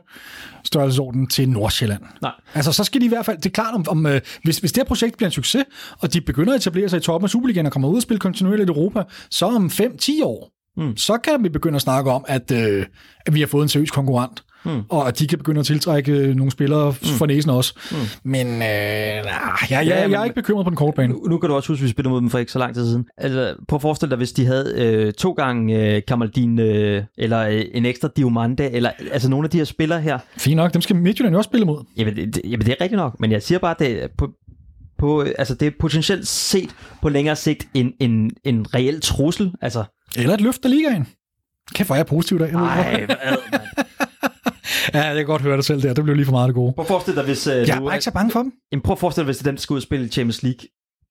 størrelsesorden 0.65 1.27
til 1.27 1.49
Nordsjælland. 1.49 2.03
Nej. 2.23 2.33
Altså, 2.55 2.73
så 2.73 2.85
skal 2.85 3.01
de 3.01 3.07
i 3.07 3.09
hvert 3.09 3.27
fald, 3.27 3.37
det 3.37 3.47
er 3.47 3.51
klart, 3.51 3.75
om, 3.75 3.85
om 3.89 4.07
øh, 4.07 4.21
hvis, 4.45 4.59
hvis 4.59 4.73
det 4.73 4.81
her 4.81 4.85
projekt 4.89 5.17
bliver 5.17 5.29
en 5.29 5.33
succes, 5.33 5.65
og 5.99 6.13
de 6.13 6.21
begynder 6.21 6.55
at 6.55 6.61
etablere 6.61 6.89
sig 6.89 6.97
i 6.97 7.01
toppen 7.01 7.25
af 7.25 7.31
Superligaen 7.31 7.67
og 7.67 7.73
kommer 7.73 7.89
ud 7.89 7.97
og 7.97 8.03
spille 8.03 8.19
kontinuerligt 8.21 8.71
i 8.71 8.73
Europa, 8.73 9.03
så 9.31 9.47
om 9.47 9.67
5-10 9.67 10.25
år, 10.25 10.51
Mm. 10.77 10.97
så 10.97 11.19
kan 11.19 11.45
vi 11.45 11.49
begynde 11.49 11.77
at 11.77 11.83
snakke 11.83 12.11
om, 12.11 12.25
at, 12.29 12.51
øh, 12.51 12.87
at 13.27 13.35
vi 13.35 13.41
har 13.41 13.47
fået 13.47 13.63
en 13.63 13.69
seriøs 13.69 13.91
konkurrent. 13.91 14.43
Mm. 14.65 14.83
Og 14.89 15.09
at 15.09 15.19
de 15.19 15.27
kan 15.27 15.39
begynde 15.39 15.61
at 15.61 15.67
tiltrække 15.67 16.13
øh, 16.13 16.35
nogle 16.35 16.51
spillere 16.53 16.91
mm. 16.91 17.07
for 17.19 17.27
næsen 17.27 17.51
også. 17.51 17.75
Mm. 17.91 17.97
Men 18.31 18.47
øh, 18.47 18.53
nah, 18.53 18.63
jeg, 18.63 19.25
jeg, 19.71 19.87
jeg, 19.87 20.03
men- 20.03 20.11
jeg 20.13 20.21
er 20.21 20.25
ikke 20.25 20.35
bekymret 20.35 20.67
på 20.67 20.71
den 20.71 20.77
korte 20.77 20.97
bane. 20.97 21.13
Nu, 21.13 21.21
nu 21.29 21.39
kan 21.39 21.49
du 21.51 21.55
også 21.57 21.69
huske, 21.73 21.83
at 21.83 21.85
vi 21.85 21.91
spillede 21.91 22.11
mod 22.13 22.21
dem 22.21 22.31
for 22.31 22.39
ikke 22.39 22.53
så 22.53 22.59
lang 22.59 22.75
tid 22.75 22.87
siden. 22.87 23.07
Altså, 23.19 23.55
prøv 23.69 23.77
at 23.77 23.83
forestille 23.83 24.11
dig, 24.11 24.17
hvis 24.17 24.33
de 24.33 24.47
havde 24.47 24.73
øh, 24.77 25.13
to 25.13 25.33
gange 25.33 25.95
øh, 25.97 26.03
Kamaldin, 26.09 26.59
øh, 26.59 27.05
eller 27.19 27.41
øh, 27.49 27.63
en 27.75 27.87
ekstra 27.87 28.09
Diomande, 28.17 28.71
eller 28.71 28.91
altså 29.13 29.29
nogle 29.31 29.47
af 29.47 29.51
de 29.51 29.59
her 29.59 29.65
spillere 29.65 30.01
her. 30.01 30.19
Fint 30.39 30.57
nok, 30.57 30.75
dem 30.75 30.83
skal 30.83 30.97
Midtjylland 30.97 31.35
jo 31.35 31.39
også 31.39 31.49
spille 31.49 31.67
mod. 31.67 31.85
Jamen 31.97 32.17
det, 32.17 32.41
jamen, 32.45 32.67
det 32.67 32.69
er 32.69 32.81
rigtigt 32.81 32.99
nok, 32.99 33.21
men 33.21 33.33
jeg 33.33 33.43
siger 33.43 33.59
bare, 33.59 33.71
at 33.71 33.79
det 33.79 34.03
er 34.03 34.09
på, 34.19 34.29
på, 34.99 35.21
altså, 35.39 35.55
det 35.55 35.67
er 35.67 35.73
potentielt 35.81 36.29
set 36.29 36.71
på 37.03 37.09
længere 37.09 37.37
sigt 37.37 37.69
en, 37.75 37.93
en, 38.01 38.31
en 38.45 38.75
reel 38.75 39.01
trussel. 39.01 39.53
Altså, 39.63 39.85
Eller 40.17 40.35
et 40.35 40.41
løft 40.41 40.65
af 40.65 40.71
ligaen. 40.71 41.07
Kæft, 41.75 41.89
hvor 41.89 41.95
er 41.95 41.99
jeg 41.99 42.07
positiv 42.07 42.37
i 42.37 42.41
dag. 42.41 42.49
Jeg 42.53 42.61
ej, 42.61 43.05
hvad. 43.07 43.17
Ja, 44.95 45.07
jeg 45.07 45.17
kan 45.17 45.27
godt 45.27 45.43
høre 45.43 45.57
det 45.57 45.65
selv 45.65 45.83
der. 45.83 45.95
Det 45.95 46.05
blev 46.05 46.17
lige 46.17 46.25
for 46.25 46.33
meget 46.33 46.49
det 46.49 46.55
gode. 46.55 46.73
Prøv 46.73 46.83
at 46.83 46.89
forestille 46.89 47.17
dig, 47.17 47.25
hvis... 47.25 47.47
Øh, 47.47 47.69
Jeg 47.69 47.77
er 47.77 47.81
bare 47.81 47.95
ikke 47.95 48.05
så 48.05 48.11
bange 48.13 48.31
for 48.31 48.43
dem. 48.43 48.53
jamen, 48.73 48.83
prøv 48.83 48.93
at 48.93 48.99
forestille 48.99 49.33
dig, 49.33 49.35
hvis 49.43 49.71
ud 49.71 49.77
og 49.77 49.83
spille 49.83 50.09
Champions 50.09 50.43
League. 50.43 50.61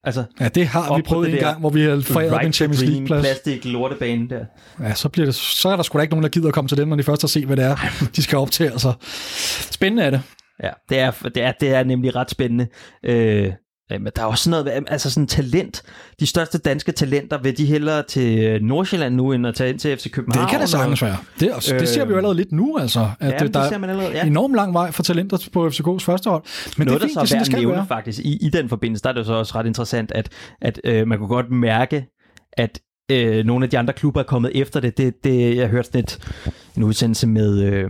Altså, 0.03 0.23
Ja, 0.39 0.47
det 0.47 0.67
har 0.67 0.95
vi 0.95 1.01
prøvet 1.01 1.33
en 1.33 1.39
gang, 1.39 1.59
hvor 1.59 1.69
vi 1.69 1.81
har 1.81 2.01
foræret 2.01 2.31
right 2.31 2.45
en 2.45 2.53
Champions 2.53 2.79
dream, 2.83 2.93
League-plads. 2.93 3.21
plastik, 3.21 3.65
lortebane 3.65 4.29
der. 4.29 4.45
Ja, 4.83 4.93
så, 4.93 5.09
bliver 5.09 5.25
det, 5.25 5.35
så 5.35 5.69
er 5.69 5.75
der 5.75 5.83
sgu 5.83 5.97
da 5.97 6.01
ikke 6.01 6.11
nogen, 6.13 6.23
der 6.23 6.29
gider 6.29 6.47
at 6.47 6.53
komme 6.53 6.67
til 6.67 6.77
dem, 6.77 6.87
når 6.87 6.95
de 6.95 7.03
først 7.03 7.21
har 7.21 7.27
set, 7.27 7.45
hvad 7.45 7.57
det 7.57 7.65
er, 7.65 7.75
de 8.15 8.23
skal 8.23 8.37
op 8.37 8.51
til. 8.51 8.63
Altså. 8.63 8.93
Spændende 9.71 10.03
er 10.03 10.09
det. 10.09 10.21
Ja, 10.63 10.69
det 10.89 10.99
er, 10.99 11.11
det 11.35 11.43
er, 11.43 11.51
det 11.59 11.69
er 11.69 11.83
nemlig 11.83 12.15
ret 12.15 12.29
spændende. 12.31 12.67
Øh, 13.05 13.51
men 13.89 14.07
der 14.15 14.21
er 14.21 14.25
også 14.25 14.43
sådan 14.43 14.63
noget, 14.63 14.83
altså 14.87 15.11
sådan 15.11 15.27
talent. 15.27 15.83
De 16.19 16.25
største 16.25 16.57
danske 16.57 16.91
talenter, 16.91 17.37
vil 17.41 17.57
de 17.57 17.65
hellere 17.65 18.03
til 18.03 18.39
øh, 18.39 18.61
Nordsjælland 18.61 19.15
nu, 19.15 19.31
end 19.31 19.47
at 19.47 19.55
tage 19.55 19.69
ind 19.69 19.79
til 19.79 19.97
FC 19.97 20.11
København? 20.11 20.43
Det 20.43 20.51
kan 20.51 20.61
det 20.61 20.69
sagtens 20.69 21.01
være. 21.01 21.17
Det, 21.39 21.51
også, 21.51 21.75
det 21.79 21.89
ser 21.89 22.05
vi 22.05 22.11
jo 22.11 22.17
allerede 22.17 22.37
lidt 22.37 22.51
nu, 22.51 22.77
altså. 22.77 23.09
At 23.19 23.33
Ja, 23.33 23.37
det, 23.39 23.53
der 23.53 23.59
det 23.59 23.69
ser 23.69 23.75
er 23.75 23.79
man 23.79 23.89
allerede, 23.89 24.13
ja. 24.13 24.25
enormt 24.25 24.55
lang 24.55 24.73
vej 24.73 24.91
for 24.91 25.03
talenter 25.03 25.49
på 25.53 25.67
FCK's 25.67 25.99
første 25.99 26.29
hold. 26.29 26.43
Men 26.77 26.87
Noget, 26.87 27.01
det 27.01 27.05
er 27.05 27.09
fint, 27.09 27.15
der 27.15 27.21
det 27.21 27.29
så 27.29 27.35
er 27.35 27.39
værd 27.39 27.47
at 27.47 27.67
nævne 27.67 27.85
faktisk, 27.87 28.19
i, 28.19 28.37
i 28.41 28.49
den 28.49 28.69
forbindelse, 28.69 29.03
der 29.03 29.09
er 29.09 29.13
det 29.13 29.25
så 29.25 29.33
også 29.33 29.55
ret 29.55 29.65
interessant, 29.65 30.11
at, 30.11 30.29
at 30.61 30.81
øh, 30.83 31.07
man 31.07 31.17
kunne 31.17 31.27
godt 31.27 31.51
mærke, 31.51 32.05
at 32.53 32.79
øh, 33.11 33.45
nogle 33.45 33.65
af 33.65 33.69
de 33.69 33.77
andre 33.77 33.93
klubber 33.93 34.19
er 34.19 34.25
kommet 34.25 34.51
efter 34.55 34.79
det. 34.79 34.97
det, 34.97 35.23
det 35.23 35.55
jeg 35.55 35.67
hørte 35.67 35.85
sådan 35.85 35.99
et, 35.99 36.19
en 36.77 36.83
udsendelse 36.83 37.27
med, 37.27 37.61
øh, 37.63 37.89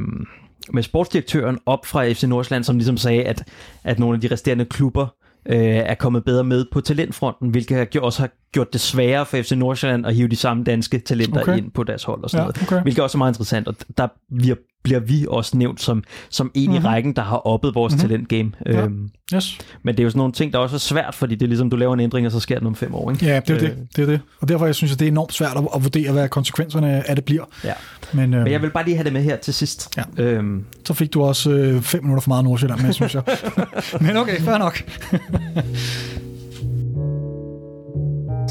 med 0.74 0.84
sportsdirektøren 0.84 1.60
op 1.66 1.86
fra 1.86 2.12
FC 2.12 2.24
Nordsjælland, 2.24 2.64
som 2.64 2.78
ligesom 2.78 2.98
sagde, 2.98 3.24
at, 3.24 3.44
at 3.84 4.00
nogle 4.00 4.16
af 4.16 4.22
de 4.22 4.28
resterende 4.32 4.66
klubber 4.66 5.08
øh, 5.46 5.58
er 5.60 5.96
kommet 5.96 6.26
bedre 6.26 6.44
med 6.44 6.66
på 6.72 6.82
talentfronten, 6.82 7.50
hvilket 7.50 7.96
også 8.02 8.22
har 8.22 8.30
gjort 8.52 8.74
det 8.74 8.82
sværere 8.82 9.26
for 9.26 9.42
FC 9.42 9.52
Nordsjælland 9.52 10.06
at 10.06 10.16
hive 10.16 10.28
de 10.28 10.36
samme 10.36 10.64
danske 10.64 11.00
talenter 11.00 11.42
okay. 11.42 11.58
ind 11.58 11.72
på 11.72 11.84
deres 11.84 12.04
hold 12.04 12.24
og 12.24 12.30
sådan 12.30 12.42
Ja, 12.42 12.46
noget. 12.46 12.64
okay. 12.72 12.82
Hvilket 12.82 13.04
også 13.04 13.18
er 13.18 13.20
meget 13.20 13.32
interessant, 13.32 13.68
og 13.68 13.76
der 13.98 14.08
bliver, 14.38 14.56
bliver 14.84 15.00
vi 15.00 15.26
også 15.30 15.58
nævnt 15.58 15.82
som, 15.82 16.04
som 16.30 16.52
en 16.54 16.70
mm-hmm. 16.70 16.86
i 16.86 16.88
rækken, 16.88 17.14
der 17.16 17.22
har 17.22 17.38
oppet 17.38 17.76
vores 17.76 17.94
mm-hmm. 17.94 18.10
talentgame. 18.10 18.52
Ja. 18.66 18.82
Øhm, 18.84 19.10
Yes. 19.36 19.58
men 19.84 19.96
det 19.96 20.00
er 20.00 20.04
jo 20.04 20.10
sådan 20.10 20.18
nogle 20.18 20.34
ting, 20.34 20.54
der 20.54 20.60
også 20.60 20.76
er 20.76 20.80
svært, 20.80 21.16
fordi 21.16 21.36
det 21.36 21.42
er 21.46 21.48
ligesom, 21.48 21.70
du 21.70 21.76
laver 21.76 21.94
en 21.94 22.00
ændring, 22.00 22.26
og 22.26 22.32
så 22.32 22.40
sker 22.40 22.58
den 22.60 22.68
om 22.68 22.76
fem 22.76 22.96
år. 22.96 23.12
Ikke? 23.12 23.26
Ja, 23.26 23.40
det 23.40 23.50
er 23.50 23.56
Øh, 23.56 23.62
det. 23.62 23.78
det 23.96 24.02
er 24.02 24.06
det. 24.06 24.20
Og 24.42 24.48
derfor 24.48 24.66
jeg 24.66 24.76
synes 24.76 24.92
jeg, 24.92 25.00
det 25.00 25.06
er 25.08 25.12
enormt 25.12 25.34
svært 25.34 25.58
at, 25.58 25.68
at 25.76 25.84
vurdere, 25.84 26.12
hvad 26.12 26.30
konsekvenserne 26.30 27.10
af 27.10 27.16
det 27.16 27.26
bliver. 27.26 27.44
Ja. 27.64 27.74
Men, 28.14 28.34
øh, 28.34 28.44
Men 28.44 28.52
jeg 28.52 28.62
vil 28.62 28.70
bare 28.70 28.86
lige 28.86 28.96
have 28.96 29.04
det 29.04 29.14
med 29.14 29.24
her 29.24 29.38
til 29.38 29.54
sidst. 29.54 29.98
Ja. 29.98 30.04
Øhm, 30.24 30.66
så 30.86 30.94
fik 30.94 31.14
du 31.14 31.24
også 31.24 31.52
øh, 31.52 31.82
fem 31.82 32.04
minutter 32.04 32.22
for 32.22 32.30
meget 32.30 32.44
Nordsjælland 32.44 32.82
med, 32.82 32.94
synes 32.94 33.16
jeg. 33.16 33.24
Men 34.02 34.18
okay, 34.18 34.40
fair 34.42 34.58
nok. 34.58 34.78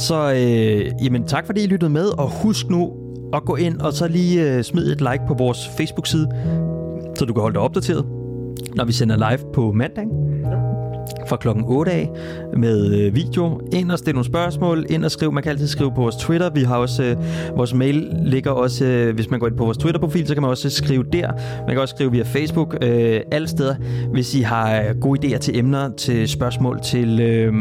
så 0.09 0.33
øh, 0.33 1.05
jamen, 1.05 1.26
tak 1.26 1.47
fordi 1.47 1.62
I 1.62 1.66
lyttede 1.66 1.91
med, 1.91 2.18
og 2.18 2.31
husk 2.31 2.68
nu 2.68 2.93
at 3.35 3.45
gå 3.45 3.57
ind 3.57 3.81
og 3.81 3.93
så 3.93 4.09
lige 4.09 4.57
øh, 4.57 4.62
smid 4.64 4.93
et 4.93 5.01
like 5.01 5.22
på 5.26 5.35
vores 5.35 5.68
Facebook-side, 5.76 6.29
så 7.16 7.24
du 7.24 7.33
kan 7.33 7.41
holde 7.41 7.55
dig 7.55 7.62
opdateret, 7.62 8.05
når 8.74 8.85
vi 8.85 8.93
sender 8.93 9.16
live 9.16 9.53
på 9.55 9.72
mandag 9.72 10.07
fra 11.29 11.37
klokken 11.37 11.64
8 11.66 11.93
af 11.93 12.11
med 12.57 12.95
øh, 12.95 13.14
video. 13.14 13.61
Ind 13.72 13.91
og 13.91 13.99
stille 13.99 14.12
nogle 14.12 14.26
spørgsmål, 14.26 14.87
ind 14.91 15.05
og 15.05 15.11
skrive. 15.11 15.33
Man 15.33 15.43
kan 15.43 15.51
altid 15.51 15.66
skrive 15.66 15.91
på 15.95 16.01
vores 16.01 16.16
Twitter. 16.16 16.51
Vi 16.51 16.62
har 16.62 16.76
også, 16.76 17.03
øh, 17.03 17.16
vores 17.57 17.74
mail 17.74 18.09
ligger 18.24 18.51
også, 18.51 18.85
øh, 18.85 19.14
hvis 19.14 19.31
man 19.31 19.41
går 19.41 19.47
ind 19.47 19.57
på 19.57 19.64
vores 19.64 19.79
Twitter-profil, 19.79 20.26
så 20.26 20.35
kan 20.35 20.43
man 20.43 20.51
også 20.51 20.70
skrive 20.70 21.05
der. 21.12 21.33
Man 21.66 21.74
kan 21.74 21.79
også 21.79 21.95
skrive 21.95 22.11
via 22.11 22.22
Facebook, 22.22 22.76
øh, 22.83 23.20
alle 23.33 23.49
steder, 23.49 23.74
hvis 24.12 24.35
I 24.35 24.41
har 24.41 24.81
øh, 24.81 25.01
gode 25.01 25.26
idéer 25.26 25.39
til 25.39 25.59
emner, 25.59 25.91
til 25.97 26.29
spørgsmål, 26.29 26.81
til 26.81 27.20
øh, 27.20 27.53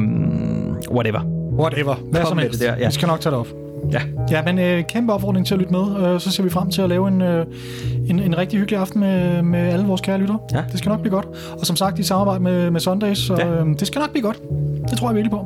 whatever. 0.91 1.21
Whatever. 1.59 1.95
Hvad 1.95 2.21
Kom 2.21 2.29
som 2.29 2.37
helst. 2.37 2.59
det 2.59 2.67
der, 2.67 2.77
ja. 2.77 2.87
Vi 2.87 2.93
skal 2.93 3.07
nok 3.07 3.21
tage 3.21 3.31
det 3.31 3.39
op. 3.39 3.66
Ja. 3.91 4.01
Ja, 4.31 4.41
men 4.43 4.59
øh, 4.59 4.83
kæmpe 4.89 5.13
opfordring 5.13 5.45
til 5.47 5.53
at 5.53 5.59
lytte 5.59 5.71
med. 5.73 6.13
Øh, 6.13 6.19
så 6.19 6.31
ser 6.31 6.43
vi 6.43 6.49
frem 6.49 6.69
til 6.69 6.81
at 6.81 6.89
lave 6.89 7.07
en, 7.07 7.21
øh, 7.21 7.45
en, 8.09 8.19
en 8.19 8.37
rigtig 8.37 8.59
hyggelig 8.59 8.79
aften 8.79 8.99
med, 8.99 9.41
med 9.41 9.59
alle 9.59 9.85
vores 9.85 10.01
kære 10.01 10.17
lyttere. 10.17 10.39
Ja. 10.53 10.63
Det 10.71 10.79
skal 10.79 10.89
nok 10.89 10.99
blive 11.01 11.13
godt. 11.15 11.27
Og 11.59 11.65
som 11.65 11.75
sagt, 11.75 11.99
i 11.99 12.03
samarbejde 12.03 12.43
med, 12.43 12.71
med 12.71 12.79
Sundays, 12.79 13.17
så 13.17 13.35
Ja. 13.39 13.47
øh, 13.49 13.65
det 13.79 13.87
skal 13.87 13.99
nok 13.99 14.11
blive 14.11 14.23
godt. 14.23 14.39
Det 14.89 14.97
tror 14.97 15.07
jeg 15.09 15.15
virkelig 15.15 15.31
på. 15.31 15.45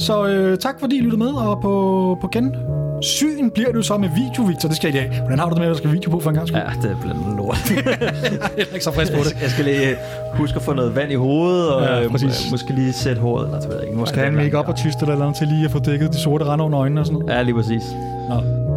Så 0.00 0.26
øh, 0.26 0.58
tak 0.58 0.80
fordi 0.80 0.96
I 0.96 1.00
lyttede 1.00 1.18
med, 1.18 1.28
og 1.28 1.60
på, 1.62 2.18
på 2.20 2.28
gensyn 2.28 3.50
bliver 3.50 3.72
du 3.72 3.82
så 3.82 3.96
med 3.96 4.08
video, 4.16 4.42
Victor. 4.42 4.68
Det 4.68 4.76
skal 4.76 4.94
I 4.94 4.98
i 4.98 5.00
dag. 5.00 5.18
Hvordan 5.18 5.38
har 5.38 5.46
du 5.48 5.50
det 5.50 5.58
med, 5.58 5.66
at 5.66 5.70
der 5.70 5.76
skal 5.78 5.92
video 5.92 6.10
på 6.10 6.20
for 6.20 6.30
en 6.30 6.36
gang 6.36 6.48
skyld? 6.48 6.60
Ja, 6.60 6.88
det 6.88 6.90
er 6.90 7.14
noget 7.14 7.36
lort. 7.36 7.70
Jeg 8.56 8.66
er 8.70 8.74
ikke 8.74 8.84
så 8.84 8.92
frisk 8.92 9.12
på 9.12 9.18
det. 9.18 9.42
jeg 9.42 9.50
skal 9.50 9.64
lige 9.64 9.90
øh, 9.90 9.96
huske 10.34 10.56
at 10.56 10.62
få 10.62 10.72
noget 10.72 10.96
vand 10.96 11.12
i 11.12 11.14
hovedet, 11.14 11.72
og 11.74 11.82
Ja, 11.82 12.00
ja, 12.00 12.08
præcis. 12.08 12.50
måske 12.50 12.72
lige 12.72 12.92
sætte 12.92 13.20
håret, 13.22 13.44
eller 13.46 13.60
det 13.60 13.68
ved 13.68 13.76
jeg 13.76 13.86
ikke. 13.86 13.98
Måske 13.98 14.16
have 14.16 14.28
en 14.28 14.34
make-up 14.36 14.68
og 14.68 14.76
tyst 14.76 15.02
eller 15.02 15.16
noget 15.16 15.36
til 15.36 15.48
lige 15.48 15.64
at 15.64 15.70
få 15.70 15.78
dækket 15.78 16.12
de 16.12 16.18
sorte 16.18 16.44
rande 16.44 16.64
under 16.64 16.80
øjnene 16.80 17.00
og 17.00 17.06
sådan 17.06 17.18
noget. 17.20 17.34
Ja, 17.34 17.42
lige 17.42 17.54
præcis. 17.54 17.82
Nå. 18.28 18.34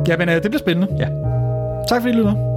Ja, 0.08 0.18
men 0.18 0.30
øh, 0.30 0.36
det 0.36 0.42
bliver 0.44 0.60
spændende. 0.60 0.88
Ja. 1.00 1.08
Tak 1.90 2.02
fordi 2.02 2.14
I 2.14 2.18
lyttede 2.18 2.36
med. 2.36 2.53